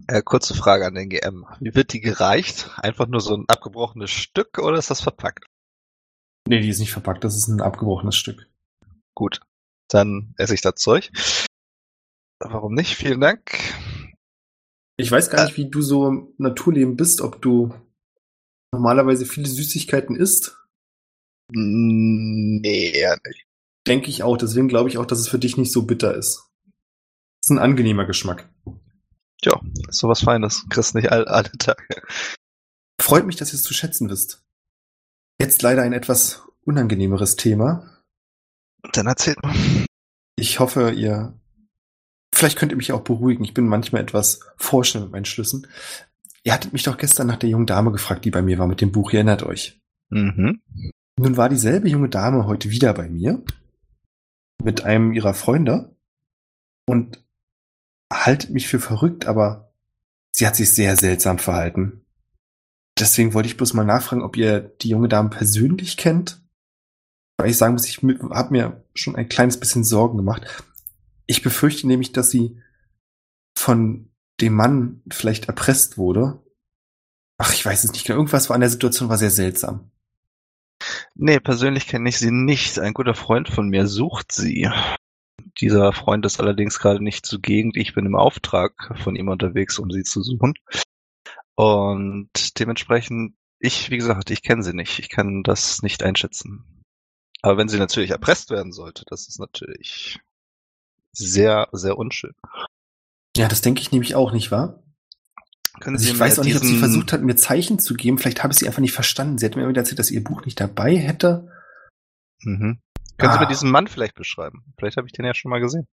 Äh, 0.06 0.22
kurze 0.22 0.54
Frage 0.54 0.86
an 0.86 0.94
den 0.94 1.08
GM. 1.08 1.44
Wie 1.58 1.74
wird 1.74 1.92
die 1.92 2.00
gereicht? 2.00 2.70
Einfach 2.76 3.08
nur 3.08 3.20
so 3.20 3.34
ein 3.34 3.48
abgebrochenes 3.48 4.10
Stück 4.10 4.58
oder 4.58 4.78
ist 4.78 4.90
das 4.90 5.00
verpackt? 5.00 5.44
Nee, 6.48 6.60
die 6.60 6.68
ist 6.68 6.78
nicht 6.78 6.92
verpackt, 6.92 7.24
das 7.24 7.36
ist 7.36 7.48
ein 7.48 7.60
abgebrochenes 7.60 8.16
Stück. 8.16 8.47
Gut, 9.18 9.40
dann 9.88 10.32
esse 10.36 10.54
ich 10.54 10.60
das 10.60 10.76
Zeug. 10.76 11.10
Warum 12.38 12.74
nicht? 12.74 12.94
Vielen 12.94 13.20
Dank. 13.20 13.50
Ich 14.96 15.10
weiß 15.10 15.28
gar 15.28 15.44
nicht, 15.44 15.56
wie 15.56 15.68
du 15.68 15.82
so 15.82 16.06
im 16.06 16.34
Naturleben 16.38 16.96
bist, 16.96 17.20
ob 17.20 17.42
du 17.42 17.74
normalerweise 18.72 19.26
viele 19.26 19.48
Süßigkeiten 19.48 20.14
isst. 20.14 20.56
Nee, 21.50 22.92
eher 22.92 23.18
nicht. 23.26 23.44
Denke 23.88 24.08
ich 24.08 24.22
auch. 24.22 24.36
Deswegen 24.36 24.68
glaube 24.68 24.88
ich 24.88 24.98
auch, 24.98 25.06
dass 25.06 25.18
es 25.18 25.26
für 25.26 25.40
dich 25.40 25.56
nicht 25.56 25.72
so 25.72 25.82
bitter 25.82 26.14
ist. 26.14 26.48
ist 27.42 27.50
ein 27.50 27.58
angenehmer 27.58 28.06
Geschmack. 28.06 28.48
Tja, 29.42 29.60
ist 29.88 29.98
sowas 29.98 30.20
Feines. 30.20 30.64
Kriegst 30.70 30.94
nicht 30.94 31.10
all, 31.10 31.26
alle 31.26 31.50
Tage. 31.58 32.02
Freut 33.00 33.26
mich, 33.26 33.34
dass 33.34 33.52
ihr 33.52 33.56
es 33.56 33.64
zu 33.64 33.74
schätzen 33.74 34.08
wisst. 34.10 34.44
Jetzt 35.40 35.62
leider 35.62 35.82
ein 35.82 35.92
etwas 35.92 36.44
unangenehmeres 36.64 37.34
Thema. 37.34 37.97
Dann 38.92 39.06
erzählt 39.06 39.42
mal. 39.42 39.54
Ich 40.36 40.60
hoffe, 40.60 40.90
ihr. 40.90 41.34
Vielleicht 42.34 42.58
könnt 42.58 42.72
ihr 42.72 42.76
mich 42.76 42.92
auch 42.92 43.00
beruhigen. 43.00 43.44
Ich 43.44 43.54
bin 43.54 43.66
manchmal 43.66 44.02
etwas 44.02 44.40
vorschnell 44.56 45.04
mit 45.04 45.12
meinen 45.12 45.24
Schlüssen. 45.24 45.66
Ihr 46.44 46.52
hattet 46.52 46.72
mich 46.72 46.84
doch 46.84 46.96
gestern 46.96 47.26
nach 47.26 47.36
der 47.36 47.48
jungen 47.48 47.66
Dame 47.66 47.90
gefragt, 47.90 48.24
die 48.24 48.30
bei 48.30 48.42
mir 48.42 48.58
war 48.58 48.66
mit 48.66 48.80
dem 48.80 48.92
Buch. 48.92 49.12
Ihr 49.12 49.18
erinnert 49.18 49.42
euch. 49.42 49.80
Mhm. 50.10 50.60
Nun 51.18 51.36
war 51.36 51.48
dieselbe 51.48 51.88
junge 51.88 52.08
Dame 52.08 52.46
heute 52.46 52.70
wieder 52.70 52.94
bei 52.94 53.08
mir 53.08 53.42
mit 54.62 54.84
einem 54.84 55.12
ihrer 55.12 55.34
Freunde 55.34 55.96
und 56.86 57.24
haltet 58.12 58.50
mich 58.50 58.68
für 58.68 58.80
verrückt, 58.80 59.26
aber 59.26 59.72
sie 60.32 60.46
hat 60.46 60.56
sich 60.56 60.72
sehr 60.72 60.96
seltsam 60.96 61.38
verhalten. 61.38 62.04
Deswegen 62.98 63.34
wollte 63.34 63.48
ich 63.48 63.56
bloß 63.56 63.74
mal 63.74 63.84
nachfragen, 63.84 64.22
ob 64.22 64.36
ihr 64.36 64.60
die 64.60 64.88
junge 64.88 65.08
Dame 65.08 65.30
persönlich 65.30 65.96
kennt. 65.96 66.40
Weil 67.38 67.50
ich 67.50 67.56
sagen 67.56 67.74
muss, 67.74 67.86
ich 67.86 67.98
habe 67.98 68.50
mir 68.50 68.84
schon 68.94 69.16
ein 69.16 69.28
kleines 69.28 69.58
bisschen 69.60 69.84
Sorgen 69.84 70.16
gemacht. 70.16 70.64
Ich 71.26 71.42
befürchte 71.42 71.86
nämlich, 71.86 72.12
dass 72.12 72.30
sie 72.30 72.60
von 73.56 74.10
dem 74.40 74.54
Mann 74.54 75.02
vielleicht 75.10 75.46
erpresst 75.46 75.98
wurde. 75.98 76.42
Ach, 77.38 77.52
ich 77.52 77.64
weiß 77.64 77.84
es 77.84 77.92
nicht 77.92 78.04
genau. 78.06 78.18
Irgendwas 78.18 78.48
war 78.48 78.54
an 78.54 78.60
der 78.60 78.70
Situation 78.70 79.08
war 79.08 79.18
sehr 79.18 79.30
seltsam. 79.30 79.90
Nee, 81.14 81.38
persönlich 81.40 81.86
kenne 81.86 82.08
ich 82.08 82.18
sie 82.18 82.30
nicht. 82.32 82.78
Ein 82.78 82.94
guter 82.94 83.14
Freund 83.14 83.48
von 83.48 83.68
mir 83.68 83.86
sucht 83.86 84.32
sie. 84.32 84.68
Dieser 85.60 85.92
Freund 85.92 86.26
ist 86.26 86.40
allerdings 86.40 86.78
gerade 86.78 87.02
nicht 87.02 87.26
zugegen. 87.26 87.72
Ich 87.74 87.94
bin 87.94 88.06
im 88.06 88.16
Auftrag 88.16 88.96
von 89.02 89.16
ihm 89.16 89.28
unterwegs, 89.28 89.78
um 89.78 89.90
sie 89.90 90.02
zu 90.02 90.22
suchen. 90.22 90.54
Und 91.54 92.58
dementsprechend 92.58 93.34
Ich, 93.60 93.90
wie 93.90 93.98
gesagt, 93.98 94.30
ich 94.30 94.42
kenne 94.42 94.62
sie 94.62 94.72
nicht. 94.74 94.98
Ich 94.98 95.08
kann 95.08 95.42
das 95.42 95.82
nicht 95.82 96.02
einschätzen. 96.02 96.77
Aber 97.42 97.56
wenn 97.56 97.68
sie 97.68 97.78
natürlich 97.78 98.10
erpresst 98.10 98.50
werden 98.50 98.72
sollte, 98.72 99.04
das 99.06 99.28
ist 99.28 99.38
natürlich 99.38 100.18
sehr, 101.12 101.68
sehr 101.72 101.96
unschön. 101.96 102.34
Ja, 103.36 103.48
das 103.48 103.60
denke 103.60 103.80
ich 103.80 103.92
nämlich 103.92 104.14
auch, 104.14 104.32
nicht 104.32 104.50
wahr? 104.50 104.82
Können 105.80 105.96
Also 105.96 106.06
Sie 106.06 106.12
ich 106.12 106.18
weiß 106.18 106.38
auch 106.40 106.44
nicht, 106.44 106.56
ob 106.56 106.64
sie 106.64 106.78
versucht 106.78 107.12
hat, 107.12 107.22
mir 107.22 107.36
Zeichen 107.36 107.78
zu 107.78 107.94
geben. 107.94 108.18
Vielleicht 108.18 108.42
habe 108.42 108.52
ich 108.52 108.58
sie 108.58 108.66
einfach 108.66 108.80
nicht 108.80 108.92
verstanden. 108.92 109.38
Sie 109.38 109.46
hat 109.46 109.54
mir 109.54 109.62
immer 109.62 109.70
wieder 109.70 109.82
erzählt, 109.82 110.00
dass 110.00 110.08
sie 110.08 110.14
ihr 110.14 110.24
Buch 110.24 110.44
nicht 110.44 110.58
dabei 110.58 110.96
hätte. 110.96 111.52
Mhm. 112.42 112.80
Können 113.16 113.32
Sie 113.32 113.38
Ah. 113.38 113.40
mir 113.40 113.46
diesen 113.48 113.70
Mann 113.70 113.86
vielleicht 113.86 114.14
beschreiben? 114.16 114.64
Vielleicht 114.76 114.96
habe 114.96 115.06
ich 115.06 115.12
den 115.12 115.24
ja 115.24 115.34
schon 115.34 115.50
mal 115.50 115.60
gesehen. 115.60 115.86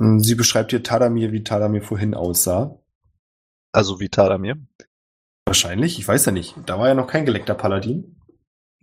Ähm, 0.00 0.20
Sie 0.20 0.34
beschreibt 0.36 0.70
hier 0.70 0.82
Tadamir, 0.84 1.32
wie 1.32 1.42
Tadamir 1.44 1.82
vorhin 1.82 2.14
aussah. 2.14 2.78
Also 3.72 3.98
wie 4.00 4.08
Tadamir. 4.08 4.56
Wahrscheinlich, 5.46 5.98
ich 5.98 6.06
weiß 6.06 6.24
ja 6.26 6.32
nicht. 6.32 6.54
Da 6.66 6.78
war 6.78 6.88
ja 6.88 6.94
noch 6.94 7.06
kein 7.08 7.26
geleckter 7.26 7.54
Paladin. 7.54 8.20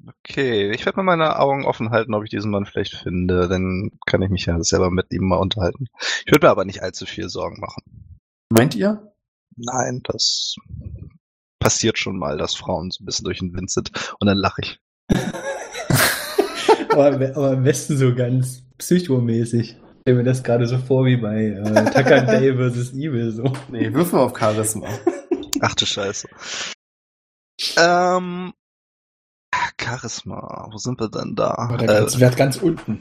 Okay, 0.08 0.72
ich 0.72 0.86
werde 0.86 0.98
mal 0.98 1.04
meine 1.04 1.40
Augen 1.40 1.66
offen 1.66 1.92
halten, 1.92 2.14
ob 2.14 2.24
ich 2.24 2.30
diesen 2.30 2.52
Mann 2.52 2.66
vielleicht 2.66 2.96
finde. 2.96 3.48
Dann 3.48 3.92
kann 4.06 4.22
ich 4.22 4.30
mich 4.30 4.46
ja 4.46 4.62
selber 4.64 4.90
mit 4.90 5.12
ihm 5.12 5.28
mal 5.28 5.38
unterhalten. 5.38 5.88
Ich 6.26 6.32
würde 6.32 6.48
mir 6.48 6.52
aber 6.52 6.66
nicht 6.66 6.82
allzu 6.82 7.06
viel 7.06 7.30
Sorgen 7.30 7.60
machen. 7.60 7.84
Meint 8.50 8.76
ihr? 8.76 9.14
Nein, 9.56 10.02
das 10.04 10.56
passiert 11.60 12.00
schon 12.00 12.18
mal, 12.18 12.38
dass 12.38 12.56
Frauen 12.56 12.92
so 12.92 13.04
ein 13.04 13.06
bisschen 13.06 13.26
durch 13.26 13.40
den 13.40 13.54
Wind 13.54 13.70
sind. 13.70 13.92
Und 14.20 14.28
dann 14.28 14.38
lache 14.38 14.62
ich. 14.62 14.80
aber, 16.90 17.08
aber 17.08 17.52
am 17.52 17.64
besten 17.64 17.98
so 17.98 18.14
ganz 18.16 18.64
psychomäßig. 18.78 19.72
Ich 19.72 19.78
stelle 20.02 20.18
mir 20.18 20.24
das 20.24 20.44
gerade 20.44 20.66
so 20.66 20.80
vor 20.80 21.06
wie 21.06 21.18
bei 21.18 21.46
äh, 21.46 21.86
Tucker 21.92 22.22
Day 22.26 22.54
vs. 22.56 22.94
Evil 22.94 23.32
so. 23.32 23.54
Nee, 23.70 23.94
wirf 23.94 24.12
mal 24.12 24.22
auf 24.22 24.38
Charisma. 24.38 24.88
Ach 25.62 25.76
du 25.76 25.86
Scheiße. 25.86 26.28
Ähm, 27.78 28.54
Charisma, 29.82 30.68
wo 30.72 30.78
sind 30.78 31.00
wir 31.00 31.10
denn 31.10 31.36
da? 31.36 31.56
Aber 31.56 31.78
der 31.78 31.90
Äh, 31.90 32.00
ganze 32.02 32.20
Wert 32.20 32.38
ganz 32.38 32.58
unten. 32.58 33.00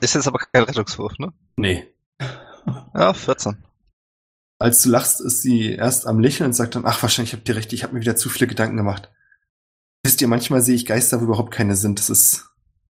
ist 0.00 0.14
jetzt 0.14 0.26
aber 0.26 0.38
kein 0.38 0.64
Rettungswurf, 0.64 1.18
ne? 1.18 1.32
Nee. 1.56 1.86
Ja, 2.94 3.12
14. 3.14 3.56
Als 4.60 4.82
du 4.82 4.90
lachst, 4.90 5.20
ist 5.20 5.42
sie 5.42 5.72
erst 5.72 6.06
am 6.06 6.18
Lächeln 6.18 6.48
und 6.48 6.52
sagt 6.52 6.74
dann, 6.74 6.84
ach, 6.84 7.02
wahrscheinlich 7.02 7.32
habt 7.32 7.48
ihr 7.48 7.56
recht, 7.56 7.72
ich 7.72 7.84
habe 7.84 7.94
mir 7.94 8.00
wieder 8.00 8.16
zu 8.16 8.28
viele 8.28 8.48
Gedanken 8.48 8.76
gemacht. 8.76 9.10
Wisst 10.04 10.20
ihr, 10.20 10.28
manchmal 10.28 10.62
sehe 10.62 10.74
ich 10.74 10.86
Geister, 10.86 11.20
wo 11.20 11.24
überhaupt 11.24 11.52
keine 11.52 11.76
sind. 11.76 11.98
Das 11.98 12.10
ist 12.10 12.48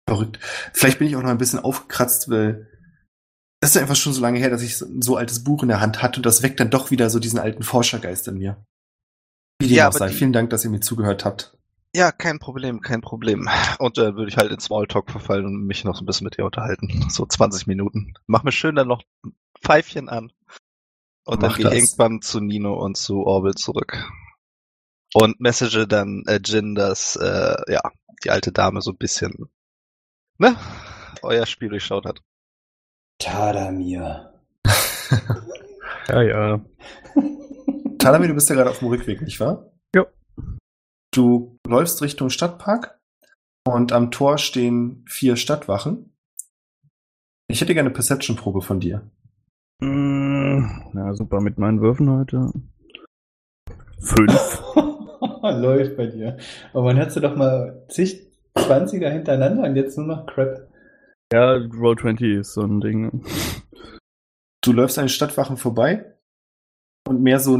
verrückt. 0.09 0.39
Vielleicht 0.73 0.99
bin 0.99 1.07
ich 1.09 1.17
auch 1.17 1.23
noch 1.23 1.31
ein 1.31 1.39
bisschen 1.39 1.61
aufgekratzt, 1.61 2.29
weil 2.31 2.69
das 3.61 3.77
ist 3.77 3.81
einfach 3.81 3.95
schon 3.97 4.13
so 4.13 4.21
lange 4.21 4.41
her, 4.41 4.51
dass 4.51 4.63
ich 4.63 4.77
so 4.77 4.87
ein 4.87 5.03
so 5.03 5.17
altes 5.17 5.45
Buch 5.45 5.63
in 5.63 5.69
der 5.69 5.81
Hand 5.81 6.03
hatte 6.03 6.19
und 6.19 6.27
das 6.27 6.43
weckt 6.43 6.59
dann 6.59 6.71
doch 6.71 6.91
wieder 6.91 7.11
so 7.11 7.21
diesen 7.21 7.39
alten 7.39 7.63
Forschergeist 7.63 8.27
in 8.29 8.39
mir. 8.39 8.65
Wie 9.61 9.69
dem 9.69 9.77
Ja, 9.77 9.89
auch 9.89 9.93
sei. 9.93 10.09
die- 10.09 10.15
Vielen 10.15 10.33
Dank, 10.33 10.51
dass 10.51 10.65
ihr 10.65 10.71
mir 10.71 10.81
zugehört 10.81 11.25
habt. 11.25 11.57
Ja, 11.95 12.11
kein 12.11 12.39
Problem, 12.39 12.81
kein 12.81 13.03
Problem. 13.03 13.49
Und 13.79 13.99
dann 13.99 14.17
würde 14.17 14.31
ich 14.31 14.39
halt 14.39 14.51
in 14.51 14.61
Smalltalk 14.61 15.11
verfallen 15.11 15.45
und 15.45 15.67
mich 15.67 15.85
noch 15.85 15.95
so 15.95 16.03
ein 16.03 16.07
bisschen 16.07 16.25
mit 16.25 16.39
dir 16.39 16.45
unterhalten. 16.47 17.11
So 17.11 17.27
20 17.27 17.67
Minuten. 17.67 18.15
Mach 18.27 18.45
mir 18.45 18.53
schön 18.53 18.75
dann 18.75 18.89
noch 18.89 19.03
ein 19.25 19.35
Pfeifchen 19.61 20.09
an. 20.09 20.33
Und 21.25 21.43
dann 21.43 21.51
Mach 21.51 21.57
gehe 21.59 21.67
ich 21.67 21.73
das. 21.73 21.79
irgendwann 21.79 22.23
zu 22.23 22.41
Nino 22.41 22.75
und 22.75 22.97
zu 22.97 23.25
Orville 23.27 23.55
zurück. 23.55 24.11
Und 25.15 25.39
message 25.41 25.87
dann 25.87 26.25
äh, 26.27 26.41
Jin, 26.43 26.75
dass 26.75 27.17
äh, 27.17 27.57
ja, 27.71 27.83
die 28.25 28.31
alte 28.31 28.51
Dame 28.53 28.81
so 28.81 28.93
ein 28.93 28.97
bisschen 28.97 29.51
ne, 30.39 30.57
euer 31.23 31.45
Spiel 31.45 31.69
durchschaut 31.69 32.07
hat. 32.07 32.23
Tadamir. 33.19 34.33
Ja, 36.09 36.23
ja. 36.23 36.61
Talami, 37.99 38.27
du 38.27 38.35
bist 38.35 38.51
ja 38.51 38.57
gerade 38.57 38.71
auf 38.71 38.81
dem 38.81 38.89
Rückweg, 38.89 39.23
nicht 39.23 39.39
wahr? 39.39 39.72
Du 41.15 41.59
läufst 41.67 42.01
Richtung 42.01 42.31
Stadtpark 42.31 42.99
und 43.67 43.93
am 43.93 44.11
Tor 44.11 44.39
stehen 44.39 45.05
vier 45.07 45.37
Stadtwachen. 45.37 46.17
Ich 47.49 47.61
hätte 47.61 47.75
gerne 47.75 47.89
eine 47.89 47.95
Perception-Probe 47.95 48.63
von 48.63 48.81
dir. 48.81 49.03
Mm, 49.83 50.65
Na, 50.95 51.15
super 51.15 51.41
mit 51.43 51.59
meinen 51.59 51.83
Würfen 51.83 52.11
heute. 52.11 52.51
Fünf. 53.99 54.63
Läuft 55.43 55.97
bei 55.99 56.07
dir. 56.07 56.39
Aber 56.73 56.85
man 56.85 56.99
hat 56.99 57.13
sie 57.13 57.21
doch 57.21 57.37
mal 57.37 57.85
zig 57.89 58.27
20er 58.57 59.11
hintereinander 59.11 59.65
und 59.65 59.77
jetzt 59.77 59.99
nur 59.99 60.07
noch 60.07 60.27
Crap. 60.27 60.67
ja, 61.33 61.57
Roll 61.79 61.99
20 61.99 62.39
ist 62.39 62.55
so 62.55 62.63
ein 62.63 62.81
Ding. 62.81 63.23
Du 64.63 64.73
läufst 64.73 64.99
an 64.99 65.05
den 65.05 65.11
Stadtwachen 65.11 65.59
vorbei 65.59 66.15
und 67.07 67.21
mehr 67.21 67.39
so 67.39 67.59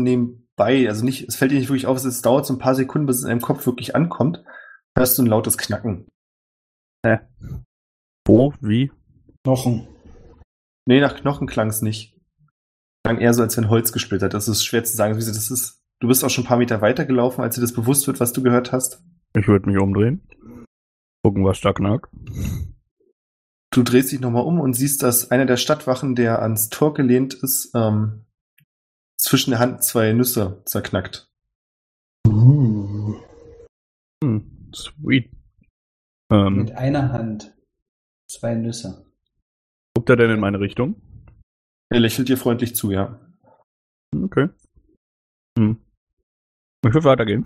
nebenbei, 0.59 0.89
also 0.89 1.05
nicht, 1.05 1.29
es 1.29 1.37
fällt 1.37 1.53
dir 1.53 1.59
nicht 1.59 1.69
wirklich 1.69 1.87
auf, 1.87 2.03
es 2.05 2.23
dauert 2.23 2.47
so 2.47 2.55
ein 2.55 2.59
paar 2.59 2.75
Sekunden, 2.75 3.07
bis 3.07 3.19
es 3.19 3.23
in 3.23 3.29
deinem 3.29 3.41
Kopf 3.41 3.67
wirklich 3.67 3.95
ankommt, 3.95 4.43
hörst 4.97 5.19
du 5.19 5.23
ein 5.23 5.27
lautes 5.27 5.59
Knacken. 5.59 6.07
Wo? 8.27 8.55
Wie? 8.61 8.93
Knochen. 9.45 9.89
Nee, 10.87 11.01
nach 11.01 11.17
Knochen 11.17 11.47
klang 11.47 11.69
es 11.69 11.83
nicht. 11.83 12.17
Klang 13.05 13.19
eher 13.19 13.35
so, 13.35 13.43
als 13.43 13.57
wenn 13.57 13.69
Holz 13.69 13.93
gesplittert. 13.93 14.35
Das 14.35 14.49
ist 14.49 14.65
schwer 14.65 14.85
zu 14.85 14.97
sagen, 14.97 15.17
wie 15.17 15.23
sie 15.23 15.33
das 15.33 15.51
ist. 15.51 15.81
Du 16.01 16.09
bist 16.09 16.25
auch 16.25 16.31
schon 16.31 16.45
ein 16.45 16.49
paar 16.49 16.59
Meter 16.59 16.81
weiter 16.81 17.05
gelaufen, 17.05 17.43
als 17.43 17.57
dir 17.57 17.61
das 17.61 17.73
bewusst 17.73 18.07
wird, 18.07 18.21
was 18.21 18.33
du 18.33 18.43
gehört 18.43 18.73
hast. 18.73 19.03
Ich 19.37 19.49
würde 19.49 19.69
mich 19.69 19.79
umdrehen. 19.79 20.23
Gucken, 21.25 21.45
was 21.45 21.61
da 21.61 21.73
knackt. 21.73 22.11
Du 23.73 23.83
drehst 23.83 24.13
dich 24.13 24.21
nochmal 24.21 24.45
um 24.45 24.61
und 24.61 24.75
siehst, 24.75 25.03
dass 25.03 25.31
einer 25.31 25.47
der 25.47 25.57
Stadtwachen, 25.57 26.15
der 26.15 26.43
ans 26.43 26.69
Tor 26.69 26.95
gelehnt 26.95 27.35
ist, 27.35 27.73
ähm, 27.75 28.25
zwischen 29.23 29.51
der 29.51 29.61
Hand 29.61 29.85
zwei 29.85 30.13
Nüsse 30.13 30.63
zerknackt. 30.65 31.29
Uh. 32.27 33.15
Hm, 34.23 34.71
sweet. 34.75 35.31
Ähm, 36.31 36.57
Mit 36.57 36.73
einer 36.73 37.13
Hand. 37.13 37.55
Zwei 38.29 38.55
Nüsse. 38.55 39.07
guckt 39.95 40.11
er 40.11 40.17
denn 40.17 40.31
in 40.31 40.41
meine 40.41 40.59
Richtung? 40.61 40.97
Er 41.91 42.01
lächelt 42.01 42.29
dir 42.29 42.37
freundlich 42.39 42.75
zu, 42.75 42.91
ja. 42.91 43.21
Okay. 44.15 44.49
Hm. 45.59 45.77
Ich 46.85 46.95
würde 46.95 47.05
weitergehen. 47.05 47.45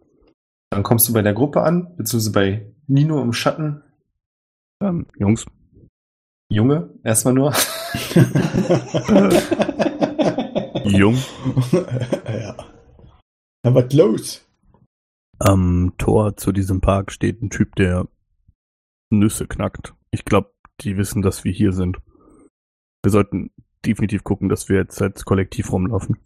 Dann 0.70 0.82
kommst 0.82 1.08
du 1.08 1.12
bei 1.12 1.22
der 1.22 1.34
Gruppe 1.34 1.62
an, 1.62 1.94
beziehungsweise 1.96 2.32
bei 2.32 2.72
Nino 2.86 3.20
im 3.20 3.32
Schatten. 3.32 3.82
ähm, 4.82 5.06
Jungs, 5.18 5.44
Junge, 6.48 6.88
erstmal 7.02 7.34
nur. 7.34 7.52
jung. 10.84 11.16
ja. 12.26 12.56
Na, 13.64 13.74
was 13.74 13.92
los? 13.92 14.46
Am 15.38 15.92
Tor 15.98 16.36
zu 16.36 16.52
diesem 16.52 16.80
Park 16.80 17.12
steht 17.12 17.42
ein 17.42 17.50
Typ, 17.50 17.74
der 17.76 18.08
Nüsse 19.10 19.46
knackt. 19.46 19.94
Ich 20.10 20.24
glaube, 20.24 20.52
die 20.80 20.96
wissen, 20.96 21.22
dass 21.22 21.44
wir 21.44 21.52
hier 21.52 21.72
sind. 21.72 21.98
Wir 23.02 23.10
sollten 23.10 23.50
definitiv 23.84 24.24
gucken, 24.24 24.48
dass 24.48 24.68
wir 24.68 24.76
jetzt 24.76 25.00
als 25.02 25.24
Kollektiv 25.24 25.72
rumlaufen. 25.72 26.18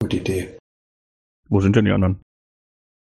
Gute 0.00 0.16
Idee. 0.16 0.58
Wo 1.48 1.60
sind 1.60 1.76
denn 1.76 1.84
die 1.84 1.90
anderen? 1.90 2.20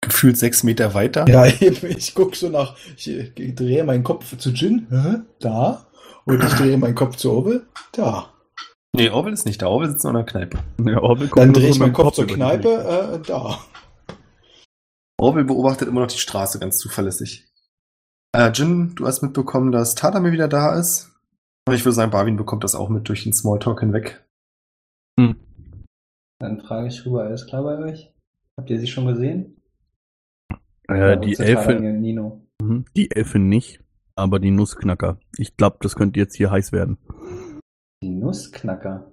Gefühlt 0.01 0.37
sechs 0.37 0.63
Meter 0.63 0.95
weiter. 0.95 1.29
Ja, 1.29 1.47
eben, 1.61 1.87
ich 1.87 2.15
guck 2.15 2.37
so 2.37 2.49
nach, 2.49 2.77
ich, 2.97 3.35
drehe 3.35 3.85
meinen 3.85 4.05
Kopf 4.05 4.37
zu 4.37 4.51
Jin, 4.51 4.87
da. 5.41 5.87
Und 6.25 6.45
ich 6.45 6.55
drehe 6.55 6.79
meinen 6.79 6.95
Kopf 6.95 7.17
zu 7.17 7.33
Obe, 7.33 7.67
da. 7.93 8.33
Nee, 8.99 9.11
Orwell 9.11 9.33
ist 9.33 9.47
nicht 9.47 9.63
da. 9.63 9.69
Orwell 9.69 9.89
sitzt 9.89 10.03
nur 10.03 10.11
in 10.11 10.17
der 10.17 10.27
Kneipe. 10.27 10.59
Ja, 10.85 11.01
Orwell 11.01 11.29
guckt 11.29 11.39
Dann 11.39 11.53
drehe 11.53 11.69
ich 11.69 11.79
mit 11.79 11.81
meinen 11.81 11.93
dem 11.93 11.95
Kopf 11.95 12.15
zur 12.17 12.27
Kneipe, 12.27 12.69
äh, 12.69 13.27
da. 13.27 13.61
Orwell 15.21 15.45
beobachtet 15.45 15.87
immer 15.87 16.01
noch 16.01 16.09
die 16.09 16.19
Straße 16.19 16.59
ganz 16.59 16.79
zuverlässig. 16.79 17.47
Äh, 18.35 18.51
Jin, 18.51 18.97
du 18.97 19.07
hast 19.07 19.23
mitbekommen, 19.23 19.71
dass 19.71 19.95
Tadame 19.95 20.33
wieder 20.33 20.49
da 20.49 20.77
ist. 20.77 21.13
Aber 21.65 21.77
ich 21.77 21.85
würde 21.85 21.95
sagen, 21.95 22.11
Barwin 22.11 22.37
bekommt 22.37 22.65
das 22.65 22.75
auch 22.75 22.89
mit 22.89 23.09
durch 23.09 23.23
den 23.23 23.33
Smalltalk 23.33 23.81
hinweg. 23.81 24.27
Hm. 25.19 25.37
Dann 26.41 26.61
frage 26.61 26.89
ich 26.89 27.07
rüber, 27.07 27.23
alles 27.23 27.47
klar 27.47 27.63
bei 27.63 27.79
euch? 27.79 28.13
Habt 28.59 28.69
ihr 28.71 28.81
sie 28.81 28.87
schon 28.89 29.07
gesehen? 29.07 29.61
Äh, 30.89 30.99
Ja, 30.99 31.17
die 31.17 31.35
zu 31.35 31.45
Elfe, 31.45 31.69
Tadamir 31.69 31.91
und 31.91 32.01
Nino. 32.01 32.41
Mhm, 32.61 32.85
die 32.97 33.13
Elfe 33.13 33.39
nicht, 33.39 33.81
aber 34.17 34.41
die 34.41 34.51
Nussknacker. 34.51 35.21
Ich 35.37 35.57
glaube, 35.57 35.77
das 35.83 35.95
könnte 35.95 36.19
jetzt 36.19 36.35
hier 36.35 36.51
heiß 36.51 36.73
werden. 36.73 36.99
Die 38.03 38.11
Nussknacker. 38.11 39.13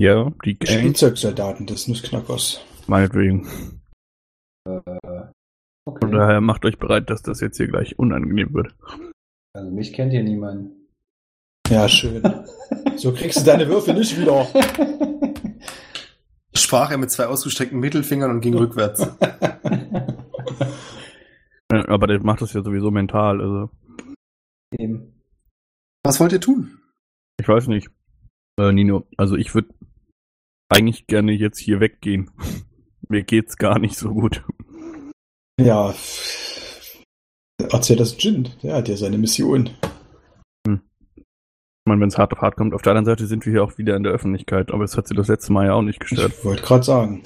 Ja, 0.00 0.32
die 0.44 0.58
Gang, 0.58 0.78
Spielzeugsoldaten 0.78 1.66
des 1.66 1.86
Nussknackers. 1.86 2.60
meinetwegen. 2.88 3.46
Äh, 4.68 4.80
Von 4.82 5.30
okay. 5.84 6.10
daher 6.10 6.40
macht 6.40 6.64
euch 6.64 6.78
bereit, 6.78 7.10
dass 7.10 7.22
das 7.22 7.40
jetzt 7.40 7.58
hier 7.58 7.68
gleich 7.68 7.98
unangenehm 7.98 8.52
wird. 8.54 8.74
Also 9.54 9.70
mich 9.70 9.92
kennt 9.92 10.12
hier 10.12 10.24
niemand. 10.24 10.72
Ja, 11.68 11.88
schön. 11.88 12.22
So 12.96 13.12
kriegst 13.12 13.40
du 13.40 13.44
deine 13.44 13.66
Würfel 13.68 13.94
nicht 13.94 14.16
wieder. 14.16 14.46
Sprach 16.54 16.92
er 16.92 16.96
mit 16.96 17.10
zwei 17.10 17.26
ausgestreckten 17.26 17.80
Mittelfingern 17.80 18.30
und 18.30 18.40
ging 18.40 18.54
rückwärts. 18.54 19.00
Aber 21.68 22.06
der 22.06 22.22
macht 22.22 22.40
das 22.40 22.52
ja 22.52 22.62
sowieso 22.62 22.92
mental. 22.92 23.40
Also, 23.40 23.70
Eben. 24.78 25.20
Was 26.04 26.20
wollt 26.20 26.30
ihr 26.32 26.40
tun? 26.40 26.78
Ich 27.40 27.48
weiß 27.48 27.68
nicht. 27.68 27.88
Äh, 28.58 28.72
Nino, 28.72 29.06
also 29.16 29.36
ich 29.36 29.54
würde 29.54 29.74
eigentlich 30.68 31.06
gerne 31.06 31.32
jetzt 31.32 31.58
hier 31.58 31.80
weggehen. 31.80 32.30
mir 33.08 33.22
geht's 33.22 33.56
gar 33.56 33.78
nicht 33.78 33.96
so 33.96 34.14
gut. 34.14 34.44
Ja, 35.60 35.94
erzähl 37.70 37.96
das 37.96 38.16
Jin. 38.22 38.48
Der 38.62 38.76
hat 38.76 38.88
ja 38.88 38.96
seine 38.96 39.18
Mission. 39.18 39.70
Ich 41.84 41.90
meine, 41.90 42.00
wenn 42.00 42.08
es 42.08 42.16
hart 42.16 42.32
auf 42.32 42.40
hart 42.40 42.56
kommt, 42.56 42.72
auf 42.72 42.80
der 42.80 42.92
anderen 42.92 43.04
Seite 43.04 43.26
sind 43.26 43.44
wir 43.44 43.52
hier 43.52 43.62
auch 43.62 43.76
wieder 43.76 43.94
in 43.94 44.04
der 44.04 44.12
Öffentlichkeit, 44.12 44.72
aber 44.72 44.84
es 44.84 44.96
hat 44.96 45.06
sie 45.06 45.14
das 45.14 45.28
letzte 45.28 45.52
Mal 45.52 45.66
ja 45.66 45.74
auch 45.74 45.82
nicht 45.82 46.00
gestört. 46.00 46.32
Ich 46.32 46.42
wollte 46.42 46.62
gerade 46.62 46.82
sagen. 46.82 47.22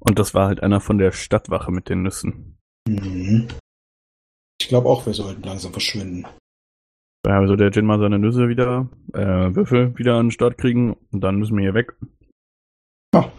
Und 0.00 0.18
das 0.18 0.32
war 0.32 0.46
halt 0.46 0.62
einer 0.62 0.80
von 0.80 0.96
der 0.96 1.12
Stadtwache 1.12 1.70
mit 1.70 1.90
den 1.90 2.02
Nüssen. 2.02 2.56
Mhm. 2.88 3.48
Ich 4.58 4.68
glaube 4.68 4.88
auch, 4.88 5.04
wir 5.04 5.12
sollten 5.12 5.42
langsam 5.42 5.72
verschwinden. 5.72 6.26
Ja, 7.26 7.40
also 7.40 7.56
der 7.56 7.70
Jin 7.70 7.84
mal 7.84 7.98
seine 7.98 8.18
Nüsse 8.18 8.48
wieder, 8.48 8.88
äh, 9.12 9.54
Würfel 9.54 9.96
wieder 9.98 10.14
an 10.14 10.26
den 10.26 10.30
Start 10.30 10.56
kriegen 10.56 10.96
und 11.10 11.20
dann 11.22 11.36
müssen 11.36 11.56
wir 11.56 11.62
hier 11.62 11.74
weg. 11.74 11.96
Ja. 13.14 13.32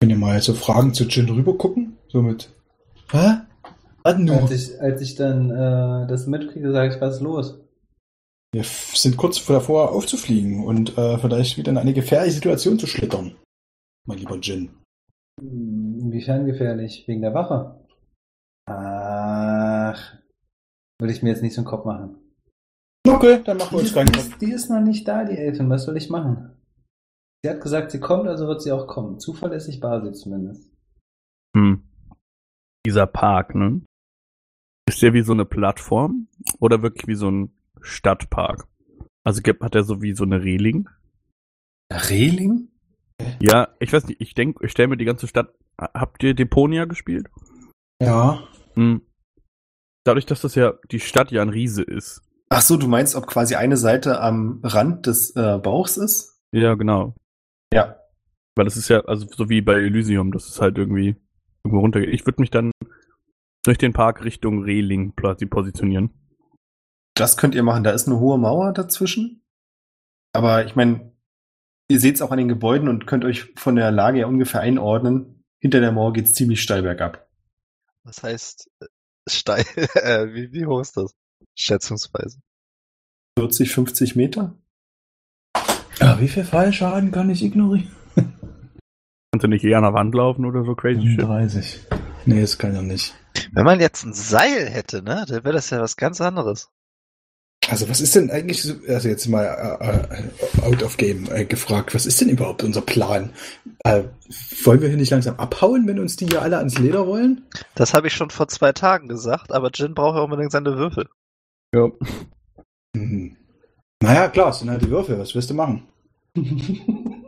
Können 0.00 0.10
ihr 0.10 0.18
mal 0.18 0.40
so 0.40 0.54
Fragen 0.54 0.94
zu 0.94 1.04
Jin 1.04 1.28
rüber 1.28 1.56
gucken? 1.56 1.98
So 2.08 2.22
mit. 2.22 2.54
Hä? 3.10 3.40
Was 4.02 4.18
nur? 4.18 4.36
Als 4.42 4.50
ich, 4.52 4.80
als 4.80 5.00
ich 5.02 5.14
dann 5.16 5.50
äh, 5.50 6.06
das 6.06 6.26
mitkriege, 6.26 6.70
sage 6.70 6.94
ich, 6.94 7.00
was 7.00 7.16
ist 7.16 7.22
los? 7.22 7.60
Wir 8.52 8.62
sind 8.62 9.16
kurz 9.16 9.44
davor 9.44 9.90
aufzufliegen 9.90 10.64
und 10.64 10.96
äh, 10.96 11.18
vielleicht 11.18 11.58
wieder 11.58 11.72
in 11.72 11.78
eine 11.78 11.92
gefährliche 11.92 12.36
Situation 12.36 12.78
zu 12.78 12.86
schlittern. 12.86 13.34
Mein 14.06 14.18
lieber 14.18 14.36
Jin. 14.36 14.70
Hm, 15.40 15.98
Inwiefern 16.00 16.46
gefährlich? 16.46 17.04
Wegen 17.08 17.22
der 17.22 17.34
Wache? 17.34 17.84
Ach, 18.68 20.14
würde 21.00 21.12
ich 21.12 21.22
mir 21.22 21.30
jetzt 21.30 21.42
nicht 21.42 21.54
so 21.54 21.60
einen 21.60 21.68
Kopf 21.68 21.84
machen. 21.84 22.16
Okay, 23.08 23.42
dann 23.44 23.56
machen 23.58 23.72
wir 23.72 23.78
uns 23.80 23.88
Die, 23.88 23.94
keinen 23.94 24.06
die, 24.06 24.12
Kopf. 24.12 24.28
ist, 24.28 24.40
die 24.40 24.52
ist 24.52 24.70
noch 24.70 24.80
nicht 24.80 25.06
da, 25.06 25.24
die 25.24 25.36
Elfin. 25.36 25.70
Was 25.70 25.84
soll 25.84 25.96
ich 25.96 26.10
machen? 26.10 26.52
Sie 27.42 27.50
hat 27.50 27.60
gesagt, 27.60 27.90
sie 27.90 28.00
kommt, 28.00 28.26
also 28.26 28.46
wird 28.48 28.62
sie 28.62 28.72
auch 28.72 28.86
kommen. 28.86 29.20
Zuverlässig 29.20 29.80
war 29.82 30.04
sie 30.04 30.12
zumindest. 30.12 30.70
Hm. 31.56 31.82
Dieser 32.84 33.06
Park, 33.06 33.54
ne? 33.54 33.82
Ist 34.88 35.02
der 35.02 35.12
wie 35.14 35.22
so 35.22 35.32
eine 35.32 35.44
Plattform 35.44 36.28
oder 36.60 36.82
wirklich 36.82 37.06
wie 37.08 37.14
so 37.14 37.30
ein 37.30 37.52
Stadtpark? 37.80 38.66
Also 39.24 39.42
gibt, 39.42 39.62
hat 39.62 39.74
er 39.74 39.84
so 39.84 40.02
wie 40.02 40.14
so 40.14 40.24
eine 40.24 40.42
Reling? 40.42 40.88
Reling? 41.92 42.68
Ja, 43.40 43.68
ich 43.80 43.92
weiß 43.92 44.06
nicht, 44.06 44.20
ich 44.20 44.34
denke, 44.34 44.64
ich 44.64 44.72
stelle 44.72 44.88
mir 44.88 44.96
die 44.96 45.04
ganze 45.04 45.26
Stadt. 45.26 45.52
Habt 45.78 46.22
ihr 46.22 46.34
Deponia 46.34 46.84
gespielt? 46.84 47.28
Ja. 48.00 48.42
Hm. 48.74 49.02
Dadurch, 50.04 50.26
dass 50.26 50.40
das 50.42 50.54
ja 50.54 50.74
die 50.90 51.00
Stadt 51.00 51.32
ja 51.32 51.42
ein 51.42 51.48
Riese 51.48 51.82
ist. 51.82 52.22
Ach 52.48 52.62
so, 52.62 52.76
du 52.76 52.86
meinst, 52.86 53.16
ob 53.16 53.26
quasi 53.26 53.56
eine 53.56 53.76
Seite 53.76 54.20
am 54.20 54.60
Rand 54.62 55.06
des 55.06 55.34
äh, 55.34 55.58
Bauchs 55.58 55.96
ist? 55.96 56.40
Ja, 56.52 56.74
genau. 56.74 57.14
Ja. 57.72 57.96
Weil 58.54 58.64
das 58.64 58.76
ist 58.76 58.88
ja, 58.88 59.00
also 59.00 59.26
so 59.28 59.48
wie 59.48 59.60
bei 59.60 59.74
Elysium, 59.74 60.32
das 60.32 60.46
ist 60.46 60.60
halt 60.60 60.78
irgendwie 60.78 61.16
irgendwo 61.64 61.80
runtergeht. 61.80 62.14
Ich 62.14 62.24
würde 62.24 62.40
mich 62.40 62.50
dann 62.50 62.70
durch 63.64 63.78
den 63.78 63.92
Park 63.92 64.24
Richtung 64.24 64.62
Reling 64.62 65.12
positionieren. 65.14 66.10
Das 67.14 67.36
könnt 67.36 67.54
ihr 67.54 67.62
machen. 67.62 67.82
Da 67.82 67.90
ist 67.90 68.06
eine 68.06 68.20
hohe 68.20 68.38
Mauer 68.38 68.72
dazwischen. 68.72 69.42
Aber 70.32 70.64
ich 70.64 70.76
meine, 70.76 71.12
ihr 71.88 71.98
seht 71.98 72.16
es 72.16 72.22
auch 72.22 72.30
an 72.30 72.38
den 72.38 72.48
Gebäuden 72.48 72.88
und 72.88 73.06
könnt 73.06 73.24
euch 73.24 73.52
von 73.56 73.74
der 73.74 73.90
Lage 73.90 74.20
ja 74.20 74.26
ungefähr 74.26 74.60
einordnen. 74.60 75.44
Hinter 75.58 75.80
der 75.80 75.92
Mauer 75.92 76.12
geht's 76.12 76.34
ziemlich 76.34 76.62
steil 76.62 76.82
bergab. 76.82 77.26
Was 78.04 78.22
heißt 78.22 78.70
äh, 78.80 78.86
steil? 79.28 79.64
äh, 79.94 80.32
wie, 80.32 80.52
wie 80.52 80.66
hoch 80.66 80.80
ist 80.80 80.96
das? 80.96 81.14
Schätzungsweise. 81.54 82.38
40, 83.38 83.70
50 83.72 84.16
Meter? 84.16 84.54
ja. 86.00 86.20
Wie 86.20 86.28
viel 86.28 86.44
Fallschaden 86.44 87.12
kann 87.12 87.30
ich 87.30 87.42
ignorieren? 87.42 87.90
Kannst 88.16 89.44
du 89.44 89.48
nicht 89.48 89.64
eher 89.64 89.78
an 89.78 89.84
der 89.84 89.94
Wand 89.94 90.14
laufen 90.14 90.44
oder 90.44 90.64
so 90.64 90.74
crazy 90.74 91.08
shit? 91.08 91.22
30. 91.22 91.80
Nee, 92.24 92.40
das 92.40 92.58
kann 92.58 92.74
ja 92.74 92.82
nicht. 92.82 93.14
Wenn 93.52 93.64
man 93.64 93.80
jetzt 93.80 94.04
ein 94.04 94.14
Seil 94.14 94.68
hätte, 94.68 95.02
ne, 95.02 95.24
dann 95.28 95.44
wäre 95.44 95.52
das 95.52 95.70
ja 95.70 95.80
was 95.80 95.96
ganz 95.96 96.20
anderes. 96.20 96.70
Also 97.68 97.88
was 97.88 98.00
ist 98.00 98.14
denn 98.14 98.30
eigentlich, 98.30 98.62
so, 98.62 98.74
also 98.88 99.08
jetzt 99.08 99.26
mal 99.26 99.44
äh, 99.44 100.16
äh, 100.18 100.62
out 100.62 100.82
of 100.82 100.96
game 100.96 101.28
äh, 101.32 101.44
gefragt, 101.44 101.94
was 101.94 102.06
ist 102.06 102.20
denn 102.20 102.28
überhaupt 102.28 102.62
unser 102.62 102.80
Plan? 102.80 103.30
Äh, 103.84 104.04
wollen 104.62 104.80
wir 104.80 104.88
hier 104.88 104.96
nicht 104.96 105.10
langsam 105.10 105.36
abhauen, 105.36 105.86
wenn 105.86 105.98
uns 105.98 106.16
die 106.16 106.26
hier 106.26 106.42
alle 106.42 106.58
ans 106.58 106.78
Leder 106.78 107.06
wollen? 107.06 107.44
Das 107.74 107.92
habe 107.92 108.06
ich 108.06 108.12
schon 108.12 108.30
vor 108.30 108.46
zwei 108.48 108.72
Tagen 108.72 109.08
gesagt, 109.08 109.52
aber 109.52 109.70
Jin 109.74 109.94
braucht 109.94 110.16
ja 110.16 110.22
unbedingt 110.22 110.52
seine 110.52 110.76
Würfel. 110.76 111.08
Ja. 111.76 111.90
Mhm. 112.94 113.36
Naja, 114.02 114.28
klar, 114.28 114.50
es 114.50 114.58
sind 114.60 114.70
halt 114.70 114.82
die 114.82 114.90
Würfel, 114.90 115.18
was 115.18 115.34
willst 115.34 115.50
du 115.50 115.54
machen? 115.54 115.86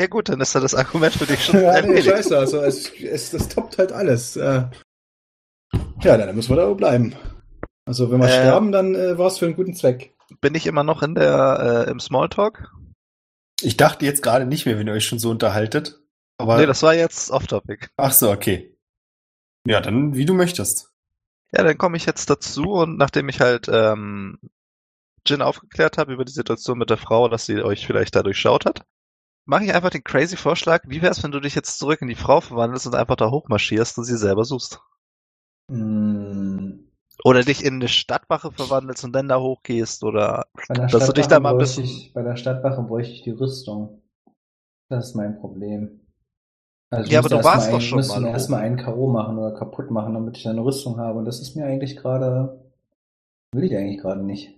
Ja 0.00 0.06
gut, 0.06 0.30
dann 0.30 0.40
ist 0.40 0.54
ja 0.54 0.60
das 0.62 0.74
Argument 0.74 1.12
für 1.12 1.26
dich 1.26 1.44
schon 1.44 1.60
ja, 1.60 1.78
nee, 1.82 2.00
scheiße, 2.00 2.38
also 2.38 2.62
es, 2.62 2.90
es, 3.02 3.32
das 3.32 3.48
toppt 3.50 3.76
halt 3.76 3.92
alles. 3.92 4.34
Äh, 4.34 4.64
ja, 6.00 6.16
dann 6.16 6.34
müssen 6.34 6.48
wir 6.48 6.56
da 6.56 6.72
bleiben. 6.72 7.14
Also 7.84 8.10
wenn 8.10 8.18
wir 8.18 8.28
Äh. 8.28 8.30
sterben, 8.32 8.72
dann 8.72 8.94
äh, 8.94 9.18
war 9.18 9.26
es 9.26 9.36
für 9.36 9.44
einen 9.44 9.56
guten 9.56 9.74
Zweck. 9.74 10.14
Bin 10.40 10.54
ich 10.54 10.66
immer 10.66 10.84
noch 10.84 11.02
in 11.02 11.14
der 11.14 11.84
äh, 11.86 11.90
im 11.90 12.00
Smalltalk? 12.00 12.72
Ich 13.60 13.76
dachte 13.76 14.06
jetzt 14.06 14.22
gerade 14.22 14.46
nicht 14.46 14.64
mehr, 14.64 14.78
wenn 14.78 14.86
ihr 14.86 14.94
euch 14.94 15.04
schon 15.04 15.18
so 15.18 15.28
unterhaltet. 15.28 16.00
Aber 16.38 16.56
Nee, 16.56 16.64
das 16.64 16.82
war 16.82 16.94
jetzt 16.94 17.30
off-topic. 17.30 17.90
ach 17.98 18.12
so, 18.12 18.30
okay. 18.30 18.74
Ja, 19.66 19.82
dann 19.82 20.14
wie 20.14 20.24
du 20.24 20.32
möchtest. 20.32 20.89
Ja, 21.52 21.64
dann 21.64 21.78
komme 21.78 21.96
ich 21.96 22.06
jetzt 22.06 22.30
dazu 22.30 22.62
und 22.72 22.96
nachdem 22.98 23.28
ich 23.28 23.40
halt 23.40 23.68
ähm, 23.68 24.38
Jin 25.26 25.42
aufgeklärt 25.42 25.98
habe 25.98 26.12
über 26.12 26.24
die 26.24 26.32
Situation 26.32 26.78
mit 26.78 26.90
der 26.90 26.96
Frau, 26.96 27.28
dass 27.28 27.46
sie 27.46 27.62
euch 27.62 27.86
vielleicht 27.86 28.16
da 28.16 28.22
durchschaut 28.22 28.66
hat, 28.66 28.84
mache 29.46 29.64
ich 29.64 29.74
einfach 29.74 29.90
den 29.90 30.04
crazy 30.04 30.36
Vorschlag, 30.36 30.84
wie 30.86 31.02
wär's, 31.02 31.22
wenn 31.22 31.32
du 31.32 31.40
dich 31.40 31.54
jetzt 31.54 31.78
zurück 31.78 32.02
in 32.02 32.08
die 32.08 32.14
Frau 32.14 32.40
verwandelst 32.40 32.86
und 32.86 32.94
einfach 32.94 33.16
da 33.16 33.30
hochmarschierst 33.30 33.98
und 33.98 34.04
sie 34.04 34.16
selber 34.16 34.44
suchst? 34.44 34.80
Hm, 35.70 36.90
Oder 37.24 37.42
dich 37.42 37.64
in 37.64 37.74
eine 37.74 37.88
Stadtwache 37.88 38.50
verwandelst 38.52 39.04
und 39.04 39.12
dann 39.12 39.28
da 39.28 39.38
hochgehst 39.40 40.04
oder 40.04 40.46
dass 40.68 41.06
du 41.06 41.12
dich 41.12 41.26
da 41.26 41.40
mal 41.40 41.52
ein 41.52 41.58
bisschen... 41.58 41.84
ich, 41.84 42.12
bei 42.14 42.22
der 42.22 42.36
Stadtwache 42.36 42.82
bräuchte 42.82 43.12
ich 43.12 43.22
die 43.22 43.30
Rüstung. 43.30 44.02
Das 44.88 45.08
ist 45.08 45.14
mein 45.14 45.38
Problem. 45.38 45.99
Also 46.90 47.06
ich 47.06 47.12
Ja, 47.12 47.20
aber 47.20 47.28
du 47.28 47.36
warst 47.36 47.46
erstmal 47.46 47.70
doch 47.70 47.78
ein- 47.78 47.80
schon 47.82 47.96
müsste 47.98 48.14
mal 48.14 48.20
mir 48.22 48.30
erstmal 48.30 48.60
einen 48.62 48.76
K.O. 48.76 49.06
machen 49.08 49.38
oder 49.38 49.52
kaputt 49.54 49.90
machen, 49.90 50.14
damit 50.14 50.36
ich 50.36 50.48
eine 50.48 50.64
Rüstung 50.64 50.98
habe. 50.98 51.18
Und 51.20 51.24
das 51.24 51.40
ist 51.40 51.54
mir 51.56 51.64
eigentlich 51.64 51.96
gerade, 51.96 52.60
will 53.52 53.64
ich 53.64 53.76
eigentlich 53.76 54.00
gerade 54.00 54.22
nicht. 54.22 54.54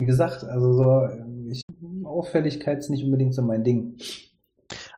Wie 0.00 0.06
gesagt, 0.06 0.44
also 0.44 0.72
so, 0.72 1.08
ich, 1.48 1.62
Auffälligkeit 2.04 2.78
ist 2.78 2.90
nicht 2.90 3.04
unbedingt 3.04 3.34
so 3.34 3.42
mein 3.42 3.62
Ding. 3.64 3.96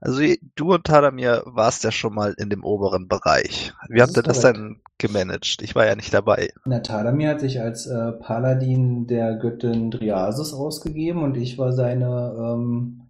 Also 0.01 0.23
du 0.57 0.75
und 0.75 0.85
Tadamir 0.85 1.43
warst 1.47 1.85
ja 1.85 1.93
schon 1.93 2.15
mal 2.15 2.35
in 2.39 2.51
dem 2.51 2.65
oberen 2.65 3.07
Bereich. 3.09 3.73
Wie 3.89 3.99
Das 3.99 4.09
habt 4.09 4.17
ihr 4.17 4.23
das 4.23 4.41
denn 4.41 4.81
gemanagt? 4.99 5.59
Ich 5.63 5.75
war 5.75 5.87
ja 5.87 5.95
nicht 5.95 6.13
dabei. 6.13 6.51
Na, 6.65 6.81
Tadamir 6.81 7.31
hat 7.31 7.41
sich 7.41 7.61
als 7.61 7.87
äh, 7.87 8.13
Paladin 8.13 9.07
der 9.07 9.37
Göttin 9.37 9.91
Driasis 9.91 10.53
ausgegeben 10.55 11.23
und 11.23 11.37
ich 11.37 11.57
war 11.59 11.73
seine 11.73 12.35
ähm, 12.37 13.02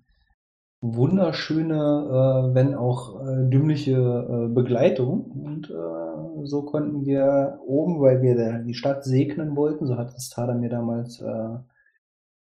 wunderschöne, 0.83 1.75
äh, 1.75 2.55
wenn 2.55 2.75
auch 2.75 3.21
äh, 3.21 3.49
dümmliche 3.49 3.93
äh, 3.93 4.53
Begleitung. 4.53 5.31
Und 5.31 5.71
äh, 5.71 6.47
so 6.47 6.63
konnten 6.63 7.07
wir 7.07 7.61
oben, 7.65 8.01
weil 8.01 8.21
wir 8.21 8.35
der, 8.35 8.59
die 8.59 8.75
Stadt 8.75 9.05
segnen 9.05 9.57
wollten, 9.57 9.87
so 9.87 9.97
hat 9.97 10.15
es 10.15 10.29
Tadamir 10.29 10.69
damals 10.69 11.21
äh, 11.21 11.59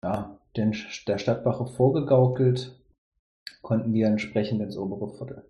ja, 0.05 0.39
den, 0.57 0.75
der 1.09 1.19
Stadtwache 1.19 1.67
vorgegaukelt, 1.67 2.79
konnten 3.63 3.93
wir 3.95 4.07
entsprechend 4.07 4.61
ins 4.61 4.77
obere 4.77 5.17
Viertel. 5.17 5.45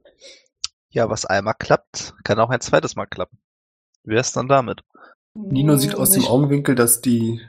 Ja, 0.91 1.11
was 1.11 1.27
einmal 1.27 1.55
klappt, 1.59 2.15
kann 2.25 2.39
auch 2.39 2.51
ein 2.51 2.61
zweites 2.61 2.97
Mal 2.97 3.07
klappen. 3.07 3.39
Wie 4.05 4.15
wär's 4.15 4.33
dann 4.33 4.49
damit? 4.49 4.83
Nino 5.35 5.77
sieht 5.77 5.97
aus 5.97 6.13
dem 6.13 6.25
Augenwinkel, 6.25 6.75
dass 6.77 7.01
die 7.01 7.41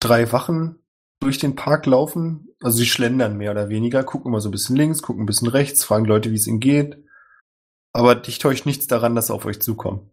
drei 0.00 0.30
Wachen 0.32 0.83
durch 1.20 1.38
den 1.38 1.56
Park 1.56 1.86
laufen. 1.86 2.48
Also 2.62 2.78
sie 2.78 2.86
schlendern 2.86 3.36
mehr 3.36 3.50
oder 3.50 3.68
weniger, 3.68 4.04
gucken 4.04 4.30
immer 4.30 4.40
so 4.40 4.48
ein 4.48 4.52
bisschen 4.52 4.76
links, 4.76 5.02
gucken 5.02 5.22
ein 5.24 5.26
bisschen 5.26 5.48
rechts, 5.48 5.84
fragen 5.84 6.04
Leute, 6.04 6.30
wie 6.30 6.36
es 6.36 6.46
ihnen 6.46 6.60
geht. 6.60 7.04
Aber 7.92 8.14
dich 8.14 8.38
täuscht 8.38 8.66
nichts 8.66 8.86
daran, 8.86 9.14
dass 9.14 9.28
sie 9.28 9.34
auf 9.34 9.46
euch 9.46 9.60
zukommen. 9.60 10.10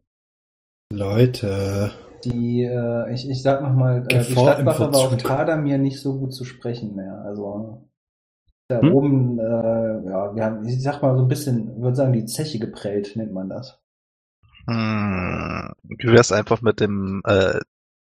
Leute. 0.91 1.91
Die, 2.23 2.63
äh, 2.63 3.13
ich, 3.13 3.27
ich 3.29 3.41
sag 3.41 3.61
nochmal, 3.61 4.05
äh, 4.09 4.23
die 4.23 4.31
Stadtwache 4.31 4.91
war 4.91 4.95
auf. 4.95 5.17
Tadamir 5.17 5.77
nicht 5.77 5.99
so 5.99 6.19
gut 6.19 6.33
zu 6.33 6.45
sprechen 6.45 6.95
mehr. 6.95 7.23
Also 7.25 7.87
da 8.67 8.81
Hm? 8.81 8.93
oben, 8.93 9.39
äh, 9.39 10.09
ja, 10.09 10.35
wir 10.35 10.45
haben, 10.45 10.65
ich 10.65 10.81
sag 10.81 11.01
mal 11.01 11.15
so 11.17 11.23
ein 11.23 11.27
bisschen, 11.27 11.75
ich 11.75 11.81
würde 11.81 11.95
sagen, 11.95 12.13
die 12.13 12.25
Zeche 12.25 12.59
geprellt, 12.59 13.15
nennt 13.15 13.33
man 13.33 13.49
das. 13.49 13.79
Hm, 14.67 15.73
wie 15.83 16.07
wär's 16.11 16.31
einfach 16.31 16.61
mit 16.61 16.79
dem, 16.79 17.21
äh, 17.25 17.59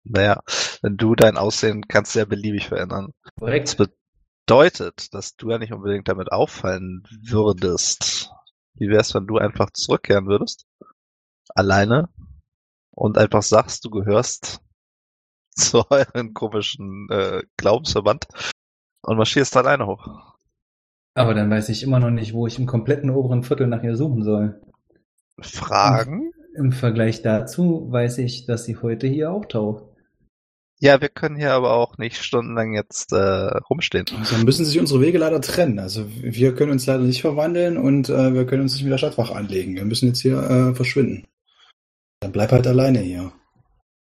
naja, 0.04 0.42
wenn 0.82 0.98
du 0.98 1.16
dein 1.16 1.38
Aussehen 1.38 1.88
kannst 1.88 2.16
du 2.16 2.20
ja 2.20 2.26
beliebig 2.26 2.68
verändern. 2.68 3.14
Das 3.24 3.34
Korrekt. 3.40 3.78
bedeutet, 4.46 5.14
dass 5.14 5.36
du 5.36 5.52
ja 5.52 5.58
nicht 5.58 5.74
unbedingt 5.74 6.08
damit 6.08 6.32
auffallen 6.32 7.04
würdest. 7.22 8.32
Wie 8.76 8.90
wär's, 8.90 9.14
wenn 9.14 9.28
du 9.28 9.38
einfach 9.38 9.70
zurückkehren 9.72 10.28
würdest? 10.28 10.66
Alleine? 11.56 12.10
Und 12.92 13.18
einfach 13.18 13.44
sagst, 13.44 13.86
du 13.86 13.90
gehörst 13.90 14.62
zu 15.56 15.90
euren 15.90 16.34
komischen 16.34 17.08
äh, 17.10 17.44
Glaubensverband 17.58 18.26
und 19.04 19.18
marschierst 19.18 19.56
alleine 19.56 19.88
hoch. 19.88 20.34
Aber 21.16 21.34
dann 21.34 21.50
weiß 21.50 21.70
ich 21.70 21.84
immer 21.84 22.00
noch 22.00 22.10
nicht, 22.10 22.34
wo 22.34 22.48
ich 22.48 22.58
im 22.58 22.66
kompletten 22.66 23.12
oberen 23.12 23.44
Viertel 23.44 23.68
nach 23.68 23.84
ihr 23.84 23.96
suchen 23.96 24.24
soll. 24.24 24.62
Fragen? 25.40 26.32
Im 26.56 26.72
Vergleich 26.72 27.22
dazu 27.22 27.88
weiß 27.92 28.20
ich, 28.20 28.46
dass 28.46 28.66
sie 28.66 28.78
heute 28.78 29.08
hier 29.08 29.32
auftaucht. 29.32 29.93
Ja, 30.84 31.00
wir 31.00 31.08
können 31.08 31.38
hier 31.38 31.54
aber 31.54 31.76
auch 31.76 31.98
nicht 31.98 32.22
stundenlang 32.22 32.74
jetzt 32.74 33.14
äh, 33.14 33.16
rumstehen. 33.70 34.06
Also 34.20 34.36
müssen 34.44 34.66
sich 34.66 34.78
unsere 34.82 35.00
Wege 35.00 35.18
leider 35.18 35.40
trennen. 35.40 35.80
Also 35.80 36.06
wir 36.22 36.54
können 36.56 36.74
uns 36.74 36.86
leider 36.86 37.04
nicht 37.04 37.22
verwandeln 37.22 37.78
und 37.78 38.10
äh, 38.10 38.34
wir 38.34 38.46
können 38.46 38.64
uns 38.64 38.74
nicht 38.74 38.84
mit 38.84 38.92
der 38.92 38.98
Stadtwache 38.98 39.34
anlegen. 39.34 39.76
Wir 39.78 39.86
müssen 39.86 40.10
jetzt 40.10 40.20
hier 40.20 40.40
äh, 40.44 40.76
verschwinden. 40.76 41.26
Dann 42.20 42.34
bleib 42.34 42.52
halt 42.52 42.68
alleine 42.68 43.00
hier. 43.00 43.32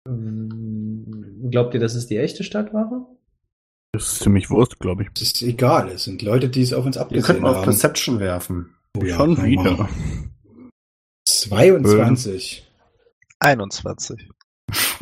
Ähm, 0.08 1.50
Glaubt 1.52 1.74
ihr, 1.74 1.82
das 1.82 1.96
ist 1.96 2.10
die 2.10 2.18
echte 2.18 2.46
Stadtwache? 2.46 3.08
Das 3.92 4.14
ist 4.14 4.20
ziemlich 4.24 4.50
Wurst, 4.50 4.80
glaube 4.80 5.04
ich. 5.04 5.10
Es 5.16 5.22
ist 5.22 5.42
egal, 5.42 5.90
es 5.90 6.06
sind 6.06 6.22
Leute, 6.22 6.48
die 6.48 6.62
es 6.62 6.72
auf 6.72 6.86
uns 6.86 6.96
abgesehen 6.96 7.26
könnt 7.26 7.42
mal 7.42 7.50
auf 7.50 7.56
haben. 7.58 7.64
Perception 7.66 8.22
werfen. 8.22 8.74
Oh 8.98 9.04
ja, 9.04 9.18
Schon 9.18 9.36
wir 9.36 9.44
wieder. 9.44 9.72
machen. 9.76 10.34
22. 11.28 12.66
21. 13.40 14.30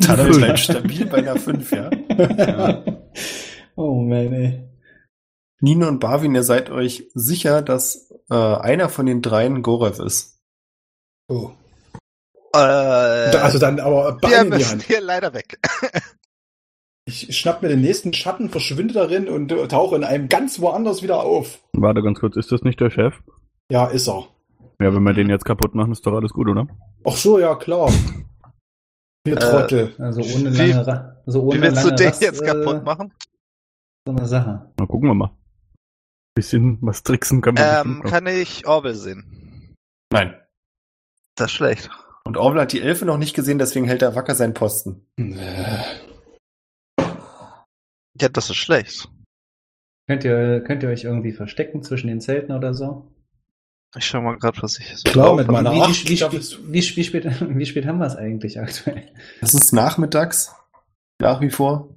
Tada 0.00 0.24
bleibt 0.24 0.58
stabil 0.58 1.06
bei 1.06 1.18
einer 1.18 1.36
5, 1.36 1.72
ja. 1.72 1.90
oh 3.76 3.94
man, 4.02 4.32
ey. 4.32 4.68
Nino 5.60 5.86
und 5.88 6.00
Barwin, 6.00 6.34
ihr 6.34 6.42
seid 6.42 6.70
euch 6.70 7.04
sicher, 7.14 7.62
dass 7.62 8.10
äh, 8.30 8.34
einer 8.34 8.88
von 8.88 9.06
den 9.06 9.22
dreien 9.22 9.62
Gorev 9.62 10.00
ist. 10.00 10.40
Oh. 11.28 11.50
Äh, 12.54 12.58
Also 12.58 13.58
dann 13.58 13.80
aber 13.80 14.18
wir 14.20 14.28
Bein 14.28 14.46
in 14.46 14.50
die 14.52 14.56
müssen 14.58 14.80
hier 14.80 15.00
leider 15.00 15.32
weg. 15.34 15.58
Ich 17.04 17.36
schnapp 17.36 17.62
mir 17.62 17.68
den 17.68 17.80
nächsten 17.80 18.12
Schatten, 18.12 18.48
verschwinde 18.48 18.94
darin 18.94 19.28
und 19.28 19.50
äh, 19.50 19.66
tauche 19.66 19.96
in 19.96 20.04
einem 20.04 20.28
ganz 20.28 20.60
woanders 20.60 21.02
wieder 21.02 21.24
auf. 21.24 21.58
Warte 21.72 22.00
ganz 22.00 22.20
kurz, 22.20 22.36
ist 22.36 22.52
das 22.52 22.62
nicht 22.62 22.78
der 22.78 22.90
Chef? 22.90 23.14
Ja, 23.70 23.86
ist 23.86 24.06
er. 24.08 24.28
Ja, 24.80 24.94
wenn 24.94 25.02
wir 25.02 25.12
den 25.12 25.28
jetzt 25.28 25.44
kaputt 25.44 25.74
machen, 25.74 25.90
ist 25.90 26.06
doch 26.06 26.12
alles 26.12 26.30
gut, 26.32 26.48
oder? 26.48 26.68
Ach 27.04 27.16
so, 27.16 27.40
ja, 27.40 27.56
klar. 27.56 27.90
Ihr 29.26 29.36
Äh, 29.36 29.40
Trottel. 29.40 29.94
Also 29.98 30.20
ohne 30.22 30.52
Wie- 30.52 30.58
lange, 30.72 30.86
Ra 30.86 31.22
also 31.26 31.42
ohne 31.42 31.58
Wie 31.58 31.62
willst 31.62 31.84
du 31.84 31.90
den 31.94 32.08
Rast, 32.08 32.22
jetzt 32.22 32.42
äh, 32.42 32.46
kaputt 32.46 32.84
machen? 32.84 33.12
So 34.06 34.12
eine 34.16 34.26
Sache. 34.26 34.72
Na, 34.78 34.86
gucken 34.86 35.08
wir 35.08 35.14
mal. 35.14 35.36
Bisschen 36.34 36.78
was 36.80 37.02
tricksen 37.02 37.40
können 37.40 37.58
wir 37.58 37.82
Ähm, 37.84 38.02
kann 38.02 38.26
ich 38.26 38.66
Orwell 38.66 38.94
sehen? 38.94 39.74
Nein. 40.12 40.34
Das 41.36 41.46
ist 41.50 41.56
schlecht. 41.56 41.90
Und 42.24 42.36
Orwell 42.36 42.62
hat 42.62 42.72
die 42.72 42.80
Elfe 42.80 43.04
noch 43.04 43.18
nicht 43.18 43.34
gesehen, 43.34 43.58
deswegen 43.58 43.86
hält 43.86 44.02
er 44.02 44.14
wacker 44.16 44.34
seinen 44.34 44.54
Posten. 44.54 45.06
Äh, 45.18 45.82
Ja, 48.20 48.28
das 48.28 48.50
ist 48.50 48.56
schlecht. 48.56 49.08
Könnt 50.08 50.24
ihr, 50.24 50.62
könnt 50.64 50.82
ihr 50.82 50.88
euch 50.88 51.04
irgendwie 51.04 51.32
verstecken 51.32 51.82
zwischen 51.82 52.08
den 52.08 52.20
Zelten 52.20 52.52
oder 52.52 52.74
so? 52.74 53.11
Ich 53.94 54.06
schau 54.06 54.22
mal 54.22 54.38
gerade, 54.38 54.62
was 54.62 54.78
ich 54.78 55.04
Klar, 55.04 55.34
mit 55.34 55.48
meiner 55.48 55.72
wie, 55.72 55.82
Acht 55.82 56.08
wie, 56.08 56.18
wie, 56.18 56.72
wie, 56.72 56.82
spät, 56.82 57.24
wie 57.40 57.66
spät 57.66 57.86
haben 57.86 57.98
wir 57.98 58.06
es 58.06 58.16
eigentlich 58.16 58.58
aktuell? 58.58 59.12
Es 59.40 59.52
ist 59.54 59.72
nachmittags. 59.72 60.54
Nach 61.18 61.40
wie 61.40 61.50
vor. 61.50 61.94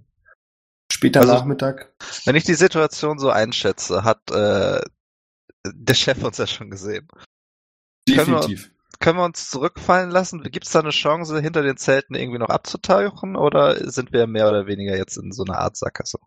Später 0.91 1.21
Also- 1.21 1.33
Nachmittag. 1.33 1.93
Wenn 2.25 2.35
ich 2.35 2.43
die 2.43 2.53
Situation 2.53 3.17
so 3.17 3.29
einschätze, 3.29 4.03
hat 4.03 4.29
äh, 4.31 4.81
der 5.67 5.93
Chef 5.93 6.21
uns 6.23 6.37
ja 6.37 6.47
schon 6.47 6.69
gesehen. 6.69 7.07
können 8.07 8.17
wir- 8.27 8.39
Definitiv. 8.41 8.71
Können 8.99 9.17
wir 9.19 9.25
uns 9.25 9.49
zurückfallen 9.49 10.09
lassen? 10.09 10.41
Gibt 10.43 10.65
es 10.65 10.71
da 10.71 10.79
eine 10.79 10.91
Chance, 10.91 11.41
hinter 11.41 11.63
den 11.63 11.75
Zelten 11.75 12.15
irgendwie 12.15 12.39
noch 12.39 12.47
abzutauchen? 12.49 13.35
Oder 13.35 13.91
sind 13.91 14.13
wir 14.13 14.25
mehr 14.25 14.47
oder 14.47 14.67
weniger 14.67 14.95
jetzt 14.95 15.17
in 15.17 15.33
so 15.33 15.43
einer 15.43 15.59
Art 15.59 15.75
Sackgasse? 15.75 16.17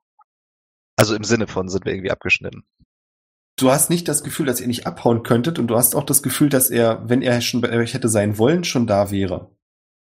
Also 0.96 1.14
im 1.14 1.24
Sinne 1.24 1.46
von, 1.46 1.68
sind 1.70 1.86
wir 1.86 1.92
irgendwie 1.92 2.10
abgeschnitten? 2.10 2.64
Du 3.58 3.70
hast 3.72 3.90
nicht 3.90 4.06
das 4.06 4.22
Gefühl, 4.22 4.46
dass 4.46 4.60
ihr 4.60 4.68
nicht 4.68 4.86
abhauen 4.86 5.24
könntet 5.24 5.58
und 5.58 5.66
du 5.66 5.76
hast 5.76 5.96
auch 5.96 6.04
das 6.04 6.22
Gefühl, 6.22 6.48
dass 6.48 6.70
er, 6.70 7.08
wenn 7.08 7.22
er 7.22 7.40
schon 7.40 7.60
bei 7.60 7.70
euch 7.76 7.92
hätte 7.92 8.08
sein 8.08 8.38
wollen, 8.38 8.62
schon 8.62 8.86
da 8.86 9.10
wäre. 9.10 9.50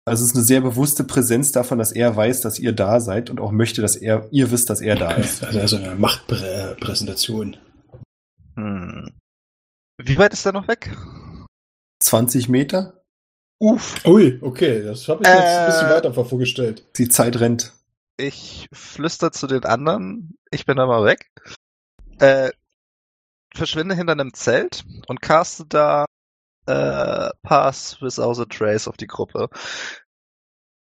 Also 0.06 0.24
es 0.24 0.32
ist 0.32 0.36
eine 0.36 0.46
sehr 0.46 0.62
bewusste 0.62 1.04
Präsenz 1.06 1.52
davon, 1.54 1.78
dass 1.78 1.92
er 1.92 2.16
weiß, 2.16 2.42
dass 2.42 2.60
ihr 2.60 2.74
da 2.74 3.00
seid 3.00 3.30
und 3.30 3.40
auch 3.40 3.52
möchte, 3.52 3.82
dass 3.82 3.96
er, 3.96 4.28
ihr 4.32 4.52
wisst, 4.52 4.70
dass 4.70 4.82
er 4.82 4.96
da 4.96 5.12
ist. 5.12 5.44
Also, 5.44 5.60
also 5.60 5.78
eine 5.78 5.96
Machtpräsentation. 5.96 7.58
Hm. 8.56 9.12
Wie 9.98 10.18
weit 10.18 10.34
ist 10.34 10.46
er 10.46 10.54
noch 10.54 10.68
weg? 10.68 10.96
20 12.02 12.50
Meter? 12.50 13.02
Uff. 13.60 14.06
Ui, 14.06 14.38
okay, 14.42 14.84
das 14.84 15.08
habe 15.08 15.24
ich 15.24 15.30
jetzt 15.30 15.40
ein 15.40 15.66
bisschen 15.68 15.88
Äh. 15.88 15.94
weiter 15.94 16.14
vorgestellt. 16.14 16.86
Die 16.98 17.10
Zeit 17.10 17.40
rennt. 17.40 17.74
Ich 18.18 18.68
flüster 18.74 19.32
zu 19.32 19.48
den 19.48 19.64
anderen, 19.64 20.38
ich 20.52 20.66
bin 20.66 20.78
da 20.78 20.86
mal 20.86 21.06
weg. 21.06 21.30
Äh, 22.20 22.52
verschwinde 23.58 23.96
hinter 23.96 24.14
einem 24.14 24.34
Zelt 24.34 24.86
und 25.08 25.22
caste 25.22 25.66
da 25.66 26.06
äh, 26.66 27.30
Pass 27.44 28.02
without 28.02 28.42
a 28.42 28.46
Trace 28.46 28.88
auf 28.88 28.98
die 28.98 29.08
Gruppe. 29.08 29.50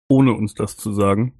Ohne 0.09 0.33
uns 0.33 0.55
das 0.55 0.77
zu 0.77 0.93
sagen. 0.93 1.35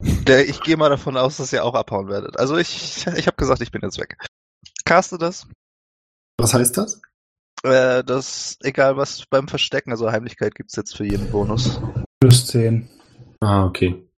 Der, 0.00 0.48
ich 0.48 0.60
gehe 0.60 0.76
mal 0.76 0.90
davon 0.90 1.16
aus, 1.16 1.38
dass 1.38 1.52
ihr 1.52 1.64
auch 1.64 1.74
abhauen 1.74 2.08
werdet. 2.08 2.38
Also 2.38 2.56
ich, 2.56 3.06
ich 3.16 3.26
habe 3.26 3.36
gesagt, 3.36 3.62
ich 3.62 3.72
bin 3.72 3.82
jetzt 3.82 3.98
weg. 3.98 4.16
Caste 4.84 5.18
das. 5.18 5.46
Was 6.38 6.54
heißt 6.54 6.76
das? 6.76 7.00
Äh, 7.64 8.04
das, 8.04 8.56
egal 8.62 8.96
was 8.96 9.26
beim 9.26 9.48
Verstecken, 9.48 9.90
also 9.90 10.10
Heimlichkeit 10.10 10.54
gibt's 10.54 10.76
jetzt 10.76 10.96
für 10.96 11.04
jeden 11.04 11.30
Bonus. 11.30 11.80
Plus 12.20 12.46
10. 12.46 12.88
Ah, 13.40 13.64
okay. 13.66 14.08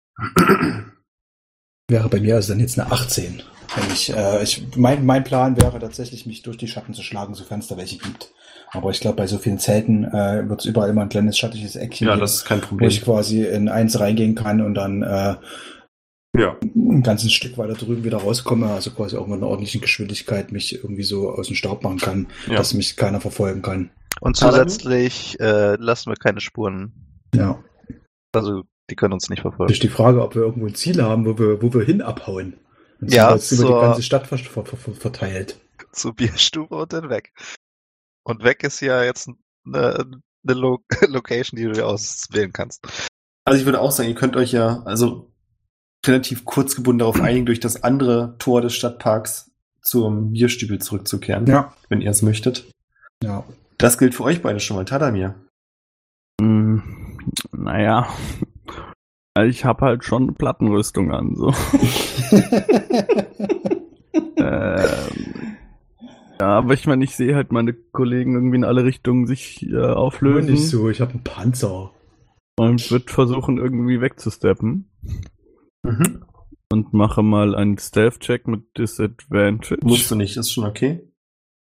Wäre 1.89 2.09
bei 2.09 2.21
mir 2.21 2.37
also 2.37 2.53
dann 2.53 2.61
jetzt 2.61 2.79
eine 2.79 2.91
18. 2.91 3.43
Wenn 3.77 3.91
ich, 3.93 4.13
äh, 4.15 4.43
ich, 4.43 4.65
mein, 4.77 5.07
mein 5.07 5.23
Plan 5.25 5.57
wäre 5.61 5.79
tatsächlich, 5.79 6.27
mich 6.27 6.43
durch 6.43 6.57
die 6.57 6.69
Schatten 6.69 6.93
zu 6.95 7.03
schlagen, 7.03 7.35
sofern 7.35 7.61
es 7.61 7.69
da 7.69 7.77
welche 7.77 7.99
gibt. 7.99 8.33
Aber 8.73 8.91
ich 8.91 9.01
glaube, 9.01 9.17
bei 9.17 9.27
so 9.27 9.39
vielen 9.39 9.59
Zelten 9.59 10.05
äh, 10.05 10.49
wird 10.49 10.61
es 10.61 10.67
überall 10.67 10.91
immer 10.91 11.03
ein 11.03 11.09
kleines 11.09 11.37
schattiges 11.39 11.77
Eckchen 11.77 12.09
Ja, 12.09 12.17
das 12.17 12.35
ist 12.37 12.45
kein 12.45 12.63
wo 12.63 12.67
Problem. 12.67 12.89
ich 12.89 13.03
quasi 13.03 13.45
in 13.45 13.69
eins 13.69 13.99
reingehen 13.99 14.35
kann 14.35 14.61
und 14.61 14.75
dann 14.75 15.03
äh, 15.03 15.35
Ja. 16.37 16.57
ein 16.75 17.03
ganzes 17.03 17.33
Stück 17.33 17.59
weiter 17.59 17.75
drüben 17.75 18.05
wieder 18.05 18.19
rauskomme, 18.19 18.69
also 18.69 18.91
quasi 18.93 19.17
auch 19.17 19.27
mit 19.27 19.39
einer 19.39 19.49
ordentlichen 19.49 19.81
Geschwindigkeit 19.81 20.53
mich 20.53 20.75
irgendwie 20.75 21.03
so 21.03 21.31
aus 21.31 21.49
dem 21.49 21.57
Staub 21.57 21.83
machen 21.83 21.99
kann, 21.99 22.27
Ja. 22.49 22.57
dass 22.57 22.75
mich 22.75 22.97
keiner 22.97 23.21
verfolgen 23.21 23.63
kann. 23.63 23.91
Und 24.21 24.37
zusätzlich 24.37 25.39
äh, 25.41 25.75
lassen 25.77 26.11
wir 26.11 26.17
keine 26.17 26.41
Spuren. 26.41 26.93
Ja. 27.35 27.63
Also 28.33 28.63
die 28.91 28.97
können 28.97 29.15
uns 29.15 29.29
nicht 29.31 29.43
verfolgen. 29.43 29.73
ist 29.73 29.83
die 29.83 29.89
Frage, 29.89 30.23
ob 30.23 30.35
wir 30.35 30.43
irgendwo 30.43 30.67
ein 30.67 30.75
Ziel 30.75 31.03
haben, 31.03 31.25
wo 31.25 31.39
wir, 31.39 31.63
wo 31.63 31.73
wir 31.73 31.85
hin 31.85 32.03
abhauen. 32.03 32.55
Und 33.01 33.13
Ja, 33.13 33.33
jetzt 33.35 33.51
über 33.53 33.63
zur- 33.63 33.81
die 33.81 33.87
ganze 33.87 34.03
Stadt 34.03 34.27
ver 34.27 34.39
ver 34.39 34.65
ver 34.65 34.93
verteilt. 34.95 35.59
Zur 35.93 36.15
Bierstube 36.15 36.75
und 36.77 36.93
dann 36.93 37.09
weg. 37.09 37.33
Und 38.25 38.45
weg 38.45 38.63
ist 38.63 38.81
ja 38.81 39.03
jetzt 39.03 39.29
eine, 39.67 39.95
eine 40.47 40.55
Lo 40.55 40.85
Location, 41.09 41.57
die 41.59 41.65
du 41.65 41.73
dir 41.73 41.87
auswählen 41.87 42.53
kannst. 42.53 42.85
Also 43.45 43.59
ich 43.59 43.65
würde 43.65 43.81
auch 43.81 43.91
sagen, 43.91 44.09
ihr 44.09 44.15
könnt 44.15 44.37
euch 44.37 44.53
ja 44.53 44.83
also 44.85 45.31
relativ 46.07 46.45
kurz 46.45 46.77
gebunden 46.77 47.01
darauf 47.01 47.21
einigen, 47.21 47.47
durch 47.47 47.61
das 47.61 47.83
andere 47.83 48.37
Tor 48.39 48.61
des 48.61 48.75
Stadtparks 48.75 49.51
zum 49.83 50.33
Bierstübel 50.33 50.79
zurückzukehren, 50.79 51.47
Ja. 51.47 51.75
wenn 51.89 52.01
ihr 52.03 52.11
es 52.11 52.23
möchtet. 52.23 52.71
Ja. 53.23 53.45
Das 53.79 53.97
gilt 53.99 54.15
für 54.15 54.25
euch 54.25 54.43
beide 54.43 54.61
schon 54.61 54.77
mal. 54.77 54.85
Tadamir. 54.85 55.35
Hm, 56.41 57.19
naja. 57.53 58.09
Ich 59.45 59.65
habe 59.65 59.85
halt 59.85 60.05
schon 60.05 60.35
Plattenrüstung 60.35 61.13
an, 61.13 61.35
so. 61.35 61.53
Ähm, 64.43 65.57
ja, 66.41 66.59
aber 66.59 66.75
ich 66.75 66.87
meine, 66.87 67.05
ich 67.05 67.15
sehe 67.15 67.35
halt 67.35 67.53
meine 67.53 67.75
Kollegen 67.75 68.35
irgendwie 68.35 68.57
in 68.57 68.65
alle 68.65 68.85
Richtungen 68.85 69.27
sich 69.27 69.63
äh, 69.63 69.71
Nur 69.73 69.97
auflösen 69.97 70.53
nicht 70.53 70.69
so, 70.69 70.89
ich 70.89 71.01
habe 71.01 71.13
einen 71.13 71.25
Panzer. 71.25 71.93
und 72.59 72.91
wird 72.91 73.11
versuchen, 73.11 73.59
irgendwie 73.59 74.01
wegzusteppen. 74.01 74.91
Mhm. 75.83 76.25
Und 76.73 76.95
mache 76.95 77.23
mal 77.23 77.55
einen 77.55 77.79
Stealth-Check 77.79 78.47
mit 78.47 78.79
Disadvantage. 78.79 79.81
Musst 79.83 80.11
du 80.11 80.15
nicht, 80.15 80.37
ist 80.37 80.53
schon 80.53 80.65
okay. 80.65 81.09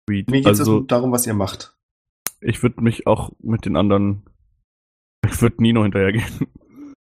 Sweet. 0.08 0.30
Mir 0.30 0.42
geht 0.42 0.52
es 0.52 0.60
also, 0.60 0.80
darum, 0.80 1.12
was 1.12 1.26
ihr 1.26 1.34
macht. 1.34 1.76
ich 2.40 2.62
würde 2.62 2.82
mich 2.82 3.06
auch 3.06 3.32
mit 3.40 3.64
den 3.64 3.76
anderen. 3.76 4.22
Ich 5.26 5.40
würde 5.42 5.62
Nino 5.62 5.82
hinterhergehen. 5.82 6.24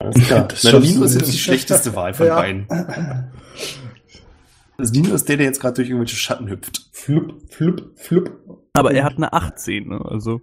Alles 0.04 0.28
klar. 0.28 0.48
Das 0.48 0.64
Na, 0.64 0.80
Nino 0.80 1.04
ist 1.04 1.14
jetzt 1.14 1.22
nicht. 1.24 1.34
die 1.34 1.40
schlechteste 1.40 1.96
Wahl 1.96 2.14
von 2.14 2.28
Ja. 2.28 2.36
beiden. 2.36 2.68
Also 4.78 4.92
Nino 4.94 5.14
ist 5.14 5.30
der, 5.30 5.38
der 5.38 5.46
jetzt 5.46 5.62
gerade 5.62 5.76
durch 5.76 5.88
irgendwelche 5.90 6.16
Schatten 6.16 6.50
hüpft. 6.50 6.90
Flup, 6.92 7.42
flup, 7.52 7.92
flup. 7.98 8.32
Aber 8.74 8.92
er 8.94 9.04
hat 9.04 9.18
eine 9.18 9.32
18, 9.34 9.88
ne? 9.90 10.02
Also. 10.04 10.42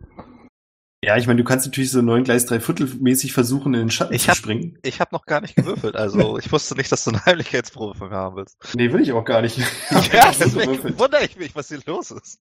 Ja, 1.02 1.16
ich 1.16 1.26
meine, 1.26 1.38
du 1.42 1.44
kannst 1.44 1.66
natürlich 1.66 1.90
so 1.90 2.02
neun 2.02 2.24
Gleis 2.24 2.44
drei 2.46 2.60
Viertel 2.60 2.86
mäßig 3.00 3.32
versuchen, 3.32 3.72
in 3.74 3.80
den 3.80 3.90
Schatten 3.90 4.12
Ich 4.12 4.22
zu 4.24 4.28
hab- 4.28 4.36
springen. 4.36 4.78
Ich 4.82 5.00
habe 5.00 5.14
noch 5.14 5.24
gar 5.24 5.40
nicht 5.40 5.56
gewürfelt, 5.56 5.96
also 5.96 6.36
ich 6.38 6.52
wusste 6.52 6.76
nicht, 6.76 6.92
dass 6.92 7.04
du 7.04 7.10
eine 7.10 7.24
Heimlichkeitsprobe 7.24 7.96
von 7.96 8.10
mir 8.10 8.16
haben 8.16 8.36
willst. 8.36 8.58
Nee, 8.74 8.92
will 8.92 9.00
ich 9.00 9.12
auch 9.12 9.24
gar 9.24 9.40
nicht. 9.42 9.58
Ja, 10.12 10.30
deswegen 10.38 10.98
wundere 10.98 11.24
ich 11.24 11.36
mich, 11.38 11.56
was 11.56 11.68
hier 11.68 11.80
los 11.86 12.10
ist. 12.10 12.38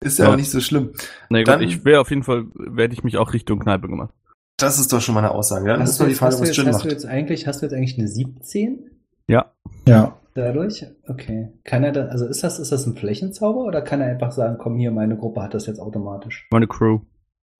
ist 0.00 0.18
ja, 0.18 0.24
Ja. 0.24 0.32
auch 0.32 0.36
nicht 0.36 0.50
so 0.50 0.60
schlimm. 0.60 0.92
Na 1.28 1.38
gut, 1.40 1.48
Dann- 1.48 1.62
ich 1.62 1.84
wäre 1.84 2.00
auf 2.00 2.08
jeden 2.10 2.22
Fall, 2.24 2.46
werde 2.54 2.94
ich 2.94 3.04
mich 3.04 3.18
auch 3.18 3.32
Richtung 3.34 3.58
Kneipe 3.60 3.88
gemacht. 3.88 4.14
Das 4.62 4.78
ist 4.78 4.92
doch 4.92 5.00
schon 5.00 5.14
mal 5.14 5.20
eine 5.24 5.32
Aussage. 5.32 5.66
Dann 5.68 5.80
ist 5.82 5.90
Hast 5.90 5.98
noch 6.00 6.06
du, 6.06 6.08
die 6.08 6.10
jetzt, 6.12 6.18
Frage, 6.18 6.32
hast, 6.32 6.38
du 6.38 6.42
was 6.42 6.48
jetzt, 6.48 6.56
Jin 6.58 6.66
hast 6.68 6.82
du 6.82 6.88
macht. 6.88 6.92
jetzt 6.92 7.06
eigentlich, 7.06 7.46
hast 7.46 7.60
du 7.62 7.66
jetzt 7.66 7.72
eigentlich 7.74 7.98
eine 7.98 8.08
17 8.08 8.90
Ja. 9.28 9.52
Ja. 9.88 10.20
dadurch? 10.34 10.86
Okay. 11.08 11.52
Kann 11.64 11.84
er 11.84 11.92
da, 11.92 12.06
also 12.06 12.26
ist 12.26 12.42
das, 12.44 12.58
ist 12.58 12.72
das 12.72 12.86
ein 12.86 12.94
Flächenzauber 12.96 13.64
oder 13.64 13.82
kann 13.82 14.00
er 14.00 14.08
einfach 14.08 14.32
sagen, 14.32 14.56
komm 14.58 14.76
hier, 14.78 14.90
meine 14.90 15.16
Gruppe 15.16 15.42
hat 15.42 15.54
das 15.54 15.66
jetzt 15.66 15.80
automatisch? 15.80 16.46
Meine 16.50 16.66
Crew. 16.68 17.00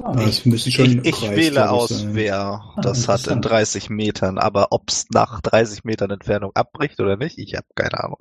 Ja, 0.00 0.14
es 0.22 0.40
schon 0.40 0.52
Ich, 0.54 0.66
ich 1.04 1.14
Preis, 1.14 1.36
wähle 1.36 1.60
ich, 1.60 1.68
aus, 1.68 1.88
sein. 1.90 2.14
wer 2.14 2.36
Ah, 2.36 2.80
das 2.82 3.06
hat 3.08 3.26
in 3.28 3.34
interessant. 3.34 3.44
30 3.44 3.90
Metern, 3.90 4.38
aber 4.38 4.68
ob's 4.72 5.06
nach 5.12 5.40
30 5.40 5.84
Metern 5.84 6.10
Entfernung 6.10 6.50
abbricht 6.54 6.98
oder 7.00 7.16
nicht, 7.16 7.38
ich 7.38 7.54
habe 7.54 7.66
keine 7.76 8.02
Ahnung. 8.02 8.18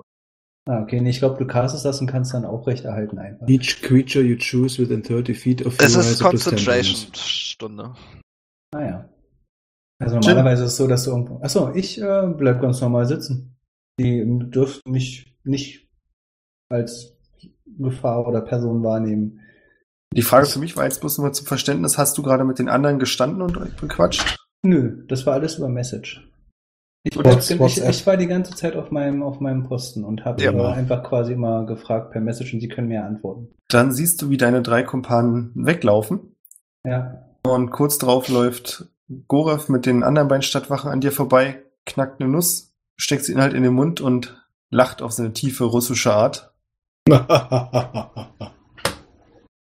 Ah, 0.66 0.80
okay, 0.80 1.00
nee, 1.00 1.10
ich 1.10 1.18
glaube, 1.18 1.38
du 1.38 1.46
castest 1.46 1.84
das 1.84 2.00
und 2.00 2.06
kannst 2.06 2.34
dann 2.34 2.44
aufrechterhalten 2.44 3.18
einfach. 3.18 3.48
Each 3.48 3.82
creature 3.82 4.24
you 4.24 4.36
choose 4.36 4.80
within 4.80 5.02
30 5.02 5.36
feet 5.36 5.66
of 5.66 5.74
Es 5.80 5.94
you 5.94 6.00
ist 6.00 6.18
10 6.18 6.24
bonus. 6.24 6.44
Concentration-Stunde. 6.44 7.94
Ah 8.74 8.82
ja. 8.84 9.08
Also 10.00 10.16
normalerweise 10.16 10.64
ist 10.64 10.72
es 10.72 10.76
so, 10.76 10.86
dass 10.88 11.04
du 11.04 11.10
irgendwo. 11.10 11.40
Achso, 11.42 11.72
ich 11.74 12.00
äh, 12.00 12.26
bleib 12.36 12.60
ganz 12.60 12.80
normal 12.80 13.06
sitzen. 13.06 13.56
Die 14.00 14.24
dürften 14.50 14.90
mich 14.90 15.36
nicht 15.44 15.88
als 16.70 17.16
Gefahr 17.78 18.26
oder 18.26 18.40
Person 18.40 18.82
wahrnehmen. 18.82 19.40
Die 20.14 20.22
Frage 20.22 20.46
für 20.46 20.58
mich 20.58 20.76
war 20.76 20.84
jetzt 20.84 21.00
bloß 21.00 21.18
nur 21.18 21.32
zum 21.32 21.46
Verständnis, 21.46 21.98
hast 21.98 22.18
du 22.18 22.22
gerade 22.22 22.44
mit 22.44 22.58
den 22.58 22.68
anderen 22.68 22.98
gestanden 22.98 23.42
und 23.42 23.56
euch 23.56 23.74
bequatscht? 23.76 24.36
Nö, 24.64 25.04
das 25.08 25.24
war 25.26 25.34
alles 25.34 25.56
über 25.58 25.68
Message. 25.68 26.28
Ich, 27.04 27.16
What's- 27.16 27.50
ich, 27.50 27.58
WhatsApp? 27.58 27.90
ich 27.90 28.06
war 28.06 28.16
die 28.16 28.26
ganze 28.28 28.54
Zeit 28.54 28.76
auf 28.76 28.90
meinem, 28.90 29.22
auf 29.22 29.40
meinem 29.40 29.64
Posten 29.64 30.04
und 30.04 30.24
habe 30.24 30.42
Ja. 30.42 30.52
einfach 30.72 31.02
quasi 31.02 31.32
immer 31.32 31.66
gefragt 31.66 32.12
per 32.12 32.20
Message 32.20 32.54
und 32.54 32.60
sie 32.60 32.68
können 32.68 32.88
mir 32.88 33.04
antworten. 33.04 33.48
Dann 33.68 33.92
siehst 33.92 34.22
du, 34.22 34.30
wie 34.30 34.36
deine 34.36 34.62
drei 34.62 34.82
Kumpanen 34.82 35.50
weglaufen 35.54 36.36
Ja. 36.86 37.28
Und 37.42 37.70
kurz 37.70 37.98
darauf 37.98 38.28
läuft 38.28 38.86
Gorev 39.28 39.68
mit 39.68 39.86
den 39.86 40.02
anderen 40.02 40.28
beiden 40.28 40.42
Stadtwachen 40.42 40.90
an 40.90 41.00
dir 41.00 41.12
vorbei, 41.12 41.62
knackt 41.84 42.20
eine 42.20 42.30
Nuss, 42.30 42.74
steckt 42.96 43.24
sie 43.24 43.36
halt 43.36 43.54
in 43.54 43.62
den 43.62 43.74
Mund 43.74 44.00
und 44.00 44.42
lacht 44.70 45.02
auf 45.02 45.12
seine 45.12 45.32
tiefe 45.32 45.64
russische 45.64 46.12
Art 46.14 46.54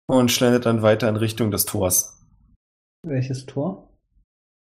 und 0.07 0.31
schlendert 0.31 0.65
dann 0.65 0.81
weiter 0.81 1.09
in 1.09 1.15
Richtung 1.15 1.51
des 1.51 1.65
Tors. 1.65 2.25
Welches 3.03 3.45
Tor? 3.45 3.89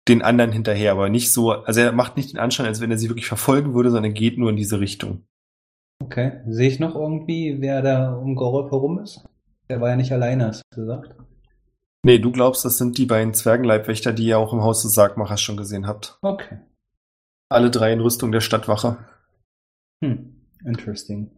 Den 0.07 0.21
anderen 0.21 0.51
hinterher, 0.51 0.91
aber 0.91 1.09
nicht 1.09 1.33
so, 1.33 1.51
also 1.51 1.81
er 1.81 1.91
macht 1.91 2.15
nicht 2.15 2.31
den 2.31 2.39
Anschein, 2.39 2.67
als 2.67 2.79
wenn 2.79 2.91
er 2.91 2.97
sie 2.97 3.09
wirklich 3.09 3.27
verfolgen 3.27 3.73
würde, 3.73 3.91
sondern 3.91 4.13
geht 4.13 4.37
nur 4.37 4.49
in 4.49 4.55
diese 4.55 4.79
Richtung. 4.79 5.25
Okay. 6.01 6.41
Sehe 6.47 6.69
ich 6.69 6.79
noch 6.79 6.95
irgendwie, 6.95 7.57
wer 7.59 7.81
da 7.81 8.13
um 8.13 8.35
Gorop 8.35 8.71
herum 8.71 8.99
ist? 8.99 9.25
Der 9.69 9.81
war 9.81 9.89
ja 9.89 9.95
nicht 9.95 10.11
alleine, 10.11 10.47
hast 10.47 10.61
du 10.71 10.81
gesagt. 10.81 11.15
Nee, 12.03 12.19
du 12.19 12.31
glaubst, 12.31 12.63
das 12.63 12.77
sind 12.77 12.97
die 12.97 13.05
beiden 13.05 13.33
Zwergenleibwächter, 13.33 14.13
die 14.13 14.25
ihr 14.25 14.39
auch 14.39 14.53
im 14.53 14.61
Haus 14.61 14.83
des 14.83 14.93
Sargmachers 14.93 15.41
schon 15.41 15.57
gesehen 15.57 15.85
habt. 15.85 16.17
Okay. 16.21 16.59
Alle 17.49 17.71
drei 17.71 17.91
in 17.91 17.99
Rüstung 17.99 18.31
der 18.31 18.41
Stadtwache. 18.41 18.97
Hm. 20.03 20.45
Interesting. 20.63 21.31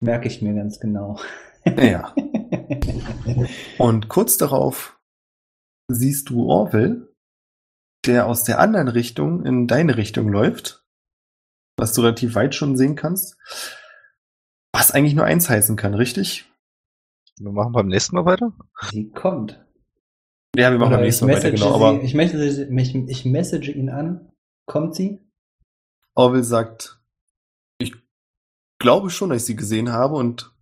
Merke 0.00 0.28
ich 0.28 0.42
mir 0.42 0.54
ganz 0.54 0.80
genau. 0.80 1.20
Ja. 1.64 2.14
Und 3.78 4.08
kurz 4.08 4.36
darauf 4.36 4.98
siehst 5.90 6.30
du 6.30 6.48
Orwell, 6.48 7.14
der 8.06 8.26
aus 8.26 8.44
der 8.44 8.58
anderen 8.58 8.88
Richtung 8.88 9.44
in 9.44 9.66
deine 9.66 9.96
Richtung 9.96 10.28
läuft, 10.28 10.84
was 11.76 11.92
du 11.92 12.02
relativ 12.02 12.34
weit 12.34 12.54
schon 12.54 12.76
sehen 12.76 12.96
kannst, 12.96 13.36
was 14.72 14.90
eigentlich 14.90 15.14
nur 15.14 15.24
eins 15.24 15.48
heißen 15.48 15.76
kann, 15.76 15.94
richtig? 15.94 16.50
Wir 17.38 17.52
machen 17.52 17.72
beim 17.72 17.88
nächsten 17.88 18.16
Mal 18.16 18.24
weiter. 18.24 18.52
Sie 18.90 19.10
kommt. 19.10 19.64
Ja, 20.56 20.70
wir 20.70 20.78
machen 20.78 20.88
Oder 20.88 20.96
beim 20.96 21.04
nächsten 21.04 21.26
Mal 21.26 21.36
weiter, 21.36 21.50
message 21.50 21.62
genau. 21.62 21.78
sie, 21.78 21.84
Aber 21.84 22.02
ich, 22.02 22.14
message, 22.14 22.70
mich, 22.70 22.94
ich 22.94 23.24
message 23.24 23.68
ihn 23.68 23.90
an. 23.90 24.28
Kommt 24.66 24.94
sie? 24.94 25.20
Orwell 26.14 26.44
sagt, 26.44 27.00
ich 27.78 27.94
glaube 28.78 29.10
schon, 29.10 29.30
dass 29.30 29.42
ich 29.42 29.46
sie 29.46 29.56
gesehen 29.56 29.92
habe 29.92 30.16
und 30.16 30.52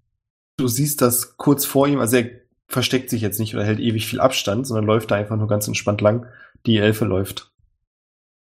du 0.57 0.69
siehst 0.69 1.03
das 1.03 1.37
kurz 1.37 1.65
vor 1.65 1.89
ihm, 1.89 2.01
also 2.01 2.17
er 2.17 2.31
versteckt 2.69 3.11
sich 3.11 3.23
jetzt 3.23 3.39
nicht 3.39 3.55
oder 3.55 3.65
hält 3.65 3.81
ewig 3.81 4.07
viel 4.07 4.21
Abstand, 4.21 4.67
sondern 4.67 4.87
läuft 4.87 5.11
da 5.11 5.15
einfach 5.15 5.37
nur 5.37 5.49
ganz 5.49 5.67
entspannt 5.69 6.01
lang. 6.01 6.27
Die 6.67 6.79
Elfe 6.79 7.05
läuft. 7.05 7.53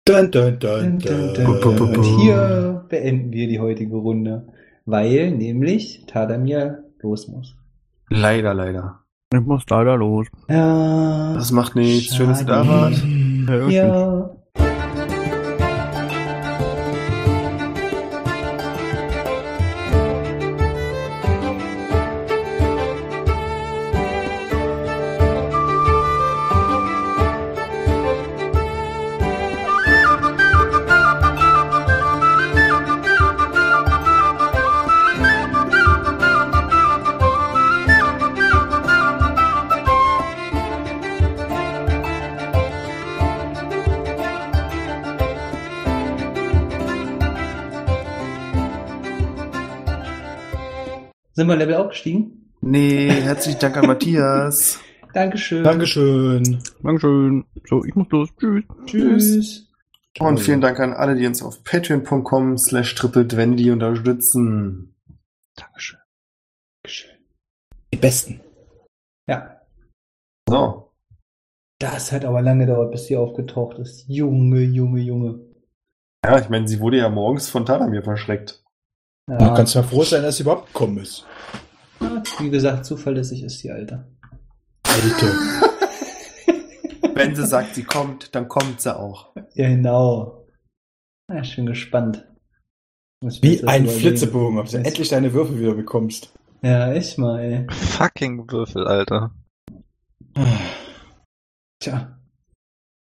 dun, 0.06 0.32
dun, 0.32 0.60
dun. 0.60 1.96
Und 1.96 2.04
hier 2.20 2.86
beenden 2.90 3.32
wir 3.32 3.48
die 3.48 3.60
heutige 3.60 3.96
Runde. 3.96 4.48
Weil 4.86 5.32
nämlich 5.32 6.06
Tadamir 6.06 6.84
los 7.02 7.28
muss. 7.28 7.56
Leider, 8.10 8.54
leider. 8.54 9.05
Ich 9.34 9.42
muss 9.42 9.64
leider 9.70 9.98
los. 9.98 10.28
Ja. 10.48 11.34
Das 11.34 11.52
macht 11.52 11.76
nichts. 11.76 12.16
Schön, 12.16 12.30
dass 12.30 12.42
ihr 12.42 12.48
da 12.48 12.68
wart. 12.68 13.04
Ja, 13.72 14.30
Sind 51.46 51.52
wir 51.52 51.58
Level 51.58 51.76
aufgestiegen? 51.76 52.50
Nee, 52.62 53.08
herzlichen 53.08 53.60
Dank 53.60 53.78
an 53.78 53.86
Matthias. 53.86 54.80
Dankeschön. 55.14 55.64
Dankeschön. 55.64 56.64
Dankeschön. 56.82 57.46
So, 57.70 57.86
ich 57.86 57.94
muss 57.94 58.08
los. 58.10 58.30
Tschüss. 58.40 58.64
Tschüss. 58.88 59.72
Und 60.18 60.40
vielen 60.40 60.60
Dank 60.60 60.80
an 60.80 60.94
alle, 60.94 61.14
die 61.14 61.28
uns 61.28 61.44
auf 61.44 61.64
patreon.com 61.64 62.58
slash 62.58 62.96
tripledwendy 62.96 63.70
unterstützen. 63.70 64.96
Dankeschön. 65.56 66.00
Die 67.94 67.98
Besten. 67.98 68.42
Ja. 69.28 69.62
So. 70.50 70.94
Das 71.78 72.12
hat 72.12 72.26
aber 72.26 72.42
lange 72.42 72.66
gedauert, 72.66 72.92
bis 72.92 73.06
sie 73.06 73.18
aufgetaucht 73.18 73.78
ist. 73.78 74.06
Junge, 74.08 74.62
Junge, 74.62 75.02
Junge. 75.02 75.42
Ja, 76.26 76.40
ich 76.40 76.50
meine, 76.50 76.68
sie 76.68 76.80
wurde 76.80 76.98
ja 76.98 77.10
morgens 77.10 77.50
von 77.50 77.68
Tadamir 77.68 78.02
verschreckt. 78.02 78.65
Ja, 79.30 79.38
Da 79.38 79.56
kannst 79.56 79.74
du 79.76 79.80
ja 79.80 79.84
froh 79.84 80.04
sein, 80.04 80.24
dass 80.24 80.38
sie 80.38 80.44
überhaupt 80.44 80.68
gekommen 80.68 81.00
ist. 81.00 81.26
wie 82.40 82.50
gesagt, 82.50 82.86
zuverlässig 82.86 83.44
ist 83.44 83.64
die 83.64 83.72
Alte. 83.72 84.06
Alter. 84.84 85.28
Wenn 87.16 87.36
sie 87.36 87.46
sagt, 87.46 87.76
sie 87.76 87.84
kommt, 87.84 88.36
dann 88.36 88.48
kommt 88.48 88.82
sie 88.82 88.96
auch. 88.96 89.34
Ja, 89.54 89.70
genau. 89.70 90.46
Ja, 91.32 91.42
ich 91.42 91.56
bin 91.56 91.66
gespannt. 91.66 92.28
Ich 93.26 93.42
Wie 93.42 93.64
ein 93.64 93.84
überlegen. 93.84 94.00
Flitzebogen, 94.02 94.60
ob 94.60 94.70
du 94.70 94.78
endlich 94.78 95.10
deine 95.10 95.34
Würfel 95.34 95.60
wieder 95.60 95.74
bekommst. 95.74 96.32
Ja, 96.62 96.92
echt 96.94 97.18
mal, 97.18 97.40
ey. 97.40 97.68
Fucking 97.72 98.52
Würfel, 98.52 98.86
Alter. 98.88 99.32
Tja. 101.80 102.20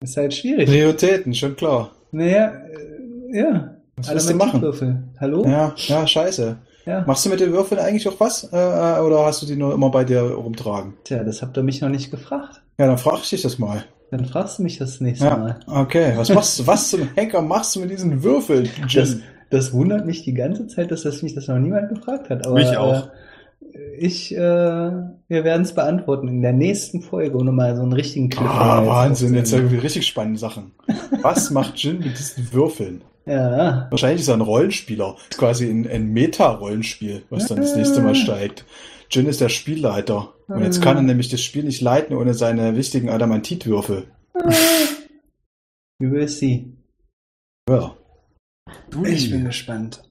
Ist 0.02 0.16
halt 0.16 0.34
schwierig. 0.34 0.68
Prioritäten, 0.68 1.34
schon 1.34 1.56
klar. 1.56 1.92
Naja, 2.10 2.48
äh, 2.66 3.38
ja. 3.38 3.76
Was 4.00 4.08
Alle 4.08 4.16
willst 4.16 4.28
du 4.30 4.34
mit 4.34 4.46
machen? 4.46 4.62
Würfel. 4.62 5.02
Hallo? 5.20 5.44
Ja, 5.46 5.74
ja, 5.76 6.06
scheiße. 6.06 6.56
Ja. 6.86 7.04
Machst 7.06 7.24
du 7.26 7.28
mit 7.30 7.40
den 7.40 7.52
Würfeln 7.52 7.80
eigentlich 7.80 8.08
auch 8.08 8.18
was? 8.18 8.44
Äh, 8.52 8.56
äh, 8.56 9.00
oder 9.00 9.24
hast 9.26 9.42
du 9.42 9.46
die 9.46 9.56
nur 9.56 9.74
immer 9.74 9.90
bei 9.90 10.04
dir 10.04 10.22
rumtragen? 10.22 10.94
Tja, 11.04 11.22
das 11.22 11.42
habt 11.42 11.56
ihr 11.56 11.62
mich 11.62 11.80
noch 11.80 11.90
nicht 11.90 12.10
gefragt. 12.10 12.62
Ja, 12.78 12.86
dann 12.86 12.98
frag 12.98 13.18
ich 13.22 13.30
dich 13.30 13.42
das 13.42 13.58
mal. 13.58 13.84
Dann 14.10 14.24
fragst 14.24 14.58
du 14.58 14.62
mich 14.64 14.78
das 14.78 15.00
nächste 15.00 15.26
Ja, 15.26 15.36
Mal. 15.36 15.60
okay. 15.66 16.14
Was 16.16 16.30
machst 16.30 16.58
du, 16.58 16.66
was 16.66 16.90
zum 16.90 17.08
Henker 17.14 17.42
machst 17.42 17.76
du 17.76 17.80
mit 17.80 17.90
diesen 17.90 18.22
Würfeln? 18.24 18.68
Das, 18.92 19.16
das 19.50 19.72
wundert 19.72 20.04
mich 20.06 20.24
die 20.24 20.34
ganze 20.34 20.66
Zeit, 20.66 20.90
dass 20.90 21.02
das 21.02 21.22
mich 21.22 21.34
das 21.34 21.46
noch 21.48 21.58
niemand 21.58 21.90
gefragt 21.90 22.28
hat. 22.30 22.44
Aber, 22.46 22.56
Mich 22.56 22.76
auch. 22.76 23.04
Äh, 23.04 23.96
ich, 23.98 24.34
äh, 24.34 24.38
wir 24.38 25.44
werden 25.44 25.62
es 25.62 25.74
beantworten 25.74 26.26
in 26.28 26.42
der 26.42 26.54
nächsten 26.54 27.02
Folge, 27.02 27.36
um 27.36 27.44
nochmal 27.44 27.76
so 27.76 27.82
einen 27.82 27.92
richtigen 27.92 28.30
Cliffhanger 28.30 28.60
Ah, 28.60 28.86
Wahnsinn, 28.86 29.34
jetzt 29.34 29.52
irgendwie 29.52 29.76
richtig 29.76 30.06
spannende 30.06 30.40
Sachen. 30.40 30.72
Was 31.22 31.50
macht 31.50 31.76
Jin 31.76 31.98
mit 32.00 32.18
diesen 32.18 32.52
Würfeln? 32.52 33.02
Ja, 33.30 33.86
Wahrscheinlich 33.90 34.22
ist 34.22 34.28
er 34.28 34.34
ein 34.34 34.40
Rollenspieler. 34.40 35.14
Das 35.16 35.24
ist 35.30 35.38
quasi 35.38 35.68
ein, 35.70 35.86
ein 35.88 36.12
Meta-Rollenspiel, 36.12 37.22
was 37.30 37.46
dann 37.46 37.60
das 37.60 37.76
nächste 37.76 38.00
Mal 38.00 38.14
steigt. 38.14 38.64
Jin 39.10 39.26
ist 39.26 39.40
der 39.40 39.48
Spielleiter. 39.48 40.34
Und 40.48 40.62
jetzt 40.62 40.82
kann 40.82 40.96
er 40.96 41.02
nämlich 41.02 41.28
das 41.28 41.40
Spiel 41.40 41.64
nicht 41.64 41.80
leiten 41.80 42.16
ohne 42.16 42.34
seine 42.34 42.74
wichtigen 42.76 43.08
Adamantitwürfel. 43.10 44.08
we 45.98 46.10
will 46.10 46.28
see. 46.28 46.72
Ja. 47.68 47.96
Du, 48.90 49.04
Ich 49.04 49.30
bin 49.30 49.44
gespannt. 49.44 50.02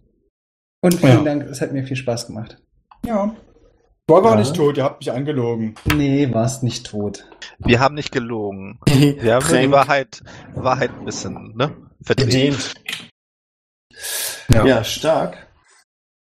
Und 0.81 0.95
vielen 0.95 1.17
Ja. 1.19 1.23
Dank, 1.23 1.43
es 1.43 1.59
hat 1.61 1.73
mir 1.73 1.83
viel 1.83 1.97
Spaß 1.97 2.27
gemacht. 2.27 2.57
Ja. 3.05 3.35
Ich 4.07 4.13
war 4.13 4.21
gar 4.21 4.33
Ja. 4.33 4.39
nicht 4.39 4.55
tot, 4.55 4.77
ihr 4.77 4.83
habt 4.83 5.01
mich 5.01 5.11
angelogen. 5.11 5.75
Nee, 5.93 6.33
warst 6.33 6.63
nicht 6.63 6.85
tot. 6.87 7.25
Wir 7.59 7.79
haben 7.79 7.95
nicht 7.95 8.11
gelogen. 8.11 8.79
Wir 8.87 9.35
haben 9.35 9.45
die. 9.61 9.71
Wahrheit, 9.71 10.21
Wahrheit 10.55 10.91
ein 10.97 11.05
bisschen, 11.05 11.53
ne? 11.55 11.75
Verdreht. 12.01 12.73
Ja. 14.49 14.83
stark. 14.83 15.47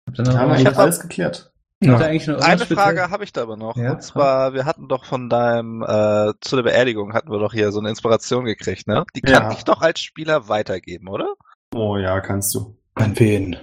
Habt 0.07 0.19
ihr 0.19 0.25
noch 0.25 0.35
Haben 0.37 0.51
wir 0.51 0.59
jetzt 0.59 0.77
alles 0.77 0.99
geklärt. 0.99 1.51
Noch 1.83 1.99
Eine 1.99 2.59
Frage 2.59 3.09
habe 3.09 3.23
ich 3.23 3.33
da 3.33 3.41
aber 3.41 3.57
noch. 3.57 3.75
Ja, 3.75 3.93
und 3.93 4.03
zwar, 4.03 4.53
wir 4.53 4.65
hatten 4.65 4.87
doch 4.87 5.03
von 5.03 5.29
deinem, 5.29 5.81
äh, 5.81 6.31
zu 6.39 6.55
der 6.55 6.61
Beerdigung 6.63 7.13
hatten 7.13 7.31
wir 7.31 7.39
doch 7.39 7.53
hier 7.53 7.71
so 7.71 7.79
eine 7.79 7.89
Inspiration 7.89 8.45
gekriegt, 8.45 8.85
ne? 8.87 9.03
Die 9.15 9.21
kann 9.21 9.45
Ja. 9.45 9.51
ich 9.51 9.63
doch 9.63 9.81
als 9.81 9.99
Spieler 9.99 10.47
weitergeben, 10.47 11.07
oder? 11.07 11.33
Oh 11.73 11.97
ja, 11.97 12.19
kannst 12.21 12.53
du. 12.53 12.77
An 12.93 13.17
wen? 13.19 13.55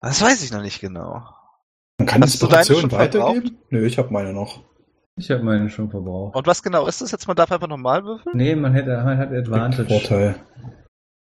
Das 0.00 0.22
weiß 0.22 0.44
ich 0.44 0.52
noch 0.52 0.62
nicht 0.62 0.80
genau. 0.80 1.24
Man 1.98 2.06
kann 2.06 2.22
Hast 2.22 2.40
du 2.40 2.46
deine 2.46 2.60
Inspiration 2.60 2.90
schon 2.90 2.98
weitergeben? 2.98 3.58
Nö, 3.70 3.86
ich 3.86 3.98
habe 3.98 4.12
meine 4.12 4.32
noch. 4.32 4.62
Ich 5.16 5.30
habe 5.30 5.42
meine 5.42 5.68
schon 5.68 5.90
verbraucht. 5.90 6.36
Und 6.36 6.46
was 6.46 6.62
genau 6.62 6.86
ist 6.86 7.02
das 7.02 7.10
jetzt? 7.10 7.26
Man 7.26 7.36
darf 7.36 7.50
einfach 7.50 7.68
normal 7.68 8.04
würfeln? 8.04 8.36
Nee, 8.36 8.54
man 8.54 8.72
hätte, 8.72 8.90
man 9.04 9.18
hat 9.18 9.32
Advantage. 9.32 9.88
Vorteil. 9.88 10.36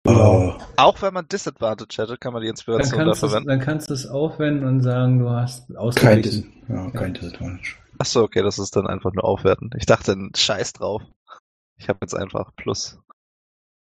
Äh, 0.06 0.54
Auch 0.78 1.02
wenn 1.02 1.14
man 1.14 1.28
Disadvantage 1.28 2.02
hätte, 2.02 2.18
kann 2.18 2.34
man 2.34 2.42
die 2.42 2.48
Dann 2.48 2.54
Inspiration 2.54 3.00
da 3.00 3.06
kannst, 3.06 3.24
du, 3.24 3.28
verwenden. 3.28 3.50
dann 3.50 3.60
kannst 3.60 3.90
du 3.90 3.94
es 3.94 4.06
aufwenden 4.08 4.66
und 4.68 4.82
sagen, 4.82 5.20
du 5.20 5.30
hast 5.30 5.68
kein, 5.68 5.78
ausgeglichen. 5.78 6.22
Dis 6.22 6.70
ja, 6.70 6.92
kein 6.92 7.14
Disadvantage. 7.14 7.76
Achso, 7.98 8.24
okay, 8.24 8.42
das 8.42 8.60
ist 8.60 8.76
dann 8.76 8.88
einfach 8.88 9.14
nur 9.14 9.24
aufwerten. 9.24 9.72
Ich 9.78 9.86
dachte, 9.86 10.12
ein 10.14 10.32
Scheiß 10.36 10.74
drauf. 10.74 11.02
Ich 11.78 11.90
habe 11.90 12.00
jetzt 12.02 12.14
einfach 12.14 12.52
Plus. 12.56 13.00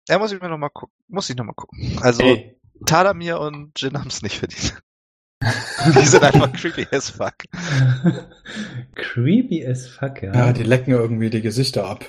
Ja, 0.10 0.18
muss 0.20 0.32
ich 0.32 0.42
mir 0.42 0.50
noch 0.50 0.58
mal 0.58 0.70
gucken. 0.70 0.96
Muss 1.08 1.30
ich 1.30 1.36
noch 1.36 1.46
mal 1.46 1.54
gucken. 1.54 1.98
Also, 2.02 2.24
Ey, 2.24 2.60
Tadamir 2.86 3.40
und 3.40 3.80
Jin 3.80 3.98
haben 3.98 4.08
es 4.10 4.22
nicht 4.22 4.40
verdient. 4.40 4.82
die 5.96 6.06
sind 6.06 6.24
einfach 6.24 6.52
creepy 6.52 6.88
as 6.92 7.10
fuck. 7.10 7.36
Creepy 8.96 9.66
as 9.66 9.88
fuck, 9.88 10.22
ja. 10.22 10.34
Ja, 10.34 10.54
die 10.54 10.64
lecken 10.64 10.92
irgendwie 10.92 11.30
die 11.30 11.42
Gesichter 11.42 11.86
ab. 11.86 12.06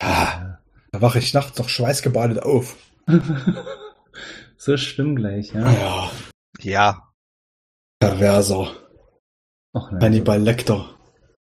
Ah, 0.00 0.58
da 0.92 1.00
wache 1.02 1.18
ich 1.18 1.34
nachts 1.34 1.58
noch 1.58 1.68
schweißgebadet 1.68 2.42
auf. 2.42 2.76
so 4.56 4.76
schlimm 4.76 5.16
gleich, 5.16 5.52
ja. 5.52 5.70
Ja, 5.72 6.10
Ja. 6.60 7.12
perverser. 8.00 8.72
Ach, 9.74 9.90
nein. 9.92 10.02
Hannibal 10.02 10.40
Lecter. 10.40 10.88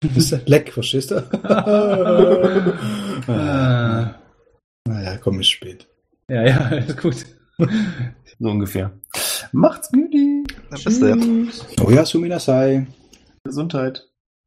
Leck, 0.47 0.73
verstehst 0.73 1.11
du? 1.11 1.17
Ah. 3.29 4.15
naja, 4.87 5.19
komm 5.19 5.41
ich 5.41 5.49
spät. 5.51 5.87
Ja, 6.31 6.43
ja, 6.47 6.57
alles 6.59 6.97
gut. 6.97 7.27
so 7.59 8.49
ungefähr. 8.49 8.93
Macht's 9.53 9.91
gut. 9.93 10.11
Bis 10.85 11.01
dann. 11.01 11.51
Oh 11.85 11.91
ja, 11.91 12.05
Suminasai. 12.07 12.87
Gesundheit. 13.45 14.08